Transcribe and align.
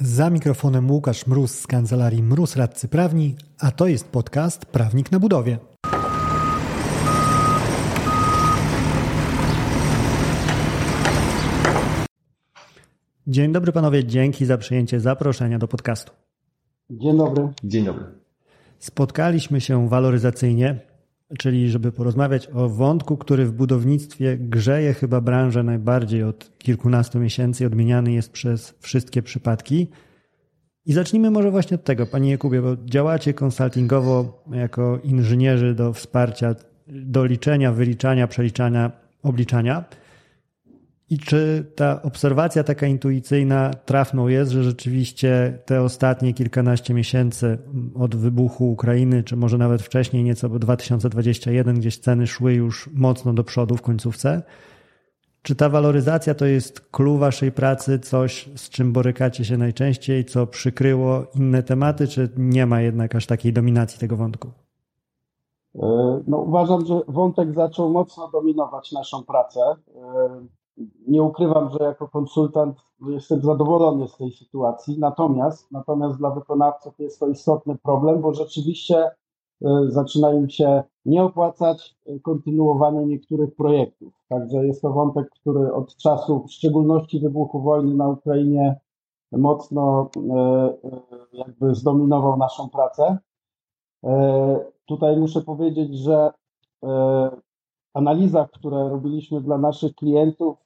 Za 0.00 0.30
mikrofonem 0.30 0.90
Łukasz 0.90 1.26
Mróz 1.26 1.58
z 1.58 1.66
kancelarii 1.66 2.22
Mróz 2.22 2.56
Radcy 2.56 2.88
Prawni, 2.88 3.36
a 3.58 3.70
to 3.70 3.86
jest 3.86 4.08
podcast 4.08 4.66
Prawnik 4.66 5.12
na 5.12 5.20
Budowie. 5.20 5.58
Dzień 13.26 13.52
dobry 13.52 13.72
panowie, 13.72 14.04
dzięki 14.04 14.46
za 14.46 14.58
przyjęcie 14.58 15.00
zaproszenia 15.00 15.58
do 15.58 15.68
podcastu. 15.68 16.12
Dzień 16.90 17.16
dobry. 17.16 17.48
Dzień 17.64 17.84
dobry. 17.84 18.04
Spotkaliśmy 18.78 19.60
się 19.60 19.88
waloryzacyjnie, 19.88 20.80
czyli 21.38 21.70
żeby 21.70 21.92
porozmawiać 21.92 22.48
o 22.52 22.68
wątku, 22.68 23.16
który 23.16 23.46
w 23.46 23.52
budownictwie 23.52 24.38
grzeje 24.38 24.94
chyba 24.94 25.20
branżę 25.20 25.62
najbardziej 25.62 26.22
od 26.22 26.58
kilkunastu 26.58 27.20
miesięcy, 27.20 27.66
odmieniany 27.66 28.12
jest 28.12 28.32
przez 28.32 28.74
wszystkie 28.80 29.22
przypadki. 29.22 29.86
I 30.86 30.92
zacznijmy 30.92 31.30
może 31.30 31.50
właśnie 31.50 31.74
od 31.74 31.84
tego, 31.84 32.06
Panie 32.06 32.30
Jakubie, 32.30 32.62
bo 32.62 32.76
działacie 32.84 33.34
konsultingowo 33.34 34.44
jako 34.52 34.98
inżynierzy 35.04 35.74
do 35.74 35.92
wsparcia, 35.92 36.54
do 36.86 37.24
liczenia, 37.24 37.72
wyliczania, 37.72 38.26
przeliczania, 38.26 38.92
obliczania. 39.22 39.84
I 41.10 41.18
czy 41.18 41.72
ta 41.76 42.02
obserwacja 42.02 42.64
taka 42.64 42.86
intuicyjna 42.86 43.70
trafną 43.74 44.28
jest, 44.28 44.52
że 44.52 44.62
rzeczywiście 44.62 45.58
te 45.64 45.82
ostatnie 45.82 46.34
kilkanaście 46.34 46.94
miesięcy 46.94 47.58
od 47.94 48.16
wybuchu 48.16 48.72
Ukrainy, 48.72 49.24
czy 49.24 49.36
może 49.36 49.58
nawet 49.58 49.82
wcześniej, 49.82 50.24
nieco 50.24 50.48
bo 50.48 50.58
2021, 50.58 51.78
gdzieś 51.78 51.98
ceny 51.98 52.26
szły 52.26 52.54
już 52.54 52.90
mocno 52.94 53.32
do 53.32 53.44
przodu 53.44 53.76
w 53.76 53.82
końcówce? 53.82 54.42
Czy 55.42 55.54
ta 55.54 55.68
waloryzacja 55.68 56.34
to 56.34 56.46
jest 56.46 56.90
clue 56.90 57.18
waszej 57.18 57.52
pracy, 57.52 57.98
coś 57.98 58.48
z 58.56 58.68
czym 58.68 58.92
borykacie 58.92 59.44
się 59.44 59.56
najczęściej, 59.56 60.24
co 60.24 60.46
przykryło 60.46 61.26
inne 61.34 61.62
tematy, 61.62 62.08
czy 62.08 62.28
nie 62.36 62.66
ma 62.66 62.80
jednak 62.80 63.14
aż 63.14 63.26
takiej 63.26 63.52
dominacji 63.52 64.00
tego 64.00 64.16
wątku? 64.16 64.50
E, 65.74 66.20
no, 66.26 66.38
uważam, 66.38 66.86
że 66.86 67.00
wątek 67.08 67.54
zaczął 67.54 67.90
mocno 67.90 68.28
dominować 68.28 68.92
naszą 68.92 69.24
pracę. 69.24 69.60
Nie 71.08 71.22
ukrywam, 71.22 71.70
że 71.70 71.84
jako 71.84 72.08
konsultant 72.08 72.76
jestem 73.00 73.42
zadowolony 73.42 74.08
z 74.08 74.16
tej 74.16 74.30
sytuacji, 74.30 74.98
natomiast, 74.98 75.72
natomiast 75.72 76.18
dla 76.18 76.30
wykonawców 76.30 76.98
jest 76.98 77.20
to 77.20 77.28
istotny 77.28 77.76
problem, 77.82 78.20
bo 78.20 78.34
rzeczywiście 78.34 78.96
e, 79.06 79.10
zaczyna 79.88 80.32
im 80.32 80.50
się 80.50 80.82
nie 81.04 81.24
opłacać 81.24 81.96
kontynuowanie 82.22 83.06
niektórych 83.06 83.54
projektów. 83.54 84.14
Także 84.28 84.66
jest 84.66 84.82
to 84.82 84.92
wątek, 84.92 85.30
który 85.30 85.72
od 85.72 85.96
czasu, 85.96 86.44
w 86.46 86.52
szczególności 86.52 87.20
wybuchu 87.20 87.62
wojny 87.62 87.94
na 87.94 88.08
Ukrainie, 88.08 88.80
mocno 89.32 90.10
e, 90.16 90.34
e, 90.34 91.00
jakby 91.32 91.74
zdominował 91.74 92.36
naszą 92.36 92.68
pracę. 92.68 93.18
Tutaj 94.86 95.16
muszę 95.16 95.40
powiedzieć, 95.40 95.98
że 95.98 96.30
w 96.82 97.98
analizach, 97.98 98.50
które 98.50 98.88
robiliśmy 98.88 99.40
dla 99.40 99.58
naszych 99.58 99.94
klientów, 99.94 100.65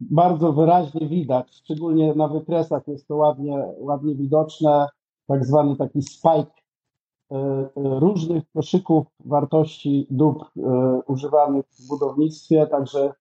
bardzo 0.00 0.52
wyraźnie 0.52 1.08
widać, 1.08 1.54
szczególnie 1.54 2.14
na 2.14 2.28
wykresach 2.28 2.88
jest 2.88 3.08
to 3.08 3.16
ładnie, 3.16 3.64
ładnie 3.78 4.14
widoczne, 4.14 4.86
tak 5.26 5.44
zwany 5.44 5.76
taki 5.76 6.02
spike 6.02 6.52
e, 7.30 7.36
e, 7.36 7.68
różnych 7.74 8.44
koszyków 8.54 9.06
wartości 9.24 10.06
dóbr 10.10 10.44
używanych 11.06 11.66
w 11.66 11.88
budownictwie, 11.88 12.66
także 12.66 13.12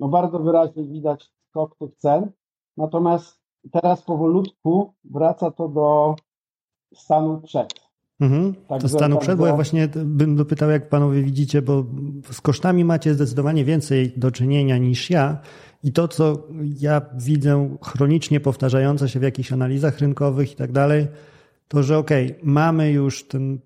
no 0.00 0.08
bardzo 0.08 0.38
wyraźnie 0.38 0.84
widać 0.84 1.30
skok 1.48 1.76
tych 1.76 1.96
cen. 1.96 2.32
Natomiast 2.76 3.40
teraz 3.72 4.02
powolutku 4.02 4.94
wraca 5.04 5.50
to 5.50 5.68
do 5.68 6.14
stanu 6.94 7.40
przed. 7.40 7.89
Mhm. 8.20 8.54
to 8.80 8.88
stanu 8.88 9.18
przed, 9.18 9.38
bo 9.38 9.46
ja 9.46 9.54
właśnie 9.54 9.88
bym 10.04 10.36
dopytał, 10.36 10.70
jak 10.70 10.88
panowie 10.88 11.22
widzicie, 11.22 11.62
bo 11.62 11.86
z 12.30 12.40
kosztami 12.40 12.84
macie 12.84 13.14
zdecydowanie 13.14 13.64
więcej 13.64 14.12
do 14.16 14.30
czynienia 14.30 14.78
niż 14.78 15.10
ja. 15.10 15.38
I 15.84 15.92
to, 15.92 16.08
co 16.08 16.46
ja 16.80 17.02
widzę 17.18 17.76
chronicznie 17.82 18.40
powtarzające 18.40 19.08
się 19.08 19.20
w 19.20 19.22
jakichś 19.22 19.52
analizach 19.52 19.98
rynkowych 19.98 20.52
i 20.52 20.56
tak 20.56 20.72
dalej, 20.72 21.06
to 21.68 21.82
że 21.82 21.98
okej, 21.98 22.26
okay, 22.26 22.38
mamy 22.42 22.92
już 22.92 23.24
ten 23.24 23.58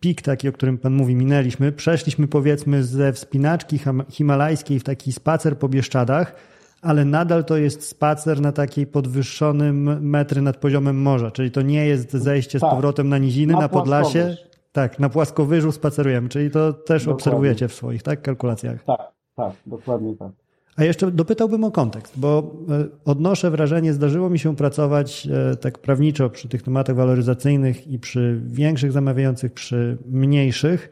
pik 0.00 0.22
taki, 0.22 0.48
o 0.48 0.52
którym 0.52 0.78
pan 0.78 0.92
mówi, 0.92 1.14
minęliśmy, 1.14 1.72
przeszliśmy 1.72 2.28
powiedzmy 2.28 2.84
ze 2.84 3.12
wspinaczki 3.12 3.80
himalajskiej 4.10 4.80
w 4.80 4.84
taki 4.84 5.12
spacer 5.12 5.58
po 5.58 5.68
Bieszczadach, 5.68 6.34
ale 6.82 7.04
nadal 7.04 7.44
to 7.44 7.56
jest 7.56 7.88
spacer 7.88 8.40
na 8.40 8.52
takiej 8.52 8.86
podwyższonym 8.86 10.08
metry 10.08 10.42
nad 10.42 10.56
poziomem 10.56 11.02
morza, 11.02 11.30
czyli 11.30 11.50
to 11.50 11.62
nie 11.62 11.86
jest 11.86 12.12
zejście 12.12 12.60
tak. 12.60 12.70
z 12.70 12.74
powrotem 12.74 13.08
na 13.08 13.18
niziny, 13.18 13.52
na, 13.52 13.60
na 13.60 13.68
Podlasie. 13.68 14.36
Tak, 14.72 14.98
na 14.98 15.08
płaskowyżu 15.08 15.72
spacerujemy, 15.72 16.28
czyli 16.28 16.50
to 16.50 16.72
też 16.72 17.02
dokładnie. 17.02 17.12
obserwujecie 17.12 17.68
w 17.68 17.74
swoich 17.74 18.02
tak, 18.02 18.22
kalkulacjach. 18.22 18.84
Tak, 18.84 19.12
tak, 19.36 19.52
dokładnie 19.66 20.16
tak. 20.16 20.32
A 20.76 20.84
jeszcze 20.84 21.10
dopytałbym 21.10 21.64
o 21.64 21.70
kontekst, 21.70 22.18
bo 22.18 22.52
e, 22.68 22.84
odnoszę 23.04 23.50
wrażenie, 23.50 23.92
zdarzyło 23.92 24.30
mi 24.30 24.38
się 24.38 24.56
pracować 24.56 25.28
e, 25.52 25.56
tak 25.56 25.78
prawniczo 25.78 26.30
przy 26.30 26.48
tych 26.48 26.62
tematach 26.62 26.96
waloryzacyjnych 26.96 27.86
i 27.88 27.98
przy 27.98 28.40
większych 28.46 28.92
zamawiających, 28.92 29.52
przy 29.52 29.98
mniejszych, 30.06 30.90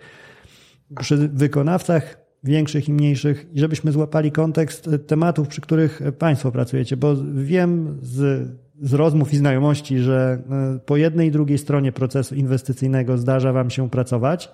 przy 1.00 1.16
wykonawcach 1.16 2.27
większych 2.48 2.88
i 2.88 2.92
mniejszych, 2.92 3.46
i 3.52 3.60
żebyśmy 3.60 3.92
złapali 3.92 4.32
kontekst 4.32 4.90
tematów, 5.06 5.48
przy 5.48 5.60
których 5.60 6.00
Państwo 6.18 6.52
pracujecie, 6.52 6.96
bo 6.96 7.16
wiem 7.34 7.98
z, 8.02 8.48
z 8.80 8.94
rozmów 8.94 9.34
i 9.34 9.36
znajomości, 9.36 9.98
że 9.98 10.38
e, 10.50 10.78
po 10.78 10.96
jednej 10.96 11.28
i 11.28 11.30
drugiej 11.30 11.58
stronie 11.58 11.92
procesu 11.92 12.34
inwestycyjnego 12.34 13.18
zdarza 13.18 13.52
Wam 13.52 13.70
się 13.70 13.90
pracować. 13.90 14.50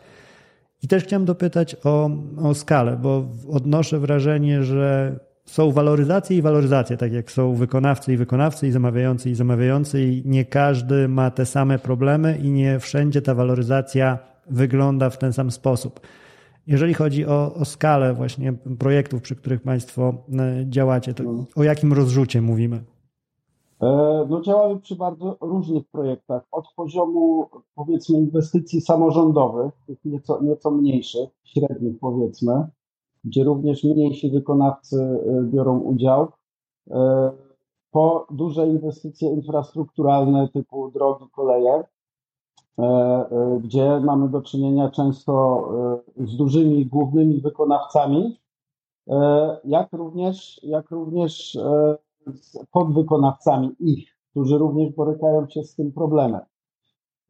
I 0.83 0.89
też 0.89 1.05
chciałem 1.05 1.25
dopytać 1.25 1.77
o, 1.85 2.11
o 2.43 2.55
skalę, 2.55 2.99
bo 3.03 3.29
odnoszę 3.49 3.99
wrażenie, 3.99 4.63
że 4.63 5.19
są 5.45 5.71
waloryzacje 5.71 6.37
i 6.37 6.43
waloryzacje, 6.43 6.97
tak 6.97 7.13
jak 7.13 7.31
są 7.31 7.55
wykonawcy 7.55 8.13
i 8.13 8.17
wykonawcy, 8.17 8.69
i 8.69 8.71
zamawiający 8.71 9.31
i 9.31 9.35
zamawiający, 9.35 10.03
i 10.03 10.23
nie 10.25 10.45
każdy 10.45 11.09
ma 11.09 11.31
te 11.31 11.47
same 11.47 11.79
problemy, 11.79 12.39
i 12.43 12.51
nie 12.51 12.79
wszędzie 12.79 13.23
ta 13.23 13.35
waloryzacja 13.35 14.19
wygląda 14.51 15.11
w 15.11 15.19
ten 15.19 15.33
sam 15.33 15.51
sposób. 15.51 16.01
Jeżeli 16.67 16.95
chodzi 16.95 17.27
o, 17.27 17.55
o 17.55 17.65
skalę 17.65 18.15
właśnie 18.15 18.53
projektów, 18.79 19.23
przy 19.23 19.37
których 19.37 19.63
Państwo 19.63 20.15
e, 20.39 20.65
działacie, 20.69 21.15
to 21.15 21.23
no. 21.23 21.45
o 21.57 21.63
jakim 21.63 21.93
rozrzucie 21.93 22.43
mówimy? 22.43 22.85
E, 23.83 24.27
no 24.31 24.41
działamy 24.41 24.81
przy 24.81 24.97
bardzo 24.97 25.37
różnych 25.41 25.85
projektach, 25.89 26.43
od 26.53 26.65
poziomu 26.77 27.49
powiedzmy 27.75 28.19
inwestycji 28.19 28.81
samorządowych, 28.81 29.73
tych 29.87 30.05
nieco, 30.05 30.43
nieco 30.43 30.71
mniejszych, 30.71 31.29
średnich 31.45 31.99
powiedzmy, 32.01 32.67
gdzie 33.25 33.45
również 33.45 33.85
mniejsi 33.85 34.31
wykonawcy 34.31 34.97
e, 34.97 35.43
biorą 35.43 35.79
udział, 35.79 36.29
po 37.91 38.27
duże 38.31 38.67
inwestycje 38.67 39.31
infrastrukturalne 39.31 40.49
typu 40.49 40.91
drogi, 40.91 41.25
koleje, 41.33 41.85
gdzie 43.61 44.01
mamy 44.01 44.29
do 44.29 44.43
czynienia 44.43 44.91
często 44.91 45.65
e, 46.19 46.27
z 46.27 46.37
dużymi 46.37 46.87
głównymi 46.87 47.41
wykonawcami, 47.41 48.41
jak 49.65 49.93
również, 49.93 50.61
jak 50.63 50.91
również 50.91 51.59
z 52.27 52.67
podwykonawcami 52.71 53.71
ich, 53.81 54.17
którzy 54.31 54.59
również 54.59 54.93
borykają 54.93 55.49
się 55.49 55.65
z 55.65 55.75
tym 55.75 55.93
problemem. 55.93 56.41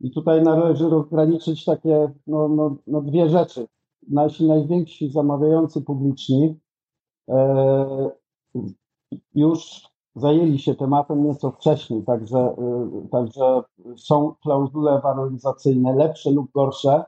I 0.00 0.10
tutaj 0.10 0.42
należy 0.42 0.88
rozgraniczyć 0.88 1.64
takie 1.64 2.12
no, 2.26 2.48
no, 2.48 2.76
no 2.86 3.00
dwie 3.00 3.28
rzeczy. 3.28 3.66
Nasi 4.08 4.46
najwięksi 4.46 5.10
zamawiający 5.10 5.82
publiczni 5.82 6.60
już 9.34 9.82
zajęli 10.14 10.58
się 10.58 10.74
tematem 10.74 11.24
nieco 11.26 11.50
wcześniej, 11.50 12.02
także, 12.02 12.54
y, 13.04 13.08
także 13.08 13.62
są 13.96 14.34
klauzule 14.42 15.00
waloryzacyjne 15.00 15.94
lepsze 15.94 16.30
lub 16.30 16.52
gorsze 16.52 17.04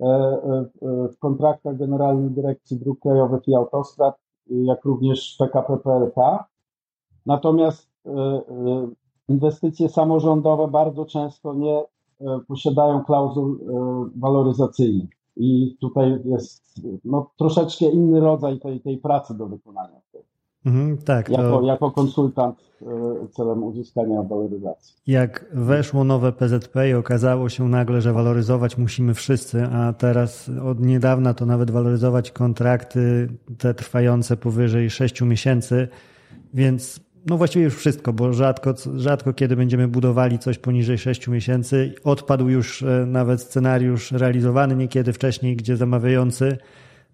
y, 0.00 0.04
y, 0.04 1.08
w 1.08 1.18
kontraktach 1.18 1.76
Generalnej 1.76 2.30
Dyrekcji 2.30 2.78
Dróg 2.78 3.00
Krajowych 3.00 3.48
i 3.48 3.54
Autostrad, 3.54 4.16
jak 4.46 4.84
również 4.84 5.36
PKP 5.38 5.76
PLK. 5.76 6.44
Natomiast 7.26 7.92
inwestycje 9.28 9.88
samorządowe 9.88 10.68
bardzo 10.68 11.04
często 11.04 11.54
nie 11.54 11.84
posiadają 12.48 13.04
klauzul 13.04 13.60
waloryzacyjnych. 14.16 15.10
I 15.36 15.76
tutaj 15.80 16.20
jest 16.24 16.80
no, 17.04 17.30
troszeczkę 17.38 17.84
inny 17.84 18.20
rodzaj 18.20 18.60
tej, 18.60 18.80
tej 18.80 18.98
pracy 18.98 19.38
do 19.38 19.46
wykonania. 19.46 20.00
Mhm, 20.66 20.98
tak. 20.98 21.28
Jako, 21.28 21.60
to... 21.60 21.66
jako 21.66 21.90
konsultant 21.90 22.56
e, 22.82 22.86
celem 23.28 23.64
uzyskania 23.64 24.22
waloryzacji. 24.22 24.94
Jak 25.06 25.46
weszło 25.52 26.04
nowe 26.04 26.32
PZP 26.32 26.88
i 26.90 26.94
okazało 26.94 27.48
się 27.48 27.68
nagle, 27.68 28.00
że 28.00 28.12
waloryzować 28.12 28.78
musimy 28.78 29.14
wszyscy, 29.14 29.62
a 29.64 29.92
teraz 29.92 30.50
od 30.64 30.80
niedawna 30.80 31.34
to 31.34 31.46
nawet 31.46 31.70
waloryzować 31.70 32.30
kontrakty 32.30 33.28
te 33.58 33.74
trwające 33.74 34.36
powyżej 34.36 34.90
6 34.90 35.22
miesięcy, 35.22 35.88
więc 36.54 37.00
no 37.26 37.36
właściwie 37.36 37.64
już 37.64 37.74
wszystko, 37.76 38.12
bo 38.12 38.32
rzadko, 38.32 38.74
rzadko 38.96 39.32
kiedy 39.32 39.56
będziemy 39.56 39.88
budowali 39.88 40.38
coś 40.38 40.58
poniżej 40.58 40.98
6 40.98 41.28
miesięcy. 41.28 41.94
Odpadł 42.04 42.48
już 42.48 42.82
e, 42.82 43.06
nawet 43.06 43.40
scenariusz 43.40 44.12
realizowany 44.12 44.76
niekiedy 44.76 45.12
wcześniej, 45.12 45.56
gdzie 45.56 45.76
zamawiający 45.76 46.58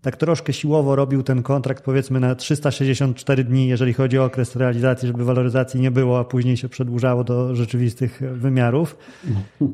tak 0.02 0.16
troszkę 0.16 0.52
siłowo 0.52 0.96
robił 0.96 1.22
ten 1.22 1.42
kontrakt 1.42 1.84
powiedzmy 1.84 2.20
na 2.20 2.34
364 2.34 3.44
dni, 3.44 3.68
jeżeli 3.68 3.92
chodzi 3.92 4.18
o 4.18 4.24
okres 4.24 4.56
realizacji, 4.56 5.08
żeby 5.08 5.24
waloryzacji 5.24 5.80
nie 5.80 5.90
było, 5.90 6.18
a 6.18 6.24
później 6.24 6.56
się 6.56 6.68
przedłużało 6.68 7.24
do 7.24 7.54
rzeczywistych 7.54 8.20
wymiarów, 8.32 8.96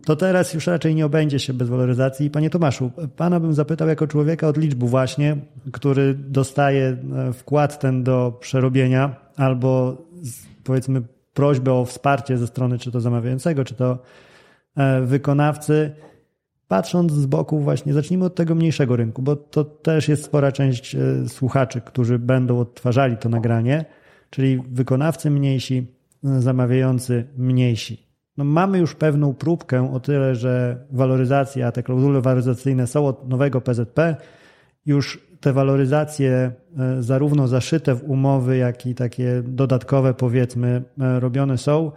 to 0.05 0.17
teraz 0.17 0.55
już 0.55 0.67
raczej 0.67 0.95
nie 0.95 1.07
obędzie 1.07 1.39
się 1.39 1.53
bez 1.53 1.69
waloryzacji. 1.69 2.31
Panie 2.31 2.51
Tomaszu, 2.51 2.91
pana 3.17 3.41
bym 3.41 3.55
zapytał 3.55 3.89
jako 3.89 4.07
człowieka 4.07 4.49
od 4.49 4.57
liczbu 4.57 4.87
właśnie, 4.87 5.37
który 5.73 6.15
dostaje 6.15 6.97
e, 7.29 7.33
wkład 7.33 7.81
ten 7.81 8.03
do 8.03 8.39
przerobienia 8.41 9.17
albo 9.37 9.97
powiedzmy 10.65 11.03
prośbę 11.35 11.73
o 11.73 11.85
wsparcie 11.85 12.39
ze 12.39 12.47
strony 12.47 12.79
czy 12.79 12.93
to 12.93 13.01
zamawiającego, 13.01 13.65
czy 13.65 13.75
to 13.75 13.99
e, 14.77 15.01
wykonawcy, 15.01 15.95
patrząc 16.75 17.13
z 17.13 17.27
boku 17.27 17.61
właśnie, 17.61 17.93
zacznijmy 17.93 18.25
od 18.25 18.35
tego 18.35 18.55
mniejszego 18.55 18.97
rynku, 18.97 19.23
bo 19.23 19.37
to 19.37 19.65
też 19.65 20.09
jest 20.09 20.25
spora 20.25 20.53
część 20.53 20.95
e, 20.95 21.29
słuchaczy, 21.29 21.81
którzy 21.81 22.19
będą 22.19 22.59
odtwarzali 22.59 23.17
to 23.17 23.29
nagranie, 23.29 23.85
czyli 24.31 24.63
wykonawcy 24.71 25.31
mniejsi, 25.31 25.87
zamawiający 26.23 27.25
mniejsi. 27.37 28.07
No 28.37 28.45
mamy 28.45 28.79
już 28.79 28.95
pewną 28.95 29.35
próbkę 29.35 29.93
o 29.93 30.01
tyle, 30.01 30.35
że 30.35 30.85
waloryzacja, 30.91 31.73
te 31.73 31.83
klauzule 31.83 32.21
waloryzacyjne 32.21 32.87
są 32.87 33.07
od 33.07 33.29
nowego 33.29 33.61
PZP. 33.61 34.17
Już 34.87 35.27
te 35.41 35.53
waloryzacje 35.53 36.53
e, 36.79 37.03
zarówno 37.03 37.49
zaszyte 37.49 37.95
w 37.95 38.11
umowy, 38.11 38.57
jak 38.57 38.87
i 38.87 38.95
takie 38.95 39.43
dodatkowe 39.45 40.15
powiedzmy 40.15 40.83
e, 41.01 41.21
robione 41.21 41.59
są. 41.59 41.93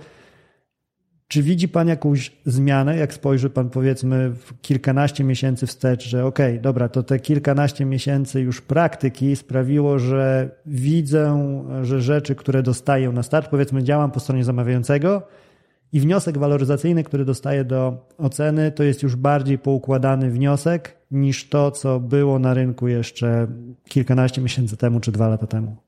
Czy 1.28 1.44
widzi 1.44 1.68
Pan 1.68 1.88
jakąś 1.88 2.32
zmianę, 2.46 2.98
jak 2.98 3.14
spojrzy 3.14 3.50
Pan 3.50 3.70
powiedzmy 3.70 4.30
w 4.30 4.62
kilkanaście 4.62 5.24
miesięcy 5.24 5.68
wstecz, 5.68 6.08
że 6.08 6.26
okej, 6.26 6.52
okay, 6.52 6.62
dobra, 6.62 6.90
to 6.90 7.04
te 7.04 7.20
kilkanaście 7.20 7.86
miesięcy 7.86 8.42
już 8.42 8.62
praktyki 8.62 9.36
sprawiło, 9.36 10.00
że 10.00 10.50
widzę, 10.66 11.54
że 11.84 12.02
rzeczy, 12.02 12.36
które 12.36 12.64
dostaję 12.64 13.10
na 13.10 13.24
start, 13.24 13.50
powiedzmy 13.50 13.84
działam 13.84 14.12
po 14.12 14.20
stronie 14.20 14.44
zamawiającego 14.44 15.28
i 15.94 16.00
wniosek 16.00 16.38
waloryzacyjny, 16.38 17.04
który 17.04 17.26
dostaję 17.26 17.66
do 17.66 18.08
oceny, 18.18 18.72
to 18.72 18.84
jest 18.84 19.04
już 19.04 19.16
bardziej 19.16 19.60
poukładany 19.60 20.32
wniosek 20.32 20.98
niż 21.12 21.50
to, 21.50 21.72
co 21.72 22.00
było 22.00 22.40
na 22.40 22.54
rynku 22.54 22.88
jeszcze 22.88 23.48
kilkanaście 23.90 24.42
miesięcy 24.42 24.78
temu 24.78 25.00
czy 25.00 25.12
dwa 25.12 25.28
lata 25.28 25.48
temu. 25.48 25.87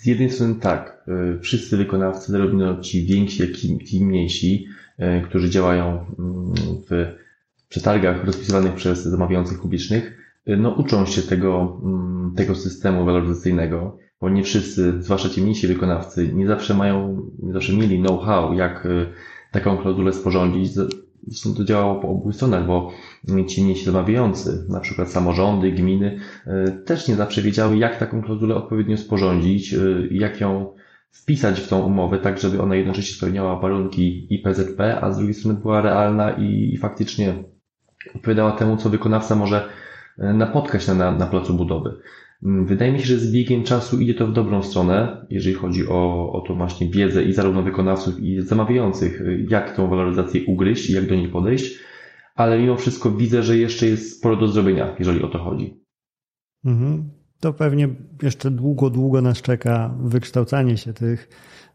Z 0.00 0.06
jednej 0.06 0.30
strony 0.30 0.54
tak, 0.54 1.04
e, 1.08 1.38
wszyscy 1.38 1.76
wykonawcy, 1.76 2.32
zarówno 2.32 2.80
ci 2.80 3.06
więksi, 3.06 3.42
jak 3.42 3.94
i 3.94 4.04
mniejsi, 4.04 4.66
e, 4.98 5.20
którzy 5.20 5.50
działają 5.50 5.86
mm, 5.88 6.52
w 6.90 7.14
przetargach 7.68 8.24
rozpisywanych 8.24 8.74
przez 8.74 9.04
zamawiających 9.04 9.60
publicznych, 9.60 10.18
e, 10.46 10.56
no 10.56 10.70
uczą 10.70 11.06
się 11.06 11.22
tego, 11.22 11.80
mm, 11.84 12.34
tego 12.36 12.54
systemu 12.54 13.04
waloryzacyjnego, 13.04 13.98
bo 14.20 14.30
nie 14.30 14.42
wszyscy, 14.42 15.02
zwłaszcza 15.02 15.28
ci 15.28 15.42
mniejsi 15.42 15.66
wykonawcy, 15.66 16.32
nie 16.32 16.46
zawsze 16.46 16.74
mają, 16.74 17.26
nie 17.42 17.52
zawsze 17.52 17.72
mieli 17.72 17.98
know-how, 17.98 18.54
jak 18.54 18.88
taką 19.52 19.76
klauzulę 19.76 20.12
sporządzić. 20.12 20.72
Zresztą 21.26 21.54
to 21.54 21.64
działało 21.64 22.00
po 22.00 22.08
obu 22.08 22.32
stronach, 22.32 22.66
bo 22.66 22.92
ci 23.48 23.64
mniejsi 23.64 23.84
zamawiający, 23.84 24.66
na 24.68 24.80
przykład 24.80 25.10
samorządy, 25.10 25.72
gminy, 25.72 26.20
e, 26.46 26.70
też 26.70 27.08
nie 27.08 27.14
zawsze 27.14 27.42
wiedziały, 27.42 27.76
jak 27.76 27.98
taką 27.98 28.22
klauzulę 28.22 28.54
odpowiednio 28.54 28.96
sporządzić, 28.96 29.74
e, 29.74 29.78
jak 30.10 30.40
ją 30.40 30.74
wpisać 31.10 31.60
w 31.60 31.68
tą 31.68 31.80
umowę, 31.82 32.18
tak 32.18 32.38
żeby 32.38 32.62
ona 32.62 32.76
jednocześnie 32.76 33.16
spełniała 33.16 33.60
warunki 33.60 34.26
IPZP, 34.34 35.00
a 35.00 35.12
z 35.12 35.16
drugiej 35.16 35.34
strony 35.34 35.60
była 35.60 35.80
realna 35.80 36.30
i, 36.30 36.74
i 36.74 36.78
faktycznie 36.78 37.44
odpowiadała 38.14 38.52
temu, 38.52 38.76
co 38.76 38.90
wykonawca 38.90 39.36
może 39.36 39.68
e, 40.18 40.32
napotkać 40.32 40.88
na, 40.88 40.94
na, 40.94 41.12
na 41.12 41.26
placu 41.26 41.54
budowy. 41.54 41.96
Mm, 42.42 42.66
wydaje 42.66 42.92
mi 42.92 42.98
się, 42.98 43.06
że 43.06 43.18
z 43.18 43.32
biegiem 43.32 43.64
czasu 43.64 44.00
idzie 44.00 44.14
to 44.14 44.26
w 44.26 44.32
dobrą 44.32 44.62
stronę, 44.62 45.26
jeżeli 45.30 45.56
chodzi 45.56 45.88
o, 45.88 46.32
o 46.32 46.40
to 46.40 46.54
właśnie 46.54 46.90
wiedzę 46.90 47.24
i 47.24 47.32
zarówno 47.32 47.62
wykonawców 47.62 48.20
i 48.20 48.42
zamawiających, 48.42 49.22
jak 49.48 49.76
tą 49.76 49.88
waloryzację 49.88 50.44
ugryźć 50.46 50.90
i 50.90 50.92
jak 50.92 51.06
do 51.06 51.14
niej 51.14 51.28
podejść 51.28 51.80
ale 52.40 52.58
mimo 52.58 52.76
wszystko 52.76 53.10
widzę, 53.10 53.42
że 53.42 53.56
jeszcze 53.56 53.86
jest 53.86 54.18
sporo 54.18 54.36
do 54.36 54.48
zrobienia, 54.48 54.96
jeżeli 54.98 55.22
o 55.22 55.28
to 55.28 55.38
chodzi. 55.38 55.84
Mhm. 56.64 57.10
To 57.40 57.52
pewnie 57.52 57.88
jeszcze 58.22 58.50
długo, 58.50 58.90
długo 58.90 59.22
nas 59.22 59.42
czeka 59.42 59.94
wykształcanie 60.02 60.76
się 60.76 60.92
tych 60.92 61.28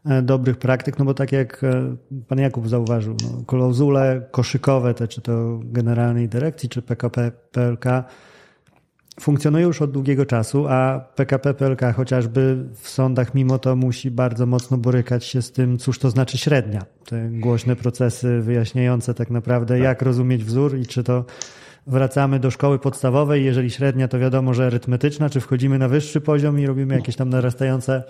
e, 0.04 0.22
dobrych 0.22 0.56
praktyk, 0.56 0.98
no 0.98 1.04
bo 1.04 1.14
tak 1.14 1.32
jak 1.32 1.64
e, 1.64 1.96
pan 2.28 2.38
Jakub 2.38 2.68
zauważył, 2.68 3.16
no, 3.22 3.44
klauzule 3.46 4.28
koszykowe, 4.30 4.94
te 4.94 5.08
czy 5.08 5.20
to 5.20 5.60
Generalnej 5.64 6.28
Dyrekcji, 6.28 6.68
czy 6.68 6.82
PKP 6.82 7.32
PLK, 7.52 7.84
funkcjonuje 9.20 9.64
już 9.64 9.82
od 9.82 9.90
długiego 9.90 10.26
czasu, 10.26 10.66
a 10.68 11.00
PKP 11.14 11.54
PLK 11.54 11.94
chociażby 11.96 12.64
w 12.74 12.88
sądach 12.88 13.34
mimo 13.34 13.58
to 13.58 13.76
musi 13.76 14.10
bardzo 14.10 14.46
mocno 14.46 14.78
borykać 14.78 15.24
się 15.24 15.42
z 15.42 15.52
tym, 15.52 15.78
cóż 15.78 15.98
to 15.98 16.10
znaczy 16.10 16.38
średnia. 16.38 16.82
Te 17.08 17.28
głośne 17.30 17.76
procesy 17.76 18.40
wyjaśniające 18.40 19.14
tak 19.14 19.30
naprawdę, 19.30 19.74
tak. 19.74 19.82
jak 19.82 20.02
rozumieć 20.02 20.44
wzór 20.44 20.78
i 20.78 20.86
czy 20.86 21.04
to 21.04 21.24
wracamy 21.86 22.40
do 22.40 22.50
szkoły 22.50 22.78
podstawowej, 22.78 23.44
jeżeli 23.44 23.70
średnia 23.70 24.08
to 24.08 24.18
wiadomo, 24.18 24.54
że 24.54 24.66
arytmetyczna, 24.66 25.30
czy 25.30 25.40
wchodzimy 25.40 25.78
na 25.78 25.88
wyższy 25.88 26.20
poziom 26.20 26.60
i 26.60 26.66
robimy 26.66 26.94
jakieś 26.94 27.16
tam 27.16 27.28
narastające 27.28 28.02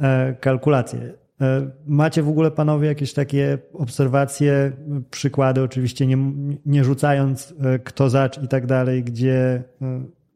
e, 0.00 0.34
kalkulacje. 0.40 1.14
E, 1.40 1.70
macie 1.86 2.22
w 2.22 2.28
ogóle 2.28 2.50
panowie 2.50 2.88
jakieś 2.88 3.12
takie 3.12 3.58
obserwacje, 3.72 4.72
przykłady, 5.10 5.62
oczywiście 5.62 6.06
nie, 6.06 6.18
nie 6.66 6.84
rzucając 6.84 7.54
e, 7.60 7.78
kto 7.78 8.10
zacz 8.10 8.42
i 8.42 8.48
tak 8.48 8.66
dalej, 8.66 9.04
gdzie 9.04 9.62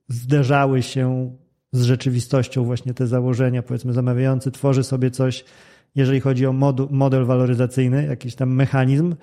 zderzały 0.09 0.83
się 0.83 1.37
z 1.73 1.83
rzeczywistością 1.83 2.65
właśnie 2.65 2.95
te 2.95 3.07
założenia, 3.07 3.63
powiedzmy 3.63 3.93
zamawiający 3.93 4.51
tworzy 4.51 4.85
sobie 4.85 5.11
coś, 5.11 5.45
jeżeli 5.95 6.21
chodzi 6.21 6.47
o 6.47 6.53
modu, 6.53 6.89
model 6.91 7.25
waloryzacyjny, 7.25 8.07
jakiś 8.07 8.35
tam 8.35 8.55
mechanizm, 8.55 9.15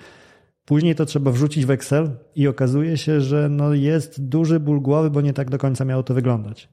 później 0.64 0.94
to 0.94 1.06
trzeba 1.06 1.30
wrzucić 1.30 1.66
w 1.66 1.70
Excel 1.70 2.10
i 2.36 2.48
okazuje 2.48 2.96
się, 2.96 3.20
że 3.20 3.48
no 3.48 3.74
jest 3.74 4.28
duży 4.28 4.60
ból 4.60 4.80
głowy, 4.80 5.10
bo 5.10 5.20
nie 5.20 5.32
tak 5.32 5.50
do 5.50 5.58
końca 5.58 5.84
miało 5.84 6.02
to 6.02 6.14
wyglądać. 6.14 6.68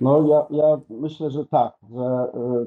No 0.00 0.28
ja, 0.28 0.58
ja 0.58 0.80
myślę, 0.90 1.30
że 1.30 1.46
tak, 1.46 1.72
że 1.90 2.32
y, 2.62 2.66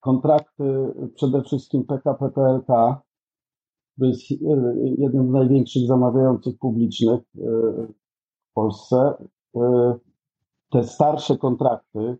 kontrakty 0.00 0.64
przede 1.14 1.42
wszystkim 1.42 1.84
PKP 1.84 2.30
PLK 2.30 2.66
to 3.98 4.04
jest 4.06 4.30
y, 4.30 4.36
jednym 4.98 5.28
z 5.28 5.32
największych 5.32 5.86
zamawiających 5.86 6.58
publicznych 6.58 7.20
y, 7.20 7.97
Polsce 8.58 9.14
y, 9.56 9.60
te 10.70 10.84
starsze 10.84 11.38
kontrakty, 11.38 11.98
y, 11.98 12.16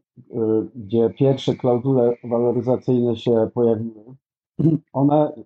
gdzie 0.74 1.10
pierwsze 1.10 1.54
klauzule 1.56 2.16
waloryzacyjne 2.24 3.16
się 3.16 3.50
pojawiły, 3.54 4.04
one 4.92 5.32
y, 5.36 5.42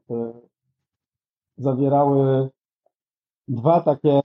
zawierały 1.56 2.50
dwa 3.48 3.80
takie 3.80 4.20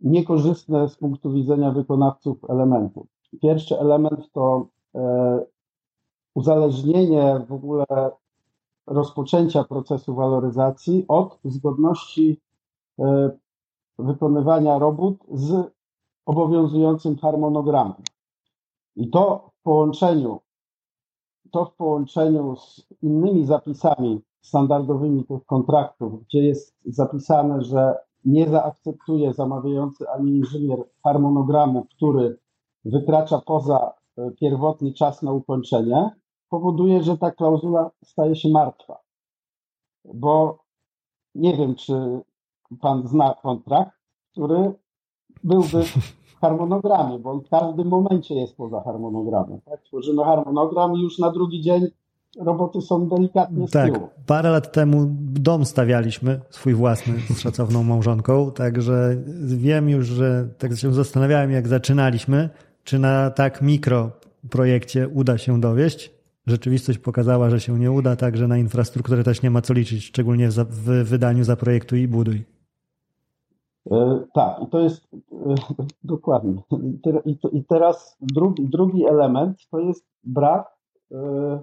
niekorzystne 0.00 0.88
z 0.88 0.96
punktu 0.96 1.32
widzenia 1.32 1.70
wykonawców 1.70 2.50
elementy. 2.50 3.00
Pierwszy 3.42 3.78
element 3.78 4.32
to 4.32 4.66
uzależnienie 6.34 7.44
w 7.48 7.52
ogóle 7.52 7.84
rozpoczęcia 8.86 9.64
procesu 9.64 10.14
waloryzacji 10.14 11.04
od 11.08 11.38
zgodności 11.44 12.40
wykonywania 13.98 14.78
robót 14.78 15.16
z 15.32 15.70
obowiązującym 16.30 17.16
harmonogramem. 17.16 18.02
I 18.96 19.10
to 19.10 19.50
w 19.54 19.62
połączeniu, 19.62 20.40
to 21.50 21.64
w 21.64 21.74
połączeniu 21.74 22.56
z 22.56 22.86
innymi 23.02 23.46
zapisami 23.46 24.20
standardowymi 24.40 25.24
tych 25.24 25.46
kontraktów, 25.46 26.24
gdzie 26.24 26.38
jest 26.38 26.76
zapisane, 26.84 27.62
że 27.62 27.94
nie 28.24 28.48
zaakceptuje 28.48 29.34
zamawiający 29.34 30.10
ani 30.10 30.30
inżynier 30.30 30.78
harmonogramu, 31.04 31.86
który 31.96 32.38
wykracza 32.84 33.38
poza 33.46 33.92
e, 34.18 34.30
pierwotny 34.30 34.92
czas 34.92 35.22
na 35.22 35.32
ukończenie, 35.32 36.10
powoduje, 36.48 37.02
że 37.02 37.18
ta 37.18 37.30
klauzula 37.30 37.90
staje 38.04 38.36
się 38.36 38.48
martwa. 38.48 38.98
Bo 40.14 40.58
nie 41.34 41.56
wiem, 41.56 41.74
czy 41.74 42.20
pan 42.80 43.08
zna 43.08 43.34
kontrakt, 43.42 43.98
który 44.32 44.74
byłby 45.44 45.84
w 46.40 46.42
harmonogramie, 46.42 47.18
bo 47.18 47.30
on 47.30 47.40
w 47.40 47.48
każdym 47.48 47.88
momencie 47.88 48.34
jest 48.34 48.56
poza 48.56 48.80
harmonogramem. 48.80 49.60
Tak? 49.60 49.82
Tworzymy 49.82 50.24
harmonogram 50.24 50.96
i 50.96 51.02
już 51.02 51.18
na 51.18 51.30
drugi 51.30 51.60
dzień 51.60 51.86
roboty 52.38 52.80
są 52.80 53.08
delikatnie 53.08 53.68
z 53.68 53.70
tak, 53.70 53.92
tyłu. 53.92 54.08
Parę 54.26 54.50
lat 54.50 54.72
temu 54.72 55.06
dom 55.20 55.64
stawialiśmy, 55.64 56.40
swój 56.50 56.74
własny, 56.74 57.14
z 57.30 57.40
szacowną 57.40 57.82
małżonką, 57.82 58.50
także 58.52 59.16
wiem 59.44 59.88
już, 59.88 60.06
że 60.06 60.48
tak 60.58 60.76
się 60.76 60.94
zastanawiałem, 60.94 61.50
jak 61.50 61.68
zaczynaliśmy, 61.68 62.48
czy 62.84 62.98
na 62.98 63.30
tak 63.30 63.62
mikro 63.62 64.10
projekcie 64.50 65.08
uda 65.08 65.38
się 65.38 65.60
dowieść. 65.60 66.12
rzeczywistość 66.46 66.98
pokazała, 66.98 67.50
że 67.50 67.60
się 67.60 67.78
nie 67.78 67.92
uda, 67.92 68.16
także 68.16 68.48
na 68.48 68.58
infrastrukturę 68.58 69.24
też 69.24 69.42
nie 69.42 69.50
ma 69.50 69.62
co 69.62 69.74
liczyć, 69.74 70.04
szczególnie 70.04 70.48
w, 70.50 71.04
wydaniu 71.04 71.44
zaprojektuj 71.44 72.00
i 72.00 72.08
buduj. 72.08 72.59
E, 73.90 74.20
tak, 74.34 74.62
i 74.62 74.66
to 74.66 74.78
jest 74.78 75.08
e, 75.14 75.54
dokładnie. 76.04 76.62
I, 77.52 77.64
teraz 77.64 78.16
drugi, 78.20 78.68
drugi 78.68 79.06
element 79.06 79.58
to 79.70 79.78
jest 79.78 80.06
brak, 80.24 80.76
e, 81.12 81.60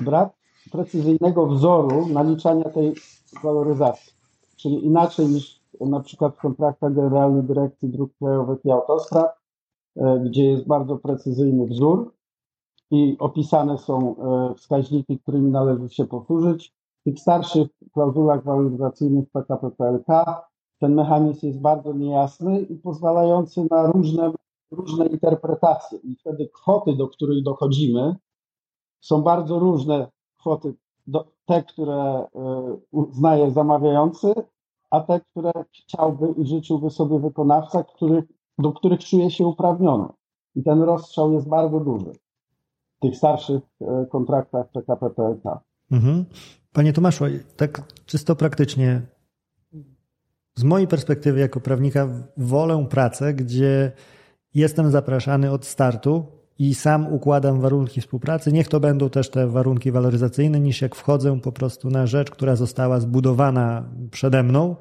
brak 0.00 0.32
precyzyjnego 0.72 1.46
wzoru 1.46 2.08
naliczania 2.08 2.64
tej 2.64 2.94
waloryzacji. 3.42 4.12
Czyli 4.56 4.86
inaczej 4.86 5.26
niż 5.26 5.60
na 5.80 6.00
przykład 6.00 6.34
w 6.34 6.40
kontraktach 6.40 6.94
Generalnej 6.94 7.42
Dyrekcji 7.42 7.88
Dróg 7.88 8.10
Krajowych 8.18 8.64
i 8.64 8.70
Autostrad, 8.70 9.36
gdzie 10.24 10.44
jest 10.44 10.66
bardzo 10.66 10.96
precyzyjny 10.96 11.66
wzór 11.66 12.12
i 12.90 13.16
opisane 13.18 13.78
są 13.78 14.14
wskaźniki, 14.56 15.18
którymi 15.18 15.50
należy 15.50 15.88
się 15.88 16.04
posłużyć. 16.04 16.74
W 17.00 17.04
tych 17.04 17.20
starszych 17.20 17.68
klauzulach 17.92 18.44
waloryzacyjnych 18.44 19.30
PKP 19.30 19.70
PLK 19.70 20.06
ten 20.80 20.94
mechanizm 20.94 21.46
jest 21.46 21.60
bardzo 21.60 21.92
niejasny 21.92 22.60
i 22.60 22.76
pozwalający 22.76 23.66
na 23.70 23.86
różne, 23.86 24.32
różne 24.70 25.06
interpretacje. 25.06 25.98
I 25.98 26.16
wtedy 26.16 26.48
kwoty, 26.48 26.96
do 26.96 27.08
których 27.08 27.42
dochodzimy, 27.42 28.16
są 29.00 29.22
bardzo 29.22 29.58
różne 29.58 30.08
kwoty. 30.38 30.74
Do, 31.06 31.24
te, 31.46 31.62
które 31.62 31.94
e, 31.94 32.26
uznaje 32.90 33.50
zamawiający, 33.50 34.34
a 34.90 35.00
te, 35.00 35.20
które 35.20 35.52
chciałby 35.72 36.34
i 36.36 36.46
życzyłby 36.46 36.90
sobie 36.90 37.18
wykonawca, 37.18 37.84
który, 37.84 38.24
do 38.58 38.72
których 38.72 39.00
czuje 39.00 39.30
się 39.30 39.46
uprawniony. 39.46 40.08
I 40.54 40.62
ten 40.62 40.82
rozstrzał 40.82 41.32
jest 41.32 41.48
bardzo 41.48 41.80
duży 41.80 42.12
w 42.96 43.00
tych 43.00 43.16
starszych 43.16 43.62
e, 43.80 44.06
kontraktach 44.06 44.70
PKP 44.70 45.10
PLK. 45.10 45.42
Mhm. 45.90 46.24
Panie 46.72 46.92
Tomaszu, 46.92 47.24
tak 47.56 47.82
czysto 48.06 48.36
praktycznie, 48.36 49.02
z 50.60 50.64
mojej 50.64 50.88
perspektywy 50.88 51.40
jako 51.40 51.60
prawnika 51.60 52.08
wolę 52.36 52.86
pracę, 52.90 53.34
gdzie 53.34 53.92
jestem 54.54 54.90
zapraszany 54.90 55.50
od 55.50 55.66
startu 55.66 56.26
i 56.58 56.74
sam 56.74 57.12
układam 57.12 57.60
warunki 57.60 58.00
współpracy. 58.00 58.52
Niech 58.52 58.68
to 58.68 58.80
będą 58.80 59.10
też 59.10 59.30
te 59.30 59.46
warunki 59.46 59.92
waloryzacyjne, 59.92 60.60
niż 60.60 60.82
jak 60.82 60.94
wchodzę 60.94 61.40
po 61.40 61.52
prostu 61.52 61.90
na 61.90 62.06
rzecz, 62.06 62.30
która 62.30 62.56
została 62.56 63.00
zbudowana 63.00 63.84
przede 64.10 64.42
mną 64.42 64.76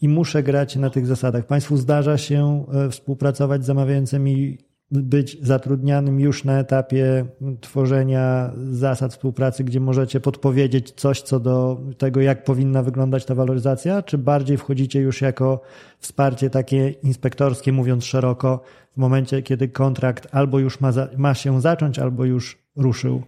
i 0.00 0.08
muszę 0.08 0.42
grać 0.42 0.76
na 0.76 0.90
tych 0.90 1.06
zasadach. 1.06 1.46
Państwu 1.46 1.76
zdarza 1.76 2.18
się 2.18 2.64
e, 2.72 2.90
współpracować 2.90 3.62
z 3.62 3.66
zamawiającymi 3.66 4.58
być 4.90 5.38
zatrudnianym 5.42 6.20
już 6.20 6.44
na 6.44 6.58
etapie 6.58 7.26
tworzenia 7.60 8.52
zasad 8.70 9.12
współpracy, 9.12 9.64
gdzie 9.64 9.80
możecie 9.80 10.20
podpowiedzieć 10.20 10.90
coś 10.90 11.22
co 11.22 11.40
do 11.40 11.80
tego, 11.98 12.20
jak 12.20 12.44
powinna 12.44 12.82
wyglądać 12.82 13.24
ta 13.24 13.34
waloryzacja, 13.34 14.02
czy 14.02 14.18
bardziej 14.18 14.56
wchodzicie 14.56 15.00
już 15.00 15.20
jako 15.20 15.60
wsparcie 15.98 16.50
takie 16.50 16.90
inspektorskie, 16.90 17.72
mówiąc 17.72 18.04
szeroko, 18.04 18.62
w 18.92 18.96
momencie, 18.96 19.42
kiedy 19.42 19.68
kontrakt 19.68 20.28
albo 20.32 20.58
już 20.58 20.80
ma, 20.80 20.92
za, 20.92 21.08
ma 21.16 21.34
się 21.34 21.60
zacząć, 21.60 21.98
albo 21.98 22.24
już 22.24 22.58
ruszył? 22.76 23.22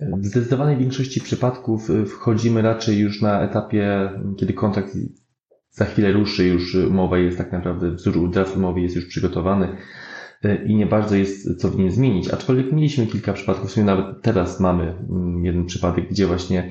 W 0.00 0.26
zdecydowanej 0.26 0.76
większości 0.76 1.20
przypadków 1.20 1.90
y, 1.90 2.06
wchodzimy 2.06 2.62
raczej 2.62 2.98
już 2.98 3.22
na 3.22 3.42
etapie, 3.42 4.10
kiedy 4.38 4.52
kontrakt 4.52 4.96
za 5.70 5.84
chwilę 5.84 6.12
ruszy, 6.12 6.44
już 6.44 6.74
umowa 6.74 7.18
jest 7.18 7.38
tak 7.38 7.52
naprawdę, 7.52 7.90
wzór 7.90 8.16
umowy 8.56 8.80
jest 8.80 8.96
już 8.96 9.06
przygotowany 9.06 9.76
i 10.66 10.74
nie 10.74 10.86
bardzo 10.86 11.16
jest 11.16 11.60
co 11.60 11.70
w 11.70 11.78
nim 11.78 11.90
zmienić. 11.90 12.28
Aczkolwiek 12.28 12.72
mieliśmy 12.72 13.06
kilka 13.06 13.32
przypadków, 13.32 13.70
w 13.70 13.72
sumie 13.72 13.86
nawet 13.86 14.22
teraz 14.22 14.60
mamy 14.60 14.94
mm, 15.10 15.44
jeden 15.44 15.66
przypadek, 15.66 16.08
gdzie 16.10 16.26
właśnie 16.26 16.70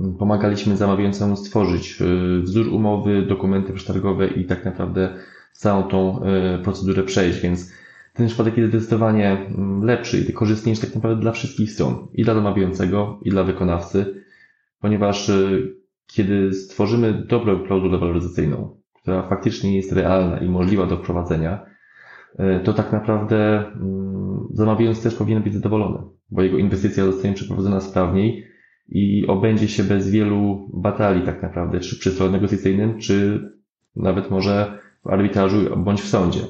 mm, 0.00 0.14
pomagaliśmy 0.14 0.76
zamawiającemu 0.76 1.36
stworzyć 1.36 1.98
y, 2.00 2.40
wzór 2.42 2.68
umowy, 2.68 3.26
dokumenty 3.26 3.72
przetargowe 3.72 4.26
i 4.26 4.44
tak 4.44 4.64
naprawdę 4.64 5.14
całą 5.52 5.82
tą 5.82 6.22
y, 6.22 6.62
procedurę 6.62 7.02
przejść, 7.02 7.40
więc 7.40 7.72
ten 8.12 8.26
przypadek 8.26 8.56
jest 8.56 8.70
zdecydowanie 8.70 9.32
mm, 9.32 9.84
lepszy 9.84 10.18
i 10.18 10.32
korzystniejszy 10.32 10.80
tak 10.80 10.94
naprawdę 10.94 11.20
dla 11.20 11.32
wszystkich 11.32 11.72
stron, 11.72 12.08
i 12.12 12.24
dla 12.24 12.34
zamawiającego, 12.34 13.20
i 13.22 13.30
dla 13.30 13.44
wykonawcy, 13.44 14.24
ponieważ 14.80 15.30
kiedy 16.06 16.52
stworzymy 16.52 17.24
dobrą 17.28 17.66
klauzulę 17.66 17.98
waloryzacyjną, 17.98 18.80
która 18.94 19.28
faktycznie 19.28 19.76
jest 19.76 19.92
realna 19.92 20.38
i 20.38 20.48
możliwa 20.48 20.86
do 20.86 20.96
wprowadzenia, 20.96 21.66
E, 21.66 21.75
to 22.64 22.72
tak 22.72 22.92
naprawdę 22.92 23.66
mm, 23.66 24.48
zamawiając 24.52 25.02
też 25.02 25.14
powinien 25.14 25.42
być 25.42 25.54
zadowolony, 25.54 25.98
bo 26.30 26.42
jego 26.42 26.58
inwestycja 26.58 27.04
zostanie 27.04 27.34
przeprowadzona 27.34 27.80
sprawniej 27.80 28.44
i 28.88 29.26
obędzie 29.26 29.68
się 29.68 29.84
bez 29.84 30.10
wielu 30.10 30.70
batalii 30.74 31.26
tak 31.26 31.42
naprawdę, 31.42 31.80
czy 31.80 31.98
przy 31.98 32.10
stole 32.10 32.30
negocjacyjnym, 32.30 32.98
czy 32.98 33.48
nawet 33.96 34.30
może 34.30 34.78
w 35.04 35.08
arbitrażu 35.08 35.56
bądź 35.76 36.00
w 36.00 36.08
sądzie. 36.08 36.40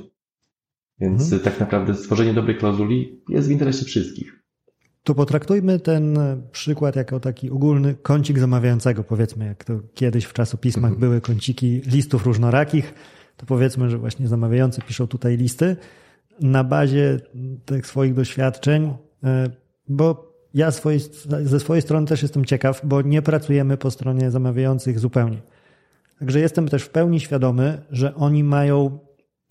Więc 1.00 1.22
mhm. 1.22 1.42
tak 1.42 1.60
naprawdę 1.60 1.94
stworzenie 1.94 2.34
dobrej 2.34 2.56
klauzuli 2.56 3.22
jest 3.28 3.48
w 3.48 3.50
interesie 3.50 3.84
wszystkich. 3.84 4.42
To 5.02 5.14
potraktujmy 5.14 5.80
ten 5.80 6.18
przykład 6.52 6.96
jako 6.96 7.20
taki 7.20 7.50
ogólny 7.50 7.94
kącik 7.94 8.38
zamawiającego, 8.38 9.04
powiedzmy, 9.04 9.46
jak 9.46 9.64
to 9.64 9.80
kiedyś 9.94 10.24
w 10.24 10.32
czasopismach 10.32 10.92
mhm. 10.92 11.00
były 11.00 11.20
kąciki 11.20 11.80
listów 11.86 12.26
różnorakich 12.26 12.94
to 13.36 13.46
powiedzmy, 13.46 13.90
że 13.90 13.98
właśnie 13.98 14.28
zamawiający 14.28 14.82
piszą 14.82 15.06
tutaj 15.06 15.36
listy 15.36 15.76
na 16.40 16.64
bazie 16.64 17.20
tych 17.64 17.86
swoich 17.86 18.14
doświadczeń, 18.14 18.94
e, 19.24 19.50
bo 19.88 20.32
ja 20.54 20.70
ze 21.42 21.60
swojej 21.60 21.82
strony 21.82 22.06
też 22.06 22.22
jestem 22.22 22.44
ciekaw, 22.44 22.80
bo 22.84 23.02
nie 23.02 23.22
pracujemy 23.22 23.76
po 23.76 23.90
stronie 23.90 24.30
zamawiających 24.30 24.98
zupełnie. 24.98 25.38
Także 26.18 26.40
jestem 26.40 26.68
też 26.68 26.82
w 26.82 26.90
pełni 26.90 27.20
świadomy, 27.20 27.82
że 27.90 28.14
oni 28.14 28.44
mają 28.44 28.98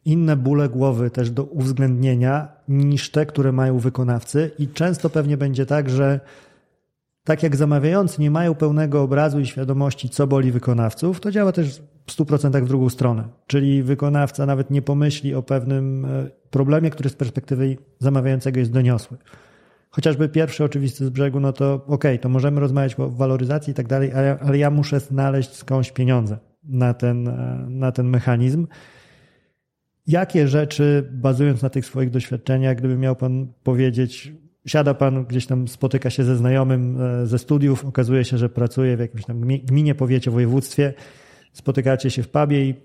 inne 0.05 0.35
bóle 0.35 0.69
głowy 0.69 1.09
też 1.09 1.31
do 1.31 1.43
uwzględnienia 1.43 2.47
niż 2.67 3.11
te, 3.11 3.25
które 3.25 3.51
mają 3.51 3.79
wykonawcy 3.79 4.51
i 4.59 4.67
często 4.67 5.09
pewnie 5.09 5.37
będzie 5.37 5.65
tak, 5.65 5.89
że 5.89 6.19
tak 7.23 7.43
jak 7.43 7.55
zamawiający 7.55 8.21
nie 8.21 8.31
mają 8.31 8.55
pełnego 8.55 9.01
obrazu 9.01 9.39
i 9.39 9.45
świadomości, 9.45 10.09
co 10.09 10.27
boli 10.27 10.51
wykonawców, 10.51 11.19
to 11.19 11.31
działa 11.31 11.51
też 11.51 11.81
w 12.05 12.11
100% 12.11 12.63
w 12.63 12.67
drugą 12.67 12.89
stronę. 12.89 13.27
Czyli 13.47 13.83
wykonawca 13.83 14.45
nawet 14.45 14.71
nie 14.71 14.81
pomyśli 14.81 15.35
o 15.35 15.43
pewnym 15.43 16.05
e, 16.05 16.29
problemie, 16.49 16.89
który 16.89 17.09
z 17.09 17.13
perspektywy 17.13 17.77
zamawiającego 17.99 18.59
jest 18.59 18.71
doniosły. 18.71 19.17
Chociażby 19.89 20.29
pierwszy 20.29 20.63
oczywisty 20.63 21.05
z 21.05 21.09
brzegu, 21.09 21.39
no 21.39 21.53
to 21.53 21.73
okej, 21.73 21.85
okay, 21.87 22.19
to 22.19 22.29
możemy 22.29 22.59
rozmawiać 22.59 22.99
o 22.99 23.09
waloryzacji 23.09 23.71
i 23.71 23.73
tak 23.73 23.87
dalej, 23.87 24.11
ale 24.41 24.57
ja 24.57 24.71
muszę 24.71 24.99
znaleźć 24.99 25.53
skądś 25.53 25.91
pieniądze 25.91 26.37
na 26.63 26.93
ten, 26.93 27.27
e, 27.27 27.65
na 27.69 27.91
ten 27.91 28.07
mechanizm. 28.07 28.67
Jakie 30.07 30.47
rzeczy, 30.47 31.09
bazując 31.11 31.61
na 31.61 31.69
tych 31.69 31.85
swoich 31.85 32.09
doświadczeniach, 32.09 32.77
gdyby 32.77 32.97
miał 32.97 33.15
Pan 33.15 33.47
powiedzieć, 33.63 34.33
siada 34.65 34.93
Pan 34.93 35.25
gdzieś 35.25 35.45
tam, 35.45 35.67
spotyka 35.67 36.09
się 36.09 36.23
ze 36.23 36.35
znajomym 36.35 37.01
e, 37.01 37.25
ze 37.25 37.39
studiów, 37.39 37.85
okazuje 37.85 38.25
się, 38.25 38.37
że 38.37 38.49
pracuje 38.49 38.97
w 38.97 38.99
jakimś 38.99 39.25
tam 39.25 39.41
gminie, 39.41 39.95
powiecie, 39.95 40.31
województwie, 40.31 40.93
spotykacie 41.55 42.09
się 42.09 42.23
w 42.23 42.29
pubie 42.29 42.65
i 42.65 42.75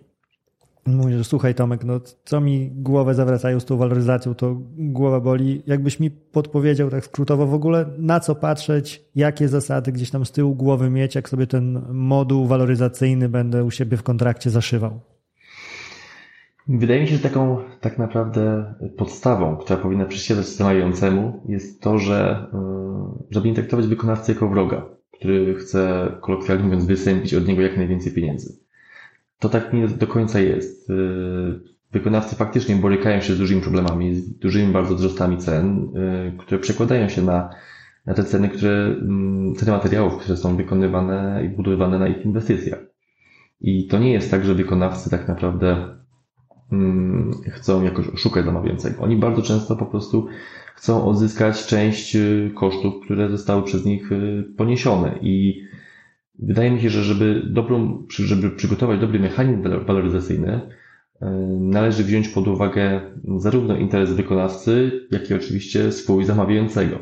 mówię, 0.87 1.19
że 1.19 1.25
słuchaj 1.25 1.55
Tomek, 1.55 1.85
no 1.85 2.01
co 2.25 2.41
mi 2.41 2.71
głowę 2.71 3.15
zawracają 3.15 3.61
z 3.61 3.65
tą 3.65 3.77
waloryzacją, 3.77 4.35
to 4.35 4.57
głowa 4.77 5.21
boli. 5.21 5.63
Jakbyś 5.67 6.01
mi 6.01 6.11
podpowiedział 6.11 6.91
tak 6.91 7.05
skrótowo 7.05 7.47
w 7.47 7.55
ogóle, 7.55 7.87
na 7.99 8.21
co 8.21 8.35
patrzeć, 8.35 9.05
jakie 9.15 9.49
zasady 9.49 9.93
gdzieś 9.93 10.11
tam 10.11 10.25
z 10.25 10.33
tyłu 10.33 10.55
głowy 10.55 10.91
mieć, 10.91 11.15
jak 11.15 11.29
sobie 11.29 11.47
ten 11.47 11.83
moduł 11.93 12.47
waloryzacyjny 12.47 13.29
będę 13.29 13.65
u 13.65 13.71
siebie 13.71 13.97
w 13.97 14.03
kontrakcie 14.03 14.51
zaszywał. 14.51 15.01
Wydaje 16.69 17.01
mi 17.01 17.09
się, 17.09 17.17
że 17.17 17.23
taką 17.23 17.59
tak 17.81 17.99
naprawdę 17.99 18.75
podstawą, 18.97 19.57
która 19.57 19.79
powinna 19.79 20.05
przysiadać 20.05 20.47
zamawiającemu 20.47 21.43
jest 21.49 21.83
to, 21.83 21.99
że 21.99 22.47
e, 22.53 23.25
żeby 23.31 23.49
nie 23.49 23.55
traktować 23.55 23.87
wykonawcy 23.87 24.33
jako 24.33 24.49
wroga, 24.49 24.87
który 25.21 25.55
chce 25.55 26.13
kolokwialnie 26.21 26.65
mówiąc 26.65 26.85
wysępić 26.87 27.35
od 27.35 27.49
niego 27.49 27.63
jak 27.63 27.77
najwięcej 27.77 28.13
pieniędzy. 28.13 28.59
To 29.39 29.49
tak 29.49 29.73
nie 29.73 29.89
do 29.89 30.07
końca 30.07 30.41
jest. 30.41 30.91
E, 30.91 30.95
wykonawcy 31.93 32.37
faktycznie 32.37 32.77
borykają 32.77 33.21
się 33.21 33.35
z 33.35 33.39
dużymi 33.39 33.61
problemami, 33.63 34.15
z 34.15 34.39
dużymi 34.39 34.73
bardzo 34.73 34.95
wzrostami 34.95 35.39
cen, 35.39 35.93
e, 35.97 36.33
które 36.39 36.61
przekładają 36.61 37.09
się 37.09 37.23
na, 37.23 37.51
na 38.07 38.15
te 38.15 38.25
ceny, 38.25 38.49
które, 38.49 38.85
mm, 38.87 39.55
ceny 39.55 39.73
materiałów, 39.73 40.19
które 40.19 40.37
są 40.37 40.57
wykonywane 40.57 41.43
i 41.45 41.49
budowane 41.49 41.99
na 41.99 42.09
ich 42.09 42.25
inwestycjach. 42.25 42.81
I 43.61 43.87
to 43.87 43.99
nie 43.99 44.13
jest 44.13 44.31
tak, 44.31 44.45
że 44.45 44.55
wykonawcy 44.55 45.11
tak 45.11 45.29
naprawdę 45.29 46.01
Mm, 46.73 47.31
chcą 47.51 47.83
jakoś 47.83 48.09
oszukać 48.09 48.45
zamawiającego. 48.45 49.03
Oni 49.03 49.17
bardzo 49.17 49.43
często 49.43 49.77
po 49.77 49.87
prostu 49.87 50.27
chcą 50.81 51.05
odzyskać 51.07 51.67
część 51.67 52.17
y, 52.17 52.51
kosztów, 52.55 52.95
które 53.05 53.29
zostały 53.31 53.63
przez 53.63 53.85
nich 53.85 54.13
y, 54.13 54.45
poniesione 54.57 55.19
i 55.23 55.63
wydaje 56.39 56.71
mi 56.71 56.81
się, 56.81 56.91
że 56.91 57.03
żeby 57.03 57.43
dobrą, 57.47 58.07
żeby 58.11 58.51
przygotować 58.51 59.01
dobry 59.01 59.21
mechanizm 59.21 59.63
waloryzacyjny, 59.87 60.61
y, 60.61 61.27
należy 61.61 62.05
wziąć 62.05 62.29
pod 62.29 62.49
uwagę 62.49 63.01
zarówno 63.37 63.77
interes 63.77 64.13
wykonawcy, 64.13 64.91
jak 65.11 65.31
i 65.31 65.35
oczywiście 65.35 65.93
swój 65.93 66.25
zamawiającego. 66.25 66.99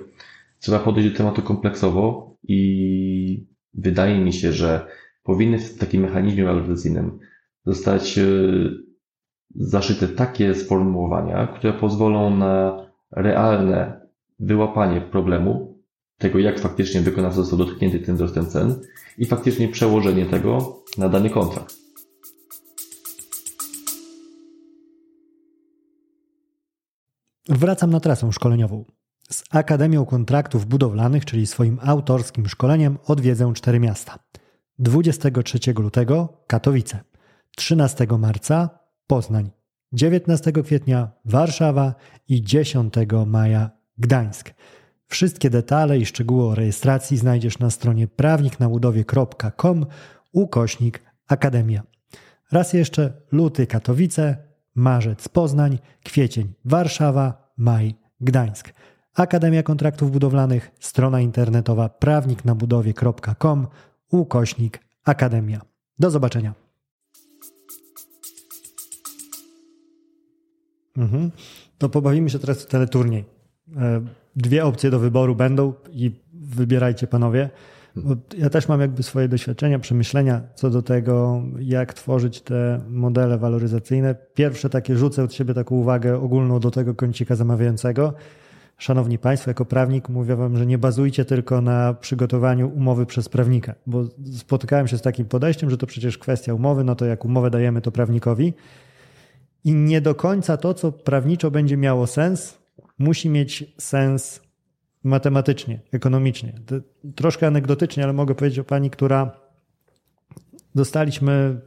trzeba 0.59 0.79
podejść 0.79 1.11
do 1.11 1.17
tematu 1.17 1.43
kompleksowo 1.43 2.37
i 2.49 3.47
wydaje 3.75 4.19
mi 4.19 4.33
się, 4.33 4.53
że 4.53 4.87
powinny 5.23 5.59
w 5.59 5.79
takim 5.79 6.03
mechanizmie 6.03 6.45
waloryzacyjnym 6.45 7.19
zostać 7.67 8.19
zaszyte 9.55 10.09
takie 10.09 10.55
sformułowania, 10.55 11.47
które 11.47 11.73
pozwolą 11.73 12.37
na 12.37 12.88
realne 13.11 14.01
wyłapanie 14.41 15.01
problemu, 15.01 15.79
tego 16.19 16.39
jak 16.39 16.61
faktycznie 16.61 17.01
wykonawca 17.01 17.37
został 17.37 17.59
dotknięty 17.59 18.01
tym 18.01 18.15
wzrostem 18.15 18.47
cen 18.47 18.81
i 19.19 19.27
faktycznie 19.27 19.69
przełożenie 19.69 20.27
tego 20.27 20.83
na 20.99 21.09
dany 21.09 21.31
kontrakt. 21.31 21.75
Wracam 27.49 27.91
na 27.91 28.01
trasę 28.01 28.33
szkoleniową. 28.33 28.85
Z 29.31 29.45
Akademią 29.51 30.07
Kontraktów 30.07 30.67
Budowlanych, 30.67 31.25
czyli 31.25 31.47
swoim 31.47 31.79
autorskim 31.83 32.49
szkoleniem, 32.49 32.99
odwiedzę 33.07 33.53
cztery 33.55 33.81
miasta. 33.81 34.19
23 34.79 35.59
lutego 35.79 36.43
Katowice, 36.47 37.01
13 37.57 38.07
marca 38.19 38.71
Poznań, 39.07 39.51
19 39.93 40.53
kwietnia 40.53 41.11
Warszawa 41.25 41.95
i 42.29 42.43
10 42.43 42.95
maja 43.27 43.71
Gdańsk. 43.99 44.55
Wszystkie 45.07 45.51
detale 45.51 45.99
i 45.99 46.07
szczegóły 46.07 46.45
o 46.45 46.55
rejestracji 46.55 47.17
znajdziesz 47.17 47.59
na 47.59 47.71
stronie 47.71 48.09
prawniknabudowie.com 48.09 49.87
ukośnik 50.33 51.03
Akademia. 51.29 51.83
Raz 52.53 52.73
jeszcze 52.73 53.13
luty 53.33 53.67
Katowice, 53.67 54.37
marzec 54.75 55.29
Poznań, 55.29 55.79
kwiecień 56.05 56.55
Warszawa, 56.65 57.53
maj 57.57 57.95
Gdańsk. 58.21 58.73
Akademia 59.15 59.63
Kontraktów 59.63 60.13
Budowlanych, 60.13 60.71
strona 60.81 61.21
internetowa 61.21 61.89
prawniknabudowie.com 61.89 63.67
ukośnik 64.11 64.81
Akademia. 65.05 65.61
Do 65.99 66.11
zobaczenia. 66.11 66.68
Mhm. 70.99 71.31
To 71.79 71.89
pobawimy 71.89 72.31
się 72.31 72.39
teraz 72.39 72.63
w 72.63 72.67
teleturniej. 72.67 73.25
E, 73.77 74.01
dwie 74.37 74.65
opcje 74.65 74.91
do 74.91 74.99
wyboru 74.99 75.37
będą 75.37 75.73
i 75.91 76.11
wybierajcie 76.33 77.07
panowie. 77.07 77.51
Ja 78.39 78.51
też 78.51 78.69
mam 78.69 78.81
jakby 78.81 79.03
swoje 79.03 79.29
doświadczenia, 79.29 79.79
przemyślenia 79.79 80.41
co 80.55 80.71
do 80.71 80.83
tego, 80.83 81.43
jak 81.61 81.95
tworzyć 81.95 82.41
te 82.41 82.81
modele 82.89 83.39
waloryzacyjne. 83.39 84.15
Pierwsze 84.35 84.71
takie 84.71 84.97
rzucę 84.97 85.23
od 85.23 85.35
siebie 85.35 85.55
taką 85.55 85.75
uwagę 85.75 86.21
ogólną 86.21 86.61
do 86.61 86.71
tego 86.71 86.95
kącika 86.95 87.37
zamawiającego. 87.37 88.15
Szanowni 88.79 89.19
Państwo, 89.19 89.51
jako 89.51 89.65
prawnik 89.65 90.09
mówię 90.09 90.37
Wam, 90.37 90.57
że 90.57 90.67
nie 90.67 90.79
bazujcie 90.79 91.25
tylko 91.25 91.61
na 91.61 91.95
przygotowaniu 91.95 92.69
umowy 92.69 93.07
przez 93.07 93.29
prawnika, 93.29 93.75
bo 93.87 94.05
spotykałem 94.33 94.89
się 94.89 94.99
z 94.99 95.03
takim 95.03 95.27
podejściem, 95.27 95.71
że 95.71 95.79
to 95.79 95.87
przecież 95.87 96.19
kwestia 96.19 96.55
umowy, 96.55 96.85
no 96.85 96.95
to 96.95 97.05
jak 97.05 97.25
umowę 97.25 97.51
dajemy 97.51 97.81
to 97.81 97.93
prawnikowi 97.93 98.55
i 99.65 99.75
nie 99.75 100.01
do 100.01 100.15
końca 100.15 100.57
to, 100.57 100.75
co 100.75 100.93
prawniczo 100.93 101.51
będzie 101.51 101.77
miało 101.77 102.07
sens, 102.07 102.59
musi 102.99 103.31
mieć 103.31 103.75
sens 103.79 104.43
matematycznie, 105.05 105.81
ekonomicznie. 105.93 106.53
Troszkę 107.15 107.47
anegdotycznie, 107.47 108.05
ale 108.05 108.13
mogę 108.13 108.35
powiedzieć 108.35 108.59
o 108.59 108.65
pani, 108.65 108.91
która 108.91 109.31
dostaliśmy 110.75 111.61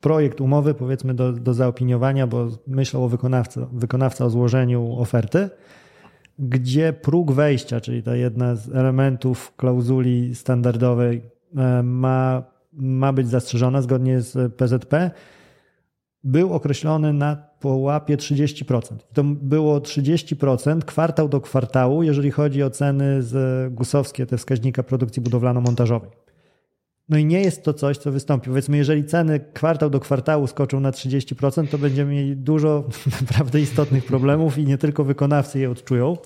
projekt 0.00 0.40
umowy, 0.40 0.74
powiedzmy, 0.74 1.14
do, 1.14 1.32
do 1.32 1.54
zaopiniowania, 1.54 2.26
bo 2.26 2.48
myślał 2.66 3.04
o 3.04 3.08
wykonawcy, 3.08 3.66
wykonawca 3.72 4.24
o 4.24 4.30
złożeniu 4.30 4.96
oferty, 4.98 5.50
gdzie 6.38 6.92
próg 6.92 7.32
wejścia, 7.32 7.80
czyli 7.80 8.02
ta 8.02 8.16
jedna 8.16 8.54
z 8.54 8.74
elementów 8.74 9.52
klauzuli 9.56 10.34
standardowej, 10.34 11.22
e, 11.56 11.82
ma, 11.82 12.42
ma 12.72 13.12
być 13.12 13.28
zastrzeżona 13.28 13.82
zgodnie 13.82 14.20
z 14.20 14.54
PZP, 14.54 15.10
był 16.24 16.52
określony 16.52 17.12
na 17.12 17.36
połapie 17.60 18.16
30%. 18.16 18.80
To 19.12 19.24
było 19.24 19.78
30% 19.78 20.82
kwartał 20.82 21.28
do 21.28 21.40
kwartału, 21.40 22.02
jeżeli 22.02 22.30
chodzi 22.30 22.62
o 22.62 22.70
ceny 22.70 23.22
z 23.22 23.74
gusowskie, 23.74 24.26
te 24.26 24.36
wskaźnika 24.36 24.82
produkcji 24.82 25.22
budowlano-montażowej. 25.22 26.23
No 27.08 27.18
i 27.18 27.24
nie 27.24 27.40
jest 27.40 27.64
to 27.64 27.74
coś, 27.74 27.98
co 27.98 28.12
wystąpi. 28.12 28.48
Powiedzmy, 28.48 28.76
jeżeli 28.76 29.04
ceny 29.04 29.40
kwartał 29.52 29.90
do 29.90 30.00
kwartału 30.00 30.46
skoczą 30.46 30.80
na 30.80 30.90
30%, 30.90 31.68
to 31.68 31.78
będziemy 31.78 32.12
mieli 32.12 32.36
dużo 32.36 32.84
naprawdę 33.20 33.60
istotnych 33.60 34.04
problemów 34.04 34.58
i 34.58 34.66
nie 34.66 34.78
tylko 34.78 35.04
wykonawcy 35.04 35.58
je 35.58 35.70
odczują. 35.70 36.16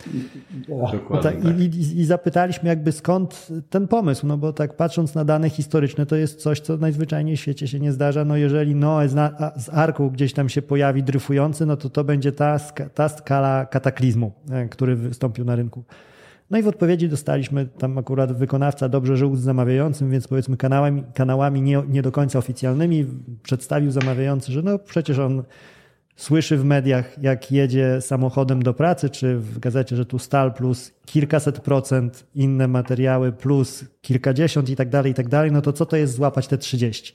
Dokładnie, 0.68 1.00
tak, 1.22 1.42
tak. 1.42 1.58
I, 1.58 1.62
i, 1.62 2.00
I, 2.00 2.04
zapytaliśmy 2.04 2.68
jakby 2.68 2.92
skąd 2.92 3.48
ten 3.70 3.88
pomysł, 3.88 4.26
no 4.26 4.36
bo 4.36 4.52
tak 4.52 4.76
patrząc 4.76 5.14
na 5.14 5.24
dane 5.24 5.50
historyczne, 5.50 6.06
to 6.06 6.16
jest 6.16 6.40
coś, 6.40 6.60
co 6.60 6.76
najzwyczajniej 6.76 7.36
w 7.36 7.40
świecie 7.40 7.68
się 7.68 7.80
nie 7.80 7.92
zdarza. 7.92 8.24
No 8.24 8.36
jeżeli 8.36 8.74
Noe 8.74 9.08
z, 9.08 9.68
arką 9.72 10.10
gdzieś 10.10 10.32
tam 10.32 10.48
się 10.48 10.62
pojawi 10.62 11.02
dryfujący, 11.02 11.66
no 11.66 11.76
to 11.76 11.90
to 11.90 12.04
będzie 12.04 12.32
ta, 12.32 12.58
ta 12.94 13.08
skala 13.08 13.66
kataklizmu, 13.66 14.32
e, 14.50 14.68
który 14.68 14.96
wystąpił 14.96 15.44
na 15.44 15.56
rynku. 15.56 15.84
No 16.50 16.58
i 16.58 16.62
w 16.62 16.68
odpowiedzi 16.68 17.08
dostaliśmy, 17.08 17.66
tam 17.66 17.98
akurat 17.98 18.32
wykonawca 18.32 18.88
dobrze 18.88 19.16
żył 19.16 19.36
z 19.36 19.40
zamawiającym, 19.40 20.10
więc 20.10 20.28
powiedzmy 20.28 20.56
kanałami, 20.56 21.02
kanałami 21.14 21.62
nie, 21.62 21.82
nie 21.88 22.02
do 22.02 22.12
końca 22.12 22.38
oficjalnymi 22.38 23.06
przedstawił 23.42 23.90
zamawiający, 23.90 24.52
że 24.52 24.62
no 24.62 24.78
przecież 24.78 25.18
on 25.18 25.42
słyszy 26.16 26.56
w 26.56 26.64
mediach, 26.64 27.22
jak 27.22 27.52
jedzie 27.52 28.00
samochodem 28.00 28.62
do 28.62 28.74
pracy, 28.74 29.10
czy 29.10 29.38
w 29.38 29.58
gazecie, 29.58 29.96
że 29.96 30.06
tu 30.06 30.18
stal 30.18 30.54
plus 30.54 30.92
kilkaset 31.06 31.60
procent, 31.60 32.26
inne 32.34 32.68
materiały 32.68 33.32
plus 33.32 33.84
kilkadziesiąt 34.00 34.70
i 34.70 34.76
tak 34.76 34.88
dalej, 34.88 35.12
i 35.12 35.14
tak 35.14 35.28
dalej, 35.28 35.52
no 35.52 35.62
to 35.62 35.72
co 35.72 35.86
to 35.86 35.96
jest 35.96 36.14
złapać 36.14 36.48
te 36.48 36.58
30? 36.58 37.14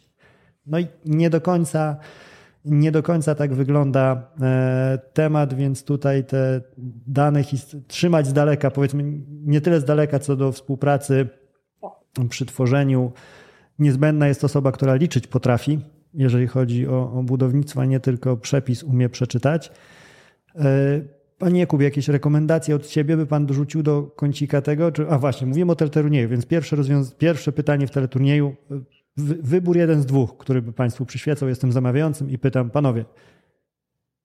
No 0.66 0.80
i 0.80 0.88
nie 1.06 1.30
do 1.30 1.42
końca 1.42 1.98
nie 2.66 2.92
do 2.92 3.04
końca 3.04 3.36
tak 3.36 3.54
wygląda 3.54 4.32
e, 4.42 5.00
temat, 5.14 5.54
więc 5.54 5.84
tutaj 5.84 6.26
te 6.26 6.62
dane 7.08 7.44
trzymać 7.88 8.28
z 8.28 8.34
daleka, 8.34 8.72
powiedzmy 8.72 9.04
nie 9.28 9.62
tyle 9.62 9.80
z 9.80 9.86
daleka 9.86 10.20
co 10.20 10.36
do 10.36 10.52
współpracy 10.52 11.30
przy 12.30 12.46
tworzeniu. 12.46 13.12
Niezbędna 13.80 14.28
jest 14.28 14.44
osoba, 14.44 14.72
która 14.72 14.96
liczyć 14.96 15.28
potrafi, 15.28 15.80
jeżeli 16.14 16.48
chodzi 16.48 16.88
o, 16.88 17.14
o 17.14 17.24
budownictwo, 17.24 17.82
a 17.82 17.86
nie 17.86 18.00
tylko 18.00 18.38
przepis 18.38 18.84
umie 18.84 19.10
przeczytać. 19.10 19.72
E, 20.56 21.02
panie 21.38 21.60
Jakub, 21.60 21.82
jakieś 21.82 22.08
rekomendacje 22.08 22.76
od 22.76 22.88
Ciebie 22.88 23.18
by 23.18 23.26
Pan 23.26 23.46
dorzucił 23.46 23.84
do 23.84 24.04
kącika 24.04 24.62
tego? 24.62 24.92
Czy, 24.92 25.10
a 25.10 25.20
właśnie, 25.20 25.48
mówimy 25.48 25.72
o 25.72 25.76
teleturnieju, 25.76 26.30
więc 26.30 26.46
pierwsze, 26.46 26.76
rozwiąz- 26.76 27.16
pierwsze 27.16 27.52
pytanie 27.52 27.88
w 27.88 27.92
teleturnieju 27.92 28.56
wybór 29.18 29.78
jeden 29.78 30.02
z 30.02 30.06
dwóch, 30.06 30.38
który 30.38 30.62
by 30.62 30.74
Państwu 30.74 31.06
przyświecał. 31.06 31.50
Jestem 31.50 31.72
zamawiającym 31.72 32.30
i 32.30 32.38
pytam, 32.38 32.70
panowie, 32.70 33.06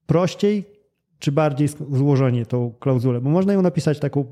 prościej 0.06 0.64
czy 1.18 1.32
bardziej 1.32 1.68
złożenie 1.90 2.46
tą 2.46 2.72
klauzulę? 2.80 3.20
Bo 3.20 3.30
można 3.30 3.52
ją 3.52 3.62
napisać 3.62 3.98
taką 3.98 4.24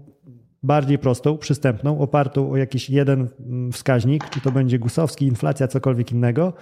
bardziej 0.63 0.99
prostą, 0.99 1.39
przystępną, 1.39 2.01
opartą 2.01 2.51
o 2.51 2.57
jakiś 2.57 2.91
jeden 2.91 3.29
mm, 3.41 3.73
wskaźnik, 3.73 4.31
czy 4.31 4.41
to 4.41 4.53
będzie 4.53 4.79
gusowski, 4.79 5.27
inflacja, 5.27 5.69
cokolwiek 5.69 6.13
innego, 6.13 6.53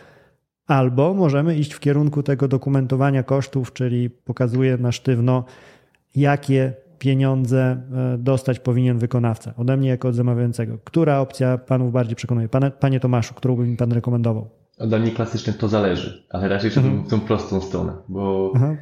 albo 0.67 1.15
możemy 1.15 1.57
iść 1.57 1.73
w 1.73 1.81
kierunku 1.81 2.23
tego 2.23 2.49
dokumentowania 2.49 3.23
kosztów, 3.23 3.73
czyli 3.73 4.11
pokazuje 4.11 4.79
na 4.79 4.93
sztywno, 4.93 5.45
jakie 6.15 6.73
pieniądze 7.05 7.83
e, 8.15 8.19
dostać 8.19 8.59
powinien 8.59 8.99
wykonawca 8.99 9.55
ode 9.57 9.77
mnie 9.77 9.89
jako 9.89 10.09
od 10.09 10.15
zamawiającego. 10.15 10.79
Która 10.85 11.21
opcja 11.21 11.59
panów 11.59 11.93
bardziej 11.93 12.17
przekonuje? 12.17 12.49
Panie, 12.49 12.71
panie 12.71 13.01
Tomaszu, 13.01 13.35
którą 13.35 13.57
by 13.57 13.67
mi 13.67 13.77
pan 13.77 13.93
rekomendował? 13.93 14.49
Dla 14.79 14.99
mnie 14.99 15.11
klasycznie 15.11 15.53
to 15.53 15.69
zależy, 15.69 16.25
ale 16.31 16.49
raczej 16.49 16.71
szedłbym 16.71 16.93
mhm. 16.93 17.09
w 17.09 17.11
tą 17.11 17.27
prostą 17.27 17.61
stronę, 17.61 17.93
bo 18.09 18.53
mhm. 18.55 18.77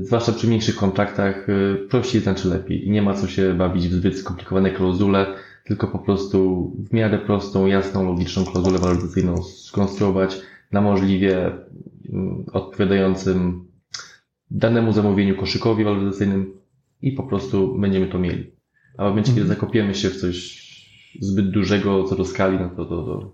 zwłaszcza 0.00 0.32
przy 0.32 0.46
mniejszych 0.46 0.76
kontraktach 0.76 1.46
e, 1.48 1.76
prościej 1.88 2.20
znaczy 2.20 2.48
lepiej 2.48 2.86
i 2.86 2.90
nie 2.90 3.02
ma 3.02 3.14
co 3.14 3.26
się 3.26 3.54
bawić 3.54 3.88
w 3.88 3.92
zbyt 3.92 4.18
skomplikowane 4.18 4.70
klauzule, 4.70 5.26
tylko 5.64 5.86
po 5.86 5.98
prostu 5.98 6.70
w 6.90 6.92
miarę 6.92 7.18
prostą, 7.18 7.66
jasną, 7.66 8.06
logiczną 8.06 8.44
klauzulę 8.44 8.78
waloryzacyjną 8.78 9.42
skonstruować 9.42 10.40
na 10.72 10.80
możliwie 10.80 11.52
mm, 12.12 12.44
odpowiadającym 12.52 13.66
danemu 14.50 14.92
zamówieniu 14.92 15.36
koszykowi 15.36 15.84
waloryzacyjnym 15.84 16.55
i 17.02 17.12
po 17.12 17.22
prostu 17.22 17.78
będziemy 17.78 18.06
to 18.06 18.18
mieli. 18.18 18.56
A 18.98 19.04
w 19.04 19.08
momencie, 19.08 19.32
kiedy 19.32 19.42
mhm. 19.42 19.60
zakopiemy 19.60 19.94
się 19.94 20.10
w 20.10 20.20
coś 20.20 20.66
zbyt 21.20 21.50
dużego 21.50 22.04
co 22.04 22.16
do 22.16 22.24
skali, 22.24 22.58
no 22.58 22.68
to, 22.68 22.84
to, 22.84 23.04
to 23.04 23.32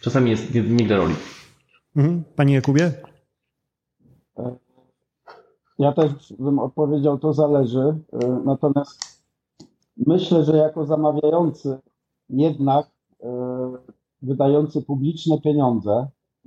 czasami 0.00 0.30
jest 0.30 0.54
nie, 0.54 0.62
nie 0.62 0.86
gra 0.86 0.96
roli. 0.96 1.14
Mhm. 1.96 2.24
Panie 2.36 2.54
Jakubie? 2.54 2.92
Ja 5.78 5.92
też 5.92 6.34
bym 6.38 6.58
odpowiedział, 6.58 7.18
to 7.18 7.32
zależy. 7.32 7.98
Natomiast 8.44 9.22
myślę, 10.06 10.44
że 10.44 10.56
jako 10.56 10.86
zamawiający 10.86 11.78
jednak 12.28 12.86
e, 13.22 13.28
wydający 14.22 14.82
publiczne 14.82 15.40
pieniądze, 15.40 16.06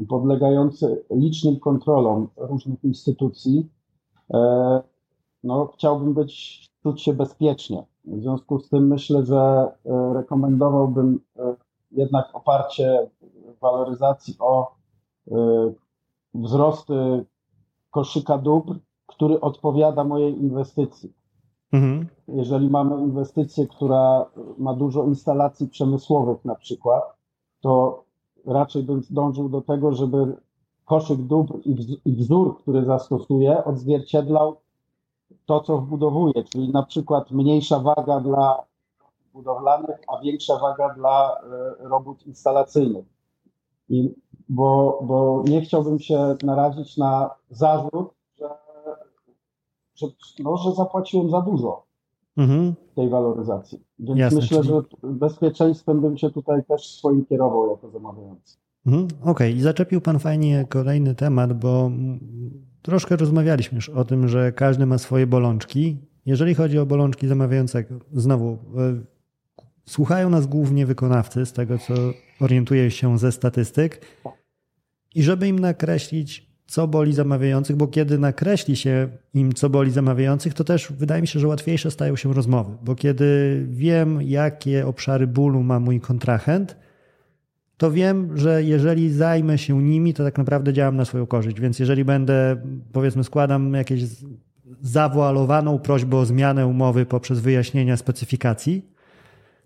podlegający 0.09 1.03
licznym 1.11 1.59
kontrolom 1.59 2.27
różnych 2.37 2.83
instytucji, 2.83 3.69
e, 4.33 4.81
no, 5.43 5.67
chciałbym 5.67 6.13
być, 6.13 6.61
czuć 6.83 7.01
się 7.01 7.13
bezpiecznie. 7.13 7.85
W 8.05 8.21
związku 8.21 8.59
z 8.59 8.69
tym 8.69 8.87
myślę, 8.87 9.25
że 9.25 9.71
e, 9.85 10.13
rekomendowałbym 10.13 11.19
e, 11.39 11.55
jednak 11.91 12.29
oparcie 12.33 13.09
waloryzacji 13.61 14.35
o 14.39 14.75
e, 15.31 15.35
wzrosty 16.33 17.25
koszyka 17.91 18.37
dóbr, 18.37 18.75
który 19.07 19.41
odpowiada 19.41 20.03
mojej 20.03 20.39
inwestycji. 20.39 21.13
Mhm. 21.71 22.07
Jeżeli 22.27 22.69
mamy 22.69 23.01
inwestycję, 23.01 23.67
która 23.67 24.25
ma 24.57 24.73
dużo 24.73 25.03
instalacji 25.03 25.67
przemysłowych 25.67 26.45
na 26.45 26.55
przykład, 26.55 27.03
to 27.61 28.03
raczej 28.45 28.83
bym 28.83 29.01
dążył 29.09 29.49
do 29.49 29.61
tego, 29.61 29.91
żeby 29.91 30.37
koszyk 30.85 31.21
dóbr 31.21 31.59
i 32.05 32.15
wzór, 32.15 32.57
który 32.57 32.85
zastosuję, 32.85 33.63
odzwierciedlał 33.63 34.55
to, 35.45 35.59
co 35.59 35.77
wbudowuję, 35.77 36.43
czyli 36.43 36.71
na 36.71 36.83
przykład 36.83 37.31
mniejsza 37.31 37.79
waga 37.79 38.19
dla 38.19 38.63
budowlanych, 39.33 39.97
a 40.07 40.21
większa 40.21 40.59
waga 40.59 40.93
dla 40.93 41.41
e, 41.81 41.89
robót 41.89 42.27
instalacyjnych. 42.27 43.05
I 43.89 44.15
bo, 44.49 44.99
bo 45.03 45.43
nie 45.47 45.61
chciałbym 45.61 45.99
się 45.99 46.35
narazić 46.43 46.97
na 46.97 47.29
zarzut, 47.49 48.09
że, 48.39 48.49
że, 49.95 50.07
no, 50.39 50.57
że 50.57 50.71
zapłaciłem 50.71 51.29
za 51.29 51.41
dużo 51.41 51.83
mhm. 52.37 52.75
tej 52.95 53.09
waloryzacji. 53.09 53.83
Więc 53.99 54.19
Jasne, 54.19 54.39
myślę, 54.39 54.57
czyli... 54.57 54.69
że 54.69 54.81
bezpieczeństwem 55.03 56.01
bym 56.01 56.17
się 56.17 56.29
tutaj 56.29 56.63
też 56.63 56.97
swoim 56.97 57.25
kierował 57.25 57.69
jako 57.69 57.89
zamawiający. 57.89 58.57
Mhm. 58.85 59.05
Okej, 59.05 59.21
okay. 59.21 59.51
i 59.51 59.61
zaczepił 59.61 60.01
Pan 60.01 60.19
fajnie 60.19 60.65
kolejny 60.69 61.15
temat, 61.15 61.53
bo 61.53 61.91
troszkę 62.81 63.15
rozmawialiśmy 63.15 63.75
już 63.75 63.89
o 63.89 64.05
tym, 64.05 64.27
że 64.27 64.51
każdy 64.51 64.85
ma 64.85 64.97
swoje 64.97 65.27
bolączki. 65.27 65.97
Jeżeli 66.25 66.55
chodzi 66.55 66.79
o 66.79 66.85
bolączki 66.85 67.27
zamawiającego, 67.27 67.95
znowu 68.13 68.51
e, 68.51 68.57
słuchają 69.85 70.29
nas 70.29 70.47
głównie 70.47 70.85
wykonawcy, 70.85 71.45
z 71.45 71.53
tego 71.53 71.77
co 71.77 71.93
orientuję 72.39 72.91
się 72.91 73.19
ze 73.19 73.31
statystyk, 73.31 74.01
i 75.15 75.23
żeby 75.23 75.47
im 75.47 75.59
nakreślić, 75.59 76.51
co 76.67 76.87
boli 76.87 77.13
zamawiających, 77.13 77.75
bo 77.75 77.87
kiedy 77.87 78.19
nakreśli 78.19 78.75
się 78.75 79.09
im, 79.33 79.53
co 79.53 79.69
boli 79.69 79.91
zamawiających, 79.91 80.53
to 80.53 80.63
też 80.63 80.91
wydaje 80.91 81.21
mi 81.21 81.27
się, 81.27 81.39
że 81.39 81.47
łatwiejsze 81.47 81.91
stają 81.91 82.15
się 82.15 82.33
rozmowy, 82.33 82.77
bo 82.83 82.95
kiedy 82.95 83.61
wiem, 83.69 84.21
jakie 84.21 84.87
obszary 84.87 85.27
bólu 85.27 85.63
ma 85.63 85.79
mój 85.79 85.99
kontrahent, 85.99 86.77
to 87.81 87.91
wiem, 87.91 88.37
że 88.37 88.63
jeżeli 88.63 89.11
zajmę 89.11 89.57
się 89.57 89.83
nimi, 89.83 90.13
to 90.13 90.23
tak 90.23 90.37
naprawdę 90.37 90.73
działam 90.73 90.95
na 90.95 91.05
swoją 91.05 91.27
korzyść. 91.27 91.59
Więc 91.59 91.79
jeżeli 91.79 92.05
będę, 92.05 92.61
powiedzmy, 92.91 93.23
składam 93.23 93.73
jakieś 93.73 94.03
zawoalowaną 94.81 95.79
prośbę 95.79 96.17
o 96.17 96.25
zmianę 96.25 96.67
umowy 96.67 97.05
poprzez 97.05 97.39
wyjaśnienia 97.39 97.97
specyfikacji, 97.97 98.91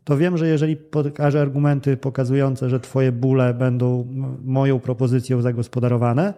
to 0.04 0.18
wiem, 0.18 0.38
że 0.38 0.48
jeżeli 0.48 0.76
pokażę 0.76 1.42
argumenty 1.42 1.98
pokazujące, 1.98 2.70
że 2.70 2.80
Twoje 2.80 3.12
bóle 3.12 3.54
będą 3.54 4.08
moją 4.44 4.80
propozycją 4.80 5.42
zagospodarowane, 5.42 6.34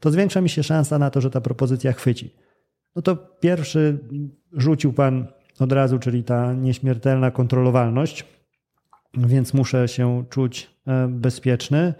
to 0.00 0.10
zwiększa 0.10 0.40
mi 0.40 0.48
się 0.48 0.62
szansa 0.62 0.98
na 0.98 1.10
to, 1.10 1.20
że 1.20 1.30
ta 1.30 1.40
propozycja 1.40 1.92
chwyci. 1.92 2.34
No 2.96 3.02
to 3.02 3.16
pierwszy 3.16 3.98
rzucił 4.52 4.92
Pan 4.92 5.26
od 5.60 5.72
razu, 5.72 5.98
czyli 5.98 6.24
ta 6.24 6.52
nieśmiertelna 6.52 7.30
kontrolowalność, 7.30 8.39
więc 9.14 9.54
muszę 9.54 9.88
się 9.88 10.24
czuć 10.30 10.70
e, 10.86 11.08
bezpieczny. 11.08 11.94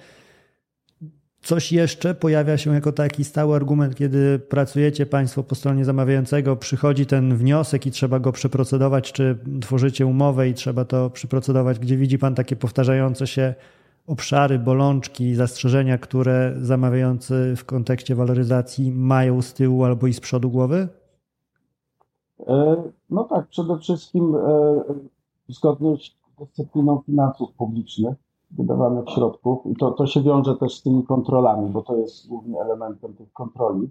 Coś 1.42 1.73
jeszcze 1.73 2.14
pojawia 2.14 2.59
się 2.59 2.75
jako 2.75 2.92
taki 2.92 3.25
stały 3.25 3.57
argument, 3.57 3.94
kiedy 3.94 4.38
pracujecie 4.38 5.07
Państwo 5.07 5.42
po 5.42 5.55
stronie 5.55 5.85
zamawiającego, 5.85 6.57
przychodzi 6.57 7.07
ten 7.07 7.37
wniosek 7.37 7.87
i 7.87 7.90
trzeba 7.90 8.18
go 8.18 8.33
przeprocedować, 8.33 9.12
czy 9.12 9.38
tworzycie 9.61 10.07
umowę 10.07 10.49
i 10.49 10.55
trzeba 10.55 10.85
to 10.85 11.11
przeprocedować, 11.11 11.79
gdzie 11.79 11.96
widzi 11.96 12.18
Pan 12.18 12.35
takie 12.35 12.57
powtarzające 12.57 13.27
się 13.27 13.55
obszary, 14.07 14.59
bolączki, 14.59 15.35
zastrzeżenia, 15.35 15.99
które 15.99 16.55
zamawiający 16.61 17.55
w 17.57 17.64
kontekście 17.64 18.14
waloryzacji 18.14 18.92
mają 18.92 19.42
z 19.42 19.55
tyłu 19.55 19.85
albo 19.85 20.07
i 20.07 20.12
z 20.12 20.20
przodu 20.20 20.51
głowy? 20.51 20.88
E, 22.46 22.83
no 23.11 23.25
tak, 23.25 23.49
przede 23.49 23.79
wszystkim 23.79 24.35
e, 24.35 24.83
zgodność 25.49 26.19
dyscypliną 26.40 27.03
finansów 27.07 27.53
publicznych 27.53 28.14
wydawanych 28.50 29.09
środków 29.09 29.66
i 29.66 29.76
to, 29.76 29.90
to 29.90 30.07
się 30.07 30.22
wiąże 30.22 30.57
też 30.57 30.74
z 30.74 30.83
tymi 30.83 31.05
kontrolami, 31.05 31.70
bo 31.70 31.83
to 31.83 31.96
jest 31.96 32.29
głównie 32.29 32.61
elementem 32.61 33.14
tych 33.14 33.33
kontroli, 33.33 33.88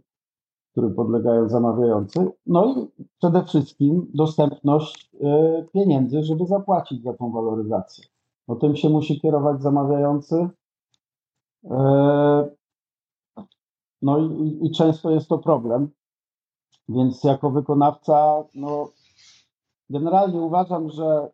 którym 0.72 0.96
podlegają 0.96 1.50
zamawiający. 1.50 2.32
No 2.46 2.76
i 2.76 3.04
przede 3.18 3.44
wszystkim 3.44 4.12
dostępność 4.14 5.12
e, 5.22 5.66
pieniędzy, 5.74 6.24
żeby 6.24 6.46
zapłacić 6.46 7.04
za 7.04 7.14
tą 7.14 7.32
waloryzację. 7.32 8.04
O 8.48 8.56
tym 8.56 8.76
się 8.76 8.90
musi 8.90 9.22
kierować 9.22 9.62
zamawiający. 9.62 10.50
E, 11.72 12.50
no 14.02 14.20
i, 14.20 14.60
i 14.62 14.72
często 14.72 15.12
jest 15.12 15.28
to 15.28 15.38
problem, 15.38 15.90
więc 16.90 17.24
jako 17.24 17.50
wykonawca, 17.50 18.44
no 18.56 18.90
generalnie 19.90 20.42
uważam, 20.42 20.90
że 20.90 21.32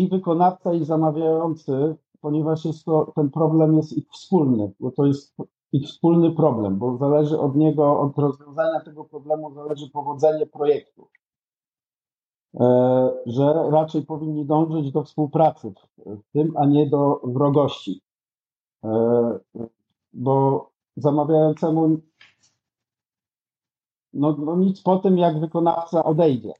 i 0.00 0.08
wykonawca, 0.08 0.74
i 0.74 0.84
zamawiający, 0.84 1.96
ponieważ 2.20 2.64
jest 2.64 2.84
to, 2.84 3.12
ten 3.14 3.30
problem 3.30 3.76
jest 3.76 3.92
ich 3.92 4.08
wspólny, 4.08 4.72
bo 4.80 4.90
to 4.90 5.06
jest 5.06 5.36
ich 5.72 5.88
wspólny 5.88 6.32
problem, 6.32 6.78
bo 6.78 6.96
zależy 6.96 7.38
od 7.38 7.56
niego, 7.56 8.00
od 8.00 8.18
rozwiązania 8.18 8.80
tego 8.80 9.04
problemu 9.04 9.54
zależy 9.54 9.90
powodzenie 9.90 10.46
projektu. 10.46 11.08
E, 12.60 13.10
że 13.26 13.70
raczej 13.70 14.02
powinni 14.02 14.46
dążyć 14.46 14.92
do 14.92 15.02
współpracy 15.04 15.72
w 15.98 16.32
tym, 16.32 16.56
a 16.56 16.66
nie 16.66 16.86
do 16.86 17.20
wrogości. 17.24 18.00
E, 18.84 19.38
bo 20.12 20.66
zamawiającemu 20.96 21.98
no, 24.12 24.36
no 24.38 24.56
nic 24.56 24.82
po 24.82 24.96
tym, 24.96 25.18
jak 25.18 25.40
wykonawca 25.40 26.04
odejdzie. 26.04 26.52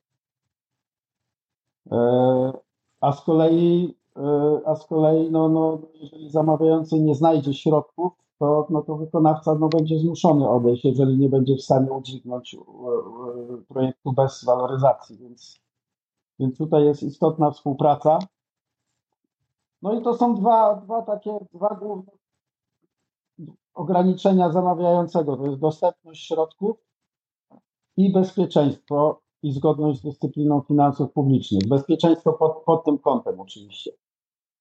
A 3.00 3.12
z 3.12 3.24
kolei, 3.24 3.94
e, 4.16 4.60
a 4.66 4.76
z 4.76 4.86
kolei 4.86 5.30
no, 5.30 5.48
no, 5.48 5.78
jeżeli 5.94 6.30
zamawiający 6.30 7.00
nie 7.00 7.14
znajdzie 7.14 7.54
środków, 7.54 8.12
to, 8.38 8.66
no, 8.70 8.82
to 8.82 8.96
wykonawca 8.96 9.54
no, 9.54 9.68
będzie 9.68 9.98
zmuszony 9.98 10.48
odejść, 10.48 10.84
jeżeli 10.84 11.18
nie 11.18 11.28
będzie 11.28 11.56
w 11.56 11.62
stanie 11.62 11.92
udźwignąć 11.92 12.54
e, 12.54 12.58
e, 12.58 12.62
projektu 13.68 14.12
bez 14.12 14.44
waloryzacji. 14.44 15.16
Więc, 15.18 15.60
więc 16.38 16.58
tutaj 16.58 16.84
jest 16.84 17.02
istotna 17.02 17.50
współpraca. 17.50 18.18
No 19.82 20.00
i 20.00 20.02
to 20.02 20.14
są 20.14 20.34
dwa, 20.34 20.76
dwa 20.76 21.02
takie, 21.02 21.38
dwa 21.52 21.74
główne 21.80 22.12
ograniczenia 23.74 24.52
zamawiającego. 24.52 25.36
To 25.36 25.46
jest 25.46 25.58
dostępność 25.58 26.26
środków 26.26 26.76
i 27.96 28.12
bezpieczeństwo 28.12 29.20
i 29.42 29.52
zgodność 29.52 30.00
z 30.00 30.02
dyscypliną 30.02 30.60
finansów 30.60 31.12
publicznych. 31.12 31.68
Bezpieczeństwo 31.68 32.32
pod, 32.32 32.64
pod 32.64 32.84
tym 32.84 32.98
kątem 32.98 33.40
oczywiście. 33.40 33.90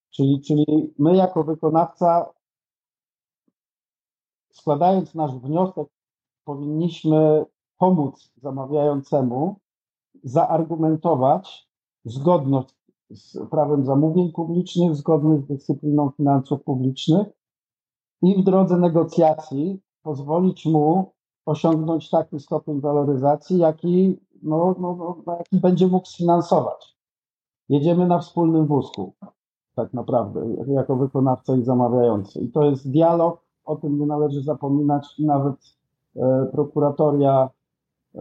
Czyli, 0.10 0.42
czyli 0.42 0.94
my 1.00 1.16
jako 1.16 1.44
wykonawca, 1.44 2.34
składając 4.52 5.16
nasz 5.16 5.32
wniosek, 5.36 5.88
powinniśmy 6.44 7.46
pomóc 7.78 8.32
zamawiającemu 8.38 9.56
zaargumentować 10.24 11.70
zgodność 12.06 12.76
z 13.10 13.50
prawem 13.50 13.86
zamówień 13.86 14.32
publicznych, 14.32 14.96
zgodność 14.96 15.44
z 15.44 15.48
dyscypliną 15.48 16.12
finansów 16.18 16.64
publicznych 16.64 17.28
i 18.22 18.42
w 18.42 18.44
drodze 18.44 18.78
negocjacji 18.78 19.82
pozwolić 20.04 20.66
mu 20.66 21.14
osiągnąć 21.46 22.10
taki 22.10 22.40
stopień 22.40 22.82
waloryzacji, 22.82 23.58
jaki 23.58 24.20
no, 24.44 24.76
no, 24.80 24.96
no, 24.96 25.18
no, 25.28 25.38
jaki 25.38 25.58
będzie 25.58 25.88
mógł 25.88 26.08
sfinansować. 26.08 26.98
Jedziemy 27.70 28.08
na 28.08 28.20
wspólnym 28.20 28.68
wózku, 28.68 29.14
tak 29.76 29.94
naprawdę, 29.94 30.42
jako 30.68 30.96
wykonawca 30.96 31.56
i 31.56 31.64
zamawiający. 31.64 32.40
I 32.40 32.52
to 32.52 32.64
jest 32.64 32.92
dialog, 32.92 33.42
o 33.66 33.76
tym 33.76 34.00
nie 34.00 34.06
należy 34.06 34.44
zapominać. 34.44 35.20
Nawet 35.20 35.56
e, 36.16 36.50
prokuratoria 36.52 37.50
e, 38.16 38.20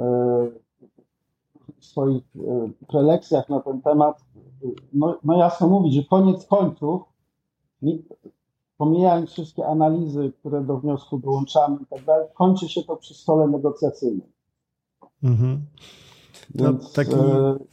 w 1.78 1.84
swoich 1.84 2.22
e, 2.36 2.68
prelekcjach 2.86 3.48
na 3.48 3.60
ten 3.60 3.82
temat 3.82 4.28
no, 4.92 5.18
no 5.24 5.38
jasno 5.38 5.68
mówi, 5.68 5.92
że 5.92 6.02
koniec 6.04 6.46
końców, 6.46 7.02
pomijając 8.76 9.30
wszystkie 9.30 9.66
analizy, 9.66 10.32
które 10.40 10.64
do 10.64 10.78
wniosku 10.78 11.18
dołączamy 11.18 11.76
i 11.82 11.86
tak 11.86 12.04
dalej, 12.04 12.28
kończy 12.34 12.68
się 12.68 12.82
to 12.82 12.96
przy 12.96 13.14
stole 13.14 13.48
negocjacyjnym. 13.48 14.32
Mhm. 15.22 15.66
Więc, 16.54 16.92
taki, 16.92 17.14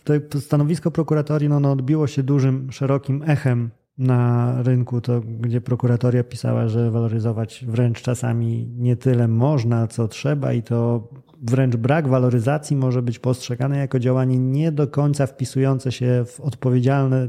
e, 0.10 0.19
to 0.19 0.41
stanowisko 0.41 0.91
prokuratorii 0.91 1.49
no, 1.49 1.60
no, 1.60 1.71
odbiło 1.71 2.08
się 2.08 2.23
dużym, 2.23 2.71
szerokim 2.71 3.23
echem 3.28 3.69
na 3.97 4.54
rynku, 4.63 5.01
to 5.01 5.21
gdzie 5.21 5.62
prokuratoria 5.62 6.23
pisała, 6.23 6.67
że 6.67 6.91
waloryzować 6.91 7.65
wręcz 7.67 8.01
czasami 8.01 8.67
nie 8.78 8.95
tyle 8.95 9.28
można, 9.28 9.88
co 9.88 10.08
trzeba 10.08 10.54
i 10.54 10.63
to 10.63 11.08
wręcz 11.41 11.75
brak 11.75 12.08
waloryzacji 12.08 12.78
może 12.78 13.01
być 13.01 13.19
postrzegany 13.19 13.78
jako 13.78 13.99
działanie 13.99 14.38
nie 14.38 14.71
do 14.71 14.88
końca 14.88 15.28
wpisujące 15.28 15.91
się 15.91 16.25
w 16.28 16.41
odpowiedzialne 16.41 17.28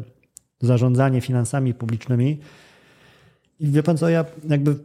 zarządzanie 0.60 1.20
finansami 1.20 1.74
publicznymi. 1.74 2.40
I 3.60 3.66
wie 3.66 3.82
pan 3.82 3.96
co, 3.96 4.08
ja 4.08 4.24
jakby 4.48 4.76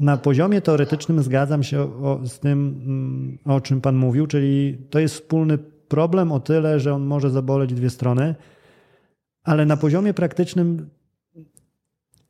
na 0.00 0.16
poziomie 0.16 0.60
teoretycznym 0.60 1.22
zgadzam 1.22 1.62
się 1.62 1.80
o, 1.80 2.20
z 2.26 2.38
tym, 2.38 2.82
mm, 2.86 3.38
o 3.56 3.60
czym 3.60 3.80
pan 3.80 3.96
mówił, 3.96 4.26
czyli 4.26 4.78
to 4.90 4.98
jest 4.98 5.14
wspólny 5.14 5.58
problem 5.94 6.32
o 6.32 6.40
tyle, 6.40 6.80
że 6.80 6.94
on 6.94 7.02
może 7.02 7.30
zaboleć 7.30 7.74
dwie 7.74 7.90
strony, 7.90 8.34
ale 9.44 9.66
na 9.66 9.76
poziomie 9.76 10.14
praktycznym 10.14 10.90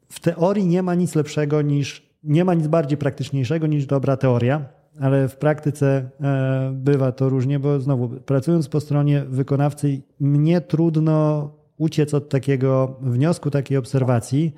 w 0.09 0.21
teorii 0.21 0.67
nie 0.67 0.83
ma 0.83 0.95
nic 0.95 1.15
lepszego 1.15 1.63
niż, 1.63 2.03
nie 2.25 2.45
ma 2.45 2.55
nic 2.55 2.67
bardziej 2.67 2.99
praktyczniejszego 2.99 3.67
niż 3.67 3.87
dobra 3.87 4.17
teoria, 4.17 4.65
ale 5.01 5.29
w 5.29 5.37
praktyce 5.37 6.11
e, 6.21 6.73
bywa 6.75 7.13
to 7.13 7.29
różnie, 7.29 7.59
bo 7.59 7.81
znowu 7.81 8.09
pracując 8.09 8.69
po 8.69 8.81
stronie 8.81 9.25
wykonawcy, 9.29 10.03
mnie 10.21 10.61
trudno 10.61 11.51
uciec 11.77 12.15
od 12.15 12.29
takiego 12.29 12.97
wniosku, 13.01 13.51
takiej 13.51 13.77
obserwacji, 13.77 14.55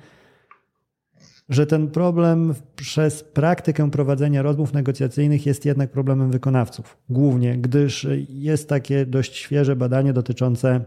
że 1.49 1.67
ten 1.67 1.87
problem 1.87 2.53
przez 2.75 3.23
praktykę 3.23 3.91
prowadzenia 3.91 4.41
rozmów 4.41 4.73
negocjacyjnych 4.73 5.45
jest 5.45 5.65
jednak 5.65 5.91
problemem 5.91 6.31
wykonawców. 6.31 6.97
Głównie, 7.09 7.57
gdyż 7.57 8.07
jest 8.29 8.69
takie 8.69 9.05
dość 9.05 9.35
świeże 9.35 9.75
badanie 9.75 10.13
dotyczące 10.13 10.85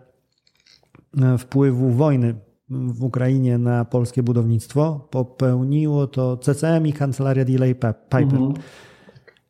e, 1.23 1.39
wpływu 1.39 1.91
wojny 1.91 2.35
w 2.69 3.05
Ukrainie 3.05 3.59
na 3.59 3.85
polskie 3.85 4.23
budownictwo. 4.23 5.09
Popełniło 5.11 6.07
to 6.07 6.37
CCM 6.37 6.87
i 6.87 6.93
kancelaria 6.93 7.45
Delay 7.45 7.75
Piper. 7.75 8.23
Mhm. 8.23 8.55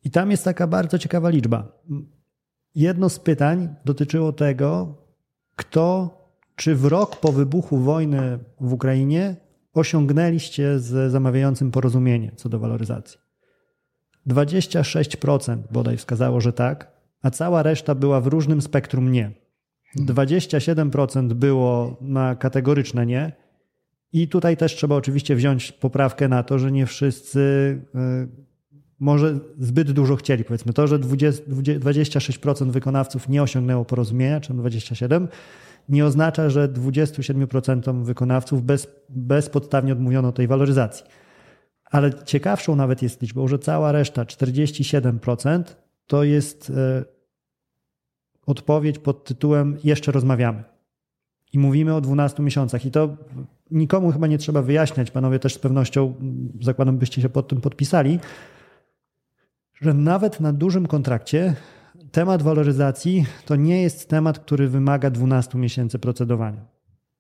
I 0.05 0.11
tam 0.11 0.31
jest 0.31 0.45
taka 0.45 0.67
bardzo 0.67 0.99
ciekawa 0.99 1.29
liczba. 1.29 1.83
Jedno 2.75 3.09
z 3.09 3.19
pytań 3.19 3.69
dotyczyło 3.85 4.33
tego, 4.33 4.95
kto, 5.57 6.11
czy 6.57 6.75
w 6.75 6.85
rok 6.85 7.17
po 7.17 7.33
wybuchu 7.33 7.79
wojny 7.79 8.39
w 8.61 8.73
Ukrainie 8.73 9.37
osiągnęliście 9.73 10.79
z 10.79 11.13
zamawiającym 11.13 11.71
porozumienie 11.71 12.33
co 12.37 12.49
do 12.49 12.59
waloryzacji. 12.59 13.19
26% 14.27 15.59
bodaj 15.71 15.97
wskazało, 15.97 16.41
że 16.41 16.53
tak, 16.53 16.93
a 17.23 17.31
cała 17.31 17.63
reszta 17.63 17.95
była 17.95 18.21
w 18.21 18.27
różnym 18.27 18.63
spektrum 18.63 19.13
nie. 19.13 19.31
27% 19.99 21.33
było 21.33 21.97
na 22.01 22.37
kategoryczne 22.37 23.07
nie. 23.07 23.33
I 24.13 24.29
tutaj 24.29 24.57
też 24.57 24.77
trzeba 24.77 24.95
oczywiście 24.95 25.37
wziąć 25.37 25.73
poprawkę 25.73 26.29
na 26.29 26.43
to, 26.43 26.59
że 26.59 26.73
nie 26.73 26.87
wszyscy 26.87 27.41
y, 27.95 28.51
może 29.01 29.39
zbyt 29.59 29.93
dużo 29.93 30.17
chcieli. 30.17 30.45
Powiedzmy 30.45 30.73
to, 30.73 30.87
że 30.87 30.99
20, 30.99 31.43
26% 31.45 32.71
wykonawców 32.71 33.29
nie 33.29 33.43
osiągnęło 33.43 33.85
porozumienia, 33.85 34.41
czy 34.41 34.55
27%, 34.55 35.29
nie 35.91 36.05
oznacza, 36.05 36.51
że 36.51 36.69
27% 36.69 38.05
wykonawców 38.05 38.63
bez, 38.63 38.87
bezpodstawnie 39.09 39.93
odmówiono 39.93 40.33
tej 40.33 40.47
waloryzacji. 40.47 41.07
Ale 41.85 42.25
ciekawszą 42.25 42.77
nawet 42.77 43.03
jest 43.03 43.23
liczbą, 43.23 43.49
że 43.49 43.59
cała 43.59 43.93
reszta, 43.93 44.25
47%, 44.25 45.63
to 46.07 46.25
jest 46.25 46.71
e, 46.71 47.05
odpowiedź 48.47 48.99
pod 48.99 49.25
tytułem 49.25 49.79
jeszcze 49.85 50.13
rozmawiamy. 50.13 50.65
I 51.53 51.59
mówimy 51.59 51.95
o 51.95 52.01
12 52.01 52.43
miesiącach. 52.43 52.87
I 52.87 52.91
to 52.91 53.17
nikomu 53.71 54.13
chyba 54.13 54.27
nie 54.27 54.39
trzeba 54.39 54.63
wyjaśniać, 54.63 55.11
panowie 55.11 55.39
też 55.39 55.55
z 55.55 55.59
pewnością, 55.59 56.15
zakładam, 56.61 56.99
byście 56.99 57.23
się 57.23 57.29
pod 57.29 57.49
tym 57.49 57.61
podpisali, 57.61 58.19
że 59.81 59.95
nawet 59.95 60.41
na 60.41 60.53
dużym 60.53 60.87
kontrakcie 60.87 61.57
temat 62.13 62.43
waloryzacji 62.43 63.27
to 63.47 63.57
nie 63.57 63.83
jest 63.83 64.09
temat, 64.09 64.39
który 64.39 64.69
wymaga 64.69 65.11
12 65.11 65.59
miesięcy 65.59 65.99
procedowania. 65.99 66.67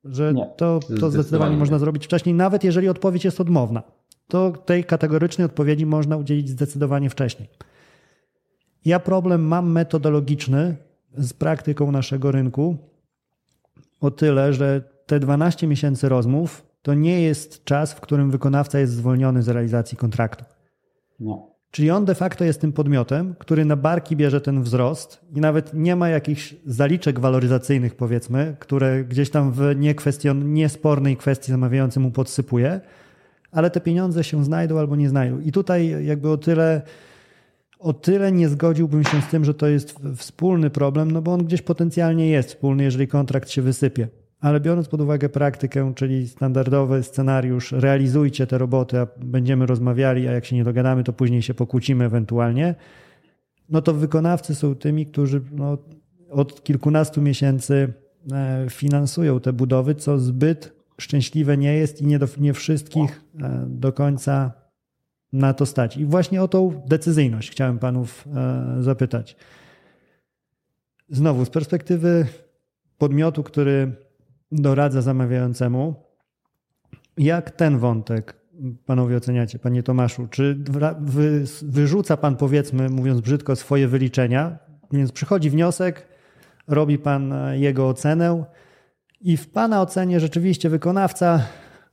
Że 0.05 0.35
nie, 0.35 0.51
to, 0.57 0.81
to 1.01 1.11
zdecydowanie 1.11 1.57
można 1.57 1.79
zrobić 1.79 2.05
wcześniej, 2.05 2.35
nawet 2.35 2.65
jeżeli 2.65 2.89
odpowiedź 2.89 3.25
jest 3.25 3.41
odmowna. 3.41 3.83
To 4.29 4.53
tej 4.53 4.85
kategorycznej 4.85 5.45
odpowiedzi 5.45 5.87
można 5.87 6.17
udzielić 6.17 6.49
zdecydowanie 6.49 7.11
wcześniej. 7.11 7.49
Ja 8.85 9.01
problem 9.01 9.43
mam 9.43 9.73
metodologiczny 9.73 10.77
z 11.19 11.33
praktyką 11.33 11.93
naszego 11.93 12.33
rynku 12.33 12.77
o 14.01 14.11
tyle, 14.11 14.53
że 14.53 14.83
te 15.07 15.21
12 15.21 15.67
miesięcy 15.67 16.09
rozmów 16.09 16.67
to 16.83 16.95
nie 16.95 17.23
jest 17.23 17.65
czas, 17.65 17.93
w 17.93 18.01
którym 18.01 18.31
wykonawca 18.31 18.79
jest 18.79 18.93
zwolniony 18.93 19.43
z 19.43 19.49
realizacji 19.49 19.97
kontraktu. 19.99 20.45
Nie. 21.21 21.50
Czyli 21.71 21.91
on 21.91 22.05
de 22.05 22.15
facto 22.15 22.45
jest 22.45 22.61
tym 22.61 22.73
podmiotem, 22.73 23.35
który 23.39 23.65
na 23.65 23.77
barki 23.77 24.17
bierze 24.17 24.41
ten 24.41 24.63
wzrost 24.63 25.21
i 25.35 25.41
nawet 25.41 25.75
nie 25.75 25.97
ma 25.97 26.09
jakichś 26.09 26.55
zaliczek 26.67 27.21
waloryzacyjnych, 27.21 27.95
powiedzmy, 27.95 28.57
które 28.59 29.05
gdzieś 29.05 29.31
tam 29.31 29.53
w 29.53 29.77
niekwestion, 29.77 30.53
niespornej 30.53 31.17
kwestii 31.17 31.53
zamawiający 31.53 32.01
mu 32.01 32.11
podsypuje, 32.11 32.81
ale 33.53 33.71
te 33.71 33.81
pieniądze 33.81 34.25
się 34.25 34.45
znajdą 34.45 34.79
albo 34.79 34.97
nie 34.97 35.09
znajdą. 35.09 35.41
I 35.41 35.53
tutaj 35.53 36.07
jakby 36.07 36.31
o 36.31 36.37
tyle, 36.37 36.83
o 37.79 37.93
tyle 37.93 38.33
nie 38.33 38.49
zgodziłbym 38.49 39.05
się 39.05 39.23
z 39.23 39.27
tym, 39.27 39.45
że 39.45 39.55
to 39.55 39.67
jest 39.67 39.95
wspólny 40.17 40.71
problem, 40.71 41.11
no 41.11 41.23
bo 41.23 41.33
on 41.33 41.45
gdzieś 41.45 41.63
potencjalnie 41.63 42.31
jest 42.31 42.49
wspólny, 42.49 42.85
jeżeli 42.85 43.09
kontrakt 43.09 43.51
się 43.51 43.63
wysypie 43.63 44.09
ale 44.41 44.61
biorąc 44.61 44.89
pod 44.89 45.01
uwagę 45.01 45.29
praktykę, 45.29 45.93
czyli 45.95 46.29
standardowy 46.29 47.03
scenariusz, 47.03 47.73
realizujcie 47.73 48.47
te 48.47 48.59
roboty, 48.59 48.99
a 48.99 49.07
będziemy 49.17 49.67
rozmawiali, 49.67 50.29
a 50.29 50.33
jak 50.33 50.45
się 50.45 50.57
nie 50.57 50.65
dogadamy, 50.65 51.05
to 51.05 51.13
później 51.13 51.43
się 51.43 51.55
pokłócimy 51.55 52.05
ewentualnie, 52.05 52.75
no 53.69 53.83
to 53.83 53.95
wykonawcy 53.95 54.55
są 54.55 54.75
tymi, 54.75 55.07
którzy 55.07 55.41
no, 55.53 55.79
od 56.31 56.65
kilkunastu 56.65 57.23
miesięcy 57.23 57.93
e, 58.33 58.67
finansują 58.71 59.41
te 59.41 59.53
budowy, 59.53 59.95
co 59.95 60.19
zbyt 60.19 60.73
szczęśliwe 60.99 61.57
nie 61.57 61.75
jest 61.75 62.03
i 62.03 62.07
nie, 62.07 62.19
do, 62.19 62.27
nie 62.39 62.53
wszystkich 62.53 63.25
e, 63.41 63.65
do 63.69 63.93
końca 63.93 64.53
na 65.33 65.55
to 65.55 65.67
stać. 65.67 65.97
I 65.97 66.05
właśnie 66.05 66.43
o 66.43 66.49
tą 66.49 66.83
decyzyjność 66.87 67.51
chciałem 67.51 67.79
panów 67.79 68.29
e, 68.37 68.83
zapytać. 68.83 69.37
Znowu, 71.09 71.45
z 71.45 71.51
perspektywy 71.51 72.27
podmiotu, 72.99 73.43
który 73.43 73.93
doradza 74.53 75.03
zamawiającemu. 75.03 75.95
Jak 77.19 77.51
ten 77.51 77.79
wątek 77.79 78.41
panowie 78.87 79.17
oceniacie, 79.17 79.59
panie 79.59 79.83
Tomaszu? 79.83 80.29
Czy 80.31 80.59
wy, 81.01 81.45
wyrzuca 81.63 82.17
pan, 82.17 82.37
powiedzmy, 82.37 82.89
mówiąc 82.89 83.21
brzydko, 83.21 83.57
swoje 83.57 83.89
wyliczenia, 83.89 84.59
więc 84.93 85.13
przychodzi 85.13 85.51
wniosek, 85.51 86.07
robi 86.69 86.99
pan 86.99 87.35
jego 87.53 87.89
ocenę 87.89 88.45
i 89.21 89.37
w 89.37 89.49
pana 89.49 89.83
ocenie 89.83 90.21
rzeczywiście 90.21 90.69
wykonawca, 90.69 91.43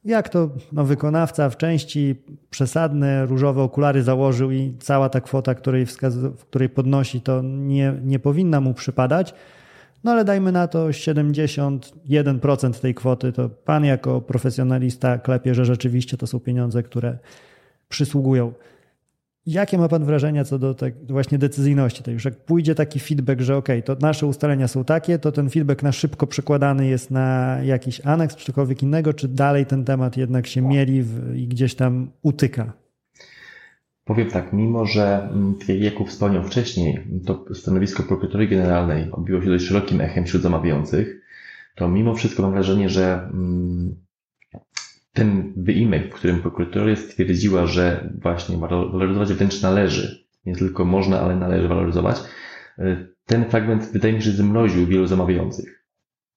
jak 0.05 0.29
to 0.29 0.49
no, 0.71 0.83
wykonawca 0.83 1.49
w 1.49 1.57
części 1.57 2.15
przesadne 2.49 3.25
różowe 3.25 3.61
okulary 3.61 4.03
założył 4.03 4.51
i 4.51 4.77
cała 4.79 5.09
ta 5.09 5.21
kwota, 5.21 5.55
której, 5.55 5.85
wskaz- 5.85 6.31
której 6.49 6.69
podnosi, 6.69 7.21
to 7.21 7.41
nie, 7.41 7.93
nie 8.03 8.19
powinna 8.19 8.61
mu 8.61 8.73
przypadać, 8.73 9.33
no 10.03 10.11
ale 10.11 10.25
dajmy 10.25 10.51
na 10.51 10.67
to 10.67 10.87
71% 10.87 12.79
tej 12.81 12.93
kwoty, 12.93 13.31
to 13.31 13.49
pan 13.49 13.85
jako 13.85 14.21
profesjonalista 14.21 15.17
klepie, 15.17 15.55
że 15.55 15.65
rzeczywiście 15.65 16.17
to 16.17 16.27
są 16.27 16.39
pieniądze, 16.39 16.83
które 16.83 17.17
przysługują. 17.89 18.53
Jakie 19.45 19.77
ma 19.77 19.87
pan 19.87 20.05
wrażenia 20.05 20.43
co 20.43 20.59
do 20.59 20.73
tej 20.73 20.93
właśnie 21.09 21.37
decyzyjności? 21.37 22.11
Już 22.11 22.25
jak 22.25 22.35
pójdzie 22.35 22.75
taki 22.75 22.99
feedback, 22.99 23.41
że 23.41 23.57
ok, 23.57 23.67
to 23.85 23.95
nasze 24.01 24.27
ustalenia 24.27 24.67
są 24.67 24.83
takie, 24.83 25.19
to 25.19 25.31
ten 25.31 25.49
feedback 25.49 25.83
na 25.83 25.91
szybko 25.91 26.27
przekładany 26.27 26.87
jest 26.87 27.11
na 27.11 27.57
jakiś 27.63 28.01
aneks 28.05 28.35
czy 28.35 28.45
cokolwiek 28.45 28.83
innego, 28.83 29.13
czy 29.13 29.27
dalej 29.27 29.65
ten 29.65 29.85
temat 29.85 30.17
jednak 30.17 30.47
się 30.47 30.61
mieli 30.61 31.05
i 31.35 31.47
gdzieś 31.47 31.75
tam 31.75 32.11
utyka? 32.21 32.73
Powiem 34.07 34.31
tak, 34.31 34.53
mimo 34.53 34.85
że, 34.85 35.29
mm, 35.31 35.55
jak 35.67 35.81
Jakub 35.81 36.09
wspomniał 36.09 36.43
wcześniej, 36.43 37.07
to 37.25 37.45
stanowisko 37.53 38.03
prokuratorii 38.03 38.47
generalnej 38.47 39.11
odbiło 39.11 39.41
się 39.41 39.49
dość 39.49 39.65
szerokim 39.65 40.01
echem 40.01 40.25
wśród 40.25 40.41
zamawiających, 40.41 41.21
to 41.75 41.87
mimo 41.87 42.15
wszystko 42.15 42.43
mam 42.43 42.51
wrażenie, 42.51 42.89
że 42.89 43.29
mm, 43.33 43.95
ten 45.13 45.53
wyimek, 45.57 46.11
w 46.11 46.15
którym 46.15 46.41
prokuratoria 46.41 46.95
stwierdziła, 46.95 47.65
że 47.65 48.13
właśnie 48.21 48.57
waloryzować 48.57 49.33
wręcz 49.33 49.61
należy, 49.61 50.25
nie 50.45 50.55
tylko 50.55 50.85
można, 50.85 51.21
ale 51.21 51.35
należy 51.35 51.67
waloryzować, 51.67 52.17
y, 52.79 53.07
ten 53.25 53.49
fragment 53.49 53.89
wydaje 53.93 54.13
mi 54.13 54.21
się, 54.21 54.31
zmroził 54.31 54.85
wielu 54.85 55.07
zamawiających, 55.07 55.83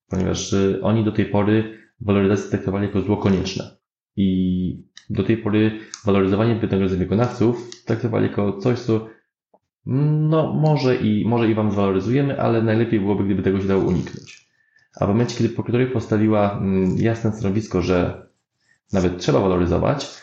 ponieważ 0.08 0.52
y, 0.52 0.80
oni 0.82 1.04
do 1.04 1.12
tej 1.12 1.26
pory 1.26 1.78
waloryzację 2.00 2.50
traktowali 2.50 2.86
jako 2.86 3.00
zło 3.00 3.16
konieczne. 3.16 3.79
I 4.20 4.84
do 5.10 5.22
tej 5.24 5.36
pory 5.36 5.78
waloryzowanie 6.04 6.54
wynagrodzeń 6.54 6.98
wykonawców 6.98 7.84
traktowali 7.84 8.26
jako 8.26 8.58
coś, 8.58 8.78
co 8.78 9.06
no 9.86 10.52
może 10.52 10.96
i, 10.96 11.28
może 11.28 11.50
i 11.50 11.54
Wam 11.54 11.72
zwaloryzujemy, 11.72 12.40
ale 12.40 12.62
najlepiej 12.62 13.00
byłoby, 13.00 13.24
gdyby 13.24 13.42
tego 13.42 13.60
się 13.60 13.68
dało 13.68 13.84
uniknąć. 13.84 14.50
A 15.00 15.06
w 15.06 15.08
momencie, 15.08 15.36
kiedy 15.36 15.48
prokuratura 15.48 15.92
postawiła 15.92 16.58
mm, 16.58 16.96
jasne 16.98 17.32
stanowisko, 17.32 17.82
że 17.82 18.26
nawet 18.92 19.18
trzeba 19.18 19.40
waloryzować, 19.40 20.22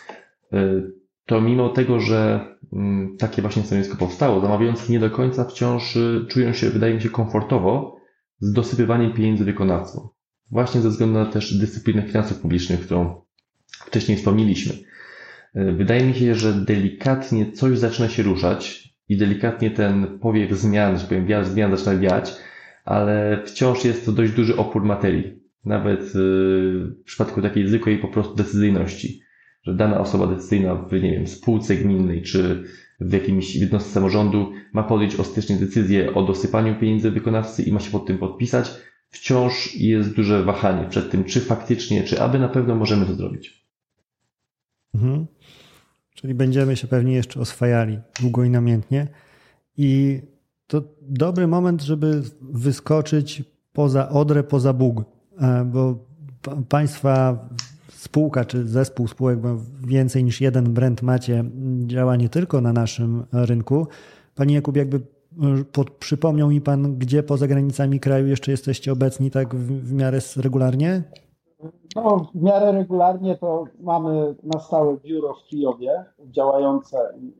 y, 0.53 0.91
to 1.25 1.41
mimo 1.41 1.69
tego, 1.69 1.99
że 1.99 2.47
mm, 2.73 3.17
takie 3.17 3.41
właśnie 3.41 3.63
stanowisko 3.63 3.97
powstało, 3.97 4.41
zamawiający 4.41 4.91
nie 4.91 4.99
do 4.99 5.09
końca 5.09 5.45
wciąż 5.45 5.95
y, 5.95 6.25
czują 6.29 6.53
się, 6.53 6.69
wydaje 6.69 6.93
mi 6.93 7.01
się, 7.01 7.09
komfortowo 7.09 7.97
z 8.39 8.53
dosypywaniem 8.53 9.13
pieniędzy 9.13 9.45
wykonawcom. 9.45 10.09
Właśnie 10.51 10.81
ze 10.81 10.89
względu 10.89 11.19
na 11.19 11.25
też 11.25 11.57
dyscyplinę 11.57 12.03
finansów 12.07 12.39
publicznych, 12.39 12.81
którą 12.81 13.26
wcześniej 13.87 14.17
wspomnieliśmy. 14.17 14.73
Y, 14.73 15.71
wydaje 15.71 16.05
mi 16.05 16.13
się, 16.13 16.35
że 16.35 16.53
delikatnie 16.53 17.51
coś 17.51 17.77
zaczyna 17.77 18.09
się 18.09 18.23
ruszać 18.23 18.89
i 19.09 19.17
delikatnie 19.17 19.71
ten 19.71 20.19
powiew 20.19 20.51
zmian, 20.51 20.99
że 20.99 21.05
powiem, 21.05 21.27
wiatr 21.27 21.49
zmian 21.49 21.77
zaczyna 21.77 21.99
wiać, 21.99 22.33
ale 22.85 23.43
wciąż 23.45 23.85
jest 23.85 24.05
to 24.05 24.11
dość 24.11 24.31
duży 24.31 24.57
opór 24.57 24.83
materii. 24.83 25.39
Nawet 25.65 26.01
y, 26.01 26.09
w 26.15 27.03
przypadku 27.05 27.41
takiej 27.41 27.67
zwykłej 27.67 27.97
po 27.97 28.07
prostu 28.07 28.35
decyzyjności 28.35 29.27
że 29.67 29.73
dana 29.73 29.99
osoba 29.99 30.27
decyzyjna 30.27 30.75
w, 30.75 30.93
nie 30.93 31.11
wiem, 31.11 31.27
spółce 31.27 31.75
gminnej 31.75 32.21
czy 32.21 32.63
w 32.99 33.13
jakimś 33.13 33.55
jednostce 33.55 33.91
samorządu 33.91 34.51
ma 34.73 34.83
podjąć 34.83 35.15
ostatecznie 35.15 35.55
decyzję 35.55 36.13
o 36.13 36.23
dosypaniu 36.23 36.75
pieniędzy 36.79 37.11
wykonawcy 37.11 37.63
i 37.63 37.71
ma 37.71 37.79
się 37.79 37.91
pod 37.91 38.05
tym 38.05 38.17
podpisać, 38.17 38.71
wciąż 39.09 39.75
jest 39.75 40.15
duże 40.15 40.43
wahanie 40.43 40.89
przed 40.89 41.11
tym, 41.11 41.23
czy 41.23 41.39
faktycznie, 41.39 42.03
czy 42.03 42.21
aby 42.21 42.39
na 42.39 42.49
pewno 42.49 42.75
możemy 42.75 43.05
to 43.05 43.13
zrobić. 43.13 43.66
Mhm. 44.97 45.25
Czyli 46.15 46.33
będziemy 46.33 46.75
się 46.75 46.87
pewnie 46.87 47.13
jeszcze 47.13 47.39
oswajali 47.39 47.99
długo 48.21 48.43
i 48.43 48.49
namiętnie. 48.49 49.07
I 49.77 50.21
to 50.67 50.83
dobry 51.01 51.47
moment, 51.47 51.81
żeby 51.81 52.23
wyskoczyć 52.41 53.43
poza 53.73 54.09
Odrę, 54.09 54.43
poza 54.43 54.73
Bóg, 54.73 55.03
e, 55.39 55.65
bo 55.65 56.05
państwa 56.69 57.47
spółka 57.89 58.45
czy 58.45 58.67
zespół 58.67 59.07
spółek, 59.07 59.39
bo 59.39 59.57
więcej 59.87 60.23
niż 60.23 60.41
jeden 60.41 60.73
brand 60.73 61.01
macie, 61.01 61.43
działa 61.85 62.15
nie 62.15 62.29
tylko 62.29 62.61
na 62.61 62.73
naszym 62.73 63.23
rynku. 63.31 63.87
Panie 64.35 64.55
Jakub, 64.55 64.75
jakby 64.75 65.01
pod, 65.71 65.89
przypomniał 65.91 66.49
mi 66.49 66.61
Pan, 66.61 66.97
gdzie 66.97 67.23
poza 67.23 67.47
granicami 67.47 67.99
kraju 67.99 68.27
jeszcze 68.27 68.51
jesteście 68.51 68.91
obecni 68.91 69.31
tak 69.31 69.55
w, 69.55 69.67
w 69.83 69.93
miarę 69.93 70.19
regularnie? 70.35 71.03
No, 71.97 72.29
w 72.35 72.41
miarę 72.41 72.71
regularnie 72.71 73.37
to 73.37 73.63
mamy 73.79 74.35
na 74.43 74.59
stałe 74.59 74.97
biuro 74.97 75.33
w 75.33 75.43
Kijowie 75.47 76.05
działające 76.19 76.97
i, 77.21 77.33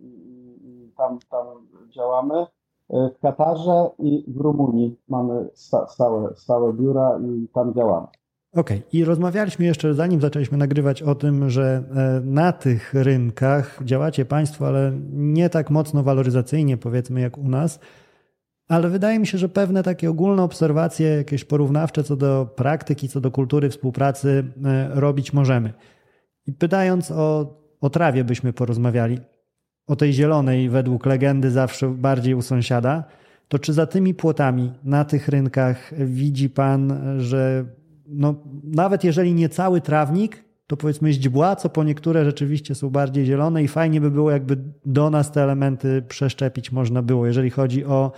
tam, 0.97 1.19
tam 1.29 1.47
działamy. 1.89 2.45
E, 2.89 3.09
w 3.17 3.19
Katarze 3.19 3.89
i 3.99 4.23
w 4.27 4.37
Rumunii 4.37 4.99
mamy 5.09 5.49
sta, 5.53 5.87
stałe, 5.87 6.35
stałe 6.35 6.73
biura 6.73 7.19
i 7.23 7.47
tam 7.47 7.73
działamy. 7.73 8.07
Okej, 8.53 8.77
okay. 8.77 8.89
i 8.93 9.05
rozmawialiśmy 9.05 9.65
jeszcze, 9.65 9.93
zanim 9.93 10.21
zaczęliśmy 10.21 10.57
nagrywać 10.57 11.03
o 11.03 11.15
tym, 11.15 11.49
że 11.49 11.83
e, 11.95 12.21
na 12.25 12.51
tych 12.51 12.93
rynkach 12.93 13.79
działacie 13.83 14.25
Państwo, 14.25 14.67
ale 14.67 14.91
nie 15.13 15.49
tak 15.49 15.69
mocno 15.69 16.03
waloryzacyjnie, 16.03 16.77
powiedzmy, 16.77 17.21
jak 17.21 17.37
u 17.37 17.49
nas. 17.49 17.79
Ale 18.67 18.89
wydaje 18.89 19.19
mi 19.19 19.27
się, 19.27 19.37
że 19.37 19.49
pewne 19.49 19.83
takie 19.83 20.09
ogólne 20.09 20.43
obserwacje, 20.43 21.07
jakieś 21.07 21.45
porównawcze 21.45 22.03
co 22.03 22.15
do 22.15 22.49
praktyki, 22.55 23.09
co 23.09 23.21
do 23.21 23.31
kultury 23.31 23.69
współpracy 23.69 24.43
e, 24.65 24.89
robić 24.93 25.33
możemy. 25.33 25.73
I 26.47 26.53
pytając 26.53 27.11
o, 27.11 27.57
o 27.81 27.89
trawie, 27.89 28.23
byśmy 28.23 28.53
porozmawiali, 28.53 29.19
o 29.87 29.95
tej 29.95 30.13
zielonej, 30.13 30.69
według 30.69 31.05
legendy, 31.05 31.51
zawsze 31.51 31.89
bardziej 31.89 32.33
u 32.33 32.41
sąsiada. 32.41 33.03
To 33.47 33.59
czy 33.59 33.73
za 33.73 33.85
tymi 33.85 34.13
płotami 34.13 34.73
na 34.83 35.05
tych 35.05 35.27
rynkach 35.27 35.93
widzi 36.05 36.49
Pan, 36.49 36.99
że 37.21 37.65
no, 38.07 38.35
nawet 38.63 39.03
jeżeli 39.03 39.33
nie 39.33 39.49
cały 39.49 39.81
trawnik, 39.81 40.43
to 40.67 40.77
powiedzmy 40.77 41.13
źdźbła, 41.13 41.55
co 41.55 41.69
po 41.69 41.83
niektóre 41.83 42.25
rzeczywiście 42.25 42.75
są 42.75 42.89
bardziej 42.89 43.25
zielone 43.25 43.63
i 43.63 43.67
fajnie 43.67 44.01
by 44.01 44.11
było 44.11 44.31
jakby 44.31 44.57
do 44.85 45.09
nas 45.09 45.31
te 45.31 45.43
elementy 45.43 46.01
przeszczepić 46.07 46.71
można 46.71 47.01
było, 47.01 47.25
jeżeli 47.25 47.49
chodzi 47.49 47.85
o 47.85 48.11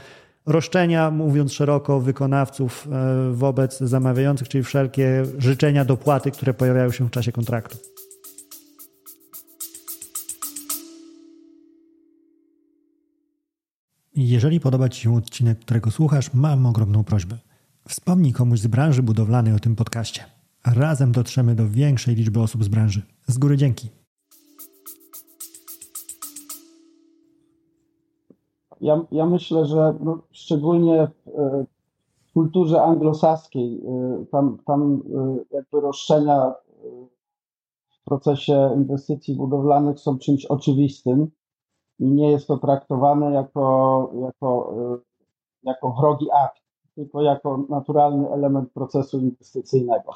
roszczenia, 0.50 1.12
mówiąc 1.12 1.54
szeroko, 1.54 2.00
wykonawców 2.00 2.88
e, 2.92 3.32
wobec 3.34 3.80
zamawiających, 3.80 4.50
czyli 4.50 4.64
wszelkie 4.64 5.24
życzenia 5.38 5.86
dopłaty, 5.86 6.32
które 6.32 6.54
pojawiają 6.54 6.92
się 6.92 7.08
w 7.08 7.12
czasie 7.12 7.32
kontraktu. 7.32 7.78
Jeżeli 14.16 14.60
podoba 14.60 14.90
Ci 14.90 15.02
się 15.02 15.16
odcinek, 15.16 15.60
którego 15.60 15.92
słuchasz, 15.92 16.34
mam 16.34 16.66
ogromną 16.66 17.04
prośbę. 17.04 17.38
Wspomnij 17.88 18.34
komuś 18.34 18.60
z 18.60 18.68
branży 18.68 19.04
budowlanej 19.04 19.54
o 19.54 19.60
tym 19.60 19.76
podcaście. 19.76 20.24
Razem 20.66 21.12
dotrzemy 21.12 21.56
do 21.56 21.70
większej 21.70 22.16
liczby 22.16 22.40
osób 22.40 22.64
z 22.64 22.68
branży. 22.68 23.02
Z 23.28 23.38
góry 23.38 23.58
dzięki. 23.58 23.99
Ja, 28.82 29.02
ja 29.12 29.26
myślę, 29.26 29.66
że 29.66 29.96
no, 30.00 30.18
szczególnie 30.32 31.08
w, 31.08 31.30
e, 31.40 31.66
kulturze 32.34 32.82
anglosaskiej 32.82 33.82
e, 33.88 34.26
tam, 34.32 34.58
tam 34.66 35.02
e, 35.16 35.56
jakby 35.56 35.82
roszczenia 35.82 36.54
w 37.90 38.04
procesie 38.04 38.74
inwestycji 38.76 39.36
budowlanych 39.36 40.00
są 40.00 40.18
czymś 40.18 40.46
oczywistym 40.46 41.32
i 42.00 42.12
nie 42.12 42.32
jest 42.32 42.48
to 42.48 42.58
traktowane 42.58 43.32
jako, 43.32 44.12
jako, 44.22 44.74
jako 45.64 45.92
wrogi 45.92 46.28
akt 46.32 46.70
tylko 47.00 47.22
jako 47.22 47.66
naturalny 47.70 48.30
element 48.30 48.72
procesu 48.74 49.20
inwestycyjnego. 49.20 50.12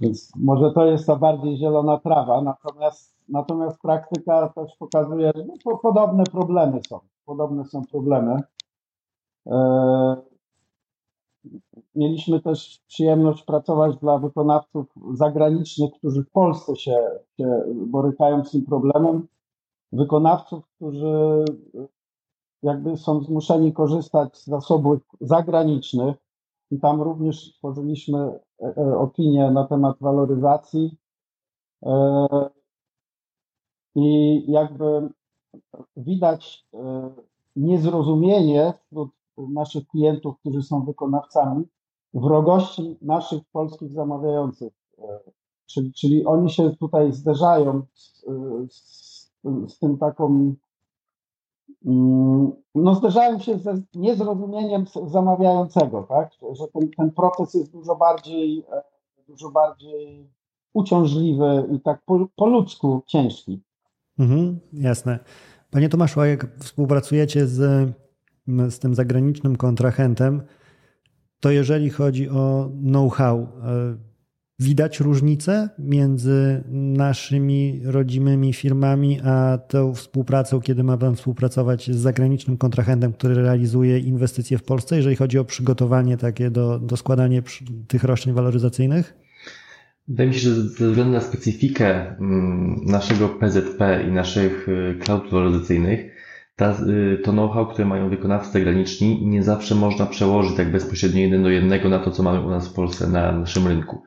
Więc 0.00 0.32
może 0.36 0.72
to 0.72 0.86
jest 0.86 1.06
ta 1.06 1.16
bardziej 1.16 1.56
zielona 1.56 1.98
trawa, 1.98 2.42
natomiast, 2.42 3.16
natomiast 3.28 3.80
praktyka 3.82 4.48
też 4.48 4.76
pokazuje, 4.78 5.32
że 5.36 5.44
no, 5.44 5.78
podobne 5.78 6.24
problemy 6.24 6.80
są. 6.88 6.98
Podobne 7.30 7.64
są 7.64 7.82
problemy. 7.84 8.42
E, 9.46 10.16
mieliśmy 11.94 12.40
też 12.40 12.80
przyjemność 12.86 13.42
pracować 13.42 13.96
dla 13.96 14.18
wykonawców 14.18 14.86
zagranicznych, 15.14 15.90
którzy 15.98 16.24
w 16.24 16.30
Polsce 16.30 16.76
się, 16.76 16.96
się 17.36 17.62
borykają 17.86 18.44
z 18.44 18.50
tym 18.50 18.64
problemem. 18.64 19.28
Wykonawców, 19.92 20.64
którzy 20.76 21.44
jakby 22.62 22.96
są 22.96 23.20
zmuszeni 23.22 23.72
korzystać 23.72 24.36
z 24.36 24.46
zasobów 24.46 24.98
zagranicznych 25.20 26.16
i 26.70 26.80
tam 26.80 27.02
również 27.02 27.52
tworzyliśmy 27.58 28.18
e, 28.18 28.40
e, 28.76 28.98
opinię 28.98 29.50
na 29.50 29.66
temat 29.66 29.96
waloryzacji 30.00 30.96
i 33.94 34.44
jakby 34.52 35.10
widać 35.96 36.66
niezrozumienie 37.56 38.72
wśród 38.86 39.10
naszych 39.36 39.88
klientów, 39.88 40.38
którzy 40.40 40.62
są 40.62 40.84
wykonawcami, 40.84 41.64
wrogości 42.14 42.98
naszych 43.02 43.42
polskich 43.52 43.92
zamawiających. 43.92 44.72
Czyli, 45.66 45.92
czyli 45.92 46.26
oni 46.26 46.50
się 46.50 46.76
tutaj 46.76 47.12
zderzają 47.12 47.82
z, 47.94 48.26
z, 48.70 49.30
z 49.68 49.78
tym 49.78 49.98
taką 49.98 50.54
Mm, 51.86 52.52
no 52.74 52.94
zderzałem 52.94 53.40
się 53.40 53.58
ze 53.58 53.82
niezrozumieniem 53.94 54.84
zamawiającego, 55.06 56.02
tak? 56.02 56.30
że 56.52 56.68
ten, 56.68 56.90
ten 56.90 57.10
proces 57.10 57.54
jest 57.54 57.72
dużo 57.72 57.96
bardziej, 57.96 58.64
e, 58.72 58.82
dużo 59.28 59.50
bardziej 59.50 60.30
uciążliwy 60.74 61.68
i 61.72 61.80
tak 61.80 62.02
po, 62.04 62.26
po 62.36 62.46
ludzku 62.46 63.02
ciężki. 63.06 63.60
Mhm, 64.20 64.60
jasne. 64.72 65.18
Panie 65.70 65.88
Tomaszu, 65.88 66.20
a 66.20 66.26
jak 66.26 66.46
współpracujecie 66.58 67.46
z, 67.46 67.90
z 68.46 68.78
tym 68.78 68.94
zagranicznym 68.94 69.56
kontrahentem, 69.56 70.42
to 71.40 71.50
jeżeli 71.50 71.90
chodzi 71.90 72.28
o 72.28 72.70
know-how, 72.82 73.38
e, 73.38 74.10
Widać 74.60 75.00
różnicę 75.00 75.68
między 75.78 76.64
naszymi 76.70 77.80
rodzimymi 77.84 78.52
firmami, 78.52 79.20
a 79.24 79.58
tą 79.68 79.94
współpracą, 79.94 80.60
kiedy 80.60 80.84
ma 80.84 80.96
Pan 80.96 81.16
współpracować 81.16 81.90
z 81.90 81.96
zagranicznym 81.96 82.56
kontrahentem, 82.56 83.12
który 83.12 83.34
realizuje 83.34 83.98
inwestycje 83.98 84.58
w 84.58 84.62
Polsce, 84.62 84.96
jeżeli 84.96 85.16
chodzi 85.16 85.38
o 85.38 85.44
przygotowanie 85.44 86.16
takie 86.16 86.50
do, 86.50 86.78
do 86.78 86.96
składania 86.96 87.42
tych 87.88 88.04
roszczeń 88.04 88.32
waloryzacyjnych? 88.32 89.14
Wydaje 90.10 90.28
mi 90.28 90.34
się, 90.34 90.40
że 90.40 90.54
ze 90.54 90.88
względu 90.88 91.12
na 91.12 91.20
specyfikę 91.20 92.16
mm, 92.16 92.80
naszego 92.86 93.28
PZP 93.28 94.04
i 94.08 94.12
naszych 94.12 94.68
y, 94.68 94.98
cloud 95.00 95.30
waloryzacyjnych, 95.30 96.00
y, 96.60 97.18
to 97.24 97.32
know-how, 97.32 97.66
które 97.66 97.88
mają 97.88 98.10
wykonawcy 98.10 98.52
zagraniczni, 98.52 99.26
nie 99.26 99.42
zawsze 99.42 99.74
można 99.74 100.06
przełożyć 100.06 100.56
tak 100.56 100.72
bezpośrednio 100.72 101.20
jeden 101.20 101.42
do 101.42 101.50
jednego 101.50 101.88
na 101.88 101.98
to, 101.98 102.10
co 102.10 102.22
mamy 102.22 102.40
u 102.40 102.50
nas 102.50 102.68
w 102.68 102.74
Polsce 102.74 103.08
na 103.08 103.32
naszym 103.32 103.66
rynku. 103.66 104.02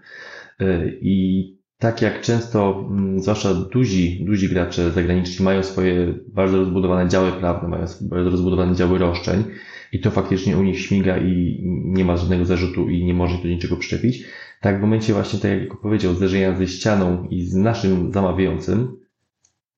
E, 0.60 0.88
I 1.01 1.58
tak 1.78 2.01
jak 2.01 2.22
często, 2.22 2.88
mm, 2.89 3.20
zwłaszcza 3.20 3.54
duzi, 3.54 4.26
duzi 4.26 4.49
gracze 4.49 4.91
zagraniczni 4.91 5.45
mają 5.45 5.64
swoje 5.64 6.14
bardzo 6.28 6.58
rozbudowane 6.58 7.10
działy 7.10 7.32
prawne, 7.32 7.70
mają 7.70 7.86
bardzo 8.01 8.30
rozbudowane 8.30 8.76
działy 8.76 8.99
roszczeń 8.99 9.43
i 9.91 9.99
to 9.99 10.12
faktycznie 10.12 10.58
u 10.58 10.64
nich 10.64 10.80
śmiga 10.80 11.18
i 11.18 11.60
nie 11.86 12.06
ma 12.06 12.18
żadnego 12.18 12.45
zarzutu 12.45 12.89
i 12.89 13.06
nie 13.06 13.14
może 13.14 13.38
do 13.38 13.47
niczego 13.47 13.78
przyczepić. 13.78 14.24
Tak 14.64 14.80
w 14.80 14.82
momencie 14.82 15.14
właśnie, 15.14 15.39
tak 15.39 15.51
jak 15.51 15.78
powiedział, 15.82 16.14
zderzenia 16.14 16.55
ze 16.55 16.68
ścianą 16.68 17.28
i 17.30 17.41
z 17.41 17.55
naszym 17.55 18.11
zamawiającym, 18.14 18.97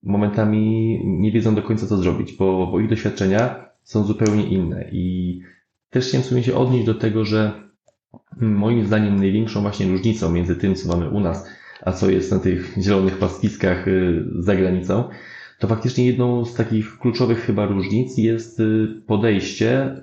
momentami 0.03 1.01
nie 1.05 1.31
wiedzą 1.31 1.55
do 1.55 1.61
końca, 1.61 1.88
co 1.88 1.97
zrobić, 1.97 2.33
bo, 2.33 2.67
bo 2.67 2.79
ich 2.79 2.89
doświadczenia 2.89 3.69
są 3.83 4.03
zupełnie 4.03 4.47
inne. 4.47 4.89
I 4.91 5.39
też 5.89 6.07
chciałem 6.07 6.23
sobie 6.23 6.43
się 6.43 6.55
odnieść 6.55 6.86
do 6.86 6.95
tego, 6.95 7.25
że 7.25 7.51
moim 8.41 8.86
zdaniem 8.86 9.15
największą 9.15 9.61
właśnie 9.61 9.88
różnicą 9.88 10.31
między 10.31 10.55
tym, 10.55 10.75
co 10.75 10.88
mamy 10.88 11.09
u 11.09 11.19
nas, 11.19 11.47
a 11.81 11.91
co 11.91 12.09
jest 12.09 12.31
na 12.31 12.39
tych 12.39 12.73
zielonych 12.81 13.17
pastwiskach 13.17 13.88
y, 13.88 14.25
za 14.39 14.55
granicą, 14.55 15.03
to 15.59 15.67
faktycznie 15.67 16.05
jedną 16.05 16.45
z 16.45 16.53
takich 16.53 16.99
kluczowych 16.99 17.39
chyba 17.39 17.65
różnic 17.65 18.17
jest 18.17 18.59
y, 18.59 18.88
podejście 19.07 20.01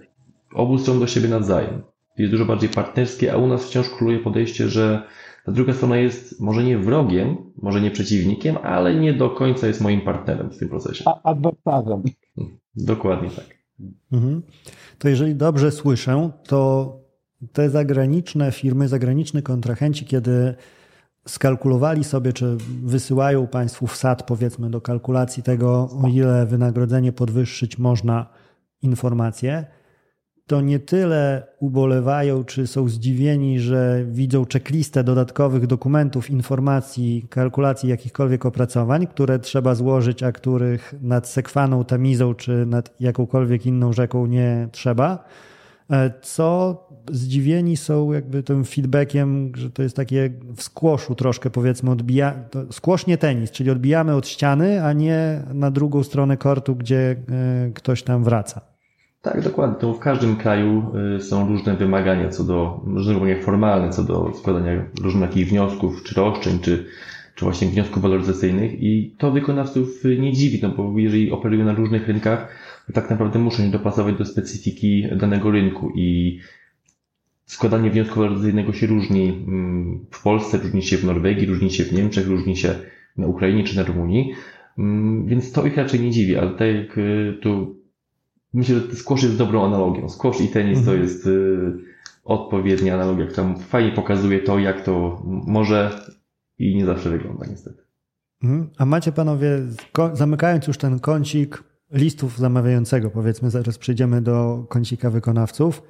obu 0.55 0.79
stron 0.79 1.01
do 1.01 1.07
siebie 1.07 1.29
nawzajem. 1.29 1.92
Jest 2.19 2.33
dużo 2.33 2.45
bardziej 2.45 2.69
partnerskie, 2.69 3.33
a 3.33 3.37
u 3.37 3.47
nas 3.47 3.65
wciąż 3.65 3.91
króluje 3.91 4.19
podejście, 4.19 4.69
że 4.69 5.03
ta 5.45 5.53
druga 5.53 5.73
strona 5.73 5.97
jest 5.97 6.41
może 6.41 6.65
nie 6.65 6.79
wrogiem, 6.79 7.37
może 7.63 7.81
nie 7.81 7.91
przeciwnikiem, 7.91 8.57
ale 8.63 8.95
nie 8.95 9.13
do 9.13 9.31
końca 9.31 9.67
jest 9.67 9.81
moim 9.81 10.01
partnerem 10.01 10.51
w 10.51 10.59
tym 10.59 10.69
procesie. 10.69 11.05
A 11.07 11.23
adwersarzem. 11.23 12.03
Dokładnie 12.77 13.31
tak. 13.31 13.47
Mhm. 14.13 14.43
To 14.99 15.09
jeżeli 15.09 15.35
dobrze 15.35 15.71
słyszę, 15.71 16.31
to 16.47 16.93
te 17.53 17.71
zagraniczne 17.71 18.53
firmy, 18.53 18.89
zagraniczni 18.89 19.43
kontrahenci, 19.43 20.05
kiedy 20.05 20.55
skalkulowali 21.27 22.05
sobie, 22.05 22.33
czy 22.33 22.57
wysyłają 22.85 23.47
Państwu 23.47 23.87
wsad, 23.87 24.23
powiedzmy, 24.23 24.71
do 24.71 24.81
kalkulacji 24.81 25.43
tego, 25.43 25.89
o 26.05 26.09
ile 26.09 26.47
wynagrodzenie 26.47 27.13
podwyższyć 27.13 27.79
można 27.79 28.27
informacje, 28.83 29.67
to 30.47 30.61
nie 30.61 30.79
tyle 30.79 31.47
ubolewają, 31.61 32.45
czy 32.45 32.67
są 32.67 32.89
zdziwieni, 32.89 33.61
że 33.61 34.05
widzą 34.09 34.45
checklistę 34.53 35.05
dodatkowych 35.05 35.67
dokumentów, 35.67 36.31
informacji, 36.31 37.27
kalkulacji 37.31 37.89
jakichkolwiek 37.89 38.47
opracowań, 38.47 39.07
które 39.07 39.39
trzeba 39.39 39.75
złożyć, 39.75 40.23
a 40.23 40.33
których 40.33 40.95
nad 41.03 41.29
Sekwaną, 41.29 41.85
Tamizą 41.85 42.35
czy 42.35 42.67
nad 42.67 43.01
jakąkolwiek 43.01 43.67
inną 43.67 43.93
rzeką 43.93 44.27
nie 44.27 44.69
trzeba, 44.73 45.25
e, 45.91 46.13
co 46.23 46.79
zdziwieni 47.11 47.77
są 47.77 48.13
jakby 48.13 48.43
tym 48.43 48.65
feedbackiem, 48.65 49.53
że 49.57 49.71
to 49.71 49.83
jest 49.83 49.97
takie 49.97 50.31
w 50.57 50.63
skłoszu 50.63 51.15
troszkę 51.15 51.51
powiedzmy 51.51 51.91
odbija, 51.91 52.35
skłosz 52.71 53.07
nie 53.07 53.19
tenis, 53.19 53.51
czyli 53.51 53.71
odbijamy 53.71 54.15
od 54.15 54.29
ściany, 54.29 54.85
a 54.85 54.93
nie 54.93 55.43
na 55.55 55.71
drugą 55.71 56.03
stronę 56.03 56.37
kortu, 56.37 56.77
gdzie 56.77 57.17
e, 57.29 57.71
ktoś 57.75 58.03
tam 58.03 58.25
wraca. 58.25 58.72
Tak, 59.23 59.41
dokładnie. 59.41 59.77
To 59.81 59.95
w 59.95 59.99
każdym 59.99 60.37
kraju 60.37 60.93
y, 61.17 61.21
są 61.21 61.49
różne 61.49 61.77
wymagania 61.77 62.29
co 62.29 62.45
do, 62.45 62.81
różne 62.87 63.15
wymagania 63.15 63.43
formalne 63.43 63.91
co 63.91 64.05
do 64.05 64.33
składania 64.35 64.85
różnych 65.03 65.29
takich 65.31 65.49
wniosków, 65.49 66.03
czy 66.03 66.15
roszczeń, 66.15 66.59
czy, 66.59 66.87
czy 67.35 67.45
właśnie 67.45 67.69
wniosków 67.69 68.03
waloryzacyjnych 68.03 68.83
i 68.83 69.15
to 69.19 69.31
wykonawców 69.31 70.03
nie 70.19 70.33
dziwi, 70.33 70.59
no 70.63 70.69
bo 70.69 70.99
jeżeli 70.99 71.33
operują 71.33 71.65
na 71.65 71.75
różnych 71.75 72.09
rynkach, 72.09 72.49
to 72.87 72.93
tak 72.93 73.11
naprawdę 73.11 73.39
muszą 73.39 73.63
się 73.63 73.71
dopasować 73.71 74.15
do 74.15 74.25
specyfiki 74.25 75.09
danego 75.17 75.51
rynku 75.51 75.93
i 75.95 76.39
składanie 77.47 77.91
wniosku 77.91 78.21
waloryzacyjnego 78.21 78.73
się 78.73 78.87
różni 78.87 79.29
mm, 79.29 80.07
w 80.11 80.23
Polsce, 80.23 80.59
różni 80.59 80.83
się 80.83 80.97
w 80.97 81.05
Norwegii, 81.05 81.47
różni 81.47 81.71
się 81.71 81.85
w 81.85 81.93
Niemczech, 81.93 82.27
różni 82.27 82.57
się 82.57 82.75
na 83.17 83.27
Ukrainie 83.27 83.65
czy 83.65 83.77
na 83.77 83.83
Rumunii, 83.83 84.33
mm, 84.79 85.27
więc 85.27 85.53
to 85.53 85.67
ich 85.67 85.77
raczej 85.77 86.01
nie 86.01 86.11
dziwi, 86.11 86.37
ale 86.37 86.51
tak 86.51 86.69
jak 86.69 86.99
y, 86.99 87.39
tu 87.43 87.82
Myślę, 88.55 88.81
że 88.81 88.97
squash 88.97 89.23
jest 89.23 89.37
dobrą 89.37 89.65
analogią. 89.67 90.09
Squash 90.09 90.41
i 90.41 90.49
tenis 90.49 90.79
mhm. 90.79 90.97
to 90.97 91.03
jest 91.03 91.27
y, 91.27 91.73
odpowiednia 92.25 92.95
analogia, 92.95 93.27
która 93.27 93.55
fajnie 93.55 93.93
pokazuje 93.93 94.41
to, 94.41 94.59
jak 94.59 94.85
to 94.85 95.23
może 95.25 95.91
i 96.59 96.77
nie 96.77 96.87
zawsze 96.87 97.11
wygląda 97.11 97.47
niestety. 97.47 97.83
Mhm. 98.43 98.71
A 98.79 98.87
macie 98.87 99.13
panowie, 99.13 99.49
zamykając 100.13 100.67
już 100.67 100.79
ten 100.79 101.01
kącik 101.01 101.65
listów 101.93 102.39
zamawiającego, 102.39 103.11
powiedzmy, 103.11 103.51
zaraz 103.51 103.79
przejdziemy 103.79 104.21
do 104.21 104.67
kącika 104.69 105.11
wykonawców, 105.11 105.83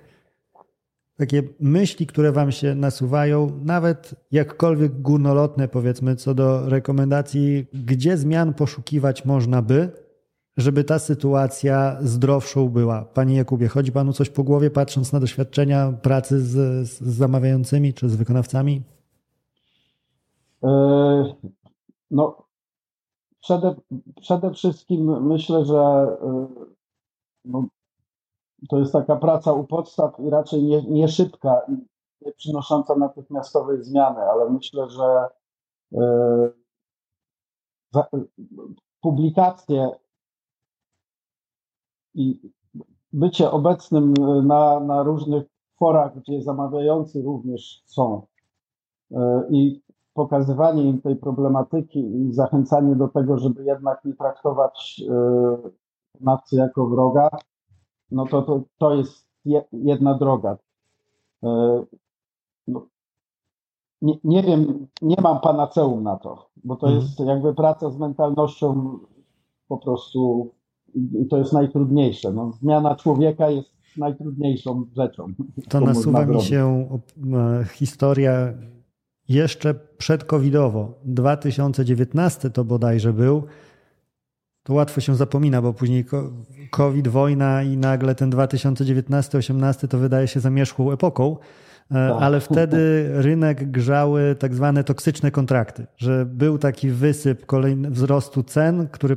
takie 1.17 1.43
myśli, 1.61 2.07
które 2.07 2.33
wam 2.33 2.53
się 2.53 2.75
nasuwają, 2.75 3.61
nawet 3.65 4.15
jakkolwiek 4.31 5.01
górnolotne, 5.01 5.69
powiedzmy, 5.69 6.17
co 6.17 6.35
do 6.35 6.69
rekomendacji, 6.69 7.67
gdzie 7.73 8.17
zmian 8.17 8.55
poszukiwać 8.55 9.25
można 9.25 9.63
by, 9.63 9.91
żeby 10.57 10.84
ta 10.84 10.98
sytuacja 10.98 11.96
zdrowszą 12.00 12.68
była. 12.68 13.05
Panie 13.05 13.36
Jakubie, 13.36 13.68
chodzi 13.68 13.92
Panu 13.92 14.12
coś 14.12 14.30
po 14.30 14.44
głowie, 14.44 14.70
patrząc 14.70 15.12
na 15.12 15.20
doświadczenia 15.20 15.92
pracy 15.92 16.40
z, 16.40 16.86
z 16.88 17.03
zamawiającymi 17.03 17.94
czy 17.94 18.09
z 18.09 18.16
wykonawcami? 18.16 18.82
E, 20.64 21.34
no, 22.11 22.46
przede, 23.40 23.74
przede 24.20 24.50
wszystkim 24.55 25.26
myślę, 25.26 25.64
że 25.64 25.76
e, 26.22 26.46
no, 27.44 27.66
to 28.68 28.78
jest 28.78 28.92
taka 28.92 29.16
praca 29.16 29.53
u 29.53 29.66
podstaw 29.66 30.20
i 30.20 30.30
raczej 30.30 30.62
nie, 30.62 30.82
nie 30.82 31.09
szybka 31.09 31.62
nie 32.20 32.32
przynosząca 32.32 32.96
natychmiastowej 32.96 33.84
zmiany, 33.84 34.20
ale 34.20 34.50
myślę, 34.50 34.88
że 34.90 35.28
e, 35.94 36.50
publikacje 39.00 39.90
i 42.15 42.51
bycie 43.13 43.51
obecnym 43.51 44.15
e, 44.21 44.43
na, 44.43 44.81
na 44.81 45.03
różnych 45.03 45.45
forach, 45.79 46.19
gdzie 46.21 46.43
zamawiający 46.43 47.23
również 47.23 47.83
są 47.87 48.27
e, 49.13 49.43
i 49.51 49.83
pokazywanie 50.15 50.83
im 50.83 51.01
tej 51.01 51.17
problematyki 51.17 52.01
i 52.01 52.33
zachęcanie 52.33 52.97
do 52.97 53.09
tego, 53.09 53.39
żeby 53.39 53.65
jednak 53.65 54.05
nie 54.05 54.15
traktować 54.15 55.03
nafcy 56.21 56.57
jako 56.57 56.87
wroga, 56.87 57.29
no 58.11 58.27
to, 58.27 58.43
to, 58.43 58.63
to 58.79 58.95
jest 58.95 59.27
jedna 59.73 60.15
droga. 60.15 60.59
E, 61.43 61.85
no, 62.69 62.87
nie, 64.03 64.19
nie 64.25 64.43
wiem, 64.43 64.87
nie 65.03 65.17
mam 65.23 65.41
panaceum 65.41 66.03
na 66.03 66.17
to, 66.17 66.49
bo 66.65 66.77
to 66.77 66.87
mhm. 66.87 67.03
jest 67.03 67.21
jakby 67.21 67.55
praca 67.55 67.91
z 67.91 67.99
mentalnością 67.99 68.99
po 69.69 69.79
prostu 69.79 70.51
to 71.30 71.38
jest 71.38 71.53
najtrudniejsze. 71.53 72.32
No, 72.32 72.53
zmiana 72.61 72.97
człowieka 72.97 73.51
jest 73.51 73.68
najtrudniejszą 73.97 74.84
rzeczą. 74.97 75.26
To 75.68 75.80
nasuwa 75.80 76.26
mi 76.26 76.43
się 76.43 76.88
e, 77.34 77.64
historia 77.64 78.53
jeszcze 79.28 79.74
przedcovidowo. 79.74 80.99
2019 81.05 82.51
to 82.51 82.64
bodajże 82.64 83.12
był. 83.12 83.43
To 84.62 84.74
łatwo 84.74 85.01
się 85.01 85.14
zapomina, 85.14 85.62
bo 85.62 85.72
później 85.72 86.05
COVID, 86.70 87.09
wojna 87.09 87.62
i 87.62 87.76
nagle 87.76 88.14
ten 88.14 88.30
2019-18 88.30 89.88
to 89.88 89.99
wydaje 89.99 90.28
się 90.28 90.40
zamierzchłą 90.40 90.93
epoką. 90.93 91.36
E, 91.91 91.95
tak. 91.95 92.22
ale 92.22 92.41
wtedy 92.41 93.11
rynek 93.14 93.70
grzały 93.70 94.37
tak 94.39 94.55
zwane 94.55 94.85
toksyczne 94.85 95.30
kontrakty, 95.30 95.87
że 95.97 96.26
był 96.26 96.59
taki 96.59 96.91
wysyp 96.91 97.47
kolejny 97.47 97.91
wzrostu 97.91 98.43
cen, 98.43 98.89
który 98.89 99.16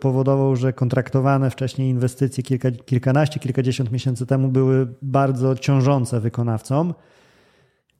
powodował, 0.00 0.56
że 0.56 0.72
kontraktowane 0.72 1.50
wcześniej 1.50 1.90
inwestycje 1.90 2.42
kilka, 2.42 2.70
kilkanaście, 2.70 3.40
kilkadziesiąt 3.40 3.92
miesięcy 3.92 4.26
temu 4.26 4.48
były 4.48 4.86
bardzo 5.02 5.54
ciążące 5.54 6.20
wykonawcom. 6.20 6.94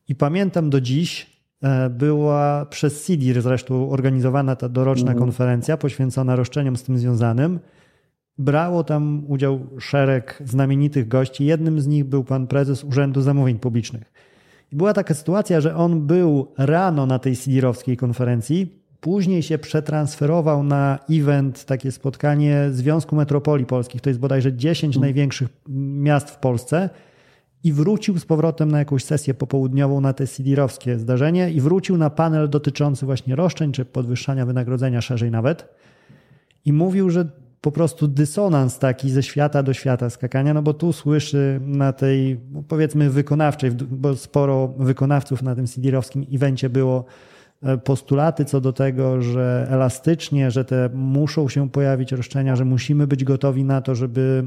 I 0.09 0.15
pamiętam 0.15 0.71
do 0.71 0.81
dziś, 0.81 1.41
e, 1.63 1.91
była 1.91 2.67
przez 2.67 3.07
CIDIR 3.07 3.43
zresztą 3.43 3.91
organizowana 3.91 4.57
ta 4.57 4.69
doroczna 4.69 5.11
mhm. 5.11 5.19
konferencja 5.19 5.77
poświęcona 5.77 6.37
roszczeniom 6.37 6.77
z 6.77 6.83
tym 6.83 6.99
związanym. 6.99 7.61
Brało 8.39 8.85
tam 8.85 9.25
udział 9.29 9.67
szereg 9.79 10.43
znamienitych 10.45 11.09
gości. 11.09 11.45
Jednym 11.45 11.81
z 11.81 11.87
nich 11.87 12.05
był 12.05 12.25
pan 12.25 12.47
prezes 12.47 12.85
Urzędu 12.85 13.21
Zamówień 13.21 13.59
Publicznych. 13.59 14.13
I 14.73 14.77
była 14.77 14.93
taka 14.93 15.15
sytuacja, 15.15 15.61
że 15.61 15.77
on 15.77 16.07
był 16.07 16.49
rano 16.59 17.07
na 17.07 17.19
tej 17.19 17.37
Sidirowskiej 17.37 17.97
konferencji, 17.97 18.85
później 19.01 19.43
się 19.43 19.59
przetransferował 19.59 20.63
na 20.63 20.99
event, 21.11 21.65
takie 21.65 21.93
spotkanie 21.93 22.69
Związku 22.71 23.17
Metropolii 23.17 23.67
Polskich, 23.67 24.01
to 24.01 24.11
jest 24.11 24.21
bodajże 24.21 24.53
10 24.53 24.95
hmm. 24.95 25.07
największych 25.07 25.49
miast 25.69 26.31
w 26.31 26.37
Polsce 26.37 26.91
i 27.65 27.73
wrócił 27.73 28.19
z 28.19 28.25
powrotem 28.25 28.71
na 28.71 28.79
jakąś 28.79 29.05
sesję 29.05 29.35
popołudniową 29.35 30.01
na 30.01 30.13
te 30.13 30.27
Sidirowskie 30.27 30.99
zdarzenie 30.99 31.51
i 31.51 31.61
wrócił 31.61 31.97
na 31.97 32.11
panel 32.11 32.51
dotyczący 32.51 33.07
właśnie 33.07 33.37
roszczeń 33.37 33.73
czy 33.73 33.85
podwyższania 33.85 34.47
wynagrodzenia 34.47 35.01
szerzej 35.01 35.31
nawet. 35.31 35.69
I 36.65 36.73
mówił, 36.73 37.11
że 37.11 37.31
po 37.65 37.73
prostu 37.73 38.09
dysonans 38.09 38.79
taki 38.79 39.11
ze 39.11 39.23
świata 39.23 39.63
do 39.63 39.73
świata 39.73 40.11
skakania, 40.11 40.55
no 40.55 40.63
bo 40.63 40.75
tu 40.75 40.93
słyszy 40.93 41.61
na 41.63 41.93
tej, 41.93 42.41
no 42.53 42.63
powiedzmy, 42.69 43.11
wykonawczej, 43.11 43.71
bo 43.71 44.17
sporo 44.17 44.69
wykonawców 44.79 45.43
na 45.43 45.55
tym 45.55 45.67
CD-owskim 45.67 46.27
evencie 46.35 46.71
było 46.71 47.05
e, 47.63 47.79
postulaty 47.79 48.45
co 48.45 48.61
do 48.61 48.73
tego, 48.73 49.23
że 49.23 49.67
elastycznie, 49.71 50.51
że 50.51 50.65
te 50.65 50.91
muszą 50.95 51.49
się 51.49 51.71
pojawić 51.71 52.13
roszczenia, 52.13 52.57
że 52.57 52.65
musimy 52.65 53.07
być 53.07 53.25
gotowi 53.25 53.65
na 53.65 53.81
to, 53.81 53.95
żeby 53.95 54.45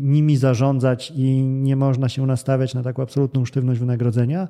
nimi 0.00 0.36
zarządzać 0.36 1.12
i 1.16 1.42
nie 1.42 1.76
można 1.76 2.08
się 2.08 2.26
nastawiać 2.26 2.74
na 2.74 2.82
taką 2.82 3.02
absolutną 3.02 3.44
sztywność 3.44 3.80
wynagrodzenia. 3.80 4.48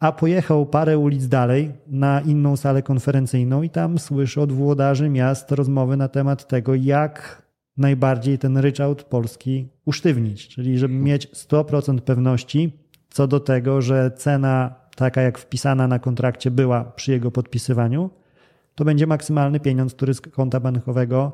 A 0.00 0.12
pojechał 0.12 0.66
parę 0.66 0.98
ulic 0.98 1.28
dalej 1.28 1.72
na 1.86 2.20
inną 2.20 2.56
salę 2.56 2.82
konferencyjną 2.82 3.62
i 3.62 3.70
tam 3.70 3.98
słyszy 3.98 4.40
od 4.40 4.52
włodarzy 4.52 5.08
miast 5.08 5.52
rozmowy 5.52 5.96
na 5.96 6.08
temat 6.08 6.48
tego, 6.48 6.74
jak 6.74 7.42
najbardziej 7.76 8.38
ten 8.38 8.58
ryczałt 8.58 9.02
polski 9.02 9.68
usztywnić. 9.84 10.48
Czyli 10.48 10.78
żeby 10.78 10.94
mieć 10.94 11.26
100% 11.26 12.00
pewności 12.00 12.72
co 13.10 13.26
do 13.26 13.40
tego, 13.40 13.82
że 13.82 14.10
cena 14.10 14.74
taka 14.96 15.22
jak 15.22 15.38
wpisana 15.38 15.88
na 15.88 15.98
kontrakcie 15.98 16.50
była 16.50 16.84
przy 16.84 17.12
jego 17.12 17.30
podpisywaniu, 17.30 18.10
to 18.74 18.84
będzie 18.84 19.06
maksymalny 19.06 19.60
pieniądz, 19.60 19.94
który 19.94 20.14
z 20.14 20.20
konta 20.20 20.60
bankowego 20.60 21.32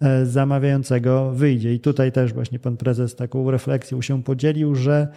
e, 0.00 0.26
zamawiającego 0.26 1.30
wyjdzie. 1.30 1.74
I 1.74 1.80
tutaj 1.80 2.12
też 2.12 2.32
właśnie 2.32 2.58
pan 2.58 2.76
prezes 2.76 3.16
taką 3.16 3.50
refleksją 3.50 4.02
się 4.02 4.22
podzielił, 4.22 4.74
że 4.74 5.08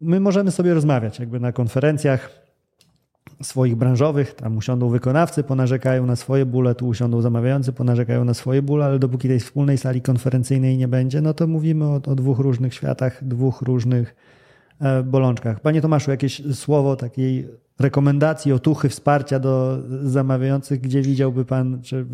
my 0.00 0.20
możemy 0.20 0.50
sobie 0.50 0.74
rozmawiać 0.74 1.18
jakby 1.18 1.40
na 1.40 1.52
konferencjach 1.52 2.44
swoich 3.42 3.76
branżowych, 3.76 4.34
tam 4.34 4.56
usiądą 4.56 4.88
wykonawcy, 4.88 5.42
ponarzekają 5.42 6.06
na 6.06 6.16
swoje 6.16 6.46
bóle, 6.46 6.74
tu 6.74 6.88
usiądą 6.88 7.20
zamawiający, 7.20 7.72
ponarzekają 7.72 8.24
na 8.24 8.34
swoje 8.34 8.62
bóle, 8.62 8.84
ale 8.84 8.98
dopóki 8.98 9.28
tej 9.28 9.40
wspólnej 9.40 9.78
sali 9.78 10.02
konferencyjnej 10.02 10.78
nie 10.78 10.88
będzie, 10.88 11.20
no 11.20 11.34
to 11.34 11.46
mówimy 11.46 11.84
o, 11.84 11.94
o 11.94 12.14
dwóch 12.14 12.38
różnych 12.38 12.74
światach, 12.74 13.24
dwóch 13.24 13.62
różnych 13.62 14.14
e, 14.80 15.02
bolączkach. 15.02 15.60
Panie 15.60 15.80
Tomaszu, 15.80 16.10
jakieś 16.10 16.42
słowo 16.54 16.96
takiej 16.96 17.48
rekomendacji, 17.78 18.52
otuchy, 18.52 18.88
wsparcia 18.88 19.38
do 19.38 19.78
zamawiających, 20.02 20.80
gdzie 20.80 21.02
widziałby 21.02 21.44
Pan 21.44 21.82
czy 21.82 22.06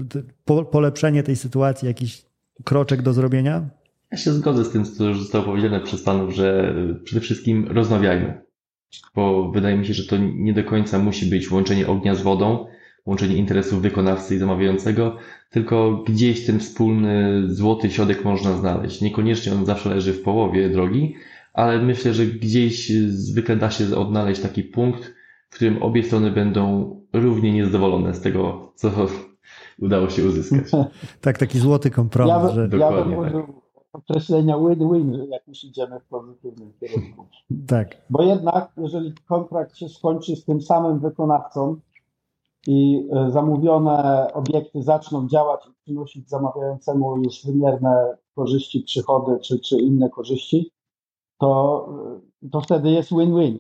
polepszenie 0.70 1.22
tej 1.22 1.36
sytuacji, 1.36 1.88
jakiś 1.88 2.24
kroczek 2.64 3.02
do 3.02 3.12
zrobienia? 3.12 3.79
Ja 4.12 4.18
się 4.18 4.32
zgodzę 4.32 4.64
z 4.64 4.70
tym, 4.70 4.84
co 4.84 5.04
już 5.04 5.20
zostało 5.20 5.44
powiedziane 5.44 5.80
przez 5.80 6.02
Panów, 6.02 6.34
że 6.34 6.74
przede 7.04 7.20
wszystkim 7.20 7.68
rozmawiajmy, 7.68 8.42
bo 9.14 9.50
wydaje 9.50 9.76
mi 9.76 9.86
się, 9.86 9.94
że 9.94 10.06
to 10.06 10.16
nie 10.18 10.52
do 10.52 10.64
końca 10.64 10.98
musi 10.98 11.26
być 11.26 11.50
łączenie 11.50 11.86
ognia 11.88 12.14
z 12.14 12.22
wodą, 12.22 12.66
łączenie 13.06 13.36
interesów 13.36 13.82
wykonawcy 13.82 14.34
i 14.34 14.38
zamawiającego, 14.38 15.16
tylko 15.50 16.04
gdzieś 16.06 16.46
ten 16.46 16.60
wspólny 16.60 17.42
złoty 17.46 17.90
środek 17.90 18.24
można 18.24 18.56
znaleźć. 18.56 19.00
Niekoniecznie 19.00 19.52
on 19.52 19.66
zawsze 19.66 19.90
leży 19.90 20.12
w 20.12 20.22
połowie 20.22 20.68
drogi, 20.68 21.14
ale 21.52 21.82
myślę, 21.82 22.14
że 22.14 22.26
gdzieś 22.26 22.92
zwykle 23.08 23.56
da 23.56 23.70
się 23.70 23.96
odnaleźć 23.96 24.40
taki 24.40 24.62
punkt, 24.62 25.14
w 25.50 25.54
którym 25.54 25.82
obie 25.82 26.02
strony 26.02 26.30
będą 26.30 26.96
równie 27.12 27.52
niezadowolone 27.52 28.14
z 28.14 28.20
tego, 28.20 28.72
co 28.74 28.90
udało 29.78 30.10
się 30.10 30.24
uzyskać. 30.24 30.70
tak, 31.20 31.38
taki 31.38 31.58
złoty 31.58 31.90
kompromis. 31.90 32.34
Ja, 32.34 32.50
że... 32.50 32.68
ja 32.78 32.92
bym 32.92 33.18
użył 33.18 33.59
określenia 33.92 34.58
win-win, 34.58 35.26
jak 35.30 35.48
już 35.48 35.64
idziemy 35.64 36.00
w 36.00 36.04
pozytywnym 36.04 36.72
kierunku. 36.80 37.26
Tak. 37.68 37.96
Bo 38.10 38.22
jednak, 38.22 38.72
jeżeli 38.76 39.14
kontrakt 39.28 39.76
się 39.76 39.88
skończy 39.88 40.36
z 40.36 40.44
tym 40.44 40.62
samym 40.62 40.98
wykonawcą 40.98 41.76
i 42.66 43.08
e, 43.12 43.30
zamówione 43.30 44.28
obiekty 44.34 44.82
zaczną 44.82 45.28
działać 45.28 45.66
i 45.66 45.72
przynosić 45.84 46.28
zamawiającemu 46.28 47.16
już 47.16 47.46
wymierne 47.46 48.16
korzyści, 48.34 48.80
przychody 48.80 49.38
czy, 49.40 49.60
czy 49.60 49.80
inne 49.80 50.10
korzyści, 50.10 50.72
to, 51.38 51.88
e, 52.44 52.48
to 52.48 52.60
wtedy 52.60 52.90
jest 52.90 53.10
win-win. 53.10 53.58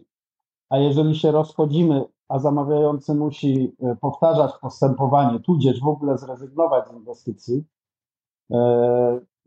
A 0.68 0.78
jeżeli 0.78 1.18
się 1.18 1.30
rozchodzimy, 1.30 2.04
a 2.28 2.38
zamawiający 2.38 3.14
musi 3.14 3.76
e, 3.82 3.96
powtarzać 3.96 4.52
postępowanie, 4.60 5.40
tudzież 5.40 5.80
w 5.80 5.88
ogóle 5.88 6.18
zrezygnować 6.18 6.88
z 6.88 6.92
inwestycji, 6.92 7.64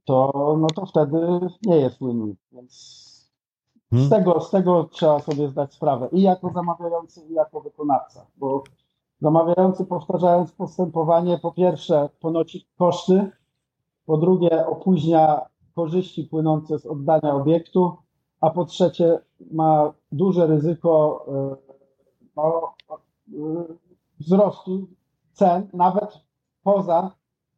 to, 0.06 0.32
no 0.60 0.68
to 0.68 0.86
wtedy 0.86 1.40
nie 1.66 1.76
jest 1.76 2.00
win-win. 2.00 2.36
Więc 2.52 2.74
z 3.92 3.96
hmm. 3.96 4.10
tego, 4.10 4.42
z 4.42 4.50
tego 4.50 4.84
trzeba 4.84 5.20
sobie 5.20 5.50
zdać 5.50 5.74
sprawę 5.74 6.10
i 6.12 6.22
jako 6.22 6.50
zamawiający, 6.50 7.22
i 7.30 7.34
jako 7.34 7.62
wykonawca, 7.62 8.26
bo 8.38 8.64
zamawiający 9.22 9.86
powtarzając 9.86 10.52
postępowanie, 10.52 11.38
po 11.38 11.52
pierwsze 11.52 12.10
ponosi 12.20 12.68
koszty, 12.78 13.32
po 14.06 14.18
drugie 14.18 14.68
opóźnia 14.68 15.42
korzyści 15.76 16.24
płynące 16.24 16.80
z 16.80 16.86
oddania 16.86 17.36
obiektu, 17.36 17.98
a 18.42 18.50
po 18.50 18.66
trzecie 18.66 19.20
ma 19.52 19.94
duże 20.12 20.48
ryzyko 20.48 21.26
e, 21.28 21.56
no, 22.36 22.74
e, 23.28 23.64
wzrostu 24.20 24.88
cen, 25.34 25.70
nawet 25.74 26.20
poza, 26.64 27.12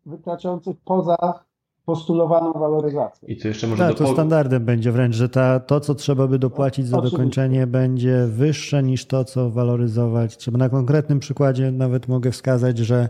wykraczających 0.06 0.78
poza 0.86 1.45
postulowaną 1.86 2.54
waloryzację. 2.54 3.30
I 3.30 3.38
to 3.38 3.48
jeszcze 3.48 3.68
może 3.68 3.88
tak, 3.88 3.98
to 3.98 4.14
standardem 4.14 4.66
będzie 4.66 4.92
wręcz, 4.92 5.16
że 5.16 5.30
ta, 5.30 5.60
to, 5.60 5.80
co 5.80 5.96
trzeba 5.96 6.28
by 6.28 6.40
dopłacić 6.40 6.88
za 6.88 6.98
Oczywiście. 6.98 7.18
dokończenie, 7.18 7.68
będzie 7.68 8.28
wyższe 8.28 8.84
niż 8.84 9.06
to, 9.06 9.24
co 9.24 9.50
waloryzować. 9.50 10.38
Trzeba 10.38 10.58
na 10.58 10.70
konkretnym 10.70 11.20
przykładzie 11.20 11.72
nawet 11.72 12.08
mogę 12.08 12.32
wskazać, 12.32 12.78
że 12.78 13.10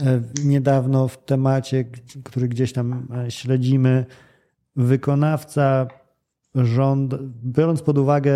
e, 0.00 0.20
niedawno 0.44 1.08
w 1.08 1.24
temacie, 1.24 1.84
który 2.24 2.48
gdzieś 2.48 2.72
tam 2.72 3.08
śledzimy, 3.28 4.06
wykonawca 4.76 5.86
rząd, 6.54 7.14
biorąc 7.44 7.82
pod 7.82 7.98
uwagę 7.98 8.32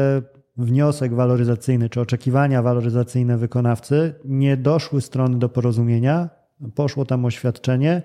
wniosek 0.57 1.15
waloryzacyjny 1.15 1.89
czy 1.89 2.01
oczekiwania 2.01 2.63
waloryzacyjne 2.63 3.39
wykonawcy, 3.39 4.15
nie 4.25 4.57
doszły 4.57 5.01
strony 5.01 5.39
do 5.39 5.49
porozumienia, 5.49 6.29
poszło 6.75 7.05
tam 7.05 7.25
oświadczenie 7.25 8.03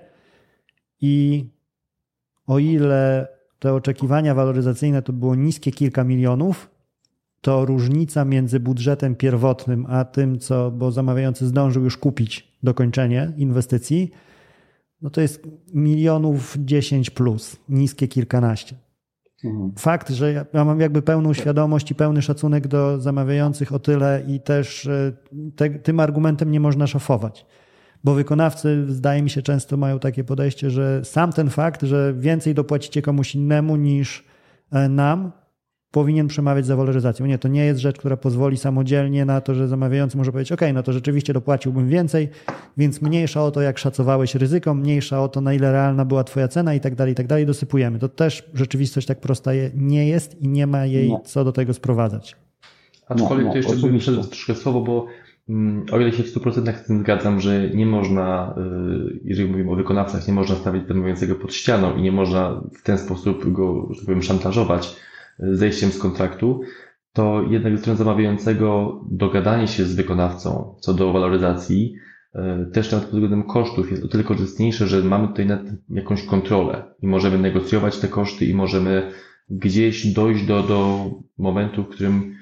i 1.00 1.46
o 2.46 2.58
ile 2.58 3.28
te 3.58 3.74
oczekiwania 3.74 4.34
waloryzacyjne 4.34 5.02
to 5.02 5.12
było 5.12 5.34
niskie 5.34 5.72
kilka 5.72 6.04
milionów, 6.04 6.70
to 7.40 7.64
różnica 7.64 8.24
między 8.24 8.60
budżetem 8.60 9.16
pierwotnym 9.16 9.86
a 9.88 10.04
tym, 10.04 10.38
co, 10.38 10.70
bo 10.70 10.92
zamawiający 10.92 11.46
zdążył 11.46 11.84
już 11.84 11.96
kupić 11.96 12.52
dokończenie 12.62 13.32
inwestycji, 13.36 14.10
no 15.02 15.10
to 15.10 15.20
jest 15.20 15.48
milionów 15.74 16.56
10 16.58 17.10
plus, 17.10 17.56
niskie 17.68 18.08
kilkanaście. 18.08 18.76
Mhm. 19.44 19.72
Fakt, 19.78 20.10
że 20.10 20.32
ja 20.32 20.64
mam 20.64 20.80
jakby 20.80 21.02
pełną 21.02 21.34
świadomość 21.34 21.90
i 21.90 21.94
pełny 21.94 22.22
szacunek 22.22 22.68
do 22.68 23.00
zamawiających 23.00 23.72
o 23.72 23.78
tyle 23.78 24.22
i 24.28 24.40
też 24.40 24.86
e, 24.86 25.12
te, 25.56 25.70
tym 25.70 26.00
argumentem 26.00 26.50
nie 26.50 26.60
można 26.60 26.86
szafować. 26.86 27.46
Bo 28.04 28.14
wykonawcy, 28.14 28.84
zdaje 28.88 29.22
mi 29.22 29.30
się, 29.30 29.42
często 29.42 29.76
mają 29.76 29.98
takie 29.98 30.24
podejście, 30.24 30.70
że 30.70 31.04
sam 31.04 31.32
ten 31.32 31.50
fakt, 31.50 31.82
że 31.82 32.14
więcej 32.18 32.54
dopłacicie 32.54 33.02
komuś 33.02 33.34
innemu 33.34 33.76
niż 33.76 34.24
e, 34.72 34.88
nam, 34.88 35.32
powinien 35.90 36.28
przemawiać 36.28 36.66
za 36.66 36.76
waloryzacją. 36.76 37.26
Nie, 37.26 37.38
to 37.38 37.48
nie 37.48 37.64
jest 37.64 37.80
rzecz, 37.80 37.98
która 37.98 38.16
pozwoli 38.16 38.56
samodzielnie 38.56 39.24
na 39.24 39.40
to, 39.40 39.54
że 39.54 39.68
zamawiający 39.68 40.16
może 40.16 40.32
powiedzieć, 40.32 40.52
ok, 40.52 40.60
no 40.74 40.82
to 40.82 40.92
rzeczywiście 40.92 41.32
dopłaciłbym 41.32 41.88
więcej, 41.88 42.28
więc 42.76 43.02
mniejsza 43.02 43.44
o 43.44 43.50
to, 43.50 43.60
jak 43.60 43.78
szacowałeś 43.78 44.34
ryzyko, 44.34 44.74
mniejsza 44.74 45.22
o 45.22 45.28
to, 45.28 45.40
na 45.40 45.54
ile 45.54 45.72
realna 45.72 46.04
była 46.04 46.24
twoja 46.24 46.48
cena 46.48 46.74
i 46.74 46.80
tak 46.80 46.94
dalej, 46.94 47.12
i 47.12 47.16
tak 47.16 47.26
dalej, 47.26 47.46
dosypujemy. 47.46 47.98
To 47.98 48.08
też 48.08 48.50
rzeczywistość 48.54 49.06
tak 49.06 49.20
prosta 49.20 49.50
nie 49.74 50.08
jest 50.08 50.40
i 50.42 50.48
nie 50.48 50.66
ma 50.66 50.86
jej 50.86 51.08
nie. 51.08 51.20
co 51.24 51.44
do 51.44 51.52
tego 51.52 51.74
sprowadzać. 51.74 52.36
Aczkolwiek 53.08 53.46
no, 53.46 53.54
no, 53.54 53.62
to 53.62 53.68
jeszcze 53.68 53.86
bym 53.86 54.00
wszedł 54.00 54.24
troszkę 54.24 54.54
słowo, 54.54 54.80
bo 54.80 55.06
o 55.92 56.00
ile 56.00 56.12
się 56.12 56.22
w 56.22 56.34
100% 56.34 56.76
z 56.76 56.86
tym 56.86 57.00
zgadzam, 57.00 57.40
że 57.40 57.70
nie 57.70 57.86
można, 57.86 58.54
y, 59.12 59.20
jeżeli 59.24 59.50
mówimy 59.50 59.70
o 59.70 59.76
wykonawcach, 59.76 60.28
nie 60.28 60.34
można 60.34 60.54
stawić 60.54 60.88
zamawiającego 60.88 61.34
pod 61.34 61.54
ścianą 61.54 61.96
i 61.96 62.02
nie 62.02 62.12
można 62.12 62.60
w 62.78 62.82
ten 62.82 62.98
sposób 62.98 63.52
go, 63.52 63.88
że 63.90 63.96
tak 63.96 64.06
powiem, 64.06 64.22
szantażować, 64.22 64.96
zejściem 65.38 65.90
z 65.90 65.98
kontraktu, 65.98 66.60
to 67.12 67.42
jednak 67.50 67.72
ze 67.76 67.78
strony 67.78 67.98
zamawiającego 67.98 69.00
dogadanie 69.10 69.68
się 69.68 69.84
z 69.84 69.94
wykonawcą 69.94 70.74
co 70.80 70.94
do 70.94 71.12
waloryzacji, 71.12 71.94
e, 72.34 72.66
też 72.72 72.92
nawet 72.92 73.08
pod 73.08 73.14
względem 73.14 73.42
kosztów 73.42 73.90
jest 73.90 74.04
o 74.04 74.08
tyle 74.08 74.24
korzystniejsze, 74.24 74.86
że 74.86 75.02
mamy 75.02 75.28
tutaj 75.28 75.46
nad 75.46 75.60
jakąś 75.90 76.24
kontrolę 76.24 76.84
i 77.02 77.06
możemy 77.06 77.38
negocjować 77.38 77.98
te 77.98 78.08
koszty 78.08 78.46
i 78.46 78.54
możemy 78.54 79.10
gdzieś 79.50 80.06
dojść 80.06 80.46
do, 80.46 80.62
do 80.62 81.10
momentu, 81.38 81.84
w 81.84 81.88
którym 81.88 82.37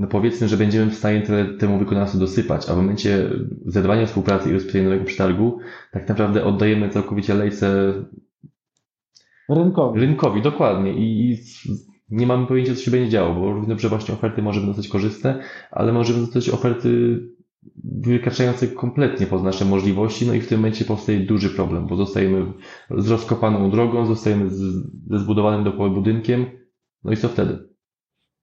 no 0.00 0.06
powiedzmy, 0.06 0.48
że 0.48 0.56
będziemy 0.56 0.90
w 0.90 0.94
stanie 0.94 1.22
tyle 1.22 1.44
temu 1.44 1.78
wykonawcy 1.78 2.18
dosypać, 2.18 2.68
a 2.68 2.74
w 2.74 2.76
momencie 2.76 3.30
zerwania 3.66 4.06
współpracy 4.06 4.50
i 4.50 4.52
rozpisania 4.52 4.84
nowego 4.84 5.04
przetargu 5.04 5.58
tak 5.92 6.08
naprawdę 6.08 6.44
oddajemy 6.44 6.88
całkowicie 6.88 7.34
lejce 7.34 7.94
rynkowi. 9.48 10.00
Rynkowi, 10.00 10.42
dokładnie. 10.42 10.92
I 10.92 11.38
nie 12.10 12.26
mamy 12.26 12.46
pojęcia, 12.46 12.74
co 12.74 12.80
się 12.80 12.90
będzie 12.90 13.10
działo, 13.10 13.34
bo 13.34 13.52
równie 13.52 13.68
dobrze 13.68 13.88
właśnie 13.88 14.14
oferty 14.14 14.42
możemy 14.42 14.66
dostać 14.66 14.88
korzystne, 14.88 15.42
ale 15.70 15.92
możemy 15.92 16.20
dostać 16.20 16.48
oferty 16.50 17.20
wykraczające 17.84 18.68
kompletnie 18.68 19.26
poza 19.26 19.44
nasze 19.44 19.64
możliwości, 19.64 20.26
no 20.26 20.34
i 20.34 20.40
w 20.40 20.48
tym 20.48 20.58
momencie 20.58 20.84
powstaje 20.84 21.20
duży 21.20 21.50
problem, 21.50 21.86
bo 21.86 21.96
zostajemy 21.96 22.52
z 22.98 23.10
rozkopaną 23.10 23.70
drogą, 23.70 24.06
zostajemy 24.06 24.50
z, 24.50 24.60
ze 25.10 25.18
zbudowanym 25.18 25.64
dookoła 25.64 25.90
budynkiem, 25.90 26.46
no 27.04 27.12
i 27.12 27.16
co 27.16 27.28
wtedy? 27.28 27.69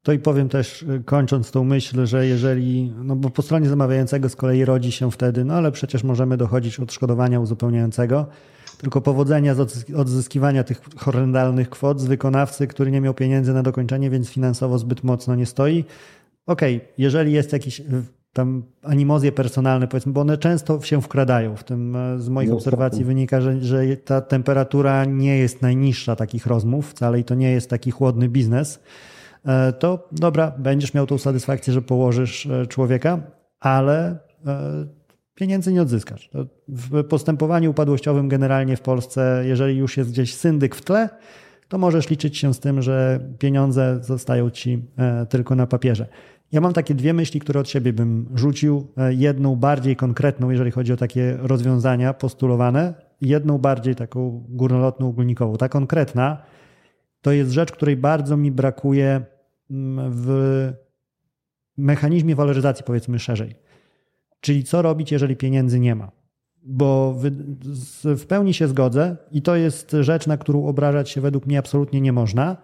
To 0.07 0.13
i 0.13 0.19
powiem 0.19 0.49
też, 0.49 0.85
kończąc 1.05 1.51
tą 1.51 1.63
myśl, 1.63 2.05
że 2.05 2.27
jeżeli, 2.27 2.93
no 3.03 3.15
bo 3.15 3.29
po 3.29 3.41
stronie 3.41 3.69
zamawiającego 3.69 4.29
z 4.29 4.35
kolei 4.35 4.65
rodzi 4.65 4.91
się 4.91 5.11
wtedy, 5.11 5.45
no 5.45 5.53
ale 5.53 5.71
przecież 5.71 6.03
możemy 6.03 6.37
dochodzić 6.37 6.79
odszkodowania 6.79 7.39
uzupełniającego, 7.39 8.25
tylko 8.77 9.01
powodzenia 9.01 9.55
z 9.55 9.85
odzyskiwania 9.95 10.63
tych 10.63 10.81
horrendalnych 10.97 11.69
kwot 11.69 12.01
z 12.01 12.05
wykonawcy, 12.05 12.67
który 12.67 12.91
nie 12.91 13.01
miał 13.01 13.13
pieniędzy 13.13 13.53
na 13.53 13.63
dokończenie, 13.63 14.09
więc 14.09 14.29
finansowo 14.29 14.79
zbyt 14.79 15.03
mocno 15.03 15.35
nie 15.35 15.45
stoi. 15.45 15.85
okej, 16.45 16.75
okay, 16.75 16.87
jeżeli 16.97 17.33
jest 17.33 17.53
jakiś 17.53 17.81
tam 18.33 18.63
animozje 18.83 19.31
personalne, 19.31 19.87
powiedzmy, 19.87 20.11
bo 20.11 20.21
one 20.21 20.37
często 20.37 20.81
się 20.81 21.01
wkradają. 21.01 21.55
W 21.55 21.63
tym 21.63 21.95
e, 21.95 22.19
z 22.19 22.29
moich 22.29 22.53
obserwacji 22.53 23.03
wynika, 23.03 23.41
że, 23.41 23.61
że 23.61 23.97
ta 23.97 24.21
temperatura 24.21 25.05
nie 25.05 25.37
jest 25.37 25.61
najniższa 25.61 26.15
takich 26.15 26.45
rozmów, 26.45 26.89
wcale 26.89 27.19
i 27.19 27.23
to 27.23 27.35
nie 27.35 27.51
jest 27.51 27.69
taki 27.69 27.91
chłodny 27.91 28.29
biznes. 28.29 28.79
E, 29.47 29.73
to 29.73 30.07
dobra, 30.11 30.51
będziesz 30.57 30.93
miał 30.93 31.07
tą 31.07 31.17
satysfakcję, 31.17 31.73
że 31.73 31.81
położysz 31.81 32.45
e, 32.45 32.67
człowieka, 32.67 33.19
ale 33.59 34.27
pieniędzy 35.35 35.73
nie 35.73 35.81
odzyskasz. 35.81 36.29
W 36.67 37.03
postępowaniu 37.03 37.71
upadłościowym 37.71 38.27
generalnie 38.27 38.77
w 38.77 38.81
Polsce, 38.81 39.43
jeżeli 39.45 39.77
już 39.77 39.97
jest 39.97 40.11
gdzieś 40.11 40.35
syndyk 40.35 40.75
w 40.75 40.81
tle, 40.81 41.09
to 41.67 41.77
możesz 41.77 42.09
liczyć 42.09 42.37
się 42.37 42.53
z 42.53 42.59
tym, 42.59 42.81
że 42.81 43.19
pieniądze 43.39 43.99
zostają 44.01 44.49
ci 44.49 44.85
tylko 45.29 45.55
na 45.55 45.67
papierze. 45.67 46.07
Ja 46.51 46.61
mam 46.61 46.73
takie 46.73 46.95
dwie 46.95 47.13
myśli, 47.13 47.39
które 47.39 47.59
od 47.59 47.69
siebie 47.69 47.93
bym 47.93 48.29
rzucił. 48.35 48.87
E, 48.97 49.13
jedną 49.13 49.55
bardziej 49.55 49.95
konkretną, 49.95 50.49
jeżeli 50.49 50.71
chodzi 50.71 50.93
o 50.93 50.97
takie 50.97 51.37
rozwiązania 51.41 52.13
postulowane, 52.13 52.93
jedną 53.21 53.57
bardziej 53.57 53.95
taką 53.95 54.45
górnolotną, 54.49 55.07
ogólnikową. 55.07 55.57
Ta 55.57 55.69
konkretna 55.69 56.37
to 57.21 57.31
jest 57.31 57.51
rzecz, 57.51 57.71
której 57.71 57.97
bardzo 57.97 58.37
mi 58.37 58.51
brakuje 58.51 59.25
w 60.09 60.73
mechanizmie 61.77 62.35
waloryzacji, 62.35 62.85
powiedzmy 62.85 63.19
szerzej. 63.19 63.55
Czyli 64.41 64.63
co 64.63 64.81
robić, 64.81 65.11
jeżeli 65.11 65.35
pieniędzy 65.35 65.79
nie 65.79 65.95
ma? 65.95 66.11
Bo 66.63 67.15
w 68.03 68.25
pełni 68.25 68.53
się 68.53 68.67
zgodzę 68.67 69.17
i 69.31 69.41
to 69.41 69.55
jest 69.55 69.95
rzecz, 70.01 70.27
na 70.27 70.37
którą 70.37 70.65
obrażać 70.65 71.09
się 71.09 71.21
według 71.21 71.45
mnie 71.45 71.59
absolutnie 71.59 72.01
nie 72.01 72.13
można, 72.13 72.57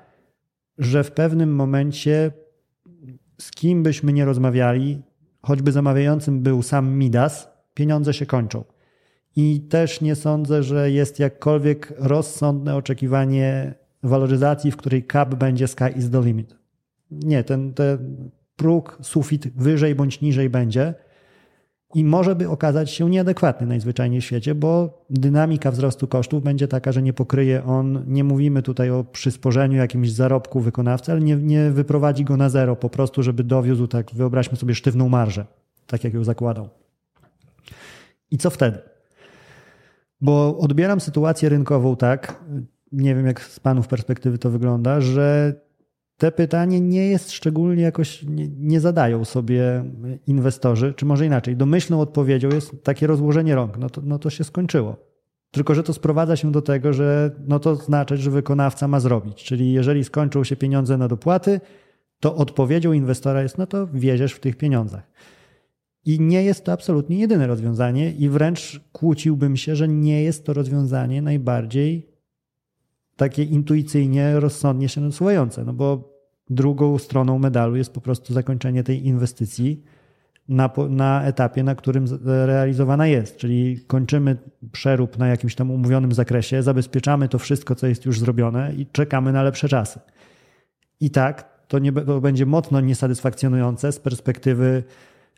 że 0.77 1.03
w 1.03 1.11
pewnym 1.11 1.55
momencie 1.55 2.31
z 3.41 3.51
kim 3.51 3.83
byśmy 3.83 4.13
nie 4.13 4.25
rozmawiali, 4.25 5.01
choćby 5.41 5.71
zamawiającym 5.71 6.41
był 6.41 6.61
sam 6.61 6.97
Midas, 6.97 7.49
pieniądze 7.73 8.13
się 8.13 8.25
kończą. 8.25 8.63
I 9.35 9.61
też 9.61 10.01
nie 10.01 10.15
sądzę, 10.15 10.63
że 10.63 10.91
jest 10.91 11.19
jakkolwiek 11.19 11.93
rozsądne 11.97 12.75
oczekiwanie 12.75 13.73
waloryzacji, 14.03 14.71
w 14.71 14.77
której 14.77 15.07
cap 15.11 15.35
będzie 15.35 15.67
sky 15.67 15.89
is 15.95 16.09
the 16.09 16.21
limit. 16.21 16.62
Nie, 17.11 17.43
ten, 17.43 17.73
ten 17.73 18.29
próg, 18.55 18.97
sufit 19.01 19.47
wyżej 19.55 19.95
bądź 19.95 20.21
niżej 20.21 20.49
będzie 20.49 20.93
i 21.93 22.03
może 22.03 22.35
by 22.35 22.49
okazać 22.49 22.91
się 22.91 23.09
nieadekwatny 23.09 23.67
najzwyczajniej 23.67 24.21
w 24.21 24.25
świecie, 24.25 24.55
bo 24.55 25.03
dynamika 25.09 25.71
wzrostu 25.71 26.07
kosztów 26.07 26.43
będzie 26.43 26.67
taka, 26.67 26.91
że 26.91 27.01
nie 27.01 27.13
pokryje 27.13 27.63
on, 27.63 28.03
nie 28.07 28.23
mówimy 28.23 28.61
tutaj 28.61 28.89
o 28.89 29.03
przysporzeniu 29.03 29.77
jakimś 29.77 30.11
zarobku 30.11 30.59
wykonawcy, 30.59 31.11
ale 31.11 31.21
nie, 31.21 31.35
nie 31.35 31.71
wyprowadzi 31.71 32.23
go 32.23 32.37
na 32.37 32.49
zero 32.49 32.75
po 32.75 32.89
prostu, 32.89 33.23
żeby 33.23 33.43
dowiózł 33.43 33.87
tak, 33.87 34.11
wyobraźmy 34.13 34.57
sobie 34.57 34.75
sztywną 34.75 35.09
marżę, 35.09 35.45
tak 35.87 36.03
jak 36.03 36.13
ją 36.13 36.23
zakładał. 36.23 36.69
I 38.31 38.37
co 38.37 38.49
wtedy? 38.49 38.77
Bo 40.21 40.57
odbieram 40.57 40.99
sytuację 40.99 41.49
rynkową 41.49 41.95
tak, 41.95 42.43
nie 42.91 43.15
wiem 43.15 43.25
jak 43.25 43.41
z 43.41 43.59
panów 43.59 43.87
perspektywy 43.87 44.37
to 44.37 44.49
wygląda, 44.49 45.01
że 45.01 45.53
te 46.17 46.31
pytanie 46.31 46.79
nie 46.79 47.07
jest 47.07 47.31
szczególnie 47.31 47.83
jakoś, 47.83 48.23
nie, 48.23 48.47
nie, 48.47 48.79
zadają 48.79 49.25
sobie 49.25 49.83
inwestorzy, 50.27 50.93
czy 50.93 51.05
może 51.05 51.25
inaczej, 51.25 51.55
domyślną 51.55 52.01
odpowiedzią 52.01 52.49
jest 52.49 52.83
takie 52.83 53.07
rozłożenie 53.07 53.55
rąk, 53.55 53.77
no 53.77 53.89
to, 53.89 54.01
no 54.05 54.19
to 54.19 54.29
się 54.29 54.43
skończyło. 54.43 55.13
Tylko, 55.51 55.75
że 55.75 55.83
to 55.83 55.93
sprowadza 55.93 56.35
się 56.35 56.51
do 56.51 56.61
tego, 56.61 56.93
że 56.93 57.31
no 57.47 57.59
to 57.59 57.75
znaczy, 57.75 58.17
że 58.17 58.31
wykonawca 58.31 58.87
ma 58.87 58.99
zrobić. 58.99 59.43
Czyli 59.43 59.73
jeżeli 59.73 60.03
skończą 60.03 60.43
się 60.43 60.55
pieniądze 60.55 60.97
na 60.97 61.07
dopłaty, 61.07 61.61
to 62.19 62.35
odpowiedzią 62.35 62.93
inwestora 62.93 63.41
jest, 63.41 63.57
no 63.57 63.67
to 63.67 63.87
wieziesz 63.87 64.33
w 64.33 64.39
tych 64.39 64.55
pieniądzach. 64.55 65.11
I 66.05 66.19
nie 66.19 66.43
jest 66.43 66.65
to 66.65 66.71
absolutnie 66.71 67.19
jedyne 67.19 67.47
rozwiązanie, 67.47 68.11
i 68.11 68.29
wręcz 68.29 68.81
kłóciłbym 68.91 69.57
się, 69.57 69.75
że 69.75 69.87
nie 69.87 70.23
jest 70.23 70.45
to 70.45 70.53
rozwiązanie 70.53 71.21
najbardziej 71.21 72.12
takie 73.15 73.43
intuicyjnie, 73.43 74.39
rozsądnie 74.39 74.89
się 74.89 75.01
nasuwające, 75.01 75.63
no 75.65 75.73
bo 75.73 76.13
drugą 76.49 76.97
stroną 76.97 77.39
medalu 77.39 77.75
jest 77.75 77.93
po 77.93 78.01
prostu 78.01 78.33
zakończenie 78.33 78.83
tej 78.83 79.07
inwestycji 79.07 79.83
na, 80.49 80.69
na 80.89 81.23
etapie, 81.23 81.63
na 81.63 81.75
którym 81.75 82.05
realizowana 82.25 83.07
jest, 83.07 83.37
czyli 83.37 83.79
kończymy 83.87 84.37
przerób 84.71 85.17
na 85.17 85.27
jakimś 85.27 85.55
tam 85.55 85.71
umówionym 85.71 86.11
zakresie, 86.11 86.63
zabezpieczamy 86.63 87.29
to 87.29 87.39
wszystko, 87.39 87.75
co 87.75 87.87
jest 87.87 88.05
już 88.05 88.19
zrobione 88.19 88.73
i 88.73 88.85
czekamy 88.85 89.31
na 89.31 89.43
lepsze 89.43 89.69
czasy. 89.69 89.99
I 90.99 91.09
tak, 91.09 91.67
to, 91.67 91.79
nie, 91.79 91.91
to 91.91 92.21
będzie 92.21 92.45
mocno 92.45 92.81
niesatysfakcjonujące 92.81 93.91
z 93.91 93.99
perspektywy 93.99 94.83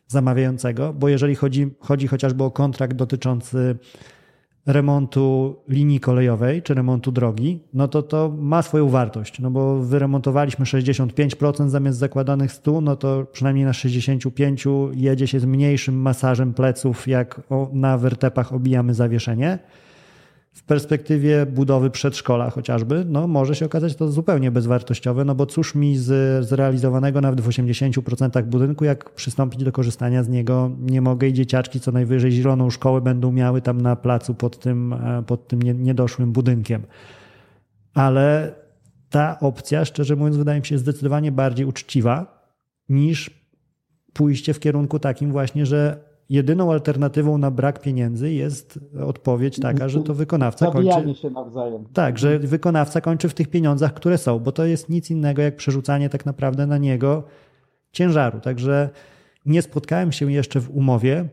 zamawiającego, 0.07 0.93
bo 0.93 1.09
jeżeli 1.09 1.35
chodzi, 1.35 1.75
chodzi 1.79 2.07
chociażby 2.07 2.43
o 2.43 2.51
kontrakt 2.51 2.95
dotyczący 2.95 3.77
remontu 4.65 5.55
linii 5.67 5.99
kolejowej 5.99 6.61
czy 6.61 6.73
remontu 6.73 7.11
drogi, 7.11 7.59
no 7.73 7.87
to 7.87 8.01
to 8.01 8.33
ma 8.37 8.61
swoją 8.61 8.89
wartość, 8.89 9.39
no 9.39 9.51
bo 9.51 9.79
wyremontowaliśmy 9.79 10.65
65% 10.65 11.69
zamiast 11.69 11.97
zakładanych 11.97 12.51
100, 12.51 12.81
no 12.81 12.95
to 12.95 13.25
przynajmniej 13.31 13.65
na 13.65 13.73
65 13.73 14.65
jedzie 14.93 15.27
się 15.27 15.39
z 15.39 15.45
mniejszym 15.45 16.01
masażem 16.01 16.53
pleców, 16.53 17.07
jak 17.07 17.41
na 17.73 17.97
wertepach 17.97 18.53
obijamy 18.53 18.93
zawieszenie 18.93 19.59
w 20.55 20.63
perspektywie 20.63 21.45
budowy 21.45 21.89
przedszkola 21.89 22.49
chociażby, 22.49 23.05
no 23.07 23.27
może 23.27 23.55
się 23.55 23.65
okazać 23.65 23.95
to 23.95 24.11
zupełnie 24.11 24.51
bezwartościowe, 24.51 25.25
no 25.25 25.35
bo 25.35 25.45
cóż 25.45 25.75
mi 25.75 25.97
z 25.97 26.45
zrealizowanego 26.45 27.21
nawet 27.21 27.41
w 27.41 27.49
80% 27.49 28.43
budynku, 28.43 28.85
jak 28.85 29.09
przystąpić 29.09 29.63
do 29.63 29.71
korzystania 29.71 30.23
z 30.23 30.29
niego 30.29 30.71
nie 30.79 31.01
mogę 31.01 31.27
i 31.27 31.33
dzieciaczki 31.33 31.79
co 31.79 31.91
najwyżej 31.91 32.31
zieloną 32.31 32.69
szkołę 32.69 33.01
będą 33.01 33.31
miały 33.31 33.61
tam 33.61 33.81
na 33.81 33.95
placu 33.95 34.33
pod 34.35 34.59
tym, 34.59 34.93
e, 34.93 35.23
pod 35.27 35.47
tym 35.47 35.61
niedoszłym 35.61 36.31
budynkiem. 36.31 36.83
Ale 37.93 38.55
ta 39.09 39.39
opcja, 39.39 39.85
szczerze 39.85 40.15
mówiąc, 40.15 40.37
wydaje 40.37 40.59
mi 40.59 40.65
się 40.65 40.77
zdecydowanie 40.77 41.31
bardziej 41.31 41.65
uczciwa 41.65 42.45
niż 42.89 43.29
pójście 44.13 44.53
w 44.53 44.59
kierunku 44.59 44.99
takim 44.99 45.31
właśnie, 45.31 45.65
że 45.65 46.14
jedyną 46.29 46.71
alternatywą 46.71 47.37
na 47.37 47.51
brak 47.51 47.81
pieniędzy 47.81 48.33
jest 48.33 48.79
odpowiedź 49.05 49.59
taka, 49.59 49.89
że 49.89 50.03
to 50.03 50.13
wykonawca 50.13 50.71
kończy. 50.71 51.21
się 51.21 51.29
nawzajem. 51.29 51.85
Tak, 51.93 52.19
że 52.19 52.39
wykonawca 52.39 53.01
kończy 53.01 53.29
w 53.29 53.33
tych 53.33 53.47
pieniądzach, 53.47 53.93
które 53.93 54.17
są, 54.17 54.39
bo 54.39 54.51
to 54.51 54.65
jest 54.65 54.89
nic 54.89 55.11
innego 55.11 55.41
jak 55.41 55.55
przerzucanie 55.55 56.09
tak 56.09 56.25
naprawdę 56.25 56.67
na 56.67 56.77
niego 56.77 57.23
ciężaru. 57.91 58.39
Także 58.39 58.89
nie 59.45 59.61
spotkałem 59.61 60.11
się 60.11 60.31
jeszcze 60.31 60.59
w 60.59 60.77
umowie 60.77 61.29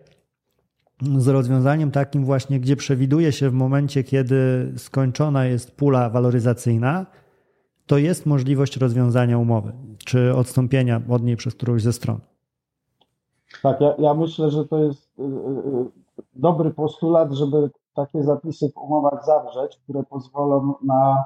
z 1.19 1.29
rozwiązaniem 1.29 1.91
takim 1.91 2.25
właśnie, 2.25 2.61
gdzie 2.61 2.77
przewiduje 2.77 3.33
się 3.33 3.51
w 3.51 3.53
momencie, 3.53 4.05
kiedy 4.05 4.73
skończona 4.77 5.45
jest 5.45 5.71
pula 5.71 6.11
waloryzacyjna, 6.11 7.07
to 7.87 7.99
jest 7.99 8.27
możliwość 8.27 8.77
rozwiązania 8.77 9.39
umowy, 9.39 9.73
czy 10.05 10.35
odstąpienia 10.35 11.03
od 11.09 11.23
niej 11.23 11.37
przez 11.37 11.55
którąś 11.55 11.83
ze 11.83 11.93
stron. 11.93 12.21
Tak, 13.63 13.81
ja, 13.81 13.95
ja 13.99 14.15
myślę, 14.15 14.51
że 14.51 14.65
to 14.65 14.79
jest 14.79 15.19
y, 15.19 15.23
y, 15.23 15.27
y, 15.27 15.91
dobry 16.35 16.71
postulat, 16.71 17.33
żeby 17.33 17.71
takie 17.95 18.23
zapisy 18.23 18.73
w 18.73 18.77
umowach 18.77 19.27
zawrzeć, 19.27 19.77
które 19.77 20.03
pozwolą 20.03 20.75
na 20.85 21.25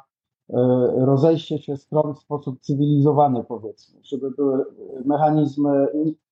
rozejście 0.97 1.59
się 1.59 1.77
stron 1.77 2.15
w 2.15 2.19
sposób 2.19 2.61
cywilizowany, 2.61 3.45
powiedzmy, 3.45 4.01
żeby 4.03 4.31
były 4.31 4.65
mechanizmy 5.05 5.89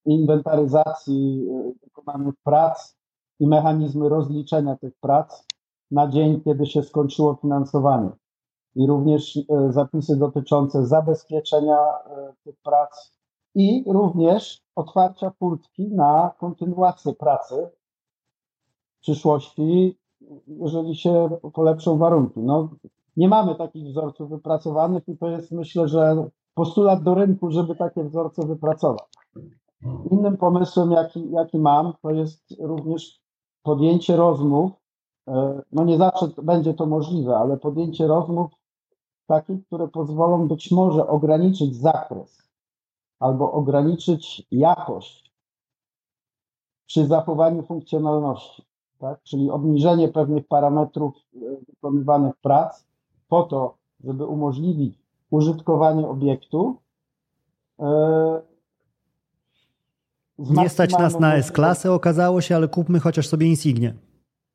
inwentaryzacji 0.07 1.49
wykonanych 1.82 2.34
prac 2.45 2.97
i 3.40 3.47
mechanizmy 3.47 4.09
rozliczenia 4.09 4.76
tych 4.76 4.95
prac 5.01 5.47
na 5.90 6.09
dzień, 6.09 6.40
kiedy 6.40 6.66
się 6.66 6.82
skończyło 6.82 7.34
finansowanie. 7.34 8.11
I 8.74 8.86
również 8.86 9.38
zapisy 9.68 10.16
dotyczące 10.16 10.86
zabezpieczenia 10.86 11.78
tych 12.45 12.57
prac 12.64 13.12
i 13.55 13.84
również 13.86 14.62
otwarcia 14.76 15.30
furtki 15.30 15.88
na 15.88 16.32
kontynuację 16.38 17.12
pracy 17.12 17.68
w 18.98 19.00
przyszłości, 19.00 19.98
jeżeli 20.46 20.96
się 20.96 21.28
polepszą 21.52 21.98
warunki. 21.98 22.40
No, 22.40 22.68
nie 23.16 23.28
mamy 23.28 23.55
takich 23.55 23.86
wzorców 23.86 24.30
wypracowanych 24.30 25.09
i 25.09 25.16
to 25.16 25.28
jest 25.28 25.52
myślę, 25.52 25.88
że 25.88 26.30
postulat 26.55 27.02
do 27.02 27.14
rynku, 27.14 27.50
żeby 27.50 27.76
takie 27.76 28.05
wzorce 28.05 28.46
wypracować. 28.46 29.09
Innym 30.11 30.36
pomysłem, 30.36 30.92
jaki, 30.92 31.30
jaki 31.30 31.59
mam, 31.59 31.92
to 32.02 32.11
jest 32.11 32.55
również 32.61 33.20
podjęcie 33.62 34.16
rozmów. 34.16 34.72
E, 35.28 35.62
no 35.72 35.84
nie 35.84 35.98
zawsze 35.98 36.28
będzie 36.42 36.74
to 36.74 36.86
możliwe, 36.86 37.36
ale 37.36 37.57
podjęcie 37.57 38.07
rozmów 38.07 38.50
takich, 39.26 39.66
które 39.66 39.88
pozwolą 39.88 40.48
być 40.48 40.70
może 40.70 41.07
ograniczyć 41.07 41.76
zakres 41.76 42.43
albo 43.20 43.52
ograniczyć 43.52 44.46
jakość 44.50 45.32
przy 46.86 47.06
zachowaniu 47.06 47.62
funkcjonalności, 47.62 48.62
tak? 48.98 49.22
czyli 49.22 49.50
obniżenie 49.50 50.08
pewnych 50.08 50.48
parametrów 50.48 51.14
e, 51.16 51.38
wykonywanych 51.68 52.36
prac 52.36 52.84
po 53.28 53.42
to, 53.42 53.74
żeby 54.04 54.26
umożliwić 54.26 54.98
użytkowanie 55.30 56.08
obiektu, 56.08 56.76
e, 57.80 58.42
Nie 60.38 60.68
stać 60.68 60.92
nas 60.92 61.20
na 61.20 61.34
S-klasę, 61.34 61.92
okazało 61.92 62.40
się, 62.40 62.56
ale 62.56 62.68
kupmy 62.68 63.00
chociaż 63.00 63.28
sobie 63.28 63.46
Insignię. 63.46 63.94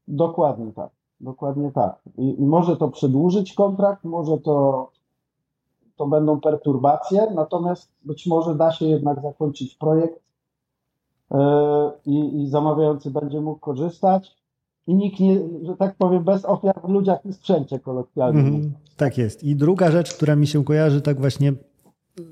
Dokładnie 0.07 0.73
tak. 0.73 0.89
Dokładnie 1.19 1.71
tak. 1.71 2.01
I 2.17 2.35
może 2.39 2.77
to 2.77 2.89
przedłużyć 2.89 3.53
kontrakt, 3.53 4.03
może 4.03 4.37
to, 4.37 4.89
to 5.99 6.07
będą 6.07 6.41
perturbacje, 6.41 7.27
natomiast 7.35 7.91
być 8.05 8.27
może 8.27 8.55
da 8.55 8.71
się 8.71 8.85
jednak 8.85 9.21
zakończyć 9.21 9.75
projekt 9.75 10.19
yy, 11.31 11.37
i, 12.05 12.41
i 12.41 12.47
zamawiający 12.47 13.11
będzie 13.11 13.41
mógł 13.41 13.59
korzystać 13.59 14.35
i 14.87 14.95
nikt 14.95 15.19
nie, 15.19 15.39
że 15.63 15.77
tak 15.77 15.95
powiem, 15.95 16.23
bez 16.23 16.45
ofiar 16.45 16.81
w 16.83 16.89
ludziach 16.89 17.25
i 17.25 17.33
sprzęcie 17.33 17.79
kolokwialnie. 17.79 18.39
Mm, 18.39 18.73
tak 18.97 19.17
jest. 19.17 19.43
I 19.43 19.55
druga 19.55 19.91
rzecz, 19.91 20.13
która 20.13 20.35
mi 20.35 20.47
się 20.47 20.63
kojarzy 20.63 21.01
tak 21.01 21.19
właśnie 21.19 21.53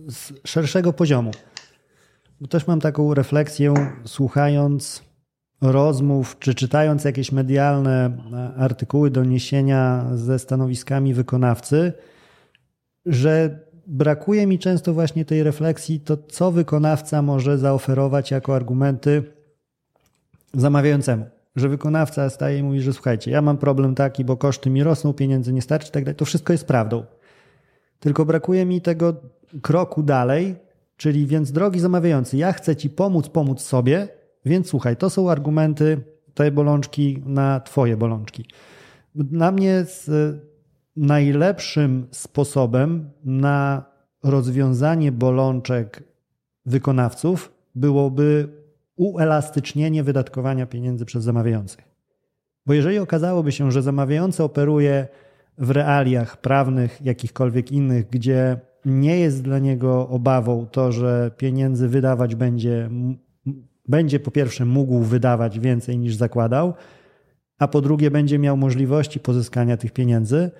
z 0.08 0.34
szerszego 0.44 0.94
poziomu. 0.94 1.32
Bo 2.42 2.48
też 2.48 2.68
mam 2.68 2.80
taką 2.80 3.14
refleksję, 3.14 3.74
słuchając 4.06 5.04
rozmów, 5.62 6.40
czy 6.40 6.56
czytając 6.56 7.04
jakieś 7.04 7.32
medialne 7.32 8.18
artykuły, 8.58 9.12
doniesienia 9.12 10.06
ze 10.14 10.40
stanowiskami 10.40 11.14
wykonawcy, 11.14 11.94
że 13.08 13.60
brakuje 13.88 14.48
mi 14.48 14.60
często 14.60 14.94
właśnie 14.94 15.26
tej 15.26 15.44
refleksji, 15.44 16.00
to 16.00 16.18
co 16.18 16.52
wykonawca 16.52 17.22
może 17.22 17.58
zaoferować 17.58 18.32
jako 18.32 18.56
argumenty 18.56 19.24
zamawiającemu 20.54 21.26
że 21.58 21.70
wykonawca 21.70 22.30
staje 22.30 22.60
i 22.60 22.64
mówi, 22.64 22.82
że 22.82 22.94
słuchajcie, 22.94 23.32
ja 23.32 23.42
mam 23.42 23.58
problem 23.58 23.96
taki, 23.96 24.26
bo 24.26 24.38
koszty 24.38 24.70
mi 24.70 24.84
rosną, 24.84 25.14
pieniędzy 25.14 25.54
nie 25.54 25.62
starczy, 25.62 25.92
tak 25.92 26.04
dalej. 26.04 26.16
To 26.16 26.26
wszystko 26.26 26.54
jest 26.54 26.68
prawdą. 26.68 27.06
Tylko 28.00 28.26
brakuje 28.26 28.66
mi 28.66 28.82
tego 28.82 29.16
kroku 29.62 30.04
dalej, 30.04 30.56
czyli 30.98 31.28
więc 31.28 31.52
drogi 31.52 31.80
zamawiający, 31.80 32.38
ja 32.38 32.54
chcę 32.54 32.76
ci 32.76 32.90
pomóc, 32.90 33.30
pomóc 33.30 33.62
sobie, 33.62 34.08
więc 34.46 34.68
słuchaj, 34.68 34.98
to 34.98 35.10
są 35.10 35.32
argumenty 35.32 36.02
tej 36.34 36.52
bolączki 36.52 37.24
na 37.26 37.60
twoje 37.60 37.98
bolączki. 37.98 38.46
Dla 39.16 39.52
mnie 39.52 39.86
najlepszym 40.98 42.08
sposobem 42.12 43.10
na 43.26 43.86
rozwiązanie 44.24 45.12
bolączek 45.12 46.04
wykonawców 46.66 47.52
byłoby 47.76 48.50
uelastycznienie 48.96 50.04
wydatkowania 50.04 50.66
pieniędzy 50.66 51.06
przez 51.06 51.24
zamawiających. 51.24 51.88
Bo 52.66 52.74
jeżeli 52.74 53.00
okazałoby 53.00 53.52
się, 53.52 53.72
że 53.72 53.82
zamawiający 53.82 54.44
operuje 54.44 55.08
w 55.58 55.72
realiach 55.72 56.38
prawnych, 56.38 57.02
jakichkolwiek 57.02 57.72
innych, 57.72 58.10
gdzie 58.10 58.60
nie 58.86 59.20
jest 59.20 59.44
dla 59.44 59.60
niego 59.60 60.10
obawą 60.10 60.66
to, 60.72 60.92
że 60.92 61.32
pieniędzy 61.38 61.88
wydawać 61.88 62.36
będzie, 62.36 62.90
będzie 63.88 64.20
po 64.20 64.32
pierwsze 64.32 64.66
mógł 64.66 65.00
wydawać 65.00 65.60
więcej 65.60 65.98
niż 65.98 66.16
zakładał, 66.16 66.74
a 67.60 67.68
po 67.68 67.82
drugie 67.82 68.12
będzie 68.12 68.40
miał 68.40 68.58
możliwości 68.58 69.20
pozyskania 69.20 69.78
tych 69.78 69.92
pieniędzy, 69.92 70.52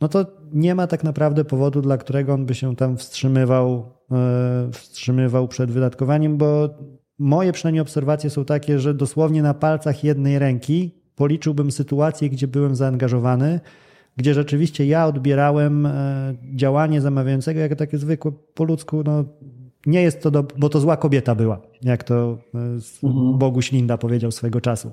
no 0.00 0.08
to 0.08 0.26
nie 0.52 0.74
ma 0.74 0.86
tak 0.86 1.04
naprawdę 1.04 1.44
powodu, 1.44 1.82
dla 1.82 1.98
którego 1.98 2.34
on 2.34 2.46
by 2.46 2.54
się 2.54 2.76
tam 2.76 2.96
wstrzymywał, 2.96 3.92
e, 4.12 4.68
wstrzymywał 4.72 5.48
przed 5.48 5.70
wydatkowaniem, 5.70 6.36
bo 6.36 6.68
moje 7.18 7.52
przynajmniej 7.52 7.82
obserwacje 7.82 8.30
są 8.30 8.44
takie, 8.44 8.78
że 8.78 8.94
dosłownie 8.94 9.42
na 9.42 9.54
palcach 9.54 10.04
jednej 10.04 10.38
ręki 10.38 10.94
policzyłbym 11.16 11.70
sytuację, 11.70 12.30
gdzie 12.30 12.48
byłem 12.48 12.76
zaangażowany, 12.76 13.60
gdzie 14.16 14.34
rzeczywiście 14.34 14.86
ja 14.86 15.06
odbierałem 15.06 15.86
e, 15.86 16.34
działanie 16.54 17.00
zamawiającego 17.00 17.60
jako 17.60 17.76
takie 17.76 17.98
zwykłe 17.98 18.32
po 18.54 18.64
ludzku, 18.64 19.02
no 19.04 19.24
nie 19.86 20.02
jest 20.02 20.22
to, 20.22 20.30
do, 20.30 20.42
bo 20.58 20.68
to 20.68 20.80
zła 20.80 20.96
kobieta 20.96 21.34
była, 21.34 21.60
jak 21.82 22.04
to 22.04 22.38
e, 22.54 22.58
mhm. 23.06 23.38
Boguś 23.38 23.72
Linda 23.72 23.98
powiedział 23.98 24.30
swego 24.30 24.60
czasu. 24.60 24.92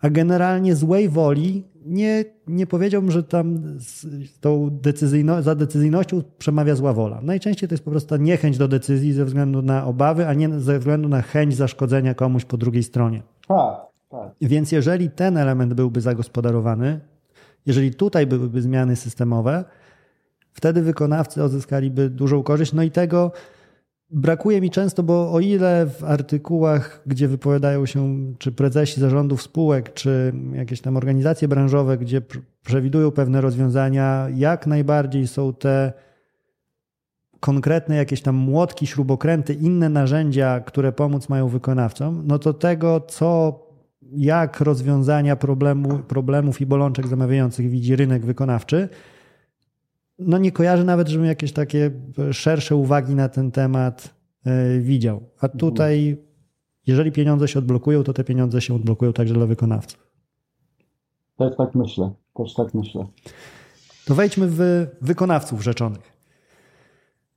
A 0.00 0.10
generalnie 0.10 0.76
złej 0.76 1.08
woli 1.08 1.64
nie, 1.86 2.24
nie 2.46 2.66
powiedziałbym, 2.66 3.10
że 3.10 3.22
tam 3.22 3.58
z 3.78 4.06
tą 4.40 4.70
decyzyjno, 4.70 5.42
za 5.42 5.54
decyzyjnością 5.54 6.22
przemawia 6.38 6.74
zła 6.74 6.92
wola. 6.92 7.20
Najczęściej 7.22 7.68
to 7.68 7.72
jest 7.72 7.84
po 7.84 7.90
prostu 7.90 8.16
niechęć 8.16 8.58
do 8.58 8.68
decyzji 8.68 9.12
ze 9.12 9.24
względu 9.24 9.62
na 9.62 9.84
obawy, 9.84 10.26
a 10.26 10.34
nie 10.34 10.60
ze 10.60 10.78
względu 10.78 11.08
na 11.08 11.22
chęć 11.22 11.56
zaszkodzenia 11.56 12.14
komuś 12.14 12.44
po 12.44 12.56
drugiej 12.56 12.82
stronie. 12.82 13.22
Tak, 13.48 13.76
tak. 14.08 14.32
Więc 14.40 14.72
jeżeli 14.72 15.10
ten 15.10 15.36
element 15.36 15.74
byłby 15.74 16.00
zagospodarowany, 16.00 17.00
jeżeli 17.66 17.94
tutaj 17.94 18.26
byłyby 18.26 18.62
zmiany 18.62 18.96
systemowe, 18.96 19.64
wtedy 20.52 20.82
wykonawcy 20.82 21.44
uzyskaliby 21.44 22.10
dużą 22.10 22.42
korzyść. 22.42 22.72
No 22.72 22.82
i 22.82 22.90
tego 22.90 23.32
Brakuje 24.10 24.60
mi 24.60 24.70
często, 24.70 25.02
bo 25.02 25.32
o 25.32 25.40
ile 25.40 25.86
w 25.86 26.04
artykułach, 26.04 27.02
gdzie 27.06 27.28
wypowiadają 27.28 27.86
się 27.86 28.18
czy 28.38 28.52
prezesi 28.52 29.00
zarządów 29.00 29.42
spółek, 29.42 29.94
czy 29.94 30.32
jakieś 30.52 30.80
tam 30.80 30.96
organizacje 30.96 31.48
branżowe, 31.48 31.98
gdzie 31.98 32.22
przewidują 32.64 33.10
pewne 33.10 33.40
rozwiązania, 33.40 34.26
jak 34.34 34.66
najbardziej 34.66 35.26
są 35.26 35.52
te 35.52 35.92
konkretne 37.40 37.96
jakieś 37.96 38.22
tam 38.22 38.34
młotki, 38.34 38.86
śrubokręty, 38.86 39.54
inne 39.54 39.88
narzędzia, 39.88 40.60
które 40.60 40.92
pomóc 40.92 41.28
mają 41.28 41.48
wykonawcom, 41.48 42.22
no 42.26 42.38
to 42.38 42.54
tego, 42.54 43.00
co, 43.00 43.60
jak 44.02 44.60
rozwiązania 44.60 45.36
problemu, 45.36 45.98
problemów 45.98 46.60
i 46.60 46.66
bolączek 46.66 47.06
zamawiających 47.06 47.70
widzi 47.70 47.96
rynek 47.96 48.26
wykonawczy, 48.26 48.88
no 50.18 50.38
nie 50.38 50.52
kojarzę 50.52 50.84
nawet, 50.84 51.08
żebym 51.08 51.26
jakieś 51.26 51.52
takie 51.52 51.90
szersze 52.32 52.76
uwagi 52.76 53.14
na 53.14 53.28
ten 53.28 53.50
temat 53.50 54.14
e, 54.44 54.78
widział. 54.78 55.30
A 55.40 55.48
tutaj, 55.48 56.16
jeżeli 56.86 57.12
pieniądze 57.12 57.48
się 57.48 57.58
odblokują, 57.58 58.02
to 58.02 58.12
te 58.12 58.24
pieniądze 58.24 58.60
się 58.60 58.74
odblokują 58.74 59.12
także 59.12 59.34
dla 59.34 59.46
wykonawców. 59.46 60.08
Też 61.38 61.56
tak 61.56 61.74
myślę. 61.74 62.10
Też 62.36 62.54
tak 62.54 62.74
myślę. 62.74 63.06
To 64.04 64.14
wejdźmy 64.14 64.46
w 64.50 64.86
wykonawców 65.00 65.62
rzeczonych. 65.62 66.18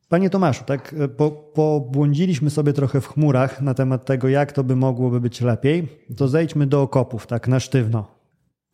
Panie 0.09 0.29
Tomaszu, 0.29 0.63
tak 0.65 0.95
e, 0.99 1.07
po, 1.07 1.31
pobłądziliśmy 1.31 2.49
sobie 2.49 2.73
trochę 2.73 3.01
w 3.01 3.07
chmurach 3.07 3.61
na 3.61 3.73
temat 3.73 4.05
tego, 4.05 4.29
jak 4.29 4.51
to 4.51 4.63
by 4.63 4.75
mogłoby 4.75 5.21
być 5.21 5.41
lepiej. 5.41 5.87
To 6.17 6.27
zejdźmy 6.27 6.67
do 6.67 6.81
okopów, 6.81 7.27
tak 7.27 7.47
na 7.47 7.59
sztywno. 7.59 8.07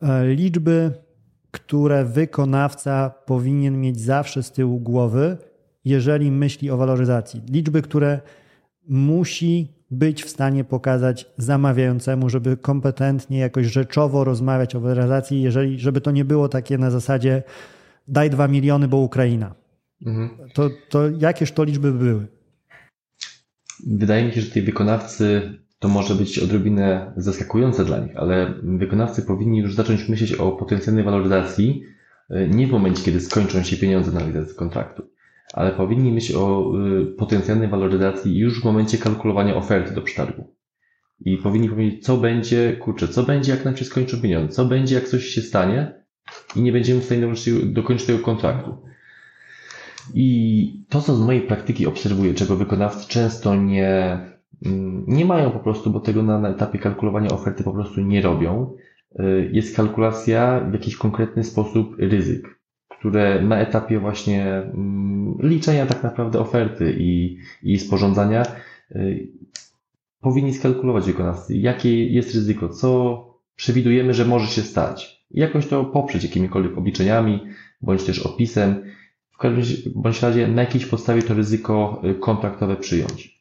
E, 0.02 0.26
liczby 0.26 0.92
które 1.50 2.04
wykonawca 2.04 3.10
powinien 3.26 3.80
mieć 3.80 4.00
zawsze 4.00 4.42
z 4.42 4.52
tyłu 4.52 4.80
głowy, 4.80 5.36
jeżeli 5.84 6.30
myśli 6.30 6.70
o 6.70 6.76
waloryzacji. 6.76 7.42
Liczby, 7.50 7.82
które 7.82 8.20
musi 8.88 9.78
być 9.90 10.24
w 10.24 10.28
stanie 10.28 10.64
pokazać 10.64 11.26
zamawiającemu, 11.36 12.30
żeby 12.30 12.56
kompetentnie, 12.56 13.38
jakoś 13.38 13.66
rzeczowo 13.66 14.24
rozmawiać 14.24 14.74
o 14.74 14.80
waloryzacji, 14.80 15.42
jeżeli, 15.42 15.78
żeby 15.78 16.00
to 16.00 16.10
nie 16.10 16.24
było 16.24 16.48
takie 16.48 16.78
na 16.78 16.90
zasadzie 16.90 17.42
daj 18.08 18.30
dwa 18.30 18.48
miliony, 18.48 18.88
bo 18.88 18.96
Ukraina. 18.96 19.54
Mhm. 20.06 20.50
To, 20.54 20.70
to 20.88 21.10
jakież 21.18 21.52
to 21.52 21.64
liczby 21.64 21.92
były? 21.92 22.26
Wydaje 23.86 24.24
mi 24.24 24.32
się, 24.32 24.40
że 24.40 24.50
tej 24.50 24.62
wykonawcy 24.62 25.58
to 25.78 25.88
może 25.88 26.14
być 26.14 26.38
odrobinę 26.38 27.12
zaskakujące 27.16 27.84
dla 27.84 27.98
nich, 27.98 28.16
ale 28.16 28.54
wykonawcy 28.62 29.22
powinni 29.22 29.58
już 29.58 29.74
zacząć 29.74 30.08
myśleć 30.08 30.32
o 30.32 30.52
potencjalnej 30.52 31.04
waloryzacji 31.04 31.82
e, 32.30 32.48
nie 32.48 32.66
w 32.66 32.70
momencie, 32.70 33.02
kiedy 33.02 33.20
skończą 33.20 33.62
się 33.62 33.76
pieniądze 33.76 34.12
na 34.12 34.18
realizację 34.18 34.54
kontraktu, 34.54 35.02
ale 35.54 35.70
powinni 35.70 36.12
myśleć 36.12 36.36
o 36.36 36.72
e, 37.02 37.06
potencjalnej 37.06 37.68
waloryzacji 37.68 38.38
już 38.38 38.60
w 38.60 38.64
momencie 38.64 38.98
kalkulowania 38.98 39.56
oferty 39.56 39.94
do 39.94 40.02
przetargu. 40.02 40.54
I 41.20 41.36
powinni 41.36 41.68
powiedzieć, 41.68 42.04
co 42.04 42.16
będzie, 42.16 42.76
kurczę, 42.76 43.08
co 43.08 43.22
będzie, 43.22 43.52
jak 43.52 43.64
nam 43.64 43.76
się 43.76 43.84
skończą 43.84 44.20
pieniądze, 44.20 44.54
co 44.54 44.64
będzie, 44.64 44.94
jak 44.94 45.08
coś 45.08 45.24
się 45.24 45.40
stanie 45.40 46.04
i 46.56 46.62
nie 46.62 46.72
będziemy 46.72 47.00
w 47.00 47.04
stanie 47.04 47.32
dokończyć 47.64 48.06
tego 48.06 48.18
kontraktu. 48.18 48.82
I 50.14 50.84
to, 50.88 51.00
co 51.00 51.16
z 51.16 51.20
mojej 51.20 51.42
praktyki 51.42 51.86
obserwuję, 51.86 52.34
czego 52.34 52.56
wykonawcy 52.56 53.08
często 53.08 53.56
nie, 53.56 54.18
nie 55.06 55.24
mają 55.24 55.50
po 55.50 55.58
prostu, 55.58 55.90
bo 55.90 56.00
tego 56.00 56.22
na, 56.22 56.48
etapie 56.48 56.78
kalkulowania 56.78 57.30
oferty 57.30 57.64
po 57.64 57.72
prostu 57.72 58.00
nie 58.00 58.22
robią. 58.22 58.74
Y, 59.20 59.50
jest 59.52 59.76
kalkulacja 59.76 60.60
w 60.60 60.72
jakiś 60.72 60.96
konkretny 60.96 61.44
sposób 61.44 61.96
ryzyk, 61.98 62.60
które 62.88 63.42
na 63.42 63.60
etapie 63.60 63.98
właśnie 63.98 64.52
mm, 64.52 65.38
liczenia 65.40 65.86
tak 65.86 66.02
naprawdę 66.02 66.40
oferty 66.40 66.96
i, 66.98 67.38
i 67.62 67.78
sporządzania 67.78 68.42
y, 68.96 69.28
powinni 70.20 70.54
skalkulować 70.54 71.06
wykonawcy, 71.06 71.56
jakie 71.56 72.06
jest 72.06 72.34
ryzyko, 72.34 72.68
co 72.68 73.24
przewidujemy, 73.56 74.14
że 74.14 74.24
może 74.24 74.46
się 74.46 74.62
stać. 74.62 75.24
I 75.30 75.40
jakoś 75.40 75.66
to 75.66 75.84
poprzeć 75.84 76.24
jakimikolwiek 76.24 76.78
obliczeniami, 76.78 77.40
bądź 77.80 78.04
też 78.04 78.26
opisem. 78.26 78.82
W 79.30 79.38
każdym 79.38 79.92
bądź 79.94 80.22
razie 80.22 80.48
na 80.48 80.62
jakiejś 80.62 80.86
podstawie 80.86 81.22
to 81.22 81.34
ryzyko 81.34 82.02
y, 82.04 82.14
kontraktowe 82.14 82.76
przyjąć. 82.76 83.37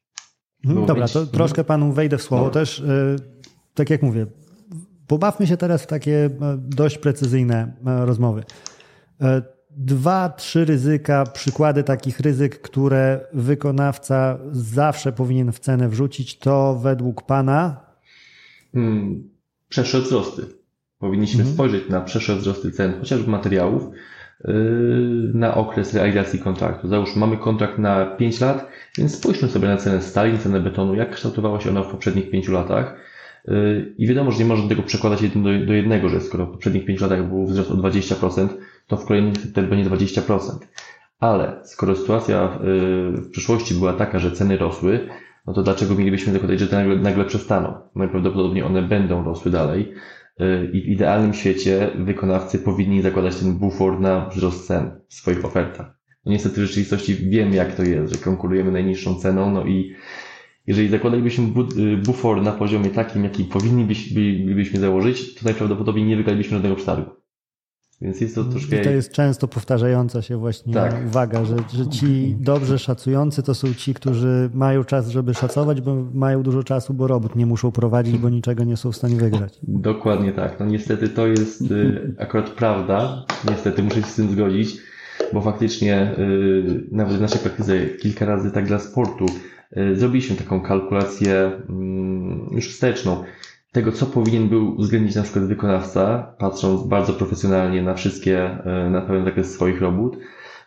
Dobra, 0.63 1.07
to 1.07 1.25
troszkę 1.25 1.63
panu 1.63 1.91
wejdę 1.91 2.17
w 2.17 2.21
słowo 2.21 2.43
Dobra. 2.43 2.61
też. 2.61 2.79
E, 2.79 3.15
tak 3.73 3.89
jak 3.89 4.01
mówię, 4.01 4.25
pobawmy 5.07 5.47
się 5.47 5.57
teraz 5.57 5.83
w 5.83 5.87
takie 5.87 6.25
e, 6.25 6.57
dość 6.57 6.97
precyzyjne 6.97 7.73
e, 7.85 8.05
rozmowy. 8.05 8.43
dwa, 9.71 10.29
trzy 10.29 10.65
ryzyka, 10.65 11.23
przykłady 11.25 11.83
takich 11.83 12.19
ryzyk, 12.19 12.61
które 12.61 13.27
wykonawca 13.33 14.39
zawsze 14.51 15.11
powinien 15.11 15.51
w 15.51 15.59
cenę 15.59 15.89
wrzucić, 15.89 16.39
to 16.39 16.79
według 16.83 17.25
Pana? 17.25 17.85
Hmm, 18.73 19.29
przeszłe 19.69 20.01
wzrosty. 20.01 20.45
Powinniśmy 20.99 21.39
mhm. 21.39 21.53
spojrzeć 21.53 21.89
na 21.89 22.01
przeszłe 22.01 22.35
wzrosty 22.35 22.71
cen, 22.71 22.99
chociażby 22.99 23.31
materiałów, 23.31 23.83
na 25.33 25.55
okres 25.55 25.93
realizacji 25.93 26.39
kontraktu. 26.39 26.87
Załóżmy, 26.87 27.19
mamy 27.19 27.37
kontrakt 27.37 27.77
na 27.77 28.05
5 28.05 28.41
lat, 28.41 28.67
więc 28.97 29.17
spójrzmy 29.17 29.47
sobie 29.47 29.67
na 29.67 29.77
cenę 29.77 30.01
stali, 30.01 30.39
cenę 30.39 30.59
betonu, 30.59 30.95
jak 30.95 31.11
kształtowała 31.11 31.59
się 31.59 31.69
ona 31.69 31.83
w 31.83 31.91
poprzednich 31.91 32.29
5 32.29 32.47
latach. 32.47 32.95
Yy, 33.47 33.93
I 33.97 34.07
wiadomo, 34.07 34.31
że 34.31 34.39
nie 34.39 34.45
można 34.45 34.69
tego 34.69 34.83
przekładać 34.83 35.21
jeden 35.21 35.43
do, 35.43 35.65
do 35.65 35.73
jednego, 35.73 36.09
że 36.09 36.21
skoro 36.21 36.45
w 36.45 36.51
poprzednich 36.51 36.85
5 36.85 37.01
latach 37.01 37.27
był 37.27 37.45
wzrost 37.45 37.71
o 37.71 37.75
20%, 37.75 38.47
to 38.87 38.97
w 38.97 39.05
kolejnym 39.05 39.35
wtedy 39.35 39.67
będzie 39.67 39.89
20%. 39.89 40.39
Ale 41.19 41.59
skoro 41.63 41.95
sytuacja 41.95 42.59
yy, 42.63 43.11
w 43.11 43.29
przyszłości 43.31 43.73
była 43.73 43.93
taka, 43.93 44.19
że 44.19 44.31
ceny 44.31 44.57
rosły, 44.57 45.07
no 45.47 45.53
to 45.53 45.63
dlaczego 45.63 45.95
mielibyśmy 45.95 46.33
zakładać, 46.33 46.59
że 46.59 46.67
te 46.67 46.75
nagle, 46.75 46.95
nagle 46.95 47.25
przestaną? 47.25 47.73
Najprawdopodobniej 47.95 48.63
one 48.63 48.81
będą 48.81 49.23
rosły 49.23 49.51
dalej. 49.51 49.93
Y, 50.41 50.69
I 50.73 50.81
w 50.81 50.85
idealnym 50.85 51.33
świecie 51.33 51.89
wykonawcy 51.95 52.59
powinni 52.59 53.01
zakładać 53.01 53.35
ten 53.35 53.53
bufor 53.53 53.99
na 53.99 54.29
wzrost 54.29 54.67
cen 54.67 54.91
w 55.07 55.13
swoich 55.13 55.45
ofertach. 55.45 55.97
No 56.25 56.31
niestety 56.31 56.61
w 56.61 56.65
rzeczywistości 56.65 57.15
wiem, 57.15 57.53
jak 57.53 57.75
to 57.75 57.83
jest, 57.83 58.13
że 58.13 58.19
konkurujemy 58.19 58.71
najniższą 58.71 59.15
ceną, 59.15 59.51
no 59.51 59.65
i 59.65 59.95
jeżeli 60.67 60.89
zakładalibyśmy 60.89 61.45
y, 61.77 61.97
bufor 61.97 62.41
na 62.41 62.51
poziomie 62.51 62.89
takim, 62.89 63.23
jaki 63.23 63.43
powinniśmy 63.43 64.79
założyć, 64.79 65.33
to 65.35 65.45
najprawdopodobniej 65.45 66.05
nie 66.05 66.17
wygralibyśmy 66.17 66.53
żadnego 66.53 66.75
przetargu. 66.75 67.11
Więc 68.01 68.21
jest 68.21 68.35
to 68.35 68.43
troszkę. 68.43 68.81
I 68.81 68.83
to 68.83 68.89
jest 68.89 69.11
często 69.11 69.47
powtarzająca 69.47 70.21
się 70.21 70.37
właśnie 70.37 70.73
tak. 70.73 70.95
uwaga, 71.07 71.45
że, 71.45 71.55
że 71.73 71.87
ci 71.87 72.35
dobrze 72.39 72.79
szacujący 72.79 73.43
to 73.43 73.55
są 73.55 73.73
ci, 73.73 73.93
którzy 73.93 74.49
mają 74.53 74.83
czas, 74.83 75.09
żeby 75.09 75.33
szacować, 75.33 75.81
bo 75.81 75.95
mają 76.13 76.43
dużo 76.43 76.63
czasu, 76.63 76.93
bo 76.93 77.07
robót 77.07 77.35
nie 77.35 77.45
muszą 77.45 77.71
prowadzić, 77.71 78.17
bo 78.17 78.29
niczego 78.29 78.63
nie 78.63 78.77
są 78.77 78.91
w 78.91 78.95
stanie 78.95 79.15
wygrać. 79.15 79.59
Dokładnie 79.63 80.31
tak. 80.31 80.59
No 80.59 80.65
niestety 80.65 81.09
to 81.09 81.27
jest 81.27 81.61
y, 81.61 82.15
akurat 82.19 82.49
prawda. 82.49 83.25
Niestety 83.49 83.83
muszę 83.83 84.01
się 84.01 84.07
z 84.07 84.15
tym 84.15 84.31
zgodzić, 84.31 84.77
bo 85.33 85.41
faktycznie 85.41 86.15
y, 86.19 86.83
nawet 86.91 87.17
w 87.17 87.21
naszej 87.21 87.39
praktyce 87.39 87.87
kilka 87.87 88.25
razy 88.25 88.51
tak 88.51 88.65
dla 88.65 88.79
sportu 88.79 89.25
y, 89.77 89.95
zrobiliśmy 89.95 90.35
taką 90.35 90.61
kalkulację 90.61 91.51
mm, 91.69 92.49
już 92.51 92.69
wsteczną 92.69 93.23
tego, 93.78 93.91
co 93.91 94.05
powinien 94.05 94.49
był 94.49 94.75
uwzględnić 94.78 95.15
na 95.15 95.23
przykład 95.23 95.45
wykonawca, 95.45 96.34
patrząc 96.38 96.88
bardzo 96.88 97.13
profesjonalnie 97.13 97.82
na 97.82 97.93
wszystkie, 97.93 98.39
e, 98.39 98.89
na 98.89 99.01
pełen 99.01 99.25
zakres 99.25 99.53
swoich 99.53 99.82
robót. 99.82 100.17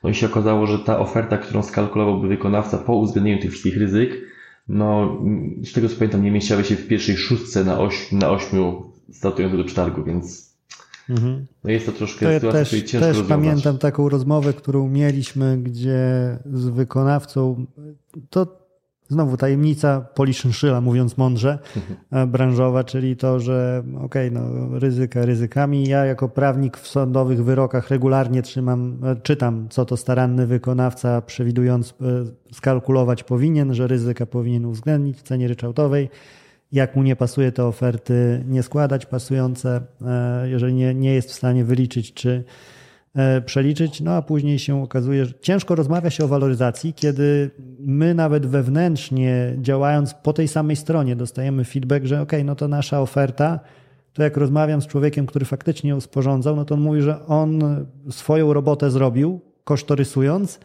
No 0.04 0.10
i 0.10 0.14
się 0.14 0.26
okazało, 0.26 0.66
że 0.66 0.78
ta 0.78 0.98
oferta, 0.98 1.38
którą 1.38 1.62
skalkulowałby 1.62 2.28
wykonawca 2.28 2.78
po 2.78 2.94
uwzględnieniu 2.94 3.40
tych 3.42 3.50
wszystkich 3.50 3.76
ryzyk, 3.76 4.20
no 4.68 5.18
z 5.62 5.72
tego 5.72 5.88
co 5.88 5.96
pamiętam, 5.96 6.22
nie 6.22 6.30
mieściały 6.30 6.64
się 6.64 6.76
w 6.76 6.88
pierwszej 6.88 7.16
szóstce 7.16 7.64
na, 7.64 7.78
oś, 7.78 8.12
na 8.12 8.30
ośmiu 8.30 8.92
startujących 9.12 9.58
do 9.58 9.64
przetargu, 9.64 10.04
więc 10.04 10.56
mhm. 11.08 11.46
no 11.64 11.70
jest 11.70 11.86
to 11.86 11.92
troszkę 11.92 12.26
to 12.26 12.32
ja 12.32 12.40
sytuacja, 12.40 12.60
też, 12.60 12.90
ciężko 12.90 13.06
też 13.06 13.22
pamiętam 13.22 13.78
taką 13.78 14.08
rozmowę, 14.08 14.52
którą 14.52 14.88
mieliśmy, 14.88 15.58
gdzie 15.58 16.38
z 16.52 16.68
wykonawcą, 16.68 17.66
to 18.30 18.59
Znowu 19.10 19.36
tajemnica 19.36 20.00
poliszynszyle, 20.00 20.80
mówiąc 20.80 21.16
mądrze, 21.16 21.58
mhm. 21.76 22.30
branżowa, 22.30 22.84
czyli 22.84 23.16
to, 23.16 23.40
że 23.40 23.82
okej, 24.04 24.28
okay, 24.28 24.30
no, 24.30 24.78
ryzyka 24.78 25.26
ryzykami. 25.26 25.88
Ja 25.88 26.04
jako 26.04 26.28
prawnik 26.28 26.76
w 26.76 26.88
sądowych 26.88 27.44
wyrokach 27.44 27.90
regularnie 27.90 28.42
trzymam, 28.42 28.98
e, 29.04 29.16
czytam, 29.16 29.66
co 29.70 29.84
to 29.84 29.96
staranny 29.96 30.46
wykonawca 30.46 31.22
przewidując 31.22 31.90
e, 31.90 31.94
skalkulować 32.54 33.22
powinien, 33.22 33.74
że 33.74 33.86
ryzyka 33.86 34.26
powinien 34.26 34.66
uwzględnić 34.66 35.18
w 35.18 35.22
cenie 35.22 35.48
ryczałtowej. 35.48 36.08
Jak 36.72 36.96
mu 36.96 37.02
nie 37.02 37.16
pasuje, 37.16 37.52
to 37.52 37.68
oferty 37.68 38.44
nie 38.48 38.62
składać 38.62 39.06
pasujące, 39.06 39.80
jeżeli 40.44 40.74
nie, 40.74 40.94
nie 40.94 41.14
jest 41.14 41.30
w 41.30 41.34
stanie 41.34 41.64
wyliczyć, 41.64 42.14
czy 42.14 42.30
E, 42.40 42.44
przeliczyć, 43.46 44.00
no 44.00 44.12
a 44.12 44.22
później 44.22 44.58
się 44.58 44.82
okazuje, 44.82 45.24
że 45.24 45.34
ciężko 45.40 45.74
rozmawia 45.74 46.10
się 46.10 46.24
o 46.24 46.28
waloryzacji, 46.28 46.94
kiedy 46.94 47.50
my 47.78 48.14
nawet 48.14 48.46
wewnętrznie 48.46 49.56
działając 49.58 50.14
po 50.14 50.32
tej 50.32 50.48
samej 50.48 50.76
stronie 50.76 51.16
dostajemy 51.16 51.64
feedback, 51.64 52.06
że 52.06 52.20
ok, 52.20 52.32
no 52.44 52.54
to 52.54 52.68
nasza 52.68 53.00
oferta, 53.00 53.60
to 54.12 54.22
jak 54.22 54.36
rozmawiam 54.36 54.82
z 54.82 54.86
człowiekiem, 54.86 55.26
który 55.26 55.44
faktycznie 55.44 55.90
ją 55.90 56.00
sporządzał, 56.00 56.56
no 56.56 56.64
to 56.64 56.74
on 56.74 56.80
mówi, 56.80 57.02
że 57.02 57.26
on 57.26 57.60
swoją 58.10 58.52
robotę 58.52 58.90
zrobił, 58.90 59.40
kosztorysując, 59.64 60.60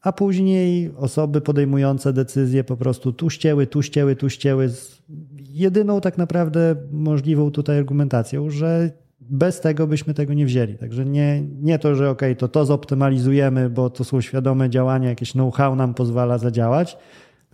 a 0.00 0.12
później 0.12 0.90
osoby 0.96 1.40
podejmujące 1.40 2.12
decyzje 2.12 2.64
po 2.64 2.76
prostu 2.76 3.12
tu 3.12 3.30
ścięły, 3.30 3.66
tu 3.66 3.82
ścięły, 3.82 4.16
tu 4.16 4.30
ścięły 4.30 4.68
z 4.68 5.02
jedyną 5.38 6.00
tak 6.00 6.18
naprawdę 6.18 6.76
możliwą 6.92 7.50
tutaj 7.50 7.78
argumentacją, 7.78 8.50
że 8.50 8.90
bez 9.30 9.60
tego 9.60 9.86
byśmy 9.86 10.14
tego 10.14 10.34
nie 10.34 10.46
wzięli. 10.46 10.78
Także 10.78 11.04
nie, 11.04 11.42
nie 11.60 11.78
to, 11.78 11.94
że 11.94 12.10
ok, 12.10 12.22
to 12.38 12.48
to 12.48 12.64
zoptymalizujemy, 12.64 13.70
bo 13.70 13.90
to 13.90 14.04
są 14.04 14.20
świadome 14.20 14.70
działania, 14.70 15.08
jakieś 15.08 15.32
know-how 15.32 15.76
nam 15.76 15.94
pozwala 15.94 16.38
zadziałać, 16.38 16.96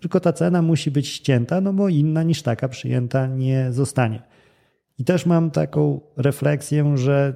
tylko 0.01 0.21
ta 0.21 0.33
cena 0.33 0.63
musi 0.63 0.91
być 0.91 1.09
ścięta, 1.09 1.61
no 1.61 1.73
bo 1.73 1.89
inna 1.89 2.23
niż 2.23 2.43
taka 2.43 2.69
przyjęta 2.69 3.27
nie 3.27 3.73
zostanie. 3.73 4.23
I 4.99 5.05
też 5.05 5.27
mam 5.27 5.51
taką 5.51 6.01
refleksję, 6.17 6.97
że 6.97 7.35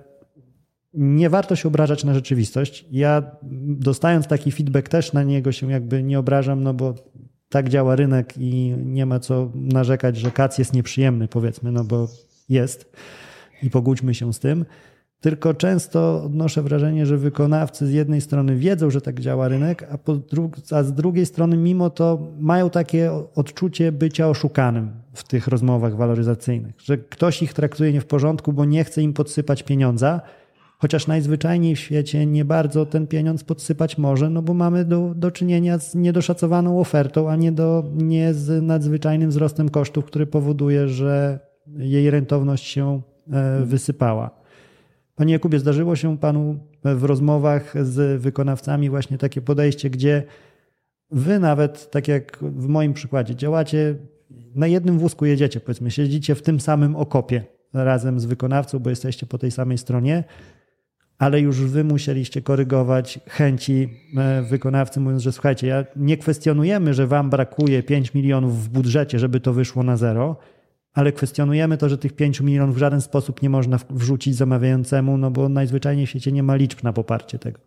nie 0.95 1.31
warto 1.31 1.57
się 1.57 1.69
obrażać 1.69 2.05
na 2.05 2.15
rzeczywistość. 2.15 2.87
Ja 2.91 3.23
dostając 3.63 4.27
taki 4.27 4.53
feedback 4.53 4.89
też 4.89 5.13
na 5.13 5.23
niego 5.23 5.53
się 5.53 5.71
jakby 5.71 6.03
nie 6.03 6.19
obrażam, 6.19 6.63
no 6.63 6.75
bo 6.75 6.95
tak 7.49 7.69
działa 7.69 7.97
rynek 7.97 8.35
i 8.39 8.75
nie 8.79 9.07
ma 9.07 9.19
co 9.19 9.53
narzekać, 9.55 10.17
że 10.17 10.31
kac 10.31 10.59
jest 10.59 10.75
nieprzyjemny, 10.75 11.29
powiedzmy, 11.29 11.73
no 11.73 11.85
bo 11.85 12.09
jest 12.49 12.93
i 13.63 13.71
pogódźmy 13.71 14.15
się 14.15 14.33
z 14.33 14.39
tym. 14.39 14.65
Tylko 15.21 15.55
często 15.55 16.23
odnoszę 16.25 16.63
wrażenie, 16.63 17.07
że 17.07 17.17
wykonawcy 17.17 17.87
z 17.87 17.93
jednej 17.93 18.21
strony 18.21 18.57
wiedzą, 18.57 18.91
że 18.91 19.01
tak 19.01 19.21
działa 19.21 19.49
rynek, 19.49 19.89
a, 19.93 19.99
a 20.77 20.83
z 20.83 20.93
drugiej 20.93 21.27
strony 21.27 21.57
mimo 21.57 21.91
to 21.91 22.29
mają 22.39 22.71
takie 22.71 23.11
odczucie 23.35 23.93
bycia 23.93 24.29
oszukanym 24.29 24.91
w 25.15 25.25
tych 25.25 25.49
rozmowach 25.49 25.97
waloryzacyjnych, 25.97 26.75
że 26.79 26.99
ktoś 26.99 27.43
ich 27.43 27.55
traktuje 27.55 27.93
nie 27.93 28.01
w 28.01 28.07
porządku, 28.07 28.53
bo 28.53 28.65
nie 28.65 28.85
chce 28.85 29.03
im 29.03 29.13
podsypać 29.13 29.63
pieniądza, 29.63 30.21
chociaż 30.79 31.07
najzwyczajniej 31.07 31.77
w 31.77 31.79
świecie 31.79 32.27
nie 32.27 32.45
bardzo 32.45 32.87
ten 32.87 33.07
pieniądz 33.07 33.45
podsypać 33.45 33.99
może, 33.99 34.31
no 34.31 34.43
bo 34.43 34.55
mamy 34.55 34.85
do, 34.85 35.13
do 35.17 35.31
czynienia 35.31 35.79
z 35.79 35.95
niedoszacowaną 35.95 36.81
ofertą, 36.81 37.31
a 37.31 37.37
nie, 37.37 37.53
do, 37.53 37.85
nie 37.95 38.35
z 38.35 38.63
nadzwyczajnym 38.63 39.31
wzrostem 39.31 39.69
kosztów, 39.69 40.05
który 40.05 40.27
powoduje, 40.27 40.89
że 40.89 41.39
jej 41.77 42.11
rentowność 42.11 42.67
się 42.67 43.03
wysypała. 43.65 44.31
Panie 45.17 45.33
Jakubie, 45.33 45.59
zdarzyło 45.59 45.97
się 45.97 46.19
Panu 46.19 46.59
w 46.85 47.05
rozmowach 47.05 47.87
z 47.87 48.23
wykonawcami 48.23 48.91
właśnie 48.91 49.19
takie 49.19 49.41
podejście, 49.41 49.91
gdzie 49.91 50.23
Wy 51.11 51.39
nawet, 51.39 51.91
tak 51.91 52.09
jak 52.09 52.39
w 52.43 52.69
moim 52.69 52.95
przykładzie, 52.95 53.35
działacie 53.37 53.95
na 54.55 54.67
jednym 54.67 54.99
wózku 54.99 55.27
jedziecie, 55.27 55.61
powiedzmy, 55.61 55.91
siedzicie 55.91 56.35
w 56.35 56.43
tym 56.43 56.61
samym 56.61 56.97
okopie 56.97 57.45
razem 57.73 58.21
z 58.21 58.25
wykonawcą, 58.25 58.79
bo 58.79 58.91
jesteście 58.91 59.27
po 59.27 59.39
tej 59.39 59.51
samej 59.51 59.79
stronie, 59.79 60.25
ale 61.19 61.41
już 61.41 61.61
wy 61.61 61.85
musieliście 61.85 62.43
korygować 62.43 63.21
chęci 63.29 63.89
e, 64.17 64.43
wykonawcy, 64.43 65.01
mówiąc, 65.01 65.23
że 65.23 65.33
słuchajcie, 65.33 65.67
ja 65.67 65.85
nie 65.97 66.17
kwestionujemy, 66.17 66.95
że 66.95 67.07
wam 67.07 67.31
brakuje 67.31 67.83
5 67.83 68.15
milionów 68.15 68.65
w 68.65 68.69
budżecie, 68.69 69.19
żeby 69.19 69.41
to 69.41 69.53
wyszło 69.53 69.83
na 69.83 69.97
zero, 69.97 70.37
ale 70.95 71.13
kwestionujemy 71.13 71.79
to, 71.79 71.89
że 71.89 71.99
tych 71.99 72.13
5 72.13 72.41
milionów 72.41 72.75
w 72.75 72.79
żaden 72.79 73.01
sposób 73.01 73.43
nie 73.43 73.51
można 73.51 73.77
wrzucić 73.91 74.35
zamawiającemu, 74.37 75.17
no 75.17 75.31
bo 75.31 75.49
najzwyczajniej 75.49 76.07
w 76.07 76.11
świecie 76.11 76.33
nie 76.33 76.43
ma 76.43 76.55
liczb 76.55 76.83
na 76.83 76.93
poparcie 76.93 77.39
tego. 77.39 77.61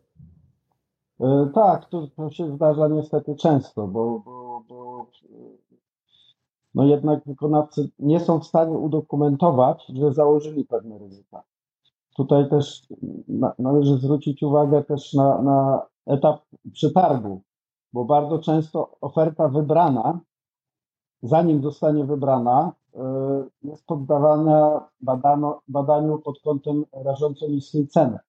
E, 1.20 1.50
tak, 1.56 1.90
to, 1.90 2.30
się 2.30 2.56
zdarza 2.56 2.88
niestety 2.88 3.36
często, 3.36 3.88
bo, 3.88 4.20
bo, 4.20 4.64
bo 4.70 5.08
no 6.76 6.84
jednak 6.84 7.24
wykonawcy 7.26 7.90
nie 8.00 8.20
są 8.20 8.40
w 8.40 8.46
stanie 8.46 8.78
udokumentować, 8.78 9.86
że 9.96 10.14
założyli 10.14 10.66
pewne 10.66 10.98
ryzyka. 10.98 11.44
Tutaj 12.16 12.50
też 12.50 12.88
należy 13.60 13.98
zwrócić 13.98 14.44
uwagę 14.44 14.84
też 14.84 15.14
na, 15.14 15.42
na 15.42 15.86
etap 16.06 16.42
przetargu, 16.74 17.42
bo 17.94 18.06
bardzo 18.06 18.40
często 18.40 18.96
oferta 19.02 19.48
wybrana, 19.48 20.20
zanim 21.22 21.64
zostanie 21.64 22.06
wybrana, 22.06 22.72
jest 23.64 23.86
poddawana 23.86 24.90
badano, 25.02 25.62
badaniu 25.68 26.20
pod 26.20 26.40
kątem 26.42 26.86
rażąco 26.94 27.48
niskiej 27.48 27.88
ceny. 27.88 28.20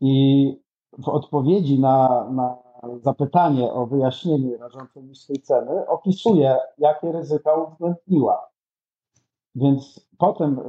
I 0.00 0.56
w 0.98 1.08
odpowiedzi 1.08 1.80
na, 1.80 2.26
na 2.30 2.56
zapytanie 3.02 3.72
o 3.72 3.86
wyjaśnienie 3.86 4.56
rażąco 4.56 5.00
niskiej 5.00 5.42
ceny 5.42 5.88
opisuje, 5.88 6.56
jakie 6.78 7.12
ryzyka 7.12 7.54
uwzględniła. 7.54 8.50
Więc 9.54 10.08
potem 10.18 10.58
y, 10.58 10.62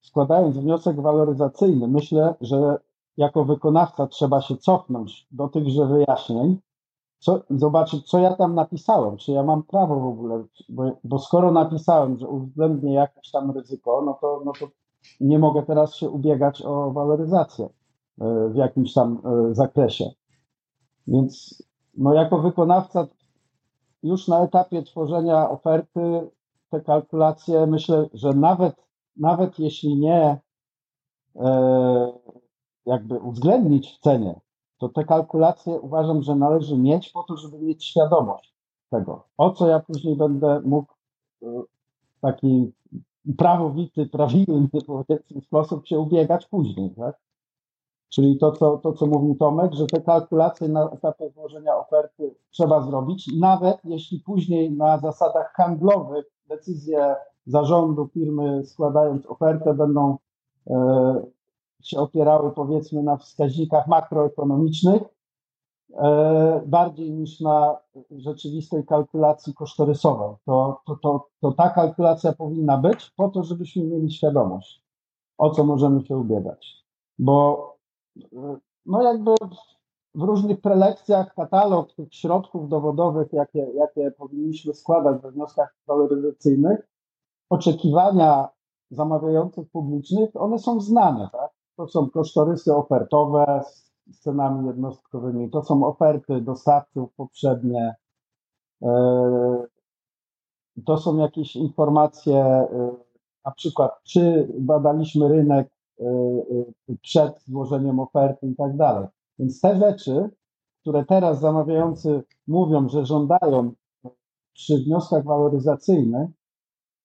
składając 0.00 0.58
wniosek 0.58 1.00
waloryzacyjny, 1.00 1.88
myślę, 1.88 2.34
że 2.40 2.78
jako 3.16 3.44
wykonawca 3.44 4.06
trzeba 4.06 4.40
się 4.40 4.56
cofnąć 4.56 5.26
do 5.30 5.48
tychże 5.48 5.86
wyjaśnień, 5.86 6.58
co, 7.20 7.42
zobaczyć, 7.50 8.10
co 8.10 8.18
ja 8.18 8.34
tam 8.34 8.54
napisałem, 8.54 9.16
czy 9.16 9.32
ja 9.32 9.42
mam 9.42 9.62
prawo 9.62 10.00
w 10.00 10.06
ogóle, 10.06 10.44
bo, 10.68 10.92
bo 11.04 11.18
skoro 11.18 11.52
napisałem, 11.52 12.18
że 12.18 12.28
uwzględnię 12.28 12.94
jakieś 12.94 13.30
tam 13.30 13.50
ryzyko, 13.50 14.02
no 14.06 14.18
to, 14.20 14.42
no 14.44 14.52
to 14.60 14.68
nie 15.20 15.38
mogę 15.38 15.62
teraz 15.62 15.94
się 15.94 16.10
ubiegać 16.10 16.62
o 16.62 16.90
waloryzację 16.90 17.68
e, 18.20 18.48
w 18.48 18.56
jakimś 18.56 18.92
tam 18.92 19.22
e, 19.24 19.54
zakresie. 19.54 20.10
Więc 21.06 21.62
no 21.94 22.14
jako 22.14 22.38
wykonawca 22.38 23.06
już 24.02 24.28
na 24.28 24.40
etapie 24.40 24.82
tworzenia 24.82 25.50
oferty 25.50 26.30
te 26.70 26.80
kalkulacje 26.80 27.66
myślę, 27.66 28.08
że 28.14 28.32
nawet, 28.32 28.76
nawet 29.16 29.58
jeśli 29.58 29.96
nie 29.96 30.38
e, 31.36 32.12
jakby 32.86 33.18
uwzględnić 33.18 33.92
w 33.92 33.98
cenie, 33.98 34.40
to 34.80 34.88
te 34.88 35.04
kalkulacje 35.04 35.80
uważam, 35.80 36.22
że 36.22 36.34
należy 36.34 36.78
mieć 36.78 37.10
po 37.10 37.22
to, 37.22 37.36
żeby 37.36 37.58
mieć 37.58 37.84
świadomość 37.84 38.54
tego, 38.90 39.24
o 39.36 39.50
co 39.50 39.68
ja 39.68 39.80
później 39.80 40.16
będę 40.16 40.60
mógł 40.60 40.92
w 41.42 42.20
taki 42.20 42.72
prawowity, 43.38 44.06
prawidłny 44.06 44.68
powiedzmy 44.86 45.40
sposób 45.40 45.86
się 45.86 45.98
ubiegać 45.98 46.46
później, 46.46 46.90
tak? 46.90 47.18
Czyli 48.08 48.38
to 48.38 48.52
co, 48.52 48.78
to, 48.78 48.92
co 48.92 49.06
mówił 49.06 49.34
Tomek, 49.34 49.72
że 49.74 49.86
te 49.86 50.00
kalkulacje 50.00 50.68
na 50.68 50.90
etapie 50.90 51.30
złożenia 51.30 51.76
oferty 51.76 52.34
trzeba 52.50 52.82
zrobić, 52.82 53.30
nawet 53.40 53.78
jeśli 53.84 54.20
później 54.20 54.72
na 54.72 54.98
zasadach 54.98 55.52
handlowych 55.52 56.24
decyzje 56.48 57.16
zarządu 57.46 58.08
firmy 58.08 58.66
składając 58.66 59.26
ofertę 59.26 59.74
będą 59.74 60.16
e, 60.70 61.22
się 61.82 61.98
opierały 62.00 62.52
powiedzmy 62.52 63.02
na 63.02 63.16
wskaźnikach 63.16 63.86
makroekonomicznych, 63.86 65.02
e, 65.94 66.62
bardziej 66.66 67.12
niż 67.12 67.40
na 67.40 67.76
rzeczywistej 68.10 68.86
kalkulacji 68.86 69.54
kosztorysowej. 69.54 70.36
To, 70.44 70.80
to, 70.86 70.96
to, 70.96 71.28
to 71.40 71.52
ta 71.52 71.70
kalkulacja 71.70 72.32
powinna 72.32 72.78
być 72.78 73.10
po 73.16 73.28
to, 73.28 73.44
żebyśmy 73.44 73.84
mieli 73.84 74.12
świadomość, 74.12 74.82
o 75.38 75.50
co 75.50 75.64
możemy 75.64 76.06
się 76.06 76.16
ubiegać. 76.16 76.84
Bo 77.18 77.70
no 78.86 79.02
jakby 79.02 79.34
w 80.14 80.22
różnych 80.22 80.60
prelekcjach 80.60 81.34
katalog 81.34 81.92
tych 81.92 82.14
środków 82.14 82.68
dowodowych, 82.68 83.32
jakie, 83.32 83.58
jakie 83.58 84.10
powinniśmy 84.10 84.74
składać 84.74 85.22
we 85.22 85.30
wnioskach 85.30 85.74
waloryzacyjnych, 85.86 86.88
oczekiwania 87.50 88.48
zamawiających 88.90 89.70
publicznych, 89.70 90.30
one 90.34 90.58
są 90.58 90.80
znane, 90.80 91.28
tak? 91.32 91.49
To 91.80 91.88
są 91.88 92.10
kosztorysy 92.10 92.76
ofertowe 92.76 93.62
z 94.10 94.20
cenami 94.20 94.66
jednostkowymi, 94.66 95.50
to 95.50 95.62
są 95.64 95.86
oferty 95.86 96.40
dostawców 96.40 97.12
poprzednie, 97.16 97.94
e, 98.82 99.66
to 100.86 100.98
są 100.98 101.16
jakieś 101.16 101.56
informacje, 101.56 102.36
e, 102.44 102.92
na 103.44 103.50
przykład, 103.50 104.02
czy 104.02 104.52
badaliśmy 104.58 105.28
rynek 105.28 105.68
e, 106.00 106.04
przed 107.02 107.42
złożeniem 107.42 108.00
oferty 108.00 108.46
i 108.46 108.56
tak 108.56 108.76
dalej. 108.76 109.08
Więc 109.38 109.60
te 109.60 109.78
rzeczy, 109.78 110.30
które 110.80 111.04
teraz 111.04 111.40
zamawiający 111.40 112.22
mówią, 112.46 112.88
że 112.88 113.06
żądają 113.06 113.72
przy 114.52 114.78
wnioskach 114.78 115.24
waloryzacyjnych, 115.24 116.30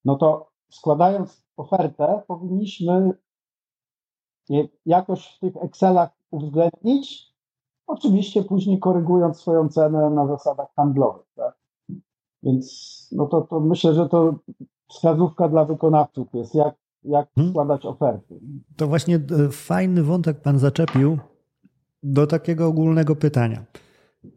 no 0.05 0.15
to 0.15 0.49
składając 0.69 1.43
ofertę, 1.57 2.21
powinniśmy 2.28 3.11
jakoś 4.85 5.35
w 5.35 5.39
tych 5.39 5.63
Excelach 5.63 6.09
uwzględnić, 6.31 7.33
oczywiście 7.87 8.43
później 8.43 8.79
korygując 8.79 9.37
swoją 9.37 9.69
cenę 9.69 10.09
na 10.09 10.27
zasadach 10.27 10.67
handlowych. 10.75 11.25
Tak? 11.35 11.55
Więc 12.43 13.07
no 13.11 13.25
to, 13.25 13.41
to 13.41 13.59
myślę, 13.59 13.93
że 13.93 14.09
to 14.09 14.35
wskazówka 14.89 15.49
dla 15.49 15.65
wykonawców 15.65 16.27
jest, 16.33 16.55
jak, 16.55 16.75
jak 17.03 17.27
hmm. 17.35 17.53
składać 17.53 17.85
oferty. 17.85 18.39
To 18.77 18.87
właśnie 18.87 19.15
e, 19.15 19.49
fajny 19.51 20.03
wątek 20.03 20.41
pan 20.41 20.59
zaczepił 20.59 21.17
do 22.03 22.27
takiego 22.27 22.67
ogólnego 22.67 23.15
pytania. 23.15 23.65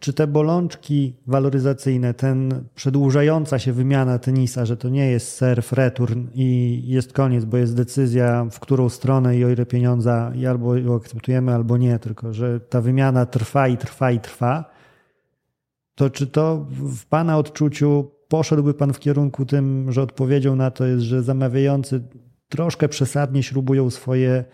Czy 0.00 0.12
te 0.12 0.26
bolączki 0.26 1.16
waloryzacyjne, 1.26 2.14
ten 2.14 2.64
przedłużająca 2.74 3.58
się 3.58 3.72
wymiana 3.72 4.18
tenisa, 4.18 4.64
że 4.64 4.76
to 4.76 4.88
nie 4.88 5.10
jest 5.10 5.32
serf, 5.32 5.72
return 5.72 6.26
i 6.34 6.82
jest 6.86 7.12
koniec, 7.12 7.44
bo 7.44 7.56
jest 7.56 7.76
decyzja, 7.76 8.46
w 8.50 8.60
którą 8.60 8.88
stronę 8.88 9.38
i 9.38 9.44
o 9.44 9.50
ile 9.50 9.66
pieniądza 9.66 10.32
i 10.34 10.46
albo 10.46 10.76
ją 10.76 10.96
akceptujemy, 10.96 11.54
albo 11.54 11.76
nie, 11.76 11.98
tylko 11.98 12.32
że 12.32 12.60
ta 12.60 12.80
wymiana 12.80 13.26
trwa 13.26 13.68
i 13.68 13.76
trwa 13.76 14.10
i 14.10 14.20
trwa, 14.20 14.70
to 15.94 16.10
czy 16.10 16.26
to 16.26 16.66
w 16.70 17.06
Pana 17.06 17.38
odczuciu 17.38 18.10
poszedłby 18.28 18.74
Pan 18.74 18.92
w 18.92 18.98
kierunku 18.98 19.46
tym, 19.46 19.92
że 19.92 20.02
odpowiedzią 20.02 20.56
na 20.56 20.70
to 20.70 20.86
jest, 20.86 21.02
że 21.02 21.22
zamawiający 21.22 22.02
troszkę 22.48 22.88
przesadnie 22.88 23.42
śrubują 23.42 23.90
swoje 23.90 24.44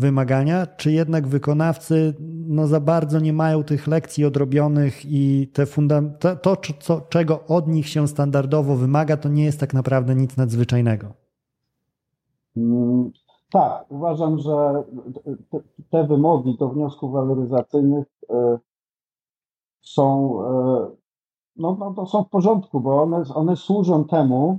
wymagania, 0.00 0.66
czy 0.66 0.92
jednak 0.92 1.26
wykonawcy 1.26 2.14
no 2.46 2.66
za 2.66 2.80
bardzo 2.80 3.20
nie 3.20 3.32
mają 3.32 3.64
tych 3.64 3.86
lekcji 3.86 4.24
odrobionych 4.24 5.00
i 5.04 5.50
te 5.52 5.66
fundam- 5.66 6.10
to, 6.18 6.36
to 6.36 6.56
co, 6.80 7.00
czego 7.00 7.46
od 7.46 7.68
nich 7.68 7.88
się 7.88 8.08
standardowo 8.08 8.76
wymaga, 8.76 9.16
to 9.16 9.28
nie 9.28 9.44
jest 9.44 9.60
tak 9.60 9.74
naprawdę 9.74 10.14
nic 10.14 10.36
nadzwyczajnego. 10.36 11.12
Mm, 12.56 13.10
tak, 13.52 13.84
uważam, 13.88 14.38
że 14.38 14.84
te, 15.50 15.60
te 15.90 16.06
wymogi 16.06 16.56
do 16.58 16.68
wniosków 16.68 17.12
waloryzacyjnych 17.12 18.06
y, 18.22 18.34
są, 19.80 20.34
y, 20.42 20.96
no, 21.56 21.76
no, 21.78 21.94
to 21.94 22.06
są 22.06 22.24
w 22.24 22.28
porządku, 22.28 22.80
bo 22.80 23.02
one, 23.02 23.22
one 23.34 23.56
służą 23.56 24.04
temu, 24.04 24.58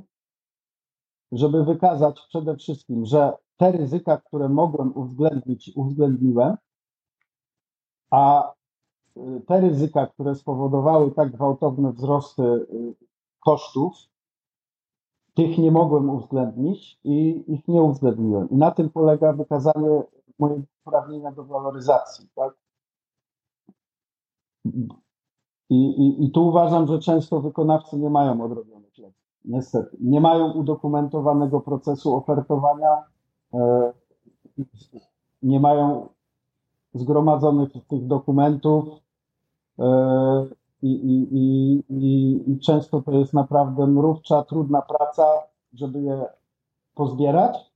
żeby 1.32 1.64
wykazać 1.64 2.22
przede 2.30 2.56
wszystkim, 2.56 3.06
że 3.06 3.34
te 3.62 3.72
ryzyka, 3.72 4.18
które 4.18 4.50
mogłem 4.50 4.98
uwzględnić, 4.98 5.72
uwzględniłem, 5.76 6.58
a 8.12 8.54
y, 9.18 9.42
te 9.48 9.62
ryzyka, 9.62 10.08
które 10.08 10.36
spowodowały 10.36 11.12
tak 11.12 11.32
gwałtowne 11.32 11.92
wzrosty 11.92 12.44
y, 12.44 12.96
kosztów, 13.40 13.94
tych 15.34 15.58
nie 15.58 15.72
mogłem 15.72 16.10
uwzględnić 16.10 17.00
i 17.04 17.44
ich 17.48 17.68
nie 17.68 17.82
uwzględniłem. 17.82 18.50
I 18.50 18.56
na 18.56 18.72
tym 18.72 18.90
polega 18.90 19.34
wykazanie 19.34 20.04
mojego 20.40 20.64
uprawnienia 20.86 21.32
do 21.32 21.44
waloryzacji. 21.44 22.30
Tak? 22.36 22.54
I, 25.70 25.90
i, 25.90 26.26
I 26.26 26.32
tu 26.32 26.48
uważam, 26.48 26.88
że 26.88 27.00
często 27.00 27.42
wykonawcy 27.42 27.98
nie 27.98 28.10
mają 28.10 28.44
odrobionych 28.44 28.98
lekcji. 28.98 29.40
Niestety. 29.46 29.98
Nie 30.00 30.22
mają 30.22 30.52
udokumentowanego 30.52 31.62
procesu 31.62 32.16
ofertowania, 32.16 33.11
nie 35.44 35.60
mają 35.60 36.10
zgromadzonych 36.94 37.70
tych 37.88 38.08
dokumentów 38.08 38.86
e, 39.80 40.46
i, 40.82 40.92
i, 40.92 41.84
i, 41.90 42.52
i, 42.52 42.60
często 42.60 43.02
to 43.02 43.12
jest 43.12 43.34
naprawdę 43.34 43.88
mrówcza, 43.88 44.44
trudna 44.44 44.82
praca, 44.82 45.24
żeby 45.74 46.02
je 46.02 46.26
pozbierać, 46.96 47.72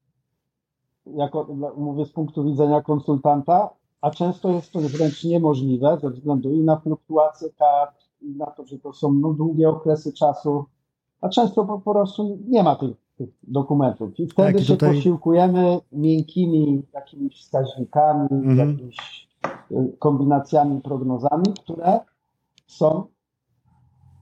jako, 1.06 1.48
mówię 1.78 2.06
z 2.06 2.12
punktu 2.12 2.44
widzenia 2.44 2.82
konsultanta, 2.82 3.70
a 4.02 4.12
często 4.12 4.50
jest 4.50 4.72
to 4.72 4.80
wręcz 4.80 5.24
niemożliwe 5.24 5.98
ze 6.02 6.10
względu 6.10 6.52
i 6.52 6.60
na 6.64 6.78
fluktuację 6.78 7.50
kart, 7.50 7.96
i 8.22 8.30
na 8.30 8.46
to, 8.46 8.66
że 8.66 8.80
to 8.80 8.94
są 8.94 9.14
no, 9.14 9.34
długie 9.34 9.70
okresy 9.70 10.14
czasu, 10.14 10.66
a 11.22 11.30
często 11.30 11.66
po 11.66 11.80
prostu 11.80 12.38
nie 12.48 12.64
ma 12.64 12.76
tych 12.76 13.05
tych 13.18 13.30
dokumentów. 13.44 14.20
I 14.20 14.28
wtedy 14.28 14.54
tak, 14.54 14.62
się 14.62 14.74
tutaj... 14.74 14.96
posiłkujemy 14.96 15.80
miękkimi 15.92 16.84
jakimiś 16.94 17.42
wskaźnikami, 17.42 18.28
mhm. 18.32 18.70
jakimiś 18.70 19.28
y, 19.72 19.76
kombinacjami, 20.00 20.82
prognozami, 20.82 21.46
które 21.64 22.00
są, 22.68 23.04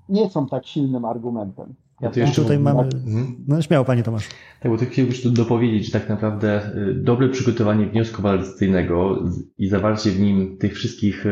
nie 0.10 0.30
są 0.30 0.48
tak 0.48 0.66
silnym 0.66 1.06
argumentem. 1.06 1.74
Ja 2.02 2.12
tu 2.12 2.20
jeszcze 2.20 2.42
tutaj 2.42 2.60
mamy. 2.60 2.82
Mhm. 2.82 3.46
No 3.48 3.62
śmiało, 3.62 3.86
panie 3.86 4.04
Tomasz. 4.04 4.30
Tak, 4.62 4.72
bo 4.72 4.78
to 4.78 4.86
chciałbym 4.86 5.16
tu 5.24 5.32
dopowiedzieć, 5.32 5.86
że 5.86 6.00
tak 6.00 6.10
naprawdę 6.10 6.76
y, 6.76 6.94
dobre 6.94 7.30
przygotowanie 7.30 7.86
wniosku 7.86 8.22
waloryzacyjnego 8.22 9.24
i 9.58 9.68
zawarcie 9.68 10.12
w 10.12 10.20
nim 10.20 10.58
tych 10.58 10.74
wszystkich 10.74 11.26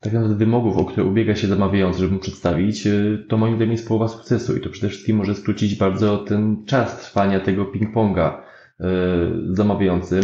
tak 0.00 0.12
naprawdę 0.12 0.34
wymogów, 0.34 0.76
o 0.76 0.84
które 0.84 1.06
ubiega 1.06 1.34
się 1.34 1.46
zamawiający, 1.46 1.98
żeby 2.00 2.14
mu 2.14 2.20
przedstawić, 2.20 2.86
y, 2.86 3.24
to 3.28 3.36
moim 3.36 3.56
zdaniem 3.56 3.72
jest 3.72 3.88
połowa 3.88 4.08
sukcesu 4.08 4.56
i 4.56 4.60
to 4.60 4.70
przede 4.70 4.88
wszystkim 4.88 5.16
może 5.16 5.34
skrócić 5.34 5.74
bardzo 5.74 6.18
ten 6.18 6.64
czas 6.66 7.00
trwania 7.00 7.40
tego 7.40 7.64
ping-ponga 7.64 8.32
y, 8.80 8.84
zamawiającym, 9.54 10.22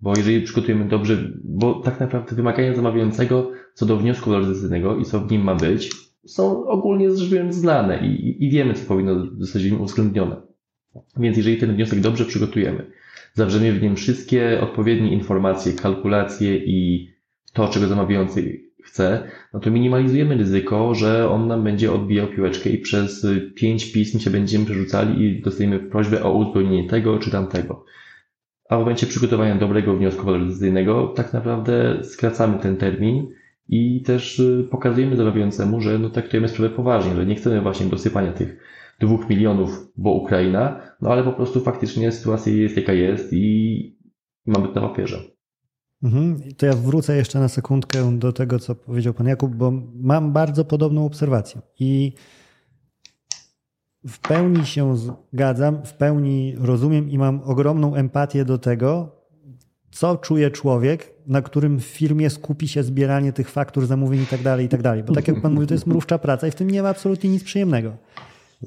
bo 0.00 0.12
jeżeli 0.16 0.42
przygotujemy 0.42 0.88
dobrze, 0.88 1.32
bo 1.44 1.74
tak 1.74 2.00
naprawdę 2.00 2.36
wymagania 2.36 2.74
zamawiającego 2.74 3.50
co 3.74 3.86
do 3.86 3.96
wniosku 3.96 4.30
waloryzacyjnego 4.30 4.96
i 4.96 5.04
co 5.04 5.20
w 5.20 5.30
nim 5.30 5.42
ma 5.42 5.54
być, 5.54 5.90
są 6.26 6.66
ogólnie 6.66 7.08
biorąc 7.30 7.54
znane 7.54 8.06
i, 8.06 8.44
i 8.44 8.50
wiemy, 8.50 8.74
co 8.74 8.88
powinno 8.88 9.26
zostać 9.38 9.62
w 9.62 9.70
nim 9.70 9.80
uwzględnione. 9.80 10.36
Więc 11.16 11.36
jeżeli 11.36 11.58
ten 11.58 11.74
wniosek 11.74 12.00
dobrze 12.00 12.24
przygotujemy, 12.24 12.90
zawrzemy 13.32 13.72
w 13.72 13.82
nim 13.82 13.96
wszystkie 13.96 14.60
odpowiednie 14.60 15.12
informacje, 15.12 15.72
kalkulacje 15.72 16.56
i 16.56 17.08
to, 17.52 17.68
czego 17.68 17.86
zamawiający 17.86 18.63
chce, 18.84 19.22
no 19.52 19.60
to 19.60 19.70
minimalizujemy 19.70 20.36
ryzyko, 20.36 20.94
że 20.94 21.30
on 21.30 21.46
nam 21.46 21.64
będzie 21.64 21.92
odbijał 21.92 22.26
piłeczkę 22.26 22.70
i 22.70 22.78
przez 22.78 23.26
pięć 23.54 23.92
pism 23.92 24.18
się 24.18 24.30
będziemy 24.30 24.64
przerzucali 24.64 25.24
i 25.24 25.42
dostajemy 25.42 25.78
prośbę 25.78 26.22
o 26.22 26.32
uzupełnienie 26.32 26.88
tego 26.88 27.18
czy 27.18 27.30
tamtego. 27.30 27.84
A 28.68 28.76
w 28.76 28.80
momencie 28.80 29.06
przygotowania 29.06 29.54
dobrego 29.54 29.96
wniosku 29.96 30.24
waloryzacyjnego 30.24 31.12
tak 31.16 31.32
naprawdę 31.32 32.04
skracamy 32.04 32.58
ten 32.58 32.76
termin 32.76 33.26
i 33.68 34.02
też 34.02 34.38
y, 34.38 34.68
pokazujemy 34.70 35.16
zamawiającemu, 35.16 35.80
że 35.80 35.98
no 35.98 36.10
traktujemy 36.10 36.48
sprawę 36.48 36.70
poważnie, 36.70 37.14
że 37.14 37.26
nie 37.26 37.34
chcemy 37.34 37.60
właśnie 37.60 37.86
dosypania 37.86 38.32
tych 38.32 38.56
dwóch 39.00 39.28
milionów, 39.28 39.92
bo 39.96 40.12
Ukraina, 40.12 40.80
no 41.00 41.10
ale 41.10 41.24
po 41.24 41.32
prostu 41.32 41.60
faktycznie 41.60 42.12
sytuacja 42.12 42.52
jest 42.52 42.76
jaka 42.76 42.92
jest 42.92 43.32
i 43.32 43.96
mamy 44.46 44.68
to 44.68 44.80
na 44.80 44.88
papierze. 44.88 45.33
Mhm. 46.04 46.38
To 46.56 46.66
ja 46.66 46.72
wrócę 46.72 47.16
jeszcze 47.16 47.40
na 47.40 47.48
sekundkę 47.48 48.18
do 48.18 48.32
tego, 48.32 48.58
co 48.58 48.74
powiedział 48.74 49.14
pan 49.14 49.26
Jakub, 49.26 49.54
bo 49.54 49.72
mam 49.94 50.32
bardzo 50.32 50.64
podobną 50.64 51.06
obserwację 51.06 51.60
i 51.80 52.12
w 54.08 54.18
pełni 54.18 54.66
się 54.66 54.96
zgadzam, 55.32 55.78
w 55.84 55.94
pełni 55.94 56.54
rozumiem 56.58 57.10
i 57.10 57.18
mam 57.18 57.40
ogromną 57.44 57.94
empatię 57.94 58.44
do 58.44 58.58
tego, 58.58 59.16
co 59.90 60.16
czuje 60.16 60.50
człowiek, 60.50 61.14
na 61.26 61.42
którym 61.42 61.80
w 61.80 61.84
firmie 61.84 62.30
skupi 62.30 62.68
się 62.68 62.82
zbieranie 62.82 63.32
tych 63.32 63.50
faktur, 63.50 63.86
zamówień 63.86 64.22
i 64.22 64.26
tak 64.26 64.42
dalej, 64.42 64.66
i 64.66 64.68
tak 64.68 64.82
dalej. 64.82 65.02
Bo 65.04 65.14
tak 65.14 65.28
jak 65.28 65.40
pan 65.40 65.54
mówi, 65.54 65.66
to 65.66 65.74
jest 65.74 65.86
mrówcza 65.86 66.18
praca 66.18 66.46
i 66.46 66.50
w 66.50 66.54
tym 66.54 66.70
nie 66.70 66.82
ma 66.82 66.88
absolutnie 66.88 67.30
nic 67.30 67.44
przyjemnego. 67.44 67.96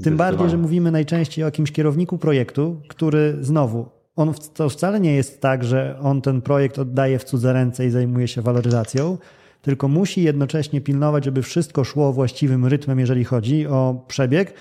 Tym 0.03 0.17
bardziej, 0.17 0.49
że 0.49 0.57
mówimy 0.57 0.91
najczęściej 0.91 1.43
o 1.43 1.47
jakimś 1.47 1.71
kierowniku 1.71 2.17
projektu, 2.17 2.81
który 2.87 3.37
znowu, 3.41 3.96
on 4.17 4.33
to 4.53 4.69
wcale 4.69 4.99
nie 4.99 5.15
jest 5.15 5.41
tak, 5.41 5.63
że 5.63 5.99
on 6.01 6.21
ten 6.21 6.41
projekt 6.41 6.79
oddaje 6.79 7.19
w 7.19 7.23
cudze 7.23 7.53
ręce 7.53 7.85
i 7.85 7.89
zajmuje 7.89 8.27
się 8.27 8.41
waloryzacją, 8.41 9.17
tylko 9.61 9.87
musi 9.87 10.23
jednocześnie 10.23 10.81
pilnować, 10.81 11.25
żeby 11.25 11.41
wszystko 11.41 11.83
szło 11.83 12.13
właściwym 12.13 12.65
rytmem, 12.65 12.99
jeżeli 12.99 13.23
chodzi 13.23 13.67
o 13.67 14.05
przebieg, 14.07 14.53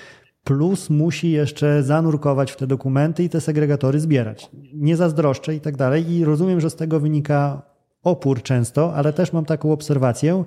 plus 0.45 0.91
musi 0.91 1.31
jeszcze 1.31 1.83
zanurkować 1.83 2.53
w 2.53 2.57
te 2.57 2.67
dokumenty 2.67 3.25
i 3.25 3.29
te 3.29 3.41
segregatory 3.41 4.01
zbierać. 4.01 4.51
Nie 4.75 4.97
zazdroszczę 4.97 5.55
i 5.55 5.61
tak 5.61 5.77
dalej. 5.77 6.11
I 6.11 6.25
rozumiem, 6.25 6.61
że 6.61 6.71
z 6.71 6.77
tego 6.77 7.01
wynika 7.01 7.63
opór 8.03 8.43
często, 8.43 8.95
ale 8.95 9.13
też 9.13 9.33
mam 9.33 9.45
taką 9.45 9.73
obserwację, 9.73 10.45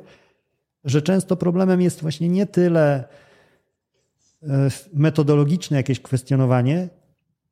że 0.84 1.02
często 1.02 1.36
problemem 1.36 1.82
jest 1.82 2.02
właśnie 2.02 2.30
nie 2.30 2.46
tyle 2.46 3.04
e, 4.44 4.48
metodologiczne 4.94 5.78
jakieś 5.78 6.00
kwestionowanie, 6.00 6.90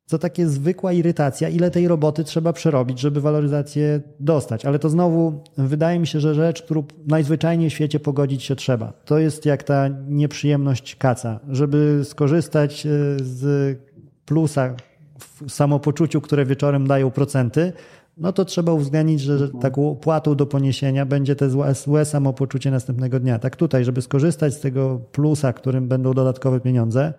co 0.08 0.18
takie 0.18 0.48
zwykła 0.48 0.92
irytacja, 0.92 1.48
ile 1.48 1.70
tej 1.70 1.88
roboty 1.88 2.24
trzeba 2.24 2.52
przerobić, 2.52 3.00
żeby 3.00 3.20
waloryzację 3.20 4.00
dostać. 4.20 4.64
Ale 4.64 4.78
to 4.78 4.88
znowu 4.88 5.40
wydaje 5.56 5.98
mi 5.98 6.06
się, 6.06 6.20
że 6.20 6.34
rzecz, 6.34 6.62
którą 6.62 6.84
najzwyczajniej 7.06 7.70
w 7.70 7.72
świecie 7.72 8.00
pogodzić 8.00 8.42
się 8.42 8.56
trzeba. 8.56 8.92
To 9.04 9.18
jest 9.18 9.46
jak 9.46 9.62
ta 9.62 9.88
nieprzyjemność 10.08 10.96
kaca. 10.96 11.40
Żeby 11.48 12.00
skorzystać 12.04 12.86
e, 12.86 12.90
z 13.24 13.78
plusa 14.24 14.74
w 15.18 15.50
samopoczuciu, 15.50 16.20
które 16.20 16.46
wieczorem 16.46 16.86
dają 16.86 17.10
procenty, 17.10 17.72
no 18.16 18.32
to 18.32 18.44
trzeba 18.44 18.72
uwzględnić, 18.72 19.20
że 19.20 19.32
mhm. 19.32 19.60
taką 19.60 19.96
płatą 19.96 20.34
do 20.34 20.46
poniesienia 20.46 21.06
będzie 21.06 21.36
te 21.36 21.50
złe, 21.50 21.74
złe 21.74 22.04
samopoczucie 22.04 22.70
następnego 22.70 23.20
dnia. 23.20 23.38
Tak 23.38 23.56
tutaj, 23.56 23.84
żeby 23.84 24.02
skorzystać 24.02 24.54
z 24.54 24.60
tego 24.60 25.00
plusa, 25.12 25.52
którym 25.52 25.88
będą 25.88 26.14
dodatkowe 26.14 26.60
pieniądze, 26.60 27.14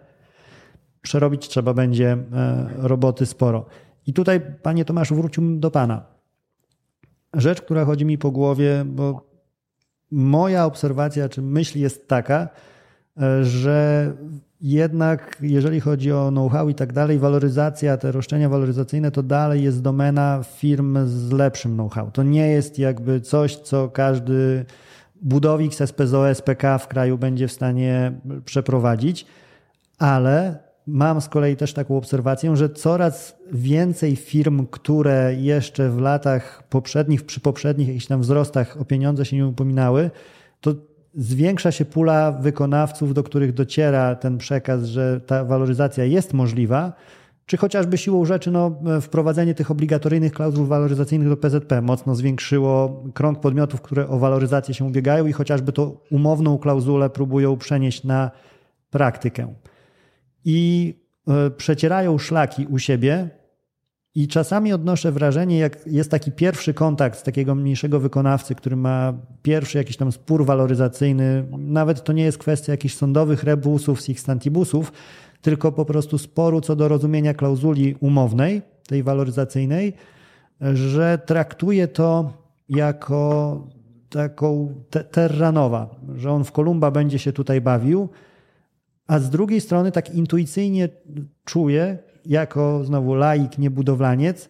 przerobić 1.01 1.47
trzeba 1.47 1.73
będzie 1.73 2.11
e, 2.11 2.67
roboty 2.77 3.25
sporo. 3.25 3.65
I 4.07 4.13
tutaj, 4.13 4.41
panie 4.61 4.85
Tomaszu, 4.85 5.15
wróciłbym 5.15 5.59
do 5.59 5.71
pana. 5.71 6.05
Rzecz, 7.33 7.61
która 7.61 7.85
chodzi 7.85 8.05
mi 8.05 8.17
po 8.17 8.31
głowie, 8.31 8.83
bo 8.85 9.29
moja 10.11 10.65
obserwacja 10.65 11.29
czy 11.29 11.41
myśl 11.41 11.79
jest 11.79 12.07
taka, 12.07 12.49
e, 13.21 13.43
że 13.43 14.11
jednak 14.61 15.37
jeżeli 15.41 15.79
chodzi 15.79 16.11
o 16.11 16.29
know-how 16.29 16.69
i 16.69 16.75
tak 16.75 16.93
dalej, 16.93 17.19
waloryzacja, 17.19 17.97
te 17.97 18.11
roszczenia 18.11 18.49
waloryzacyjne 18.49 19.11
to 19.11 19.23
dalej 19.23 19.63
jest 19.63 19.81
domena 19.81 20.43
firm 20.43 20.97
z 21.07 21.31
lepszym 21.31 21.73
know-how. 21.73 22.11
To 22.11 22.23
nie 22.23 22.47
jest 22.47 22.79
jakby 22.79 23.21
coś, 23.21 23.55
co 23.55 23.89
każdy 23.89 24.65
budownik 25.21 25.73
z 25.73 25.89
SPZO, 25.89 26.35
SPK 26.35 26.77
w 26.77 26.87
kraju 26.87 27.17
będzie 27.17 27.47
w 27.47 27.51
stanie 27.51 28.11
przeprowadzić, 28.45 29.25
ale 29.97 30.68
Mam 30.91 31.21
z 31.21 31.29
kolei 31.29 31.55
też 31.55 31.73
taką 31.73 31.97
obserwację, 31.97 32.55
że 32.55 32.69
coraz 32.69 33.35
więcej 33.51 34.15
firm, 34.15 34.67
które 34.67 35.35
jeszcze 35.37 35.89
w 35.89 35.99
latach 35.99 36.63
poprzednich, 36.69 37.25
przy 37.25 37.39
poprzednich 37.39 37.87
jakichś 37.87 38.05
tam 38.05 38.21
wzrostach 38.21 38.81
o 38.81 38.85
pieniądze 38.85 39.25
się 39.25 39.37
nie 39.37 39.47
upominały, 39.47 40.11
to 40.61 40.75
zwiększa 41.15 41.71
się 41.71 41.85
pula 41.85 42.31
wykonawców, 42.31 43.13
do 43.13 43.23
których 43.23 43.53
dociera 43.53 44.15
ten 44.15 44.37
przekaz, 44.37 44.83
że 44.83 45.21
ta 45.21 45.45
waloryzacja 45.45 46.05
jest 46.05 46.33
możliwa, 46.33 46.93
czy 47.45 47.57
chociażby 47.57 47.97
siłą 47.97 48.25
rzeczy 48.25 48.51
no, 48.51 48.79
wprowadzenie 49.01 49.55
tych 49.55 49.71
obligatoryjnych 49.71 50.33
klauzul 50.33 50.67
waloryzacyjnych 50.67 51.29
do 51.29 51.37
PZP 51.37 51.81
mocno 51.81 52.15
zwiększyło 52.15 53.03
krąg 53.13 53.39
podmiotów, 53.39 53.81
które 53.81 54.07
o 54.07 54.19
waloryzację 54.19 54.73
się 54.73 54.85
ubiegają 54.85 55.27
i 55.27 55.31
chociażby 55.31 55.71
tą 55.71 55.97
umowną 56.11 56.57
klauzulę 56.57 57.09
próbują 57.09 57.57
przenieść 57.57 58.03
na 58.03 58.31
praktykę 58.89 59.53
i 60.49 60.93
e, 61.27 61.49
przecierają 61.51 62.17
szlaki 62.17 62.67
u 62.67 62.79
siebie. 62.79 63.29
I 64.15 64.27
czasami 64.27 64.73
odnoszę 64.73 65.11
wrażenie, 65.11 65.59
jak 65.59 65.87
jest 65.87 66.11
taki 66.11 66.31
pierwszy 66.31 66.73
kontakt 66.73 67.19
z 67.19 67.23
takiego 67.23 67.55
mniejszego 67.55 67.99
wykonawcy, 67.99 68.55
który 68.55 68.75
ma 68.75 69.13
pierwszy 69.41 69.77
jakiś 69.77 69.97
tam 69.97 70.11
spór 70.11 70.45
waloryzacyjny, 70.45 71.45
nawet 71.57 72.03
to 72.03 72.13
nie 72.13 72.23
jest 72.23 72.37
kwestia 72.37 72.71
jakichś 72.71 72.95
sądowych 72.95 73.43
rebusów, 73.43 74.09
ich 74.09 74.19
stantibusów, 74.19 74.91
tylko 75.41 75.71
po 75.71 75.85
prostu 75.85 76.17
sporu 76.17 76.61
co 76.61 76.75
do 76.75 76.87
rozumienia 76.87 77.33
klauzuli 77.33 77.95
umownej, 77.99 78.61
tej 78.87 79.03
waloryzacyjnej, 79.03 79.93
że 80.73 81.19
traktuje 81.25 81.87
to 81.87 82.33
jako 82.69 83.67
taką 84.09 84.73
terra 85.11 85.51
nowa, 85.51 85.95
że 86.15 86.31
on 86.31 86.43
w 86.43 86.51
Kolumba 86.51 86.91
będzie 86.91 87.19
się 87.19 87.33
tutaj 87.33 87.61
bawił, 87.61 88.09
a 89.09 89.19
z 89.19 89.29
drugiej 89.29 89.61
strony 89.61 89.91
tak 89.91 90.15
intuicyjnie 90.15 90.89
czuję, 91.45 91.97
jako 92.25 92.83
znowu 92.83 93.15
laik, 93.15 93.57
niebudowlaniec, 93.57 94.49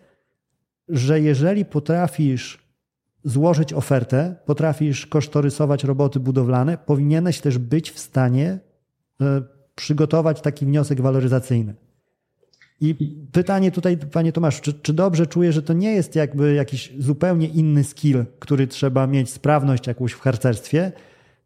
że 0.90 1.22
jeżeli 1.22 1.66
potrafisz 1.66 2.60
złożyć 3.24 3.74
ofertę, 3.74 4.36
potrafisz 4.46 5.06
kosztorysować 5.06 5.84
roboty 5.84 6.20
budowlane, 6.20 6.78
powinieneś 6.78 7.40
też 7.40 7.58
być 7.58 7.92
w 7.92 8.00
stanie 8.00 8.60
e, 9.22 9.42
przygotować 9.76 10.42
taki 10.42 10.66
wniosek 10.66 11.02
waloryzacyjny. 11.02 11.76
I 12.82 12.96
pytanie 13.32 13.72
tutaj, 13.72 13.98
panie 13.98 14.32
Tomasz, 14.32 14.62
czy, 14.62 14.74
czy, 14.74 14.94
dobrze 14.94 15.28
czuję, 15.28 15.52
że 15.52 15.62
to 15.62 15.74
nie 15.74 15.92
jest 15.92 16.16
jakby 16.16 16.54
jakiś 16.54 16.94
zupełnie 16.98 17.48
inny 17.48 17.84
skill, 17.84 18.26
który 18.40 18.68
trzeba 18.68 19.08
mieć, 19.08 19.30
sprawność 19.30 19.88
jakąś 19.88 20.12
w 20.12 20.20
harcerstwie, 20.20 20.92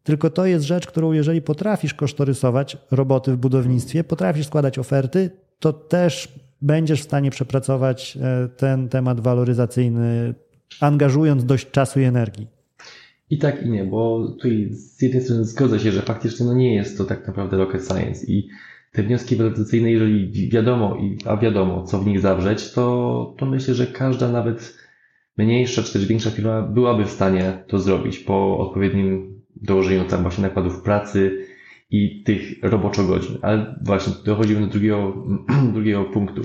tylko 0.04 0.30
to 0.30 0.46
jest 0.46 0.64
rzecz, 0.64 0.86
którą 0.86 1.12
jeżeli 1.12 1.42
potrafisz 1.42 1.94
kosztorysować 1.94 2.76
roboty 2.90 3.32
w 3.32 3.36
budownictwie, 3.36 4.04
potrafisz 4.04 4.46
składać 4.46 4.78
oferty, 4.78 5.30
to 5.58 5.72
też 5.72 6.28
będziesz 6.62 7.00
w 7.00 7.04
stanie 7.04 7.30
przepracować 7.30 8.18
e, 8.22 8.48
ten 8.48 8.88
temat 8.88 9.20
waloryzacyjny, 9.20 10.34
angażując 10.80 11.44
dość 11.44 11.70
czasu 11.70 12.00
i 12.00 12.02
energii. 12.02 12.46
I 13.30 13.38
tak 13.38 13.66
i 13.66 13.70
nie, 13.70 13.84
bo 13.84 14.28
tutaj 14.28 14.68
z 14.70 15.02
jednej 15.02 15.22
strony 15.22 15.44
zgodzę 15.44 15.80
się, 15.80 15.92
że 15.92 16.02
faktycznie 16.02 16.46
no 16.46 16.54
nie 16.54 16.74
jest 16.74 16.98
to 16.98 17.04
tak 17.04 17.26
naprawdę 17.26 17.56
rocket 17.56 17.88
science 17.88 18.26
i 18.26 18.48
te 18.92 19.02
wnioski 19.02 19.36
waloryzacyjne, 19.36 19.90
jeżeli 19.90 20.48
wiadomo, 20.50 20.96
a 21.26 21.36
wiadomo, 21.36 21.82
co 21.82 21.98
w 21.98 22.06
nich 22.06 22.20
zawrzeć, 22.20 22.72
to, 22.72 23.34
to 23.38 23.46
myślę, 23.46 23.74
że 23.74 23.86
każda 23.86 24.28
nawet 24.28 24.78
mniejsza 25.38 25.82
czy 25.82 25.92
też 25.92 26.06
większa 26.06 26.30
firma 26.30 26.62
byłaby 26.62 27.04
w 27.04 27.10
stanie 27.10 27.64
to 27.68 27.78
zrobić 27.78 28.18
po 28.18 28.58
odpowiednim 28.58 29.33
dołożeniu 29.56 30.04
tam 30.04 30.22
właśnie 30.22 30.42
nakładów 30.42 30.82
pracy 30.82 31.46
i 31.90 32.22
tych 32.22 32.62
roboczo 32.62 33.04
godzin. 33.04 33.38
Ale 33.42 33.76
właśnie 33.84 34.12
dochodzimy 34.24 34.60
do 34.60 34.66
drugiego, 34.66 35.24
drugiego 35.74 36.04
punktu. 36.04 36.42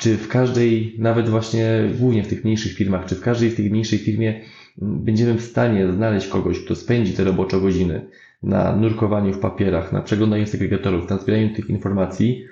Czy 0.00 0.16
w 0.16 0.28
każdej, 0.28 0.94
nawet 0.98 1.28
właśnie 1.28 1.90
głównie 1.98 2.24
w 2.24 2.28
tych 2.28 2.44
mniejszych 2.44 2.72
firmach, 2.72 3.06
czy 3.06 3.14
w 3.14 3.20
każdej 3.20 3.50
z 3.50 3.54
tych 3.54 3.70
mniejszej 3.70 3.98
firmie 3.98 4.40
będziemy 4.82 5.34
w 5.34 5.42
stanie 5.42 5.92
znaleźć 5.92 6.28
kogoś, 6.28 6.64
kto 6.64 6.74
spędzi 6.74 7.12
te 7.12 7.24
roboczo 7.24 7.60
godziny 7.60 8.08
na 8.42 8.76
nurkowaniu 8.76 9.32
w 9.32 9.38
papierach, 9.38 9.92
na 9.92 10.02
przeglądaniu 10.02 10.46
segregatorów, 10.46 11.10
na 11.10 11.18
zbieraniu 11.18 11.54
tych 11.54 11.70
informacji, 11.70 12.44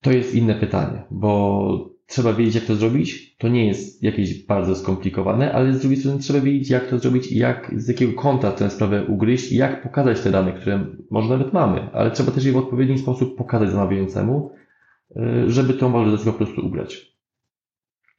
to 0.00 0.12
jest 0.12 0.34
inne 0.34 0.54
pytanie, 0.54 1.02
bo 1.10 1.90
trzeba 2.10 2.32
wiedzieć, 2.32 2.54
jak 2.54 2.64
to 2.64 2.74
zrobić. 2.74 3.36
To 3.36 3.48
nie 3.48 3.66
jest 3.66 4.02
jakieś 4.02 4.46
bardzo 4.46 4.76
skomplikowane, 4.76 5.52
ale 5.52 5.72
z 5.72 5.80
drugiej 5.80 5.98
strony 5.98 6.18
trzeba 6.18 6.40
wiedzieć, 6.40 6.70
jak 6.70 6.86
to 6.86 6.98
zrobić 6.98 7.32
i 7.32 7.38
jak, 7.38 7.72
z 7.76 7.88
jakiego 7.88 8.22
kąta 8.22 8.52
tę 8.52 8.70
sprawę 8.70 9.04
ugryźć 9.04 9.52
i 9.52 9.56
jak 9.56 9.82
pokazać 9.82 10.20
te 10.20 10.30
dane, 10.30 10.52
które 10.52 10.86
może 11.10 11.28
nawet 11.28 11.52
mamy, 11.52 11.90
ale 11.92 12.10
trzeba 12.10 12.32
też 12.32 12.44
je 12.44 12.52
w 12.52 12.56
odpowiedni 12.56 12.98
sposób 12.98 13.36
pokazać 13.36 13.70
zamawiającemu, 13.70 14.50
y, 15.16 15.50
żeby 15.50 15.74
tą 15.74 15.92
waloryzację 15.92 16.32
po 16.32 16.38
prostu 16.38 16.66
ugrać. 16.66 17.16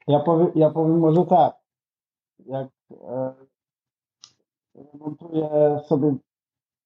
Ja 0.07 0.19
powiem, 0.19 0.47
ja 0.55 0.69
powiem 0.69 0.99
może 0.99 1.26
tak. 1.26 1.53
Jak 2.45 2.68
e, 2.91 3.34
remontuję 4.93 5.49
sobie 5.88 6.15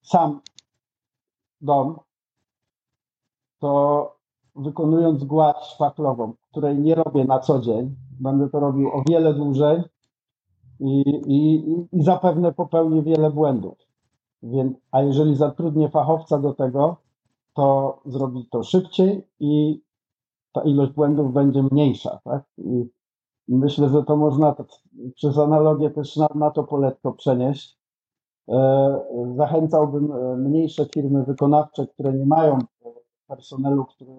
sam 0.02 0.41
dom, 1.61 1.99
to 3.60 4.14
wykonując 4.56 5.23
gładź 5.23 5.57
szpachlową, 5.57 6.34
której 6.52 6.80
nie 6.80 6.95
robię 6.95 7.26
na 7.26 7.40
co 7.40 7.60
dzień, 7.60 7.95
będę 8.19 8.49
to 8.49 8.60
robił 8.60 8.88
o 8.88 9.03
wiele 9.10 9.34
dłużej 9.34 9.84
i, 10.80 11.03
i, 11.27 11.65
i 11.91 12.03
zapewne 12.03 12.53
popełnię 12.53 13.02
wiele 13.02 13.32
błędów. 13.32 13.77
Więc, 14.44 14.77
a 14.91 15.02
jeżeli 15.02 15.36
zatrudnię 15.36 15.90
fachowca 15.90 16.40
do 16.40 16.53
tego, 16.53 16.98
to 17.53 17.99
zrobi 18.06 18.48
to 18.52 18.64
szybciej 18.64 19.27
i 19.40 19.82
ta 20.53 20.61
ilość 20.61 20.91
błędów 20.91 21.34
będzie 21.34 21.64
mniejsza. 21.64 22.19
Tak? 22.23 22.44
I 22.57 22.86
myślę, 23.48 23.90
że 23.90 24.03
to 24.03 24.18
można 24.18 24.52
tak 24.53 24.68
przez 25.15 25.38
analogię 25.38 25.90
też 25.90 26.15
na, 26.15 26.27
na 26.36 26.52
to 26.52 26.64
poletko 26.64 27.14
przenieść. 27.14 27.77
E, 28.49 28.99
zachęcałbym 29.36 30.11
e, 30.11 30.38
mniejsze 30.38 30.86
firmy 30.86 31.23
wykonawcze, 31.23 31.88
które 31.88 32.14
nie 32.14 32.26
mają 32.26 32.60
personelu, 33.27 33.85
który 33.85 34.11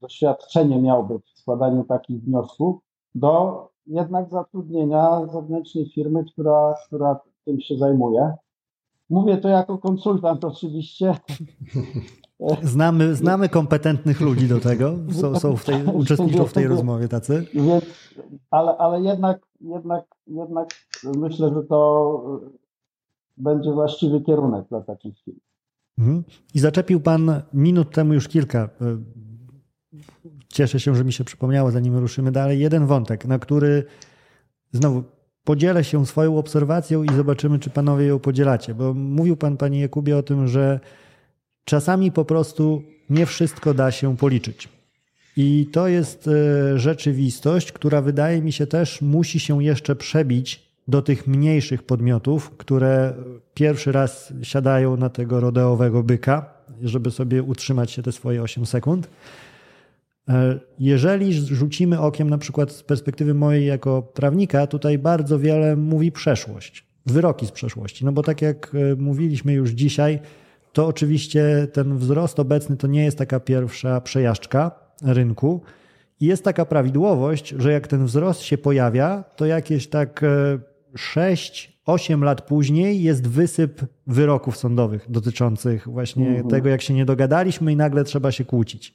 doświadczenie 0.00 0.82
miałby 0.82 1.18
w 1.18 1.38
składaniu 1.38 1.84
takich 1.84 2.22
wniosków, 2.22 2.80
do 3.14 3.68
jednak 3.86 4.30
zatrudnienia 4.30 5.26
zewnętrznej 5.32 5.90
firmy, 5.94 6.24
która, 6.24 6.74
która 6.86 7.20
tym 7.44 7.60
się 7.60 7.76
zajmuje. 7.76 8.34
Mówię 9.10 9.36
to 9.36 9.48
jako 9.48 9.78
konsultant 9.78 10.44
oczywiście. 10.44 11.14
Znamy, 12.62 13.14
znamy 13.14 13.48
kompetentnych 13.48 14.20
ludzi 14.20 14.48
do 14.48 14.60
tego, 14.60 14.94
są, 15.12 15.36
są 15.36 15.56
w 15.56 15.64
tej, 15.64 15.86
uczestniczą 16.02 16.44
w 16.44 16.52
tej 16.52 16.66
rozmowie 16.66 17.08
tacy. 17.08 17.46
Więc, 17.54 17.84
ale, 18.50 18.76
ale 18.76 19.00
jednak, 19.00 19.46
jednak, 19.60 20.04
jednak 20.26 20.68
myślę, 21.16 21.54
że 21.54 21.62
to 21.62 22.22
będzie 23.36 23.72
właściwy 23.72 24.20
kierunek 24.20 24.68
dla 24.68 24.80
takich 24.80 25.18
firm. 25.24 25.38
Mhm. 25.98 26.24
I 26.54 26.58
zaczepił 26.58 27.00
Pan 27.00 27.42
minut 27.54 27.90
temu 27.90 28.14
już 28.14 28.28
kilka. 28.28 28.70
E, 28.80 28.98
cieszę 30.48 30.80
się, 30.80 30.94
że 30.94 31.04
mi 31.04 31.12
się 31.12 31.24
przypomniało, 31.24 31.70
zanim 31.70 31.96
ruszymy 31.96 32.32
dalej. 32.32 32.60
Jeden 32.60 32.86
wątek, 32.86 33.24
na 33.24 33.38
który 33.38 33.84
znowu 34.72 35.04
podzielę 35.44 35.84
się 35.84 36.06
swoją 36.06 36.38
obserwacją 36.38 37.02
i 37.02 37.14
zobaczymy, 37.16 37.58
czy 37.58 37.70
Panowie 37.70 38.06
ją 38.06 38.18
podzielacie. 38.18 38.74
Bo 38.74 38.94
mówił 38.94 39.36
Pan, 39.36 39.56
Panie 39.56 39.80
Jakubie, 39.80 40.16
o 40.16 40.22
tym, 40.22 40.48
że 40.48 40.80
czasami 41.64 42.12
po 42.12 42.24
prostu 42.24 42.82
nie 43.10 43.26
wszystko 43.26 43.74
da 43.74 43.90
się 43.90 44.16
policzyć. 44.16 44.68
I 45.36 45.68
to 45.72 45.88
jest 45.88 46.28
e, 46.28 46.78
rzeczywistość, 46.78 47.72
która 47.72 48.02
wydaje 48.02 48.42
mi 48.42 48.52
się 48.52 48.66
też 48.66 49.02
musi 49.02 49.40
się 49.40 49.64
jeszcze 49.64 49.96
przebić 49.96 50.71
do 50.88 51.02
tych 51.02 51.26
mniejszych 51.26 51.82
podmiotów, 51.82 52.50
które 52.50 53.14
pierwszy 53.54 53.92
raz 53.92 54.32
siadają 54.42 54.96
na 54.96 55.08
tego 55.08 55.40
rodeowego 55.40 56.02
byka, 56.02 56.54
żeby 56.82 57.10
sobie 57.10 57.42
utrzymać 57.42 57.90
się 57.90 58.02
te 58.02 58.12
swoje 58.12 58.42
8 58.42 58.66
sekund. 58.66 59.08
E, 60.28 60.58
jeżeli 60.78 61.32
rzucimy 61.32 62.00
okiem 62.00 62.30
na 62.30 62.38
przykład 62.38 62.72
z 62.72 62.82
perspektywy 62.82 63.34
mojej 63.34 63.66
jako 63.66 64.02
prawnika, 64.02 64.66
tutaj 64.66 64.98
bardzo 64.98 65.38
wiele 65.38 65.76
mówi 65.76 66.12
przeszłość, 66.12 66.86
wyroki 67.06 67.46
z 67.46 67.50
przeszłości. 67.50 68.04
No 68.04 68.12
bo 68.12 68.22
tak 68.22 68.42
jak 68.42 68.74
e, 68.74 68.96
mówiliśmy 68.96 69.52
już 69.52 69.70
dzisiaj, 69.70 70.20
to 70.72 70.86
oczywiście 70.86 71.68
ten 71.72 71.98
wzrost 71.98 72.40
obecny 72.40 72.76
to 72.76 72.86
nie 72.86 73.04
jest 73.04 73.18
taka 73.18 73.40
pierwsza 73.40 74.00
przejażdżka 74.00 74.70
rynku. 75.02 75.60
Jest 76.20 76.44
taka 76.44 76.64
prawidłowość, 76.64 77.54
że 77.58 77.72
jak 77.72 77.86
ten 77.86 78.06
wzrost 78.06 78.40
się 78.40 78.58
pojawia, 78.58 79.24
to 79.36 79.46
jakieś 79.46 79.86
tak 79.86 80.22
e, 80.22 80.58
6-8 80.96 82.22
lat 82.22 82.42
później 82.42 83.02
jest 83.02 83.28
wysyp 83.28 83.80
wyroków 84.06 84.56
sądowych 84.56 85.10
dotyczących 85.10 85.88
właśnie 85.88 86.28
mhm. 86.28 86.48
tego, 86.48 86.68
jak 86.68 86.82
się 86.82 86.94
nie 86.94 87.04
dogadaliśmy 87.04 87.72
i 87.72 87.76
nagle 87.76 88.04
trzeba 88.04 88.32
się 88.32 88.44
kłócić. 88.44 88.94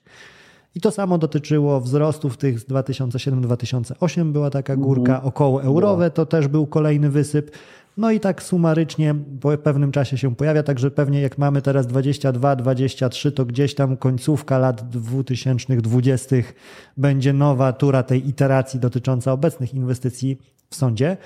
I 0.76 0.82
to 0.82 0.92
samo 0.92 1.18
dotyczyło 1.18 1.82
wzrostów 1.82 2.38
tych 2.38 2.60
z 2.60 2.68
2007-2008 2.68 4.32
była 4.32 4.50
taka 4.50 4.74
mhm. 4.74 4.88
górka, 4.88 5.14
mhm. 5.14 5.28
około 5.28 5.64
eurowe 5.64 6.12
to 6.12 6.26
też 6.26 6.48
był 6.48 6.68
kolejny 6.68 7.10
wysyp. 7.10 7.52
No 7.98 8.12
i 8.12 8.20
tak 8.20 8.44
sumarycznie 8.44 9.16
po 9.42 9.58
pewnym 9.58 9.92
czasie 9.92 10.18
się 10.18 10.36
pojawia, 10.36 10.64
także 10.64 10.92
pewnie 10.92 11.22
jak 11.22 11.38
mamy 11.38 11.62
teraz 11.62 11.88
22, 11.88 12.56
23, 12.56 13.32
to 13.32 13.46
gdzieś 13.46 13.76
tam 13.76 13.98
końcówka 13.98 14.58
lat 14.58 14.90
2020 14.90 16.36
będzie 16.98 17.34
nowa 17.34 17.74
tura 17.74 18.04
tej 18.04 18.30
iteracji 18.30 18.80
dotycząca 18.80 19.32
obecnych 19.32 19.74
inwestycji 19.74 20.38
w 20.70 20.76
sądzie. 20.76 21.18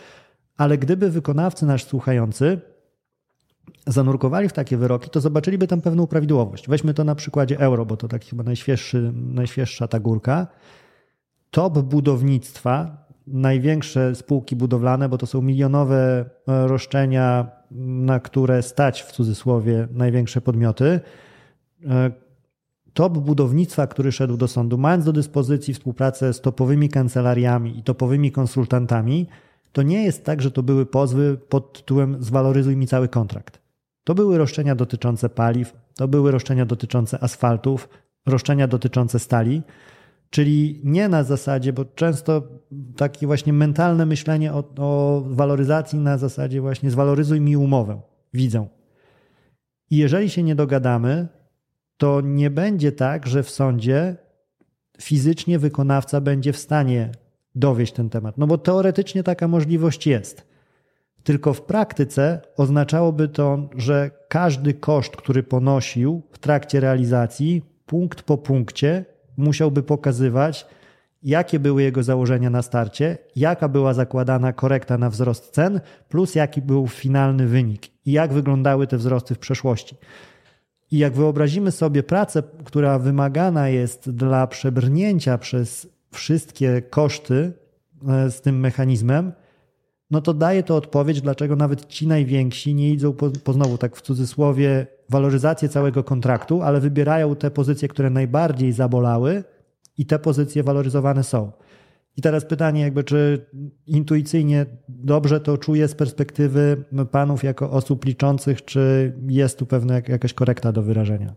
Ale 0.58 0.78
gdyby 0.78 1.10
wykonawcy 1.10 1.66
nasz 1.66 1.86
słuchający 1.86 2.62
zanurkowali 3.88 4.50
w 4.50 4.54
takie 4.54 4.78
wyroki, 4.78 5.10
to 5.10 5.22
zobaczyliby 5.22 5.68
tam 5.68 5.82
pewną 5.82 6.08
prawidłowość. 6.08 6.70
Weźmy 6.70 6.94
to 6.94 7.04
na 7.04 7.16
przykładzie 7.16 7.60
euro, 7.60 7.86
bo 7.86 7.98
to 7.98 8.08
taki 8.08 8.30
chyba 8.30 8.44
najświeższy, 8.44 9.12
najświeższa 9.16 9.88
ta 9.88 10.00
górka. 10.00 10.48
Top 11.52 11.80
budownictwa, 11.80 13.06
największe 13.28 14.16
spółki 14.16 14.56
budowlane, 14.56 15.10
bo 15.10 15.18
to 15.18 15.26
są 15.26 15.42
milionowe 15.42 16.26
e, 16.48 16.68
roszczenia, 16.68 17.48
na 18.06 18.20
które 18.20 18.62
stać 18.62 19.02
w 19.02 19.12
cudzysłowie 19.12 19.88
największe 19.92 20.42
podmioty. 20.42 21.00
E, 21.90 22.12
top 22.94 23.18
budownictwa, 23.18 23.88
który 23.88 24.12
szedł 24.12 24.38
do 24.38 24.48
sądu, 24.48 24.78
mając 24.78 25.06
do 25.06 25.14
dyspozycji 25.14 25.74
współpracę 25.74 26.34
z 26.34 26.42
topowymi 26.42 26.90
kancelariami 26.90 27.80
i 27.80 27.84
topowymi 27.84 28.32
konsultantami, 28.32 29.28
to 29.72 29.82
nie 29.82 30.04
jest 30.04 30.26
tak, 30.26 30.42
że 30.42 30.52
to 30.52 30.64
były 30.64 30.86
pozwy 30.86 31.38
pod 31.50 31.74
tytułem 31.74 32.24
zwaloryzuj 32.24 32.76
mi 32.78 32.88
cały 32.88 33.08
kontrakt. 33.08 33.62
To 34.04 34.16
były 34.16 34.38
roszczenia 34.38 34.76
dotyczące 34.76 35.30
paliw, 35.30 35.74
to 35.96 36.08
były 36.08 36.32
roszczenia 36.32 36.66
dotyczące 36.66 37.24
asfaltów, 37.24 37.90
roszczenia 38.26 38.68
dotyczące 38.68 39.20
stali, 39.20 39.62
czyli 40.30 40.82
nie 40.84 41.10
na 41.10 41.24
zasadzie, 41.24 41.74
bo 41.74 41.86
często 41.86 42.44
takie 42.98 43.28
właśnie 43.28 43.54
mentalne 43.54 44.06
myślenie 44.06 44.54
o, 44.54 44.64
o 44.78 45.24
waloryzacji 45.26 46.00
na 46.00 46.18
zasadzie 46.18 46.62
właśnie 46.62 46.92
zwaloryzuj 46.92 47.42
mi 47.42 47.58
umowę, 47.58 48.02
widzę. 48.34 48.68
I 49.90 49.98
jeżeli 49.98 50.30
się 50.30 50.44
nie 50.44 50.56
dogadamy, 50.56 51.28
to 51.98 52.22
nie 52.22 52.50
będzie 52.50 52.92
tak, 52.92 53.28
że 53.28 53.44
w 53.44 53.50
sądzie 53.50 54.16
fizycznie 55.02 55.60
wykonawca 55.60 56.22
będzie 56.22 56.54
w 56.54 56.58
stanie 56.58 57.12
dowieść 57.56 57.94
ten 57.94 58.10
temat. 58.10 58.38
No 58.38 58.48
bo 58.48 58.58
teoretycznie 58.58 59.24
taka 59.24 59.48
możliwość 59.48 60.08
jest. 60.08 60.52
Tylko 61.24 61.54
w 61.54 61.62
praktyce 61.62 62.42
oznaczałoby 62.58 63.28
to, 63.28 63.70
że 63.76 64.12
każdy 64.28 64.74
koszt, 64.74 65.16
który 65.16 65.44
ponosił 65.44 66.22
w 66.32 66.40
trakcie 66.40 66.80
realizacji, 66.80 67.62
punkt 67.86 68.22
po 68.22 68.38
punkcie, 68.38 69.06
musiałby 69.38 69.84
pokazywać, 69.84 70.66
jakie 71.24 71.60
były 71.60 71.84
jego 71.84 72.04
założenia 72.04 72.50
na 72.50 72.62
starcie, 72.62 73.18
jaka 73.36 73.70
była 73.70 73.94
zakładana 73.94 74.54
korekta 74.54 74.98
na 74.98 75.10
wzrost 75.10 75.52
cen, 75.52 75.82
plus 76.10 76.36
jaki 76.36 76.62
był 76.62 76.88
finalny 76.88 77.48
wynik 77.48 77.88
i 78.06 78.12
jak 78.12 78.34
wyglądały 78.34 78.88
te 78.88 78.98
wzrosty 78.98 79.36
w 79.36 79.40
przeszłości. 79.40 79.96
I 80.92 80.98
jak 80.98 81.14
wyobrazimy 81.14 81.72
sobie 81.72 82.04
pracę, 82.04 82.44
która 82.64 83.00
wymagana 83.00 83.70
jest 83.70 84.10
dla 84.10 84.48
przebrnięcia 84.48 85.38
przez 85.38 85.88
wszystkie 86.12 86.82
koszty 86.82 87.54
e, 88.10 88.32
z 88.32 88.42
tym 88.42 88.60
mechanizmem, 88.60 89.32
no 90.12 90.22
to 90.22 90.34
daje 90.34 90.64
to 90.64 90.76
odpowiedź, 90.76 91.22
dlaczego 91.22 91.56
nawet 91.56 91.88
ci 91.88 92.08
najwięksi 92.08 92.76
nie 92.76 92.92
idą 92.92 93.14
po, 93.14 93.30
po 93.30 93.54
znowu 93.54 93.78
tak 93.78 93.96
w 93.96 94.02
cudzysłowie 94.02 94.88
waloryzację 95.10 95.70
całego 95.70 96.04
kontraktu, 96.04 96.62
ale 96.62 96.80
wybierają 96.80 97.36
te 97.36 97.52
pozycje, 97.52 97.88
które 97.88 98.10
najbardziej 98.10 98.72
zabolały 98.72 99.44
i 99.98 100.06
te 100.06 100.20
pozycje 100.20 100.64
waloryzowane 100.64 101.24
są. 101.24 101.52
I 102.18 102.22
teraz 102.22 102.46
pytanie, 102.46 102.82
jakby, 102.82 103.04
czy 103.04 103.46
intuicyjnie 103.88 104.66
dobrze 104.90 105.40
to 105.40 105.58
czuję 105.58 105.88
z 105.88 105.96
perspektywy 105.96 106.84
panów 107.12 107.44
jako 107.44 107.72
osób 107.72 108.06
liczących, 108.06 108.66
czy 108.66 109.14
jest 109.28 109.60
tu 109.60 109.66
pewna 109.66 109.94
jakaś 110.08 110.34
korekta 110.34 110.72
do 110.72 110.84
wyrażenia? 110.84 111.36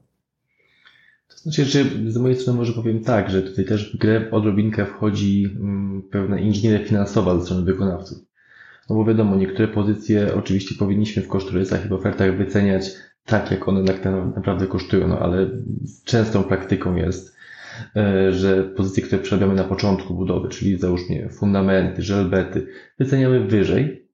To 1.28 1.36
znaczy, 1.36 1.64
że 1.64 1.84
z 2.06 2.16
mojej 2.16 2.38
strony 2.38 2.59
może 2.59 2.72
powiem 2.72 3.05
tak, 3.05 3.30
że 3.30 3.42
tutaj 3.42 3.64
też 3.64 3.94
w 3.94 3.98
grę 3.98 4.30
odrobinkę 4.30 4.86
wchodzi 4.86 5.56
mm, 5.56 6.02
pewna 6.10 6.38
inżynieria 6.38 6.86
finansowa 6.86 7.38
ze 7.38 7.44
strony 7.44 7.64
wykonawców. 7.64 8.18
No 8.90 8.96
bo 8.96 9.05
wiadomo, 9.05 9.36
niektóre 9.36 9.68
pozycje 9.68 10.34
oczywiście 10.34 10.74
powinniśmy 10.78 11.22
w 11.22 11.28
kosztorysach 11.28 11.86
i 11.86 11.88
w 11.88 11.92
ofertach 11.92 12.36
wyceniać 12.36 12.90
tak, 13.24 13.51
jak 13.51 13.68
one 13.68 13.84
tak 13.84 14.05
naprawdę 14.36 14.66
kosztują, 14.66 15.09
no 15.09 15.18
ale 15.18 15.51
częstą 16.05 16.44
praktyką 16.44 16.96
jest, 16.96 17.36
e, 17.96 18.32
że 18.32 18.64
pozycje, 18.64 19.02
które 19.02 19.22
przerabiamy 19.22 19.55
na 19.55 19.64
początku 19.64 20.14
budowy, 20.14 20.48
czyli 20.48 20.78
załóżmy 20.78 21.28
fundamenty, 21.28 22.02
żelbety, 22.02 22.66
wyceniamy 22.98 23.40
wyżej, 23.40 24.09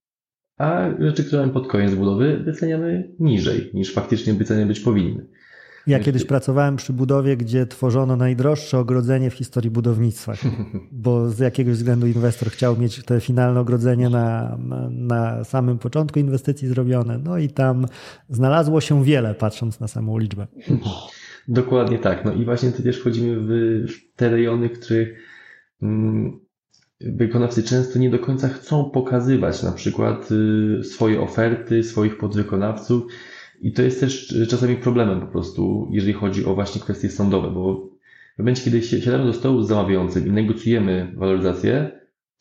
a 0.59 0.89
rzeczy, 0.99 1.25
które 1.25 1.41
mamy 1.41 1.53
pod 1.53 1.69
koniec 1.69 1.95
budowy, 1.95 2.37
wyceniamy 2.37 3.15
niżej, 3.19 3.71
niż 3.75 3.95
faktycznie 3.95 4.35
wyceniane 4.35 4.67
być 4.67 4.81
powinny. 4.81 5.27
Ja 5.87 6.01
kiedyś 6.01 6.25
pracowałem 6.25 6.77
przy 6.77 6.93
budowie, 6.93 7.37
gdzie 7.37 7.67
tworzono 7.67 8.17
najdroższe 8.17 8.79
ogrodzenie 8.79 9.31
w 9.31 9.35
historii 9.35 9.71
budownictwa, 9.71 10.33
bo 10.93 11.31
z 11.31 11.39
jakiegoś 11.39 11.75
względu 11.75 12.07
inwestor 12.07 12.51
chciał 12.51 12.77
mieć 12.77 13.05
te 13.05 13.21
finalne 13.21 13.61
ogrodzenie 13.61 14.09
na, 14.09 14.59
na 14.91 15.45
samym 15.45 15.79
początku 15.79 16.19
inwestycji 16.19 16.69
zrobione. 16.69 17.19
No 17.19 17.39
i 17.39 17.49
tam 17.49 17.87
znalazło 18.29 18.81
się 18.81 19.05
wiele, 19.05 19.35
patrząc 19.35 19.81
na 19.81 19.89
samą 19.89 20.19
liczbę. 20.19 20.47
Dokładnie 21.49 21.99
tak. 21.99 22.25
No 22.25 22.33
i 22.33 22.45
właśnie 22.45 22.71
tutaj 22.71 22.85
też 22.85 23.01
wchodzimy 23.01 23.37
w 23.41 24.17
te 24.17 24.31
rejony, 24.31 24.69
w 24.69 24.81
których 24.81 25.19
mm, 25.83 26.41
wykonawcy 27.01 27.63
często 27.63 27.99
nie 27.99 28.11
do 28.11 28.19
końca 28.19 28.49
chcą 28.49 28.91
pokazywać 28.91 29.63
na 29.63 29.73
przykład 29.73 30.29
y, 30.33 30.85
swoje 30.85 31.21
oferty, 31.21 31.83
swoich 31.83 32.19
podwykonawców 32.19 33.03
i 33.61 33.73
to 33.73 33.83
jest 33.83 34.01
też 34.01 34.35
czasami 34.49 34.77
problemem 34.77 35.21
po 35.21 35.27
prostu, 35.27 35.89
jeżeli 35.91 36.13
chodzi 36.13 36.45
o 36.45 36.55
właśnie 36.55 36.81
kwestie 36.81 37.09
sądowe, 37.09 37.51
bo 37.51 37.91
w 38.35 38.39
momencie, 38.39 38.65
kiedy 38.65 38.83
siadamy 38.83 39.25
do 39.25 39.33
stołu 39.33 39.63
z 39.63 39.69
zamawiającym 39.69 40.27
i 40.27 40.31
negocjujemy 40.31 41.13
waloryzację, 41.17 41.91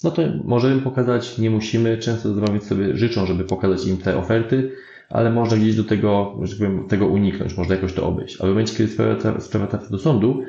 no 0.04 0.12
to 0.12 0.22
możemy 0.44 0.82
pokazać, 0.82 1.38
nie 1.38 1.50
musimy, 1.50 1.98
często 1.98 2.34
zamawiający 2.34 2.68
sobie 2.68 2.98
życzą, 2.98 3.26
żeby 3.26 3.44
pokazać 3.44 3.88
im 3.88 3.98
te 3.98 4.18
oferty, 4.18 4.72
ale 5.10 5.32
można 5.32 5.58
gdzieś 5.58 5.76
do 5.76 5.84
tego, 5.84 6.40
że 6.42 6.50
tak 6.50 6.58
powiem, 6.58 6.88
tego 6.88 7.08
uniknąć, 7.08 7.58
można 7.58 7.76
jakoś 7.76 7.94
to 7.94 8.08
obejść. 8.08 8.42
Ale 8.42 8.50
w 8.50 8.54
momencie, 8.54 8.76
kiedy 8.76 8.92
sprawa, 8.92 9.40
sprawa 9.40 9.68
trafia 9.68 9.90
do 9.90 9.98
sądu, 9.98 10.44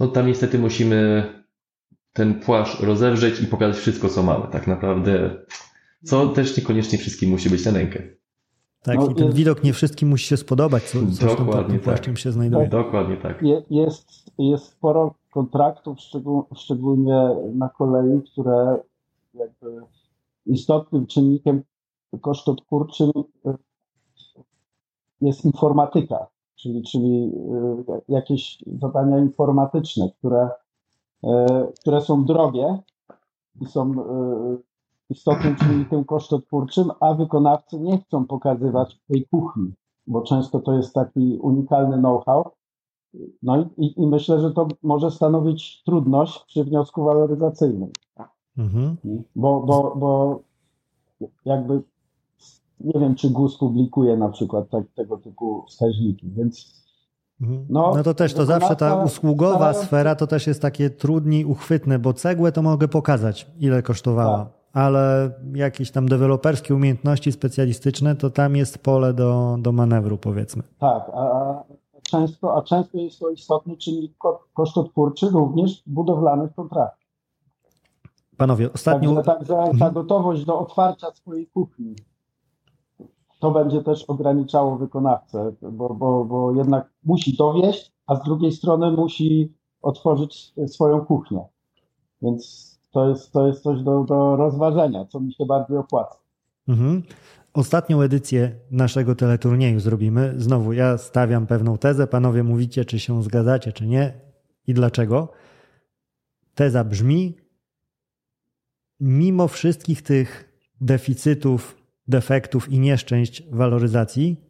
no 0.00 0.06
tam 0.06 0.26
niestety 0.26 0.58
musimy 0.58 1.24
ten 2.12 2.40
płaszcz 2.40 2.80
rozewrzeć 2.80 3.40
i 3.40 3.46
pokazać 3.46 3.76
wszystko, 3.76 4.08
co 4.08 4.22
mamy, 4.22 4.44
tak 4.52 4.66
naprawdę, 4.66 5.36
co 6.04 6.28
też 6.28 6.56
niekoniecznie 6.56 6.98
wszystkim 6.98 7.30
musi 7.30 7.50
być 7.50 7.64
na 7.64 7.72
rękę. 7.72 8.02
Tak, 8.84 8.96
no, 8.96 9.06
i 9.06 9.14
ten 9.14 9.24
jest, 9.24 9.36
widok 9.36 9.64
nie 9.64 9.72
wszystkim 9.72 10.08
musi 10.08 10.26
się 10.26 10.36
spodobać, 10.36 10.82
co, 10.82 10.98
co 11.20 11.44
dokładnie 11.44 11.78
tym 11.78 11.94
tak. 11.96 12.18
się 12.18 12.32
znajduje. 12.32 12.68
Dokładnie 12.68 13.16
tak. 13.16 13.42
Jest, 13.70 14.30
jest 14.38 14.64
sporo 14.64 15.14
kontraktów, 15.30 15.98
szczególnie 16.54 17.30
na 17.54 17.68
kolei, 17.68 18.22
które 18.32 18.78
jakby 19.34 19.80
istotnym 20.46 21.06
czynnikiem 21.06 21.62
kosztotwórczym 22.20 23.10
jest 25.20 25.44
informatyka, 25.44 26.26
czyli, 26.56 26.82
czyli 26.82 27.32
y, 27.88 28.12
jakieś 28.12 28.58
zadania 28.80 29.18
informatyczne, 29.18 30.10
które, 30.18 30.48
y, 31.24 31.28
które 31.80 32.00
są 32.00 32.24
drogie 32.24 32.78
i 33.60 33.66
są 33.66 33.92
y, 33.92 34.73
istotnym 35.14 35.56
czynnikiem 35.56 36.04
kosztotwórczym, 36.04 36.90
a 37.00 37.14
wykonawcy 37.14 37.80
nie 37.80 37.98
chcą 37.98 38.24
pokazywać 38.26 38.98
tej 39.08 39.26
kuchni, 39.26 39.72
bo 40.06 40.22
często 40.22 40.60
to 40.60 40.72
jest 40.72 40.94
taki 40.94 41.38
unikalny 41.42 41.98
know-how. 41.98 42.50
No 43.42 43.66
i, 43.78 44.02
i 44.02 44.06
myślę, 44.06 44.40
że 44.40 44.50
to 44.50 44.68
może 44.82 45.10
stanowić 45.10 45.82
trudność 45.82 46.44
przy 46.44 46.64
wniosku 46.64 47.04
waloryzacyjnym. 47.04 47.90
Mhm. 48.58 48.96
Bo, 49.36 49.60
bo, 49.60 49.96
bo 49.96 50.40
jakby 51.44 51.82
nie 52.80 53.00
wiem, 53.00 53.14
czy 53.14 53.30
GUS 53.30 53.58
publikuje 53.58 54.16
na 54.16 54.28
przykład 54.28 54.70
tak, 54.70 54.84
tego 54.94 55.16
typu 55.16 55.64
wskaźniki, 55.68 56.30
więc 56.30 56.84
mhm. 57.40 57.66
no, 57.68 57.92
no 57.96 58.02
to 58.02 58.14
też 58.14 58.34
to 58.34 58.44
zawsze 58.44 58.76
ta 58.76 59.04
usługowa 59.04 59.74
sfera 59.74 60.14
to 60.14 60.26
też 60.26 60.46
jest 60.46 60.62
takie 60.62 60.90
trudniej 60.90 61.44
uchwytne, 61.44 61.98
bo 61.98 62.12
cegłę 62.12 62.52
to 62.52 62.62
mogę 62.62 62.88
pokazać, 62.88 63.50
ile 63.58 63.82
kosztowała. 63.82 64.63
Ale 64.74 65.30
jakieś 65.54 65.90
tam 65.90 66.08
deweloperskie 66.08 66.74
umiejętności 66.74 67.32
specjalistyczne, 67.32 68.16
to 68.16 68.30
tam 68.30 68.56
jest 68.56 68.78
pole 68.78 69.14
do, 69.14 69.56
do 69.60 69.72
manewru, 69.72 70.18
powiedzmy. 70.18 70.62
Tak, 70.78 71.10
a 71.14 71.62
często, 72.02 72.56
a 72.56 72.62
często 72.62 72.98
jest 72.98 73.18
to 73.18 73.30
istotny 73.30 73.76
czynnik 73.76 74.12
kosztotwórczy 74.54 75.30
również 75.30 75.82
budowlanych 75.86 76.54
kontraktów. 76.54 77.04
Panowie, 78.36 78.72
ostatnio... 78.72 79.14
Także, 79.14 79.32
także 79.32 79.54
ta 79.54 79.70
mhm. 79.70 79.94
gotowość 79.94 80.44
do 80.44 80.58
otwarcia 80.58 81.10
swojej 81.10 81.46
kuchni, 81.46 81.96
to 83.40 83.50
będzie 83.50 83.82
też 83.82 84.04
ograniczało 84.04 84.76
wykonawcę, 84.76 85.52
bo, 85.62 85.94
bo, 85.94 86.24
bo 86.24 86.52
jednak 86.52 86.90
musi 87.04 87.36
dowieść, 87.36 87.92
a 88.06 88.16
z 88.16 88.22
drugiej 88.22 88.52
strony 88.52 88.90
musi 88.90 89.52
otworzyć 89.82 90.52
swoją 90.66 91.00
kuchnię. 91.00 91.44
Więc 92.22 92.73
to 92.94 93.08
jest, 93.08 93.32
to 93.32 93.46
jest 93.46 93.62
coś 93.62 93.82
do, 93.82 94.04
do 94.04 94.36
rozważenia, 94.36 95.04
co 95.04 95.20
mi 95.20 95.34
się 95.34 95.46
bardziej 95.46 95.76
opłaca. 95.76 96.16
Mhm. 96.68 97.02
Ostatnią 97.54 98.00
edycję 98.00 98.56
naszego 98.70 99.14
teleturnieju 99.14 99.80
zrobimy. 99.80 100.34
Znowu 100.36 100.72
ja 100.72 100.98
stawiam 100.98 101.46
pewną 101.46 101.78
tezę, 101.78 102.06
panowie 102.06 102.42
mówicie, 102.42 102.84
czy 102.84 102.98
się 102.98 103.22
zgadzacie, 103.22 103.72
czy 103.72 103.86
nie 103.86 104.20
i 104.66 104.74
dlaczego. 104.74 105.28
Teza 106.54 106.84
brzmi: 106.84 107.36
mimo 109.00 109.48
wszystkich 109.48 110.02
tych 110.02 110.58
deficytów, 110.80 111.76
defektów 112.08 112.68
i 112.68 112.78
nieszczęść 112.78 113.42
waloryzacji, 113.50 114.40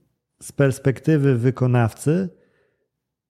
z 0.42 0.52
perspektywy 0.52 1.36
wykonawcy, 1.36 2.28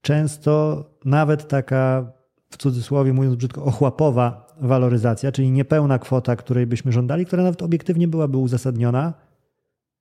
często 0.00 0.84
nawet 1.04 1.48
taka 1.48 2.12
w 2.54 2.56
cudzysłowie 2.56 3.12
mówiąc 3.12 3.36
brzydko, 3.36 3.64
ochłapowa 3.64 4.46
waloryzacja, 4.60 5.32
czyli 5.32 5.50
niepełna 5.50 5.98
kwota, 5.98 6.36
której 6.36 6.66
byśmy 6.66 6.92
żądali, 6.92 7.26
która 7.26 7.42
nawet 7.42 7.62
obiektywnie 7.62 8.08
byłaby 8.08 8.38
uzasadniona, 8.38 9.14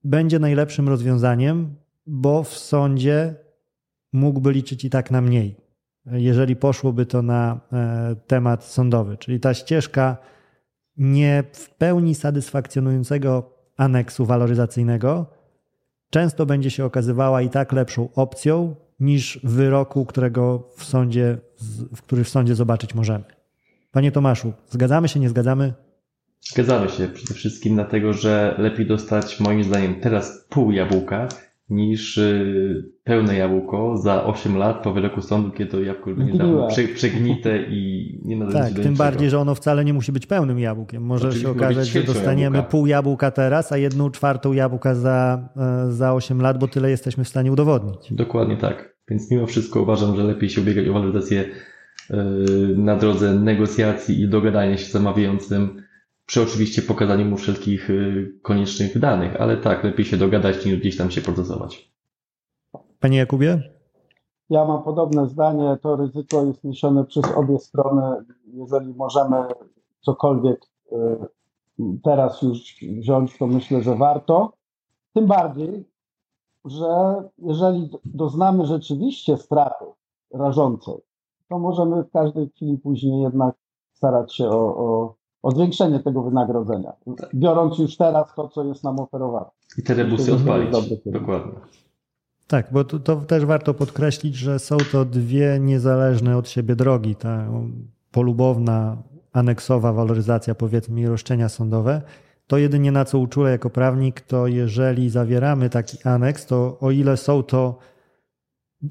będzie 0.04 0.40
najlepszym 0.40 0.90
rozwiązaniem, 0.90 1.76
bo 2.08 2.44
w 2.44 2.58
sądzie 2.58 3.36
mógłby 4.14 4.52
liczyć 4.52 4.86
i 4.86 4.90
tak 4.90 5.12
na 5.12 5.22
mniej, 5.22 5.56
jeżeli 6.06 6.56
poszłoby 6.56 7.06
to 7.06 7.22
na 7.22 7.60
e, 7.74 8.16
temat 8.28 8.64
sądowy. 8.64 9.18
Czyli 9.18 9.40
ta 9.40 9.54
ścieżka 9.54 10.18
nie 10.98 11.44
w 11.54 11.70
pełni 11.70 12.16
satysfakcjonującego 12.16 13.50
aneksu 13.78 14.26
waloryzacyjnego 14.26 15.26
często 16.14 16.46
będzie 16.46 16.72
się 16.72 16.86
okazywała 16.86 17.42
i 17.42 17.50
tak 17.50 17.72
lepszą 17.72 18.10
opcją 18.16 18.76
niż 19.04 19.40
wyroku, 19.44 20.06
którego 20.06 20.70
w 20.78 20.84
sądzie, 20.84 21.38
w 21.96 22.02
który 22.02 22.24
w 22.24 22.30
sądzie 22.30 22.56
zobaczyć 22.56 22.96
możemy. 22.96 23.24
Panie 23.92 24.12
Tomaszu, 24.12 24.54
zgadzamy 24.70 25.08
się, 25.08 25.20
nie 25.20 25.30
zgadzamy? 25.30 25.74
Zgadzamy 26.42 26.90
się 26.90 27.08
przede 27.08 27.34
wszystkim 27.34 27.76
dlatego, 27.76 28.14
że 28.14 28.56
lepiej 28.58 28.86
dostać 28.88 29.40
moim 29.40 29.64
zdaniem 29.64 29.96
teraz 29.96 30.46
pół 30.50 30.72
jabłka 30.72 31.28
niż 31.70 32.18
y, 32.18 32.92
pełne 33.04 33.36
jabłko 33.36 33.98
za 33.98 34.24
8 34.26 34.58
lat 34.58 34.84
po 34.84 34.94
wyroku 34.94 35.22
sądu, 35.22 35.52
kiedy 35.52 35.72
to 35.72 35.82
jabłko 35.82 36.10
już 36.10 36.20
będzie 36.20 36.38
dawno 36.38 36.68
przegnite 36.96 37.64
i 37.70 38.20
nie 38.26 38.38
nadaje 38.38 38.74
Tak, 38.74 38.84
tym 38.84 38.96
bardziej, 38.96 39.30
że 39.30 39.40
ono 39.40 39.56
wcale 39.56 39.86
nie 39.86 39.94
musi 39.94 40.12
być 40.12 40.26
pełnym 40.26 40.60
jabłkiem. 40.60 41.04
Może 41.04 41.28
Oczywiście 41.28 41.48
się 41.48 41.58
okazać, 41.58 41.88
że 41.88 42.04
dostaniemy 42.04 42.58
jabłka. 42.58 42.72
pół 42.72 42.88
jabłka 42.88 43.32
teraz, 43.32 43.72
a 43.72 43.78
jedną 43.78 44.12
czwartą 44.12 44.54
jabłka 44.54 44.96
za, 44.96 45.50
e, 45.88 45.92
za 45.92 46.14
8 46.14 46.42
lat, 46.42 46.60
bo 46.60 46.68
tyle 46.68 46.90
jesteśmy 46.90 47.24
w 47.24 47.30
stanie 47.30 47.52
udowodnić. 47.52 48.14
Dokładnie 48.14 48.58
tak. 48.58 48.93
Więc 49.08 49.32
mimo 49.32 49.48
wszystko 49.48 49.82
uważam, 49.82 50.16
że 50.16 50.24
lepiej 50.24 50.50
się 50.50 50.62
ubiegać 50.62 50.88
o 50.88 50.94
waloryzację 50.94 51.46
e, 52.10 52.16
na 52.76 52.96
drodze 52.96 53.34
negocjacji 53.34 54.22
i 54.22 54.30
dogadania 54.30 54.78
się 54.78 54.86
z 54.86 54.92
zamawiającym, 54.92 55.84
przy 56.26 56.42
oczywiście 56.42 56.82
pokazaniu 56.82 57.26
mu 57.26 57.38
wszelkich 57.38 57.90
e, 57.90 57.94
koniecznych 58.42 59.00
danych, 59.00 59.42
ale 59.42 59.58
tak, 59.58 59.84
lepiej 59.84 60.06
się 60.06 60.18
dogadać 60.18 60.66
niż 60.66 60.80
gdzieś 60.80 60.98
tam 60.98 61.12
się 61.12 61.22
procesować. 61.22 61.94
Panie 63.00 63.18
Jakubie? 63.18 63.74
Ja 64.50 64.66
mam 64.66 64.84
podobne 64.84 65.30
zdanie. 65.30 65.78
To 65.82 65.96
ryzyko 65.96 66.46
jest 66.46 66.64
niesione 66.64 67.06
przez 67.06 67.26
obie 67.36 67.60
strony. 67.60 68.26
Jeżeli 68.54 68.94
możemy 68.94 69.38
cokolwiek 70.02 70.60
e, 70.92 71.26
teraz 72.04 72.42
już 72.42 72.76
wziąć, 73.00 73.38
to 73.38 73.48
myślę, 73.48 73.82
że 73.82 73.96
warto. 73.96 74.54
Tym 75.14 75.28
bardziej, 75.28 75.86
że 76.66 77.24
jeżeli 77.38 77.90
doznamy 78.06 78.66
rzeczywiście 78.66 79.38
straty 79.38 79.86
rażącej, 80.34 80.96
to 81.50 81.60
możemy 81.60 82.04
w 82.04 82.12
każdej 82.12 82.50
chwili 82.50 82.78
później 82.78 83.22
jednak 83.22 83.56
starać 83.94 84.36
się 84.36 84.50
o, 84.50 84.78
o, 84.78 85.16
o 85.44 85.52
zwiększenie 85.52 86.00
tego 86.00 86.24
wynagrodzenia, 86.24 86.94
biorąc 87.34 87.78
już 87.80 87.98
teraz 87.98 88.36
to, 88.36 88.48
co 88.48 88.64
jest 88.64 88.84
nam 88.84 89.00
oferowane. 89.00 89.50
I 89.78 89.84
te 89.84 89.94
rebusy 89.94 90.34
odpalić. 90.34 90.72
Dokładnie. 91.06 91.52
Tak, 92.48 92.68
bo 92.72 92.84
to, 92.84 93.00
to, 93.00 93.16
też 93.16 93.46
warto 93.46 93.74
podkreślić, 93.74 94.36
że 94.36 94.60
są 94.60 94.78
to 94.92 95.06
dwie 95.06 95.58
niezależne 95.62 96.38
od 96.38 96.50
siebie 96.50 96.76
drogi. 96.76 97.16
Ta 97.16 97.48
polubowna, 98.12 98.98
aneksowa 99.34 99.94
waloryzacja, 99.94 100.56
powiedzmy, 100.56 101.02
i 101.02 101.08
roszczenia 101.08 101.50
sądowe 101.50 102.02
to 102.54 102.58
jedynie 102.58 102.92
na 102.92 103.06
co 103.06 103.20
uczulę 103.20 103.52
jako 103.52 103.70
prawnik, 103.70 104.22
to 104.22 104.48
jeżeli 104.48 105.10
zawieramy 105.10 105.70
taki 105.70 105.98
aneks, 106.04 106.46
to 106.46 106.78
o 106.80 106.92
ile 106.92 107.18
są 107.18 107.44
to 107.44 107.78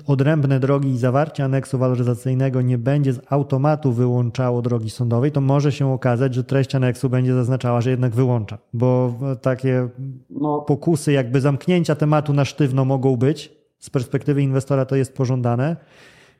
odrębne 0.06 0.60
drogi 0.60 0.88
i 0.88 0.98
zawarcie 0.98 1.44
aneksu 1.44 1.78
waloryzacyjnego 1.78 2.62
nie 2.62 2.78
będzie 2.78 3.12
z 3.12 3.20
automatu 3.30 3.92
wyłączało 3.92 4.62
drogi 4.62 4.90
sądowej, 4.90 5.32
to 5.32 5.40
może 5.40 5.72
się 5.72 5.92
okazać, 5.92 6.34
że 6.34 6.44
treść 6.44 6.74
aneksu 6.74 7.08
będzie 7.08 7.34
zaznaczała, 7.34 7.80
że 7.80 7.90
jednak 7.90 8.14
wyłącza, 8.14 8.58
bo 8.72 9.14
takie 9.42 9.88
no. 10.30 10.60
pokusy 10.60 11.12
jakby 11.12 11.40
zamknięcia 11.40 11.94
tematu 11.94 12.32
na 12.32 12.44
sztywno 12.44 12.84
mogą 12.84 13.16
być, 13.16 13.52
z 13.78 13.90
perspektywy 13.90 14.42
inwestora 14.42 14.84
to 14.84 14.96
jest 14.96 15.14
pożądane, 15.14 15.76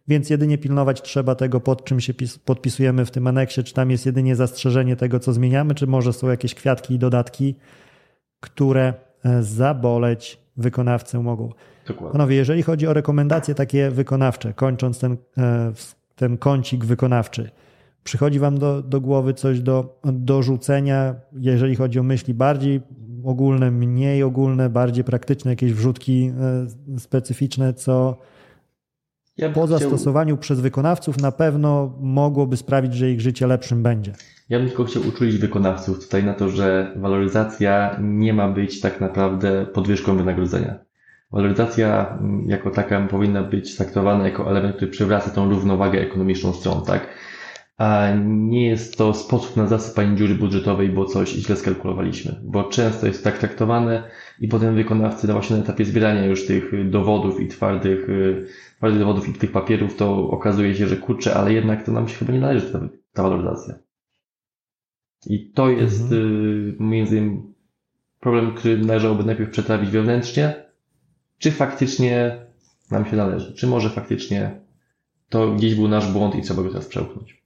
więc 0.09 0.31
jedynie 0.31 0.59
pilnować 0.59 1.03
trzeba 1.03 1.35
tego, 1.35 1.61
pod 1.61 1.85
czym 1.85 2.01
się 2.01 2.13
podpisujemy 2.45 3.05
w 3.05 3.11
tym 3.11 3.27
aneksie, 3.27 3.65
czy 3.65 3.75
tam 3.75 3.91
jest 3.91 4.07
jedynie 4.07 4.37
zastrzeżenie 4.37 4.97
tego, 4.97 5.21
co 5.21 5.33
zmieniamy, 5.33 5.75
czy 5.75 5.87
może 5.87 6.13
są 6.13 6.29
jakieś 6.29 6.55
kwiatki 6.55 6.95
i 6.95 6.99
dodatki, 6.99 7.55
które 8.41 8.95
e, 9.25 9.43
zaboleć 9.43 10.39
wykonawcę 10.57 11.23
mogą. 11.23 11.51
Dokładnie. 11.87 12.13
Panowie, 12.13 12.37
jeżeli 12.37 12.63
chodzi 12.63 12.87
o 12.87 12.93
rekomendacje 12.93 13.55
takie 13.55 13.91
wykonawcze, 13.91 14.53
kończąc 14.53 14.99
ten, 14.99 15.17
e, 15.39 15.73
ten 16.17 16.39
kącik 16.39 16.85
wykonawczy, 16.85 17.51
przychodzi 18.05 18.39
Wam 18.39 18.59
do, 18.59 18.83
do 18.83 19.01
głowy 19.01 19.35
coś 19.35 19.61
do 19.61 20.01
dorzucenia, 20.05 21.15
jeżeli 21.33 21.77
chodzi 21.77 21.99
o 21.99 22.03
myśli 22.03 22.35
bardziej 22.35 22.81
ogólne, 23.25 23.71
mniej 23.71 24.23
ogólne, 24.23 24.71
bardziej 24.71 25.05
praktyczne, 25.05 25.51
jakieś 25.51 25.73
wrzutki 25.73 26.33
e, 26.95 26.99
specyficzne, 26.99 27.75
co 27.75 28.17
ja 29.37 29.51
po 29.51 29.67
zastosowaniu 29.67 30.35
chciał... 30.35 30.41
przez 30.41 30.61
wykonawców 30.61 31.21
na 31.21 31.33
pewno 31.33 31.99
mogłoby 32.01 32.57
sprawić, 32.57 32.95
że 32.95 33.11
ich 33.11 33.21
życie 33.21 33.47
lepszym 33.47 33.83
będzie. 33.83 34.13
Ja 34.49 34.59
bym 34.59 34.69
tylko 34.69 34.85
chciał 34.85 35.03
uczulić 35.09 35.37
wykonawców 35.39 36.05
tutaj 36.05 36.25
na 36.25 36.35
to, 36.35 36.49
że 36.49 36.95
waloryzacja 36.97 37.97
nie 38.03 38.35
ma 38.35 38.49
być 38.49 38.81
tak 38.81 39.01
naprawdę 39.01 39.67
podwyżką 39.67 40.17
wynagrodzenia. 40.17 40.79
Waloryzacja 41.31 42.19
mm, 42.21 42.51
jako 42.51 42.71
taka 42.71 43.01
powinna 43.01 43.43
być 43.43 43.77
traktowana 43.77 44.25
jako 44.25 44.51
element, 44.51 44.77
który 44.77 44.91
przywraca 44.91 45.31
tą 45.31 45.51
równowagę 45.51 46.01
ekonomiczną 46.01 46.53
stron, 46.53 46.85
tak? 46.85 47.09
A 47.77 48.09
nie 48.25 48.67
jest 48.67 48.97
to 48.97 49.15
sposób 49.15 49.57
na 49.57 49.67
zasypanie 49.67 50.17
dziury 50.17 50.35
budżetowej, 50.35 50.89
bo 50.89 51.05
coś 51.05 51.29
źle 51.29 51.57
skalkulowaliśmy. 51.57 52.41
Bo 52.45 52.65
często 52.65 53.07
jest 53.07 53.25
tak 53.25 53.39
traktowane 53.39 54.11
i 54.41 54.49
potem 54.49 54.75
wykonawcy 54.75 55.27
na 55.27 55.33
właśnie 55.33 55.57
na 55.57 55.63
etapie 55.63 55.85
zbierania 55.85 56.27
już 56.27 56.47
tych 56.47 56.91
dowodów 56.91 57.41
i 57.41 57.49
twardych, 57.49 58.09
y, 58.09 58.47
twardych 58.77 59.01
dowodów 59.01 59.29
i 59.29 59.33
tych 59.33 59.53
papierów, 59.53 59.97
to 59.97 60.31
okazuje 60.31 60.75
się, 60.75 60.89
że 60.89 60.97
kurczę, 60.97 61.35
ale 61.35 61.53
jednak 61.53 61.87
to 61.87 61.93
nam 61.93 62.09
się 62.09 62.17
chyba 62.17 62.33
nie 62.33 62.41
należy 62.41 62.73
ta, 62.73 62.89
ta 63.13 63.23
waloryzacja. 63.23 63.75
I 65.27 65.51
to 65.51 65.71
jest 65.71 66.03
mhm. 66.03 66.77
moim 66.79 67.07
zdaniem 67.07 67.53
problem, 68.21 68.55
który 68.55 68.79
należałoby 68.79 69.25
najpierw 69.25 69.51
przetrawić 69.51 69.91
wewnętrznie, 69.91 70.55
czy 71.39 71.51
faktycznie 71.51 72.47
nam 72.91 73.07
się 73.07 73.17
należy, 73.17 73.55
czy 73.55 73.67
może 73.67 73.91
faktycznie 73.91 74.61
to 75.29 75.53
gdzieś 75.53 75.75
był 75.75 75.89
nasz 75.89 76.13
błąd 76.13 76.35
i 76.35 76.43
trzeba 76.43 76.63
go 76.63 76.69
teraz 76.69 76.87
przełknąć. 76.87 77.42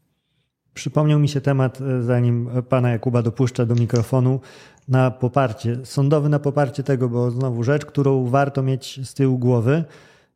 Przypomniał 0.76 1.18
mi 1.18 1.28
się 1.28 1.40
temat, 1.40 1.80
e, 1.80 2.02
zanim 2.02 2.50
pana 2.68 2.90
Jakuba 2.90 3.22
dopuszcza 3.22 3.66
do 3.66 3.74
mikrofonu, 3.74 4.40
na 4.88 5.10
poparcie, 5.10 5.76
sądowy 5.84 6.28
na 6.28 6.38
poparcie 6.38 6.82
tego, 6.82 7.08
bo 7.08 7.30
znowu 7.30 7.62
rzecz, 7.62 7.84
którą 7.84 8.26
warto 8.26 8.62
mieć 8.62 9.08
z 9.08 9.14
tyłu 9.14 9.38
głowy. 9.38 9.84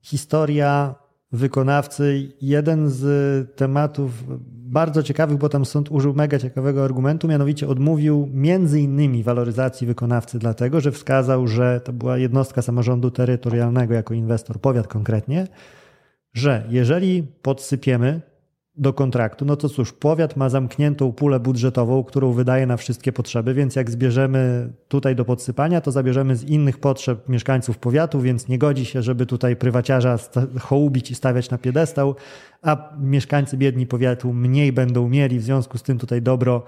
Historia 0.03 0.95
wykonawcy, 1.33 2.33
jeden 2.41 2.89
z 2.89 3.05
tematów 3.57 4.13
bardzo 4.51 5.03
ciekawych, 5.03 5.39
bo 5.39 5.49
tam 5.49 5.65
sąd 5.65 5.91
użył 5.91 6.15
mega 6.15 6.39
ciekawego 6.39 6.85
argumentu, 6.85 7.29
mianowicie 7.29 7.69
odmówił 7.69 8.29
między 8.33 8.81
innymi 8.81 9.23
waloryzacji 9.23 9.87
wykonawcy, 9.87 10.39
dlatego 10.39 10.81
że 10.81 10.93
wskazał, 10.93 11.47
że 11.47 11.81
to 11.81 11.93
była 11.93 12.19
jednostka 12.19 12.63
samorządu 12.63 13.11
terytorialnego 13.11 13.95
jako 13.95 14.15
inwestor, 14.15 14.61
powiat 14.61 14.87
konkretnie, 14.89 15.47
że 16.35 16.65
jeżeli 16.69 17.23
podsypiemy 17.23 18.30
do 18.81 18.93
kontraktu, 18.93 19.45
no 19.45 19.57
to 19.57 19.69
cóż, 19.69 19.93
powiat 19.93 20.37
ma 20.37 20.49
zamkniętą 20.49 21.13
pulę 21.13 21.41
budżetową, 21.41 22.05
którą 22.05 22.33
wydaje 22.33 22.67
na 22.67 22.77
wszystkie 22.77 23.13
potrzeby, 23.13 23.55
więc 23.55 23.77
jak 23.77 23.91
zbierzemy 23.91 24.73
tutaj 24.89 25.17
do 25.17 25.25
podsypania, 25.25 25.81
to 25.81 25.93
zabierzemy 25.93 26.37
z 26.37 26.45
innych 26.45 26.79
potrzeb 26.79 27.29
mieszkańców 27.29 27.79
powiatu, 27.79 28.21
więc 28.21 28.49
nie 28.49 28.59
godzi 28.59 28.85
się, 28.85 29.03
żeby 29.03 29.27
tutaj 29.27 29.57
prywaciarza 29.57 30.19
hołubić 30.61 31.11
i 31.11 31.15
stawiać 31.15 31.51
na 31.51 31.59
piedestał, 31.59 32.15
a 32.63 32.93
mieszkańcy 33.01 33.57
biedni 33.57 33.87
powiatu 33.87 34.33
mniej 34.33 34.73
będą 34.73 35.09
mieli, 35.09 35.39
w 35.39 35.43
związku 35.43 35.79
z 35.79 35.83
tym 35.83 35.99
tutaj 35.99 36.23
dobro 36.23 36.63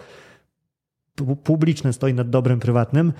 publiczne 1.45 1.93
stoi 1.93 2.15
nad 2.15 2.31
dobrem 2.31 2.61
prywatnym 2.61 3.13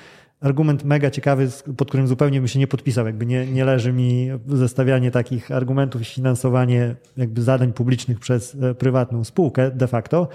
argument 0.43 0.85
mega 0.85 1.11
ciekawy, 1.11 1.49
pod 1.77 1.89
którym 1.89 2.07
zupełnie 2.07 2.39
bym 2.39 2.49
się 2.49 2.59
nie 2.59 2.67
podpisał. 2.67 3.07
Jakby 3.07 3.27
nie, 3.27 3.47
nie 3.47 3.65
leży 3.65 3.93
mi 3.93 4.29
zestawianie 4.49 5.11
takich 5.11 5.51
argumentów 5.51 6.03
i 6.03 6.05
finansowanie 6.05 6.97
jakby 7.17 7.43
zadań 7.43 7.73
publicznych 7.73 8.21
przez 8.21 8.55
e, 8.55 8.75
prywatną 8.75 9.25
spółkę 9.25 9.71
de 9.71 9.87
facto. 9.87 10.29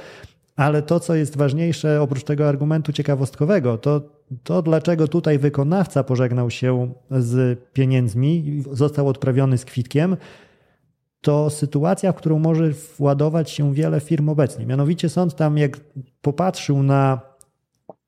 Ale 0.56 0.82
to, 0.82 1.00
co 1.00 1.16
jest 1.16 1.38
ważniejsze, 1.38 2.02
oprócz 2.02 2.24
tego 2.24 2.50
argumentu 2.50 2.94
ciekawostkowego, 2.94 3.78
to 3.78 4.18
to, 4.44 4.62
dlaczego 4.62 5.08
tutaj 5.08 5.40
wykonawca 5.40 6.04
pożegnał 6.04 6.50
się 6.50 6.94
z 7.12 7.60
pieniędzmi 7.74 8.64
został 8.72 9.08
odprawiony 9.08 9.58
z 9.58 9.66
kwitkiem, 9.66 10.18
to 11.22 11.50
sytuacja, 11.50 12.12
w 12.12 12.16
którą 12.16 12.40
może 12.40 12.72
władować 12.98 13.50
się 13.50 13.74
wiele 13.74 14.00
firm 14.00 14.30
obecnie. 14.30 14.66
Mianowicie 14.66 15.10
sąd 15.10 15.36
tam, 15.36 15.58
jak 15.58 15.80
popatrzył 16.22 16.84
na 16.84 17.22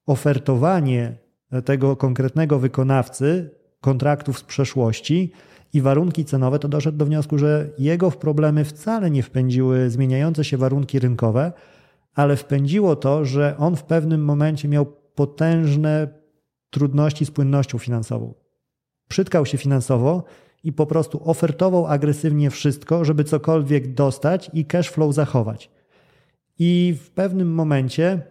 ofertowanie 0.05 1.17
tego 1.65 1.95
konkretnego 1.95 2.59
wykonawcy 2.59 3.49
kontraktów 3.81 4.39
z 4.39 4.43
przeszłości 4.43 5.31
i 5.73 5.81
warunki 5.81 6.26
cenowe, 6.26 6.59
to 6.59 6.67
doszedł 6.67 6.97
do 6.97 7.05
wniosku, 7.05 7.38
że 7.38 7.69
jego 7.80 8.09
w 8.09 8.17
problemy 8.17 8.65
wcale 8.65 9.11
nie 9.11 9.23
wpędziły 9.23 9.89
zmieniające 9.89 10.43
się 10.43 10.57
warunki 10.57 10.99
rynkowe, 10.99 11.51
ale 12.13 12.35
wpędziło 12.35 12.95
to, 12.95 13.26
że 13.26 13.55
on 13.57 13.76
w 13.76 13.84
pewnym 13.84 14.26
momencie 14.26 14.67
miał 14.67 14.85
potężne 15.15 16.07
trudności 16.69 17.26
z 17.26 17.31
płynnością 17.31 17.77
finansową. 17.77 18.34
Przytkał 19.07 19.45
się 19.45 19.57
finansowo 19.57 20.23
i 20.63 20.73
po 20.73 20.85
prostu 20.85 21.30
ofertował 21.30 21.88
agresywnie 21.88 22.49
wszystko, 22.49 23.05
żeby 23.05 23.23
cokolwiek 23.23 23.93
dostać 23.93 24.51
i 24.53 24.65
cash 24.65 24.89
flow 24.89 25.15
zachować. 25.15 25.71
I 26.59 26.95
w 27.03 27.11
pewnym 27.11 27.53
momencie 27.53 28.21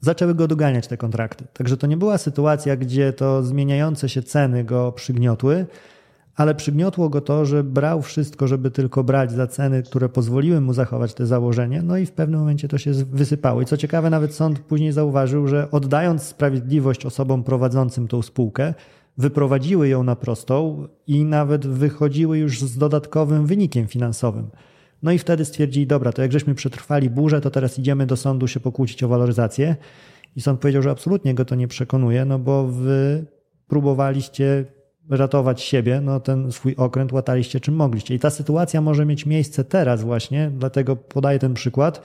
zaczęły 0.00 0.34
go 0.34 0.48
doganiać 0.48 0.86
te 0.86 0.96
kontrakty. 0.96 1.44
Także 1.52 1.76
to 1.76 1.86
nie 1.86 1.96
była 1.96 2.18
sytuacja, 2.18 2.76
gdzie 2.76 3.12
to 3.12 3.42
zmieniające 3.42 4.08
się 4.08 4.22
ceny 4.22 4.64
go 4.64 4.92
przygniotły, 4.92 5.66
ale 6.36 6.54
przygniotło 6.54 7.08
go 7.08 7.20
to, 7.20 7.44
że 7.44 7.64
brał 7.64 8.02
wszystko, 8.02 8.48
żeby 8.48 8.70
tylko 8.70 9.04
brać 9.04 9.32
za 9.32 9.46
ceny, 9.46 9.82
które 9.82 10.08
pozwoliły 10.08 10.60
mu 10.60 10.72
zachować 10.72 11.14
te 11.14 11.26
założenie, 11.26 11.82
no 11.82 11.96
i 11.96 12.06
w 12.06 12.12
pewnym 12.12 12.40
momencie 12.40 12.68
to 12.68 12.78
się 12.78 12.92
wysypało. 12.92 13.62
I 13.62 13.64
co 13.64 13.76
ciekawe, 13.76 14.10
nawet 14.10 14.34
sąd 14.34 14.58
później 14.58 14.92
zauważył, 14.92 15.46
że 15.46 15.70
oddając 15.70 16.22
sprawiedliwość 16.22 17.06
osobom 17.06 17.44
prowadzącym 17.44 18.08
tą 18.08 18.22
spółkę, 18.22 18.74
wyprowadziły 19.18 19.88
ją 19.88 20.02
na 20.02 20.16
prostą 20.16 20.86
i 21.06 21.24
nawet 21.24 21.66
wychodziły 21.66 22.38
już 22.38 22.60
z 22.60 22.78
dodatkowym 22.78 23.46
wynikiem 23.46 23.86
finansowym. 23.86 24.50
No 25.02 25.12
i 25.12 25.18
wtedy 25.18 25.44
stwierdzili, 25.44 25.86
dobra, 25.86 26.12
to 26.12 26.22
jak 26.22 26.32
żeśmy 26.32 26.54
przetrwali 26.54 27.10
burzę, 27.10 27.40
to 27.40 27.50
teraz 27.50 27.78
idziemy 27.78 28.06
do 28.06 28.16
sądu 28.16 28.48
się 28.48 28.60
pokłócić 28.60 29.02
o 29.02 29.08
waloryzację. 29.08 29.76
I 30.36 30.40
sąd 30.40 30.60
powiedział, 30.60 30.82
że 30.82 30.90
absolutnie 30.90 31.34
go 31.34 31.44
to 31.44 31.54
nie 31.54 31.68
przekonuje, 31.68 32.24
no 32.24 32.38
bo 32.38 32.66
wy 32.68 33.26
próbowaliście 33.68 34.64
ratować 35.10 35.62
siebie, 35.62 36.00
no 36.00 36.20
ten 36.20 36.52
swój 36.52 36.74
okręt 36.76 37.12
łataliście 37.12 37.60
czym 37.60 37.74
mogliście. 37.74 38.14
I 38.14 38.18
ta 38.18 38.30
sytuacja 38.30 38.80
może 38.80 39.06
mieć 39.06 39.26
miejsce 39.26 39.64
teraz 39.64 40.02
właśnie, 40.02 40.50
dlatego 40.58 40.96
podaję 40.96 41.38
ten 41.38 41.54
przykład, 41.54 42.02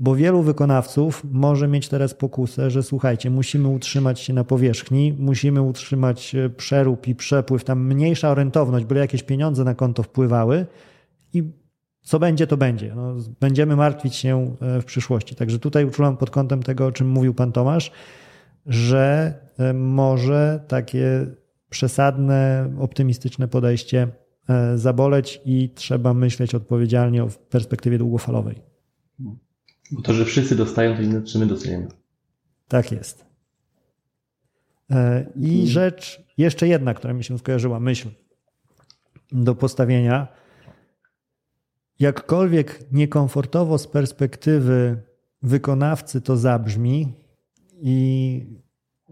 bo 0.00 0.14
wielu 0.14 0.42
wykonawców 0.42 1.22
może 1.32 1.68
mieć 1.68 1.88
teraz 1.88 2.14
pokusę, 2.14 2.70
że 2.70 2.82
słuchajcie, 2.82 3.30
musimy 3.30 3.68
utrzymać 3.68 4.20
się 4.20 4.32
na 4.32 4.44
powierzchni, 4.44 5.14
musimy 5.18 5.62
utrzymać 5.62 6.34
e, 6.34 6.50
przerób 6.50 7.08
i 7.08 7.14
przepływ, 7.14 7.64
tam 7.64 7.86
mniejsza 7.86 8.30
orentowność, 8.30 8.84
byle 8.84 9.00
jakieś 9.00 9.22
pieniądze 9.22 9.64
na 9.64 9.74
konto 9.74 10.02
wpływały 10.02 10.66
i 11.32 11.52
co 12.08 12.18
będzie, 12.18 12.46
to 12.46 12.56
będzie. 12.56 12.94
No, 12.96 13.14
będziemy 13.40 13.76
martwić 13.76 14.16
się 14.16 14.56
e, 14.60 14.80
w 14.80 14.84
przyszłości. 14.84 15.34
Także 15.34 15.58
tutaj 15.58 15.84
uczulam 15.84 16.16
pod 16.16 16.30
kątem 16.30 16.62
tego, 16.62 16.86
o 16.86 16.92
czym 16.92 17.08
mówił 17.08 17.34
pan 17.34 17.52
Tomasz, 17.52 17.92
że 18.66 19.34
e, 19.58 19.72
może 19.72 20.64
takie 20.68 21.26
przesadne, 21.70 22.70
optymistyczne 22.78 23.48
podejście 23.48 24.08
e, 24.48 24.78
zaboleć 24.78 25.40
i 25.44 25.70
trzeba 25.74 26.14
myśleć 26.14 26.54
odpowiedzialnie 26.54 27.24
o 27.24 27.28
perspektywie 27.50 27.98
długofalowej. 27.98 28.62
Bo 29.92 30.02
to, 30.02 30.12
że 30.12 30.24
wszyscy 30.24 30.56
dostają, 30.56 30.96
to 30.96 31.02
nie 31.02 31.22
czy 31.22 31.38
my 31.38 31.46
dostajemy. 31.46 31.88
Tak 32.68 32.92
jest. 32.92 33.26
I 35.36 35.66
rzecz 35.66 36.22
jeszcze 36.38 36.68
jedna, 36.68 36.94
która 36.94 37.14
mi 37.14 37.24
się 37.24 37.38
skojarzyła, 37.38 37.80
myśl 37.80 38.08
do 39.32 39.54
postawienia 39.54 40.28
jakkolwiek 41.98 42.92
niekomfortowo 42.92 43.78
z 43.78 43.86
perspektywy 43.86 45.02
wykonawcy 45.42 46.20
to 46.20 46.36
zabrzmi 46.36 47.14
i 47.80 48.58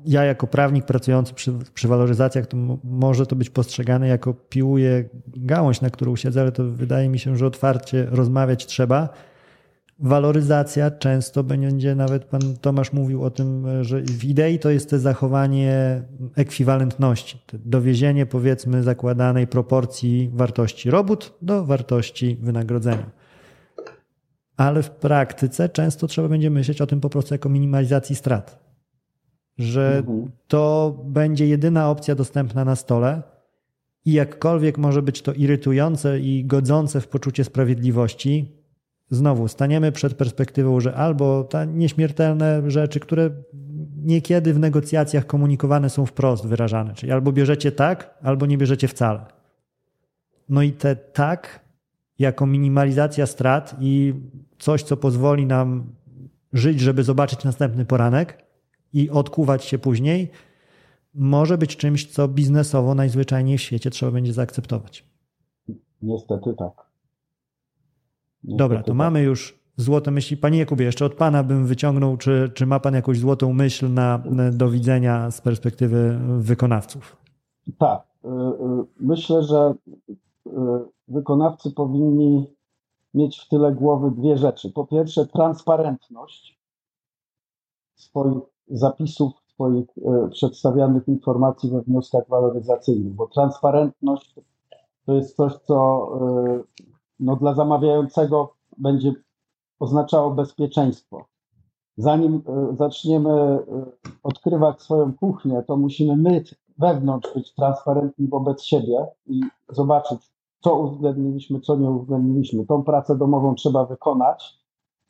ja 0.05 0.25
jako 0.25 0.47
prawnik 0.47 0.85
pracujący 0.85 1.35
przy, 1.35 1.53
przy 1.75 1.89
waloryzacjach, 1.89 2.47
to 2.47 2.57
może 2.85 3.27
to 3.27 3.37
być 3.37 3.51
postrzegane 3.51 4.09
jako 4.09 4.35
piłuje 4.35 5.09
gałąź, 5.27 5.81
na 5.81 5.91
którą 5.91 6.17
siedzę, 6.17 6.41
ale 6.41 6.53
to 6.53 6.65
wydaje 6.65 7.09
mi 7.09 7.19
się, 7.19 7.37
że 7.37 7.47
otwarcie 7.47 8.07
rozmawiać 8.11 8.67
trzeba. 8.67 9.09
Waloryzacja 9.99 10.91
często 10.91 11.45
będzie, 11.45 11.95
nawet 11.95 12.25
pan 12.25 12.41
Tomasz 12.61 12.93
mówił 12.93 13.25
o 13.25 13.31
tym, 13.31 13.67
że 13.85 14.01
w 14.03 14.25
idei 14.25 14.59
to 14.59 14.71
jest 14.71 14.91
to 14.91 14.99
zachowanie 14.99 16.03
ekwiwalentności, 16.37 17.39
dowiezienie 17.53 18.27
powiedzmy 18.27 18.83
zakładanej 18.83 19.47
proporcji 19.47 20.31
wartości 20.35 20.91
robót 20.91 21.35
do 21.43 21.65
wartości 21.65 22.39
wynagrodzenia. 22.43 23.11
Ale 24.57 24.83
w 24.83 24.91
praktyce 24.91 25.69
często 25.69 26.07
trzeba 26.07 26.29
będzie 26.29 26.51
myśleć 26.51 26.81
o 26.81 26.87
tym 26.87 27.01
po 27.01 27.11
prostu 27.11 27.35
jako 27.35 27.49
minimalizacji 27.49 28.17
strat. 28.17 28.67
Że 29.59 29.99
mhm. 29.99 30.31
to 30.47 30.97
będzie 31.05 31.47
jedyna 31.47 31.91
opcja 31.91 32.15
dostępna 32.15 32.65
na 32.65 32.77
stole 32.77 33.23
i 34.05 34.13
jakkolwiek 34.13 34.79
może 34.79 35.03
być 35.03 35.23
to 35.23 35.33
irytujące 35.33 36.21
i 36.21 36.45
godzące 36.45 37.01
w 37.01 37.09
poczucie 37.09 37.45
sprawiedliwości, 37.45 38.57
znowu 39.11 39.49
staniemy 39.49 39.93
przed 39.93 40.15
perspektywą, 40.15 40.81
że 40.81 40.95
albo 40.95 41.45
te 41.45 41.67
nieśmiertelne 41.67 42.71
rzeczy, 42.71 43.01
które 43.01 43.31
niekiedy 43.97 44.55
w 44.55 44.59
negocjacjach 44.59 45.27
komunikowane 45.27 45.91
są 45.91 46.07
wprost 46.07 46.47
wyrażane, 46.47 46.95
czyli 46.95 47.13
albo 47.13 47.33
bierzecie 47.33 47.73
tak, 47.73 48.19
albo 48.23 48.47
nie 48.47 48.59
bierzecie 48.59 48.89
wcale. 48.89 49.27
No 50.49 50.63
i 50.63 50.73
te 50.73 50.97
tak, 50.97 51.61
jako 52.19 52.47
minimalizacja 52.47 53.27
strat 53.27 53.77
i 53.81 54.15
coś, 54.59 54.83
co 54.83 54.97
pozwoli 54.97 55.47
nam 55.47 55.95
żyć, 56.53 56.81
żeby 56.81 57.03
zobaczyć 57.03 57.45
następny 57.45 57.85
poranek 57.85 58.45
i 58.93 59.11
odkuwać 59.11 59.65
się 59.65 59.79
później, 59.79 60.31
może 61.15 61.59
być 61.59 61.77
czymś, 61.77 62.07
co 62.07 62.29
biznesowo 62.29 62.95
najzwyczajniej 62.95 63.59
w 63.59 63.63
świecie 63.63 63.91
trzeba 63.91 64.13
będzie 64.13 64.33
zaakceptować. 64.33 65.05
Niestety 66.03 66.55
tak. 66.59 66.86
Dobra, 68.47 68.83
to 68.83 68.95
mamy 68.95 69.23
już 69.23 69.59
złote 69.77 70.11
myśli. 70.11 70.37
Panie 70.37 70.59
Jakubie, 70.59 70.85
jeszcze 70.85 71.05
od 71.05 71.15
Pana 71.15 71.43
bym 71.43 71.67
wyciągnął, 71.67 72.17
czy, 72.17 72.51
czy 72.55 72.67
ma 72.67 72.81
Pan 72.81 72.95
jakąś 72.95 73.19
złotą 73.19 73.53
myśl 73.53 73.93
na, 73.93 74.23
do 74.53 74.71
widzenia 74.71 75.31
z 75.31 75.41
perspektywy 75.41 76.19
wykonawców? 76.39 77.17
Tak. 77.79 78.07
Y, 78.25 78.29
y, 78.29 78.31
myślę, 79.01 79.43
że 79.43 79.75
y, 80.47 80.51
wykonawcy 81.09 81.71
powinni 81.71 82.47
mieć 83.15 83.39
w 83.39 83.49
tyle 83.49 83.73
głowy 83.73 84.11
dwie 84.11 84.37
rzeczy. 84.37 84.73
Po 84.73 84.87
pierwsze, 84.87 85.27
transparentność 85.27 86.59
swoich 87.95 88.43
zapisów, 88.69 89.33
swoich 89.55 89.87
przedstawianych 90.31 91.09
informacji 91.09 91.71
we 91.71 91.83
wnioskach 91.83 92.29
waloryzacyjnych, 92.29 93.15
bo 93.15 93.27
transparentność 93.27 94.35
to 95.07 95.15
jest 95.15 95.37
coś, 95.37 95.53
co 95.55 96.09
no, 97.21 97.37
dla 97.37 97.55
zamawiającego 97.55 98.55
będzie 98.79 99.15
oznaczało 99.79 100.31
bezpieczeństwo. 100.31 101.25
Zanim 101.97 102.43
e, 102.47 102.77
zaczniemy 102.77 103.31
e, 103.31 103.61
odkrywać 104.23 104.83
swoją 104.83 105.15
kuchnię, 105.15 105.63
to 105.67 105.77
musimy 105.77 106.17
my 106.17 106.45
wewnątrz 106.79 107.35
być 107.35 107.55
transparentni 107.55 108.29
wobec 108.29 108.63
siebie 108.63 109.07
i 109.27 109.41
zobaczyć, 109.69 110.33
co 110.61 110.75
uwzględniliśmy, 110.75 111.61
co 111.61 111.77
nie 111.77 111.91
uwzględniliśmy. 111.91 112.67
Tą 112.67 112.83
pracę 112.83 113.19
domową 113.19 113.55
trzeba 113.55 113.85
wykonać, 113.85 114.67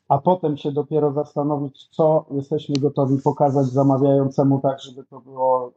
a 0.07 0.17
potem 0.17 0.57
się 0.57 0.71
dopiero 0.71 1.13
zastanowić, 1.13 1.87
co 1.87 2.25
jesteśmy 2.31 2.75
gotowi 2.75 3.17
pokazać 3.23 3.65
zamawiającemu, 3.65 4.59
tak 4.59 4.81
żeby 4.81 5.05
to 5.05 5.19
było 5.19 5.67
e, 5.67 5.71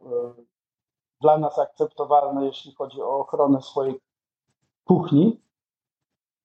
dla 1.21 1.37
nas 1.37 1.59
akceptowalne, 1.59 2.45
jeśli 2.45 2.75
chodzi 2.75 3.01
o 3.01 3.19
ochronę 3.19 3.61
swojej 3.61 3.99
kuchni, 4.83 5.41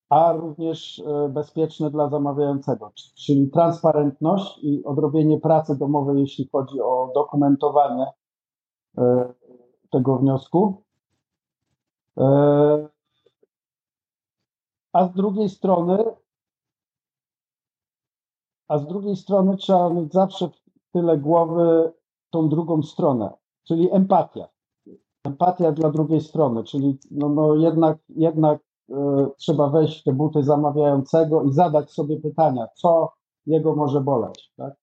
a 0.09 0.33
również 0.33 0.99
e, 0.99 1.29
bezpieczne 1.29 1.91
dla 1.91 2.09
zamawiającego, 2.09 2.93
czyli 3.15 3.51
transparentność 3.51 4.59
i 4.63 4.85
odrobienie 4.85 5.41
pracy 5.41 5.79
domowej, 5.79 6.21
jeśli 6.21 6.49
chodzi 6.53 6.81
o 6.81 7.13
dokumentowanie 7.15 8.07
e, 8.99 9.33
tego 9.91 10.17
wniosku. 10.17 10.83
E, 12.19 12.89
a 14.93 15.07
z 15.07 15.13
drugiej 15.13 15.49
strony, 15.49 16.05
a 18.69 18.79
z 18.79 18.87
drugiej 18.87 19.17
strony 19.17 19.57
trzeba 19.57 19.91
mieć 19.91 20.13
zawsze 20.13 20.49
w 20.49 20.61
tyle 20.93 21.19
głowy 21.19 21.93
tą 22.31 22.49
drugą 22.49 22.83
stronę, 22.83 23.31
czyli 23.65 23.93
empatia. 23.93 24.49
Empatia 25.25 25.73
dla 25.73 25.91
drugiej 25.91 26.21
strony, 26.21 26.65
czyli 26.65 26.99
no, 27.11 27.29
no 27.29 27.55
jednak, 27.55 27.99
jednak 28.09 28.66
trzeba 29.39 29.71
wejść 29.71 30.01
w 30.01 30.05
te 30.05 30.13
buty 30.13 30.43
zamawiającego 30.43 31.43
i 31.43 31.53
zadać 31.53 31.91
sobie 31.91 32.21
pytania, 32.21 32.67
co 32.75 33.13
jego 33.47 33.77
może 33.77 34.01
boleć. 34.01 34.53
Tak? 34.57 34.75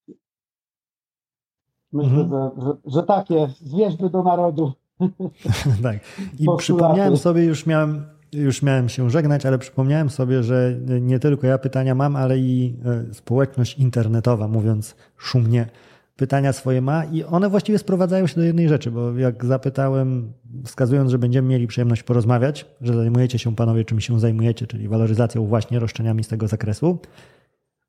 Myślę, 1.94 2.22
mhm. 2.22 2.30
że, 2.30 2.66
że, 2.66 2.74
że 2.86 3.04
takie 3.04 3.48
zwierzby 3.48 4.10
do 4.10 4.24
narodu. 4.24 4.72
tak. 5.84 5.98
I 6.40 6.48
przypomniałem 6.58 7.18
sobie, 7.18 7.46
już 7.46 7.66
miałem, 7.66 8.06
już 8.34 8.62
miałem 8.62 8.90
się 8.90 9.10
żegnać, 9.10 9.46
ale 9.46 9.58
przypomniałem 9.58 10.10
sobie, 10.10 10.44
że 10.44 10.76
nie 11.02 11.20
tylko 11.20 11.48
ja 11.48 11.58
pytania 11.58 11.96
mam, 11.96 12.16
ale 12.16 12.38
i 12.38 12.76
e, 12.86 13.14
społeczność 13.14 13.80
internetowa, 13.80 14.48
mówiąc 14.48 14.96
szumnie, 15.18 15.70
pytania 16.16 16.54
swoje 16.54 16.82
ma 16.82 17.06
i 17.06 17.24
one 17.24 17.50
właściwie 17.50 17.80
sprowadzają 17.80 18.28
się 18.28 18.36
do 18.36 18.44
jednej 18.44 18.70
rzeczy, 18.70 18.92
bo 18.92 19.18
jak 19.18 19.46
zapytałem, 19.46 20.34
wskazując, 20.66 21.12
że 21.12 21.18
będziemy 21.18 21.48
mieli 21.48 21.68
przyjemność 21.68 22.04
porozmawiać, 22.04 22.66
że 22.82 22.94
zajmujecie 22.94 23.40
się 23.40 23.56
panowie 23.56 23.86
czym 23.86 24.02
się 24.02 24.20
zajmujecie, 24.20 24.68
czyli 24.68 24.88
waloryzacją 24.88 25.46
właśnie 25.46 25.80
roszczeniami 25.80 26.24
z 26.24 26.28
tego 26.28 26.48
zakresu, 26.48 27.00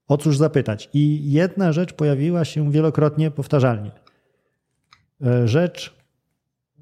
o 0.09 0.17
cóż 0.17 0.37
zapytać. 0.37 0.91
I 0.95 1.33
jedna 1.33 1.73
rzecz 1.73 1.93
pojawiła 1.93 2.45
się 2.45 2.71
wielokrotnie 2.71 3.31
powtarzalnie. 3.31 3.91
E, 5.27 5.49
rzecz 5.49 5.95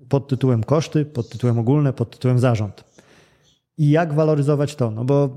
pod 0.09 0.29
tytułem 0.29 0.65
koszty, 0.65 1.05
pod 1.05 1.29
tytułem 1.29 1.59
ogólne, 1.59 1.93
pod 1.93 2.11
tytułem 2.11 2.39
zarząd 2.39 2.92
i 3.79 3.91
jak 3.91 4.15
waloryzować 4.15 4.77
to. 4.77 4.91
No 4.91 5.05
bo 5.05 5.37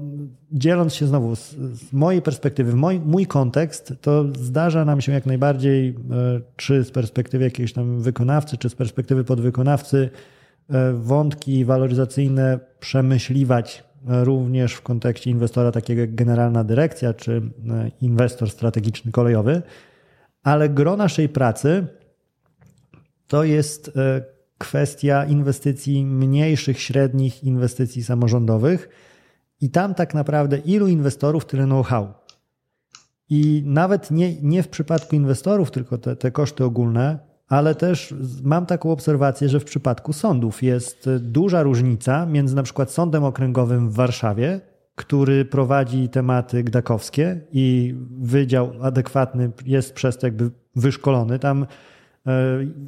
dzieląc 0.51 0.93
się 0.93 1.07
znowu 1.07 1.35
z, 1.35 1.49
z 1.51 1.93
mojej 1.93 2.21
perspektywy, 2.21 2.75
mój, 2.75 2.99
mój 2.99 3.25
kontekst, 3.25 3.93
to 4.01 4.25
zdarza 4.39 4.85
nam 4.85 5.01
się 5.01 5.11
jak 5.11 5.25
najbardziej, 5.25 5.89
e, 5.89 5.93
czy 6.55 6.83
z 6.83 6.91
perspektywy 6.91 7.43
jakiegoś 7.43 7.73
tam 7.73 8.01
wykonawcy, 8.01 8.57
czy 8.57 8.69
z 8.69 8.75
perspektywy 8.75 9.23
podwykonawcy, 9.23 10.09
e, 10.69 10.93
wątki 10.93 11.65
waloryzacyjne 11.65 12.59
przemyśliwać 12.79 13.83
e, 14.07 14.23
również 14.23 14.73
w 14.73 14.81
kontekście 14.81 15.31
inwestora 15.31 15.71
takiego 15.71 16.01
jak 16.01 16.15
generalna 16.15 16.63
dyrekcja, 16.63 17.13
czy 17.13 17.41
inwestor 18.01 18.49
strategiczny 18.49 19.11
kolejowy, 19.11 19.61
ale 20.43 20.69
gro 20.69 20.97
naszej 20.97 21.29
pracy 21.29 21.87
to 23.27 23.43
jest 23.43 23.91
kwestia 24.65 25.25
inwestycji 25.25 26.05
mniejszych, 26.05 26.79
średnich, 26.79 27.43
inwestycji 27.43 28.03
samorządowych. 28.03 28.89
I 29.61 29.69
tam 29.69 29.93
tak 29.93 30.13
naprawdę 30.13 30.57
ilu 30.57 30.87
inwestorów, 30.87 31.45
tyle 31.45 31.65
know-how. 31.65 32.13
I 33.29 33.63
nawet 33.65 34.11
nie, 34.11 34.41
nie 34.41 34.63
w 34.63 34.67
przypadku 34.67 35.15
inwestorów, 35.15 35.71
tylko 35.71 35.97
te, 35.97 36.15
te 36.15 36.31
koszty 36.31 36.63
ogólne, 36.63 37.19
ale 37.47 37.75
też 37.75 38.13
mam 38.43 38.65
taką 38.65 38.91
obserwację, 38.91 39.49
że 39.49 39.59
w 39.59 39.63
przypadku 39.63 40.13
sądów 40.13 40.63
jest 40.63 41.09
duża 41.19 41.63
różnica 41.63 42.25
między 42.25 42.55
na 42.55 42.63
przykład 42.63 42.91
Sądem 42.91 43.23
Okręgowym 43.23 43.89
w 43.89 43.95
Warszawie, 43.95 44.61
który 44.95 45.45
prowadzi 45.45 46.09
tematy 46.09 46.63
gdakowskie 46.63 47.41
i 47.51 47.95
wydział 48.19 48.71
adekwatny 48.81 49.51
jest 49.65 49.93
przez 49.93 50.17
to 50.17 50.27
jakby 50.27 50.51
wyszkolony. 50.75 51.39
Tam 51.39 51.65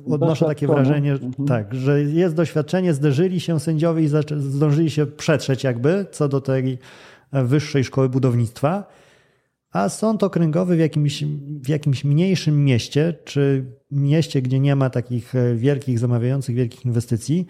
odnoszę 0.06 0.46
takie 0.46 0.68
wrażenie, 0.68 1.12
mhm. 1.12 1.48
tak, 1.48 1.74
że 1.74 2.02
jest 2.02 2.36
doświadczenie, 2.36 2.94
zderzyli 2.94 3.40
się 3.40 3.60
sędziowie 3.60 4.04
i 4.04 4.10
zdążyli 4.38 4.90
się 4.90 5.06
przetrzeć 5.06 5.64
jakby 5.64 6.06
co 6.12 6.28
do 6.28 6.42
tej 6.42 6.78
e, 7.32 7.44
wyższej 7.44 7.84
szkoły 7.84 8.10
budownictwa, 8.10 8.88
a 9.72 9.90
sąd 9.90 10.24
okręgowy 10.24 10.76
w 10.76 10.80
jakimś, 10.80 11.24
w 11.64 11.70
jakimś 11.70 12.04
mniejszym 12.04 12.66
mieście, 12.66 13.14
czy 13.26 13.66
mieście, 13.92 14.42
gdzie 14.42 14.60
nie 14.60 14.76
ma 14.76 14.90
takich 14.90 15.36
e, 15.36 15.56
wielkich 15.56 16.00
zamawiających, 16.00 16.56
wielkich 16.56 16.86
inwestycji, 16.86 17.46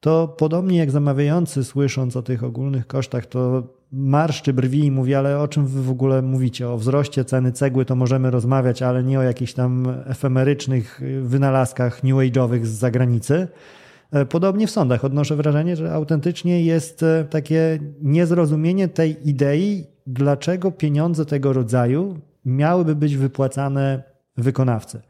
to 0.00 0.28
podobnie 0.28 0.78
jak 0.78 0.90
zamawiający 0.90 1.64
słysząc 1.64 2.16
o 2.16 2.22
tych 2.22 2.44
ogólnych 2.44 2.86
kosztach, 2.86 3.26
to 3.26 3.62
marszczy 3.92 4.52
brwi 4.52 4.84
i 4.84 4.90
mówi, 4.90 5.14
ale 5.14 5.38
o 5.38 5.48
czym 5.48 5.66
wy 5.66 5.82
w 5.82 5.90
ogóle 5.90 6.22
mówicie? 6.22 6.68
O 6.68 6.78
wzroście 6.78 7.24
ceny 7.24 7.52
cegły 7.52 7.84
to 7.84 7.96
możemy 7.96 8.30
rozmawiać, 8.30 8.82
ale 8.82 9.02
nie 9.02 9.18
o 9.18 9.22
jakichś 9.22 9.52
tam 9.52 9.86
efemerycznych 10.04 11.00
wynalazkach 11.22 12.04
new 12.04 12.14
age'owych 12.14 12.64
z 12.64 12.70
zagranicy. 12.70 13.48
E, 14.12 14.26
podobnie 14.26 14.66
w 14.66 14.70
sądach 14.70 15.04
odnoszę 15.04 15.36
wrażenie, 15.36 15.76
że 15.76 15.92
autentycznie 15.92 16.64
jest 16.64 17.02
e, 17.02 17.24
takie 17.30 17.78
niezrozumienie 18.02 18.88
tej 18.88 19.28
idei, 19.28 19.86
dlaczego 20.06 20.70
pieniądze 20.70 21.26
tego 21.26 21.52
rodzaju 21.52 22.18
miałyby 22.44 22.94
być 22.94 23.16
wypłacane 23.16 24.02
wykonawcy. 24.36 25.00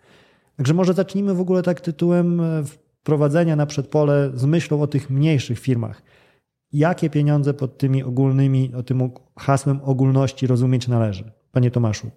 Także 0.57 0.75
może 0.75 0.95
zacznijmy 0.95 1.35
w 1.35 1.41
ogóle 1.41 1.63
tak 1.63 1.81
tytułem 1.81 2.41
e, 2.41 2.65
wprowadzenia 2.65 3.57
na 3.57 3.67
przedpole 3.67 4.31
z 4.35 4.45
myślą 4.45 4.83
o 4.83 4.87
tych 4.87 5.11
mniejszych 5.11 5.59
firmach 5.59 6.03
jakie 6.73 7.11
pieniądze 7.11 7.55
pod 7.55 7.79
tymi 7.79 8.03
ogólnymi, 8.03 8.73
o 8.75 8.83
tym 8.83 9.11
hasłem 9.37 9.81
ogólności 9.83 10.47
rozumieć 10.47 10.89
należy? 10.89 11.33
panie 11.53 11.71
Tomaszu? 11.71 12.11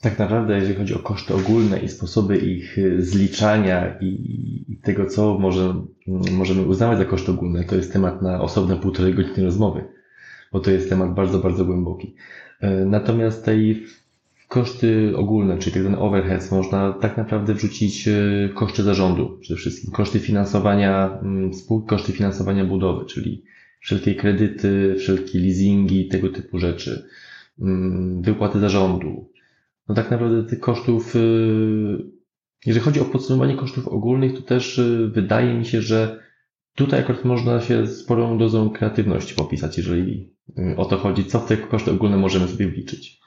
Tak 0.00 0.18
naprawdę, 0.18 0.54
jeżeli 0.54 0.74
chodzi 0.74 0.94
o 0.94 0.98
koszty 0.98 1.34
ogólne 1.34 1.78
i 1.78 1.88
sposoby 1.88 2.38
ich 2.38 2.76
zliczania 2.98 3.98
i, 4.00 4.78
tego, 4.82 5.06
co 5.06 5.38
może, 5.38 5.74
możemy 6.32 6.62
uznawać 6.62 6.98
za 6.98 7.04
koszty 7.04 7.30
ogólne, 7.30 7.64
to 7.64 7.76
jest 7.76 7.92
temat 7.92 8.22
na 8.22 8.40
osobne 8.40 8.76
półtorej 8.76 9.14
godziny 9.14 9.44
rozmowy, 9.44 9.84
bo 10.52 10.60
to 10.60 10.70
jest 10.70 10.88
temat 10.88 11.14
bardzo, 11.14 11.38
bardzo 11.38 11.64
głęboki. 11.64 12.14
Natomiast 12.86 13.44
tej 13.44 13.86
koszty 14.50 15.12
ogólne, 15.16 15.58
czyli 15.58 15.72
tak 15.72 15.82
zwany 15.82 15.98
overheads, 15.98 16.50
można 16.50 16.92
tak 16.92 17.16
naprawdę 17.16 17.54
wrzucić 17.54 18.08
e, 18.08 18.48
koszty 18.54 18.82
zarządu 18.82 19.38
przede 19.40 19.58
wszystkim, 19.58 19.92
koszty 19.92 20.18
finansowania 20.18 21.18
mm, 21.22 21.54
spółki, 21.54 21.88
koszty 21.88 22.12
finansowania 22.12 22.64
budowy, 22.64 23.06
czyli 23.06 23.44
wszelkie 23.80 24.14
kredyty, 24.14 24.94
wszelkie 24.98 25.38
leasingi, 25.38 26.08
tego 26.08 26.28
typu 26.28 26.58
rzeczy, 26.58 27.08
mm, 27.60 28.22
wypłaty 28.22 28.60
zarządu. 28.60 29.30
No 29.88 29.94
tak 29.94 30.10
naprawdę 30.10 30.44
tych 30.44 30.60
kosztów, 30.60 31.16
e, 31.16 31.18
jeżeli 32.66 32.84
chodzi 32.84 33.00
o 33.00 33.04
podsumowanie 33.04 33.56
kosztów 33.56 33.88
ogólnych, 33.88 34.34
to 34.34 34.42
też 34.42 34.78
e, 34.78 35.08
wydaje 35.08 35.54
mi 35.54 35.64
się, 35.64 35.82
że 35.82 36.20
tutaj 36.74 37.00
akurat 37.00 37.24
można 37.24 37.60
się 37.60 37.86
sporą 37.86 38.38
dozą 38.38 38.70
kreatywności 38.70 39.34
popisać, 39.34 39.78
jeżeli 39.78 40.34
o 40.76 40.84
to 40.84 40.96
chodzi, 40.96 41.24
co 41.24 41.40
w 41.40 41.46
te 41.46 41.56
koszty 41.56 41.90
ogólne 41.90 42.16
możemy 42.16 42.48
sobie 42.48 42.68
wliczyć. 42.68 43.19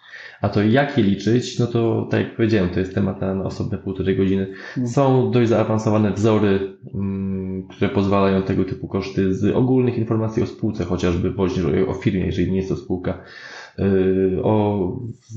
A 0.44 0.50
to 0.50 0.64
jak 0.64 0.98
je 0.98 1.04
liczyć, 1.04 1.60
no 1.60 1.68
to 1.68 2.08
tak 2.12 2.20
jak 2.20 2.36
powiedziałem, 2.36 2.70
to 2.70 2.80
jest 2.80 2.96
temat 2.96 3.22
na, 3.22 3.44
osobne 3.44 3.78
półtorej 3.78 4.18
godziny. 4.18 4.48
Mm. 4.78 4.90
Są 4.90 5.32
dość 5.32 5.50
zaawansowane 5.50 6.14
wzory, 6.14 6.78
mm, 6.94 7.68
które 7.68 7.90
pozwalają 7.90 8.42
tego 8.42 8.66
typu 8.66 8.88
koszty 8.88 9.36
z 9.36 9.56
ogólnych 9.56 9.98
informacji 9.98 10.44
o 10.44 10.46
spółce, 10.46 10.86
chociażby 10.86 11.32
bądź 11.32 11.54
o 11.88 11.94
firmie, 11.94 12.26
jeżeli 12.26 12.52
nie 12.52 12.58
jest 12.58 12.70
to 12.70 12.76
spółka. 12.76 13.24
Y, 13.80 14.44
o 14.44 14.88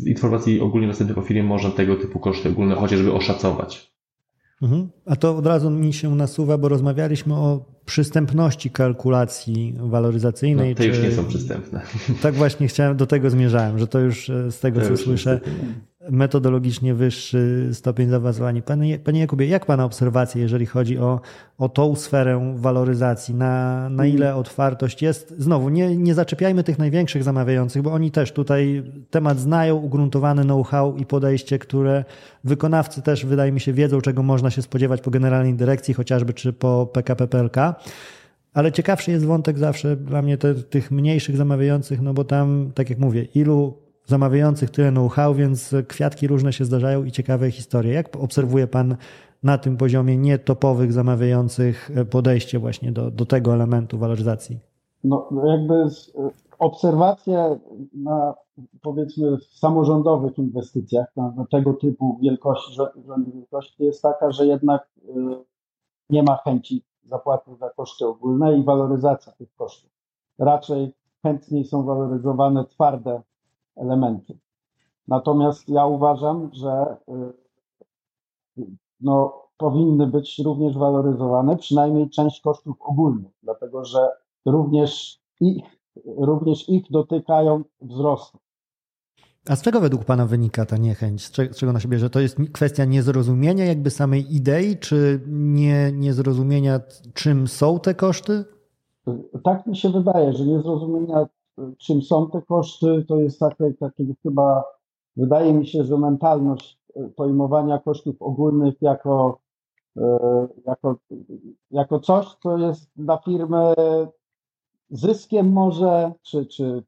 informacji 0.06 0.60
ogólnie 0.60 0.88
dostępnych 0.88 1.18
o 1.18 1.22
firmie 1.22 1.42
można 1.42 1.70
tego 1.70 1.96
typu 1.96 2.18
koszty 2.18 2.48
ogólne 2.48 2.74
chociażby 2.74 3.12
oszacować. 3.12 3.92
Mhm. 4.62 4.88
A 5.06 5.16
to 5.16 5.36
od 5.36 5.46
razu 5.46 5.70
mi 5.70 5.92
się 5.92 6.14
nasuwa, 6.14 6.58
bo 6.58 6.68
rozmawialiśmy 6.68 7.34
o 7.34 7.75
przystępności 7.86 8.70
kalkulacji 8.70 9.74
waloryzacyjnej. 9.78 10.68
No, 10.68 10.74
te 10.74 10.82
czy... 10.82 10.88
już 10.88 10.98
nie 10.98 11.12
są 11.12 11.24
przystępne. 11.24 11.80
Tak 12.22 12.34
właśnie 12.34 12.68
chciałem, 12.68 12.96
do 12.96 13.06
tego 13.06 13.30
zmierzałem, 13.30 13.78
że 13.78 13.86
to 13.86 14.00
już 14.00 14.30
e, 14.30 14.50
z 14.50 14.60
tego, 14.60 14.80
to 14.80 14.88
co 14.88 14.96
słyszę, 14.96 15.40
metodologicznie 16.10 16.94
wyższy 16.94 17.70
stopień 17.72 18.08
zaawansowania. 18.08 18.62
Panie, 18.62 18.98
panie 18.98 19.20
Jakubie, 19.20 19.46
jak 19.46 19.66
Pana 19.66 19.84
obserwacje, 19.84 20.42
jeżeli 20.42 20.66
chodzi 20.66 20.98
o, 20.98 21.20
o 21.58 21.68
tą 21.68 21.96
sferę 21.96 22.54
waloryzacji? 22.56 23.34
Na, 23.34 23.88
na 23.88 24.06
ile 24.06 24.34
otwartość 24.34 25.02
jest? 25.02 25.34
Znowu, 25.38 25.68
nie, 25.68 25.96
nie 25.96 26.14
zaczepiajmy 26.14 26.64
tych 26.64 26.78
największych 26.78 27.22
zamawiających, 27.22 27.82
bo 27.82 27.92
oni 27.92 28.10
też 28.10 28.32
tutaj 28.32 28.82
temat 29.10 29.38
znają, 29.38 29.76
ugruntowany 29.76 30.42
know-how 30.42 30.96
i 30.96 31.06
podejście, 31.06 31.58
które 31.58 32.04
wykonawcy 32.44 33.02
też, 33.02 33.26
wydaje 33.26 33.52
mi 33.52 33.60
się, 33.60 33.72
wiedzą, 33.72 34.00
czego 34.00 34.22
można 34.22 34.50
się 34.50 34.62
spodziewać 34.62 35.00
po 35.00 35.10
generalnej 35.10 35.54
dyrekcji, 35.54 35.94
chociażby 35.94 36.32
czy 36.34 36.52
po 36.52 36.86
PKP 36.92 37.26
PLK. 37.26 37.56
Ale 38.54 38.72
ciekawszy 38.72 39.10
jest 39.10 39.24
wątek 39.24 39.58
zawsze 39.58 39.96
dla 39.96 40.22
mnie 40.22 40.38
te, 40.38 40.54
tych 40.54 40.90
mniejszych 40.90 41.36
zamawiających, 41.36 42.00
no 42.00 42.14
bo 42.14 42.24
tam, 42.24 42.70
tak 42.74 42.90
jak 42.90 42.98
mówię, 42.98 43.24
ilu 43.34 43.85
zamawiających 44.06 44.70
tyle 44.70 44.90
know-how, 44.90 45.34
więc 45.34 45.74
kwiatki 45.88 46.26
różne 46.26 46.52
się 46.52 46.64
zdarzają 46.64 47.04
i 47.04 47.12
ciekawe 47.12 47.50
historie. 47.50 47.92
Jak 47.92 48.16
obserwuje 48.16 48.66
Pan 48.66 48.96
na 49.42 49.58
tym 49.58 49.76
poziomie 49.76 50.16
nietopowych 50.16 50.92
zamawiających 50.92 51.90
podejście 52.10 52.58
właśnie 52.58 52.92
do, 52.92 53.10
do 53.10 53.26
tego 53.26 53.54
elementu 53.54 53.98
waloryzacji? 53.98 54.58
No, 55.04 55.28
no 55.30 55.46
jakby 55.46 55.84
obserwacje 56.58 57.58
na 57.94 58.34
powiedzmy 58.82 59.36
samorządowych 59.40 60.38
inwestycjach 60.38 61.06
na, 61.16 61.46
tego 61.50 61.74
typu 61.74 62.18
wielkości, 62.22 62.74
rzędu 63.06 63.32
wielkości 63.34 63.84
jest 63.84 64.02
taka, 64.02 64.30
że 64.30 64.46
jednak 64.46 64.88
y, 65.08 65.12
nie 66.10 66.22
ma 66.22 66.36
chęci 66.36 66.84
zapłaty 67.04 67.56
za 67.56 67.70
koszty 67.70 68.06
ogólne 68.06 68.58
i 68.58 68.64
waloryzacja 68.64 69.32
tych 69.32 69.54
kosztów. 69.54 69.90
Raczej 70.38 70.92
chętniej 71.22 71.64
są 71.64 71.82
waloryzowane 71.82 72.64
twarde 72.64 73.22
elementy. 73.76 74.38
Natomiast 75.08 75.68
ja 75.68 75.86
uważam, 75.86 76.50
że 76.52 76.96
y, 78.58 78.62
no, 79.00 79.46
powinny 79.56 80.06
być 80.06 80.38
również 80.38 80.78
waloryzowane 80.78 81.56
przynajmniej 81.56 82.10
część 82.10 82.40
kosztów 82.40 82.76
ogólnych, 82.80 83.32
dlatego 83.42 83.84
że 83.84 84.08
również 84.46 85.18
ich, 85.40 85.64
również 86.06 86.68
ich 86.68 86.90
dotykają 86.90 87.64
wzrostu. 87.80 88.38
A 89.48 89.56
z 89.56 89.62
czego 89.62 89.80
według 89.80 90.04
Pana 90.04 90.26
wynika 90.26 90.66
ta 90.66 90.76
niechęć? 90.76 91.26
Z 91.26 91.30
czego 91.30 91.70
ona 91.70 91.80
się 91.80 91.88
bierze? 91.88 92.10
To 92.10 92.20
jest 92.20 92.38
kwestia 92.52 92.84
niezrozumienia 92.84 93.64
jakby 93.64 93.90
samej 93.90 94.34
idei, 94.36 94.76
czy 94.78 95.20
nie, 95.28 95.92
niezrozumienia, 95.92 96.80
czym 97.14 97.48
są 97.48 97.80
te 97.80 97.94
koszty? 97.94 98.44
Tak 99.44 99.66
mi 99.66 99.76
się 99.76 99.90
wydaje, 99.90 100.32
że 100.32 100.46
niezrozumienia 100.46 101.26
czym 101.78 102.02
są 102.02 102.30
te 102.30 102.42
koszty, 102.42 103.04
to 103.08 103.16
jest 103.16 103.40
takie, 103.40 103.74
takie 103.80 104.04
chyba, 104.22 104.64
wydaje 105.16 105.52
mi 105.52 105.66
się, 105.66 105.84
że 105.84 105.98
mentalność 105.98 106.78
e, 106.96 107.08
pojmowania 107.08 107.78
kosztów 107.78 108.22
ogólnych 108.22 108.82
jako, 108.82 109.38
e, 109.96 110.48
jako, 110.66 110.96
jako 111.70 112.00
coś, 112.00 112.26
co 112.42 112.58
jest 112.58 112.90
dla 112.96 113.18
firmy 113.18 113.74
zyskiem 114.90 115.52
może, 115.52 116.12
czy, 116.22 116.46
czy 116.46 116.82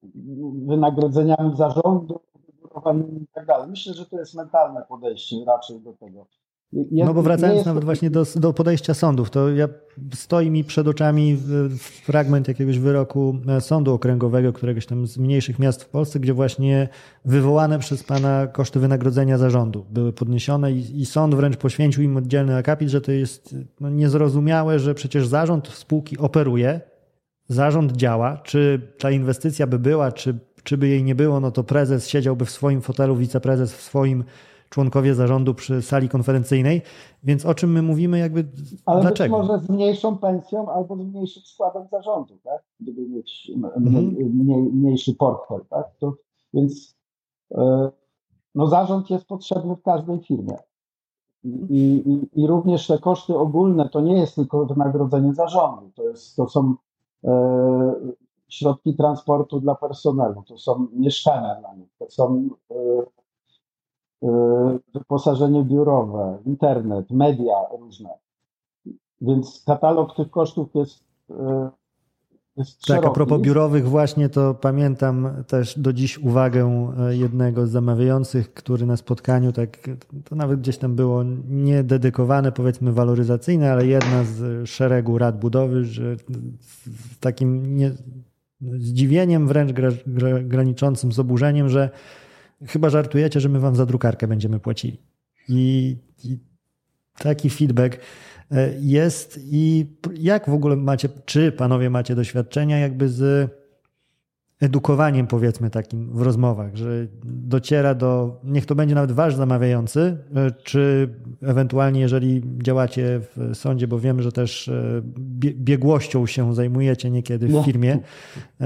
wynagrodzeniami 0.67 1.57
zarządu 1.57 2.21
i 3.23 3.27
tak 3.33 3.47
dalej. 3.47 3.69
Myślę, 3.71 3.95
że 3.95 4.07
to 4.07 4.19
jest 4.19 4.35
mentalne 4.35 4.85
podejście 4.89 5.37
raczej 5.47 5.81
do 5.81 5.93
tego. 5.93 6.27
Jest, 6.73 7.07
no 7.07 7.15
bo 7.15 7.23
wracając 7.23 7.57
jest... 7.57 7.67
nawet 7.67 7.85
właśnie 7.85 8.11
do, 8.11 8.25
do 8.37 8.53
podejścia 8.53 8.95
sądów, 8.95 9.31
to 9.31 9.49
ja 9.51 9.69
stoi 10.15 10.51
mi 10.51 10.65
przed 10.65 10.89
oczami 10.89 11.39
fragment 12.05 12.49
jakiegoś 12.49 12.79
wyroku 12.79 13.39
e, 13.49 13.61
sądu 13.61 13.95
okręgowego, 13.95 14.53
któregoś 14.53 14.87
tam 14.87 15.07
z 15.07 15.19
mniejszych 15.19 15.59
miast 15.59 15.85
w 15.85 15.89
Polsce, 15.89 16.21
gdzie 16.21 16.35
właśnie 16.35 16.89
wywołane 17.25 17.79
przez 17.79 18.05
pana 18.05 18.47
koszty 18.47 18.81
wynagrodzenia 18.81 19.39
zarządu 19.39 19.87
były 19.91 20.13
podniesione 20.13 20.73
i, 20.73 21.01
i 21.01 21.07
sąd 21.07 21.35
wręcz 21.35 21.57
poświęcił 21.57 22.03
im 22.03 22.17
oddzielny 22.17 22.57
akapit, 22.57 22.89
że 22.89 23.01
to 23.01 23.13
jest 23.13 23.57
no, 23.81 23.91
niezrozumiałe, 23.91 24.79
że 24.79 24.95
przecież 24.95 25.27
zarząd 25.27 25.69
spółki 25.69 26.19
operuje, 26.19 26.81
zarząd 27.49 27.93
działa, 27.93 28.37
czy 28.37 28.81
ta 28.99 29.11
inwestycja 29.11 29.67
by 29.67 29.79
była, 29.79 30.13
czy, 30.13 30.39
czy 30.63 30.79
by 30.79 30.89
jej 30.89 31.05
nie 31.05 31.15
było, 31.15 31.41
no 31.41 31.51
to 31.51 31.65
prezes 31.65 32.09
siedziałby 32.09 32.45
w 32.45 32.51
swoim 32.51 32.83
fotelu, 32.83 33.17
wiceprezes 33.17 33.73
w 33.73 33.83
swoim 33.83 34.25
członkowie 34.69 35.15
zarządu 35.15 35.55
przy 35.55 35.83
sali 35.83 36.09
konferencyjnej. 36.09 36.83
Więc 37.23 37.47
o 37.47 37.55
czym 37.55 37.73
my 37.73 37.83
mówimy, 37.83 38.19
jakby 38.19 38.49
Ale 38.87 39.01
dlaczego? 39.01 39.39
być 39.39 39.49
może 39.49 39.65
z 39.65 39.69
mniejszą 39.69 40.19
pensją 40.19 40.69
albo 40.69 40.97
z 40.97 40.99
mniejszym 40.99 41.43
składem 41.43 41.87
zarządu, 41.91 42.39
tak? 42.45 42.63
Gdyby 42.81 43.09
mieć 43.09 43.53
mniej, 43.77 44.09
mhm. 44.09 44.39
mniej, 44.39 44.63
mniejszy 44.63 45.15
portfel, 45.15 45.61
tak? 45.71 45.87
To, 45.99 46.15
więc 46.55 46.97
e, 47.55 47.91
no, 48.55 48.67
zarząd 48.67 49.11
jest 49.11 49.25
potrzebny 49.25 49.77
w 49.77 49.83
każdej 49.83 50.21
firmie. 50.21 50.57
I, 51.45 52.03
i, 52.07 52.41
I, 52.43 52.47
również 52.47 52.87
te 52.87 52.99
koszty 52.99 53.37
ogólne 53.37 53.89
to 53.89 54.01
nie 54.01 54.19
jest 54.19 54.35
tylko 54.35 54.67
wynagrodzenie 54.67 55.35
zarządu, 55.35 55.91
to, 55.95 56.03
jest, 56.03 56.37
to 56.37 56.49
są 56.49 56.75
e, 57.25 57.95
środki 58.49 58.97
transportu 58.97 59.61
dla 59.61 59.75
personelu, 59.75 60.43
to 60.43 60.59
są 60.59 60.87
mieszkania 60.93 61.55
dla 61.55 61.75
nich, 61.75 61.89
to 61.99 62.11
są 62.11 62.49
e, 62.71 62.75
wyposażenie 64.95 65.65
biurowe, 65.65 66.39
internet, 66.47 67.11
media 67.11 67.55
różne. 67.81 68.09
Więc 69.21 69.63
katalog 69.67 70.17
tych 70.17 70.31
kosztów 70.31 70.69
jest, 70.75 71.05
y, 71.31 71.35
jest 72.57 72.87
Tak, 72.87 73.07
a 73.07 73.11
propos 73.11 73.41
biurowych 73.41 73.89
właśnie, 73.89 74.29
to 74.29 74.55
pamiętam 74.55 75.29
też 75.47 75.79
do 75.79 75.93
dziś 75.93 76.19
uwagę 76.19 76.91
y, 77.11 77.17
jednego 77.17 77.67
z 77.67 77.71
zamawiających, 77.71 78.55
który 78.55 78.87
na 78.87 78.97
spotkaniu, 78.97 79.53
tak, 79.53 79.79
to 80.25 80.37
nawet 80.37 80.61
gdzieś 80.61 80.79
tam 80.79 80.97
było 80.97 81.23
nie 81.49 81.85
dedykowane, 81.85 82.53
powiedzmy 82.53 82.93
waloryzacyjne, 82.93 83.73
ale 83.73 83.87
jedna 83.87 84.25
z 84.25 84.69
szeregu 84.69 85.19
rad 85.19 85.39
budowy, 85.39 85.85
że 85.85 86.17
z 86.61 87.19
takim 87.21 87.77
nie, 87.77 87.93
zdziwieniem, 88.61 89.49
wręcz 89.49 89.73
gra, 89.73 89.89
gra, 90.07 90.41
graniczącym 90.41 91.13
z 91.13 91.19
oburzeniem, 91.19 91.69
że 91.69 91.91
chyba 92.67 92.91
żartujecie, 92.91 93.41
że 93.41 93.49
my 93.49 93.61
wam 93.61 93.77
za 93.77 93.87
drukarkę 93.87 94.29
będziemy 94.29 94.61
płacili. 94.61 95.03
I, 95.49 95.97
i 96.25 96.39
taki 97.19 97.51
feedback 97.51 97.99
e, 98.51 98.71
jest 98.81 99.41
i 99.43 99.87
jak 100.15 100.51
w 100.51 100.53
ogóle 100.53 100.77
macie, 100.77 101.09
czy 101.25 101.53
panowie 101.53 101.91
macie 101.91 102.15
doświadczenia 102.15 102.79
jakby 102.79 103.09
z 103.09 103.51
edukowaniem 104.61 105.27
powiedzmy 105.27 105.71
takim 105.71 106.13
w 106.13 106.23
rozmowach, 106.23 106.77
że 106.77 107.07
dociera 107.25 107.95
do, 107.95 108.41
niech 108.45 108.67
to 108.67 108.75
będzie 108.75 108.95
nawet 108.95 109.13
wasz 109.13 109.35
zamawiający, 109.35 110.17
e, 110.35 110.51
czy 110.51 111.09
ewentualnie 111.43 112.01
jeżeli 112.01 112.43
działacie 112.63 113.21
w 113.37 113.55
sądzie, 113.55 113.89
bo 113.89 113.99
wiem, 113.99 114.23
że 114.23 114.33
też 114.33 114.69
e, 114.69 115.03
biegłością 115.55 116.27
się 116.27 116.55
zajmujecie 116.55 117.11
niekiedy 117.11 117.49
w 117.49 117.53
no. 117.53 117.63
firmie, 117.63 117.99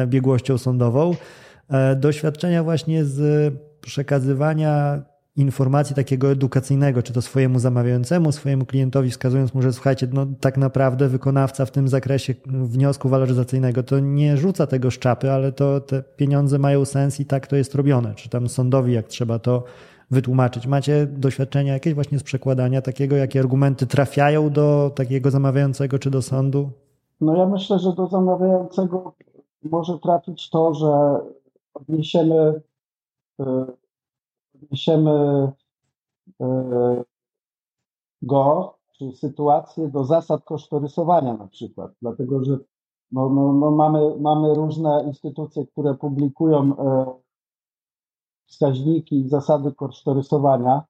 biegłością 0.07 0.59
sądową, 0.59 1.15
doświadczenia 1.97 2.65
właśnie 2.65 3.05
z 3.05 3.55
przekazywania 3.83 5.03
informacji 5.37 5.97
takiego 5.97 6.31
edukacyjnego, 6.31 7.03
czy 7.03 7.13
to 7.13 7.23
swojemu 7.23 7.59
zamawiającemu, 7.59 8.33
swojemu 8.33 8.67
klientowi, 8.67 9.11
wskazując 9.11 9.55
mu, 9.55 9.63
że 9.63 9.73
słuchajcie, 9.73 10.09
no 10.13 10.27
tak 10.41 10.59
naprawdę 10.59 11.09
wykonawca 11.09 11.67
w 11.67 11.71
tym 11.71 11.89
zakresie 11.89 12.35
wniosku 12.47 13.09
waloryzacyjnego 13.09 13.83
to 13.83 14.01
nie 14.01 14.37
rzuca 14.37 14.67
tego 14.67 14.91
szczapy, 14.91 15.33
ale 15.33 15.53
to 15.53 15.81
te 15.81 16.03
pieniądze 16.17 16.59
mają 16.59 16.85
sens 16.85 17.21
i 17.21 17.27
tak 17.27 17.47
to 17.47 17.57
jest 17.57 17.75
robione. 17.75 18.15
Czy 18.15 18.29
tam 18.29 18.49
sądowi, 18.49 18.93
jak 18.93 19.07
trzeba 19.09 19.39
to 19.39 19.65
wytłumaczyć. 20.11 20.67
Macie 20.67 21.07
doświadczenia 21.07 21.73
jakieś 21.73 21.95
właśnie 21.95 22.19
z 22.19 22.23
przekładania 22.23 22.83
takiego, 22.83 23.17
jakie 23.17 23.41
argumenty 23.41 23.87
trafiają 23.87 24.51
do 24.51 24.93
takiego 24.95 25.31
zamawiającego 25.31 25.99
czy 25.99 26.11
do 26.11 26.23
sądu? 26.23 26.71
No 27.21 27.37
ja 27.37 27.47
myślę, 27.47 27.79
że 27.79 27.93
do 27.93 28.07
zamawiającego 28.07 29.15
może 29.63 29.99
trafić 29.99 30.51
to, 30.51 30.75
że 30.75 31.21
odniesiemy 31.75 32.61
odniesiemy 34.55 35.53
e, 36.41 37.05
go, 38.23 38.79
czy 38.93 39.13
sytuację 39.13 39.89
do 39.89 40.05
zasad 40.05 40.45
kosztorysowania 40.45 41.35
na 41.37 41.49
przykład, 41.49 41.93
dlatego 42.03 42.45
że 42.45 42.59
no, 43.13 43.29
no, 43.29 43.53
no 43.53 43.71
mamy, 43.71 44.19
mamy 44.21 44.55
różne 44.55 45.05
instytucje, 45.07 45.67
które 45.67 45.95
publikują 45.95 46.77
e, 46.79 47.07
wskaźniki 48.47 49.21
i 49.21 49.29
zasady 49.29 49.73
kosztorysowania 49.73 50.85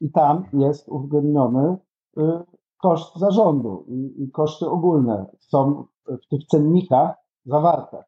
i 0.00 0.10
tam 0.10 0.44
jest 0.52 0.88
uwzględniony 0.88 1.76
e, 2.18 2.44
koszt 2.78 3.16
zarządu 3.16 3.84
i, 3.88 4.22
i 4.22 4.30
koszty 4.30 4.70
ogólne 4.70 5.26
są 5.38 5.84
w 6.06 6.28
tych 6.28 6.46
cennikach 6.46 7.16
zawarte. 7.46 8.04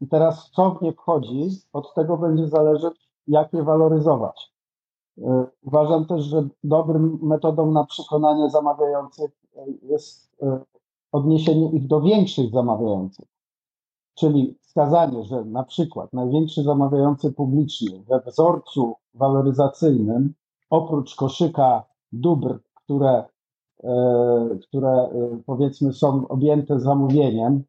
I 0.00 0.08
teraz 0.08 0.50
co 0.50 0.70
w 0.70 0.82
nie 0.82 0.92
wchodzi, 0.92 1.48
od 1.72 1.94
tego 1.94 2.16
będzie 2.16 2.48
zależeć 2.48 3.12
jak 3.26 3.52
je 3.52 3.62
waloryzować. 3.62 4.52
E, 5.18 5.46
uważam 5.62 6.06
też, 6.06 6.24
że 6.24 6.48
dobrym 6.64 7.18
metodą 7.22 7.70
na 7.70 7.84
przekonanie 7.84 8.50
zamawiających 8.50 9.30
e, 9.56 9.64
jest 9.82 10.36
e, 10.42 10.60
odniesienie 11.12 11.70
ich 11.70 11.86
do 11.86 12.00
większych 12.00 12.50
zamawiających. 12.50 13.26
Czyli 14.14 14.58
wskazanie, 14.62 15.24
że 15.24 15.44
na 15.44 15.64
przykład 15.64 16.12
największy 16.12 16.62
zamawiający 16.62 17.32
publicznie 17.32 18.02
we 18.08 18.20
wzorcu 18.20 18.94
waloryzacyjnym, 19.14 20.34
oprócz 20.70 21.14
koszyka 21.14 21.84
dóbr, 22.12 22.58
które, 22.74 23.24
które 24.62 25.08
powiedzmy 25.46 25.92
są 25.92 26.28
objęte 26.28 26.80
zamówieniem, 26.80 27.64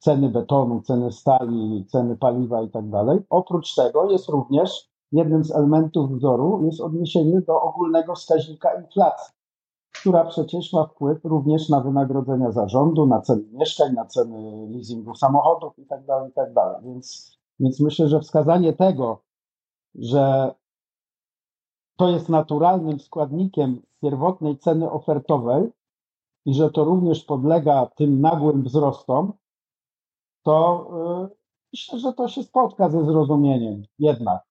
ceny 0.00 0.28
betonu, 0.28 0.82
ceny 0.82 1.12
stali, 1.12 1.84
ceny 1.88 2.16
paliwa 2.16 2.62
i 2.62 2.68
tak. 2.68 2.84
Oprócz 3.30 3.74
tego 3.74 4.10
jest 4.10 4.28
również 4.28 4.90
jednym 5.12 5.44
z 5.44 5.50
elementów 5.50 6.10
wzoru 6.12 6.64
jest 6.64 6.80
odniesienie 6.80 7.40
do 7.40 7.62
ogólnego 7.62 8.14
wskaźnika 8.14 8.80
inflacji, 8.80 9.34
która 10.00 10.24
przecież 10.24 10.72
ma 10.72 10.86
wpływ 10.86 11.24
również 11.24 11.68
na 11.68 11.80
wynagrodzenia 11.80 12.52
zarządu, 12.52 13.06
na 13.06 13.20
ceny 13.20 13.42
mieszkań, 13.52 13.92
na 13.92 14.04
ceny 14.04 14.68
leasingu 14.70 15.14
samochodów 15.14 15.78
i 15.78 15.86
tak 15.86 16.04
dalej, 16.04 16.30
i 16.30 16.32
tak. 16.32 16.48
Więc, 16.82 17.36
więc 17.60 17.80
myślę, 17.80 18.08
że 18.08 18.20
wskazanie 18.20 18.72
tego, 18.72 19.22
że 19.94 20.54
to 21.96 22.08
jest 22.08 22.28
naturalnym 22.28 23.00
składnikiem 23.00 23.82
pierwotnej 24.02 24.58
ceny 24.58 24.90
ofertowej 24.90 25.72
i 26.46 26.54
że 26.54 26.70
to 26.70 26.84
również 26.84 27.24
podlega 27.24 27.86
tym 27.86 28.20
nagłym 28.20 28.62
wzrostom, 28.62 29.32
to 30.42 30.88
yy, 31.22 31.36
myślę, 31.72 31.98
że 31.98 32.12
to 32.12 32.28
się 32.28 32.42
spotka 32.42 32.88
ze 32.88 33.04
zrozumieniem 33.04 33.82
jednak. 33.98 34.42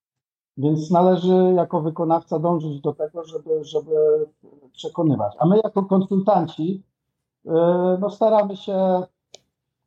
Więc 0.57 0.91
należy 0.91 1.53
jako 1.55 1.81
wykonawca 1.81 2.39
dążyć 2.39 2.81
do 2.81 2.93
tego, 2.93 3.23
żeby, 3.23 3.63
żeby 3.63 4.25
przekonywać. 4.71 5.35
A 5.39 5.45
my 5.45 5.59
jako 5.63 5.83
konsultanci 5.85 6.83
yy, 7.45 7.53
no 7.99 8.09
staramy 8.09 8.57
się, 8.57 9.03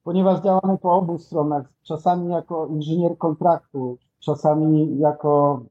ponieważ 0.04 0.40
działamy 0.40 0.78
po 0.78 0.92
obu 0.92 1.18
stronach, 1.18 1.66
czasami 1.82 2.28
jako 2.32 2.66
inżynier 2.66 3.18
kontraktu, 3.18 3.98
czasami 4.18 4.98
jako 4.98 5.62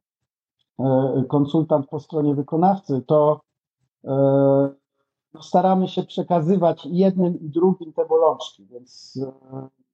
yy, 0.80 1.24
konsultant 1.24 1.88
po 1.90 2.00
stronie 2.00 2.36
wykonawcy, 2.36 3.02
to 3.02 3.42
no 5.34 5.42
staramy 5.42 5.88
się 5.88 6.04
przekazywać 6.04 6.86
jednym 6.86 7.40
i 7.40 7.50
drugim 7.50 7.94
te 7.94 8.06
bolączki, 8.06 8.66
więc 8.66 9.20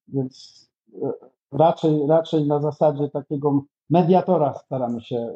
więc 0.08 0.66
e, 1.04 1.12
raczej, 1.52 2.08
raczej 2.08 2.48
na 2.48 2.62
zasadzie 2.62 3.10
takiego 3.10 3.64
mediatora 3.90 4.54
staramy 4.54 5.02
się 5.02 5.36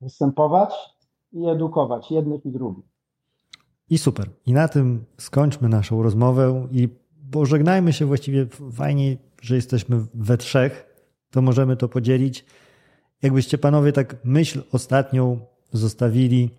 występować 0.00 0.74
i 1.32 1.46
edukować 1.46 2.10
jednych 2.10 2.46
i 2.46 2.50
drugich. 2.50 2.84
I 3.90 3.98
super. 3.98 4.30
I 4.46 4.52
na 4.52 4.68
tym 4.68 5.04
skończmy 5.18 5.68
naszą 5.68 6.02
rozmowę 6.02 6.68
i 6.72 6.88
pożegnajmy 7.30 7.92
się 7.92 8.06
właściwie 8.06 8.46
fajnie, 8.72 9.16
że 9.42 9.54
jesteśmy 9.54 10.00
we 10.14 10.36
trzech, 10.36 10.94
to 11.30 11.42
możemy 11.42 11.76
to 11.76 11.88
podzielić. 11.88 12.44
Jakbyście 13.22 13.58
panowie 13.58 13.92
tak 13.92 14.16
myśl 14.24 14.62
ostatnią 14.72 15.40
zostawili, 15.72 16.50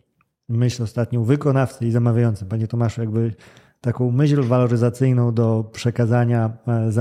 myśl 0.49 0.83
ostatnią 0.83 1.23
wykonawcy 1.23 1.85
i 1.85 1.91
zamawiający. 1.91 2.45
Panie 2.45 2.67
Tomaszu, 2.67 3.01
jakby 3.01 3.35
taką 3.85 4.11
myśl 4.11 4.43
waloryzacyjną 4.43 5.33
do 5.33 5.63
przekazania 5.71 6.57
e, 6.67 6.91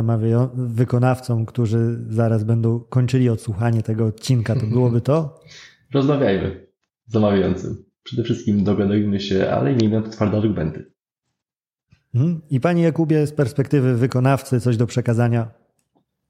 wykonawcom, 0.55 1.47
którzy 1.47 1.99
zaraz 2.09 2.45
będą 2.45 2.81
kończyli 2.81 3.31
odsłuchanie 3.31 3.83
tego 3.83 4.07
odcinka, 4.07 4.55
to 4.55 4.67
byłoby 4.67 5.01
to? 5.01 5.41
Rozmawiajmy 5.95 6.67
z 7.07 7.13
zamawiającym. 7.13 7.85
Przede 8.03 8.23
wszystkim 8.23 8.65
dogadujmy 8.65 9.21
się, 9.21 9.51
ale 9.51 9.77
miejmy 9.77 10.01
na 10.01 10.03
to 10.03 10.11
twarde 10.11 10.37
argumenty. 10.37 10.93
Mhm. 12.15 12.41
I 12.51 12.61
Panie 12.61 12.83
Jakubie, 12.83 13.27
z 13.27 13.33
perspektywy 13.33 13.95
wykonawcy 13.95 14.61
coś 14.61 14.77
do 14.77 14.87
przekazania? 14.87 15.49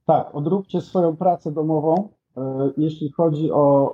Tak, 0.06 0.34
odróbcie 0.34 0.80
swoją 0.80 1.16
pracę 1.16 1.52
domową, 1.52 2.08
e, 2.36 2.70
jeśli 2.76 3.12
chodzi 3.12 3.50
o 3.52 3.90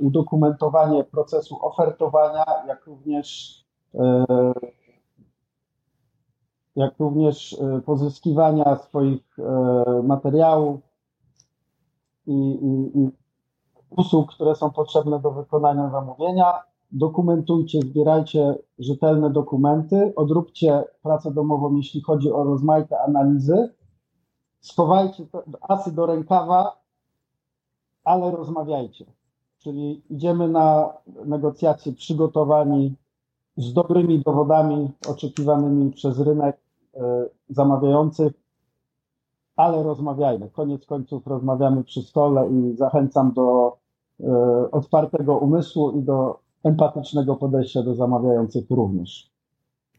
udokumentowanie 0.00 1.04
procesu 1.04 1.64
ofertowania, 1.64 2.44
jak 2.68 2.86
również 2.86 3.58
e, 3.94 4.24
jak 6.76 6.98
również 6.98 7.52
e, 7.60 7.80
pozyskiwania 7.80 8.76
swoich 8.76 9.38
e, 9.38 10.02
materiałów 10.02 10.80
i, 12.26 12.32
i, 12.32 12.98
i 12.98 13.10
usług, 13.90 14.34
które 14.34 14.54
są 14.54 14.70
potrzebne 14.70 15.20
do 15.20 15.30
wykonania 15.30 15.90
zamówienia. 15.90 16.54
Dokumentujcie, 16.92 17.80
zbierajcie 17.80 18.54
rzetelne 18.78 19.30
dokumenty, 19.30 20.12
odróbcie 20.16 20.84
pracę 21.02 21.30
domową, 21.30 21.76
jeśli 21.76 22.00
chodzi 22.00 22.32
o 22.32 22.44
rozmaite 22.44 23.00
analizy. 23.00 23.74
Schowajcie 24.60 25.26
asy 25.60 25.92
do 25.92 26.06
rękawa, 26.06 26.80
ale 28.04 28.30
rozmawiajcie. 28.30 29.04
Czyli 29.58 30.02
idziemy 30.10 30.48
na 30.48 30.92
negocjacje 31.24 31.92
przygotowani 31.92 32.94
z 33.60 33.72
dobrymi 33.72 34.22
dowodami 34.22 34.90
oczekiwanymi 35.08 35.90
przez 35.92 36.18
rynek 36.20 36.56
e, 36.94 37.26
zamawiających, 37.48 38.32
ale 39.56 39.82
rozmawiajmy. 39.82 40.50
Koniec 40.50 40.86
końców 40.86 41.26
rozmawiamy 41.26 41.84
przy 41.84 42.02
stole 42.02 42.48
i 42.50 42.76
zachęcam 42.76 43.32
do 43.32 43.76
e, 44.20 44.24
otwartego 44.70 45.38
umysłu 45.38 45.90
i 45.90 46.02
do 46.02 46.38
empatycznego 46.64 47.36
podejścia 47.36 47.82
do 47.82 47.94
zamawiających 47.94 48.70
również. 48.70 49.30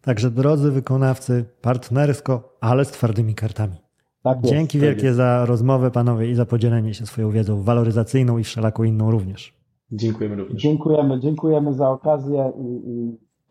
Także 0.01 0.31
drodzy 0.31 0.71
wykonawcy, 0.71 1.45
partnersko, 1.61 2.57
ale 2.61 2.85
z 2.85 2.91
twardymi 2.91 3.35
kartami. 3.35 3.75
Tak 4.23 4.37
jest, 4.37 4.49
Dzięki 4.53 4.79
tak 4.79 4.87
wielkie 4.87 5.05
jest. 5.05 5.17
za 5.17 5.45
rozmowę, 5.45 5.91
panowie, 5.91 6.31
i 6.31 6.35
za 6.35 6.45
podzielenie 6.45 6.93
się 6.93 7.05
swoją 7.05 7.29
wiedzą 7.29 7.61
waloryzacyjną 7.61 8.37
i 8.37 8.43
wszelaką 8.43 8.83
inną 8.83 9.11
również. 9.11 9.53
Dziękujemy 9.91 10.35
również. 10.35 10.61
Dziękujemy, 10.61 11.19
dziękujemy 11.19 11.73
za 11.73 11.89
okazję 11.89 12.51
i, 12.57 12.89
i 12.89 13.17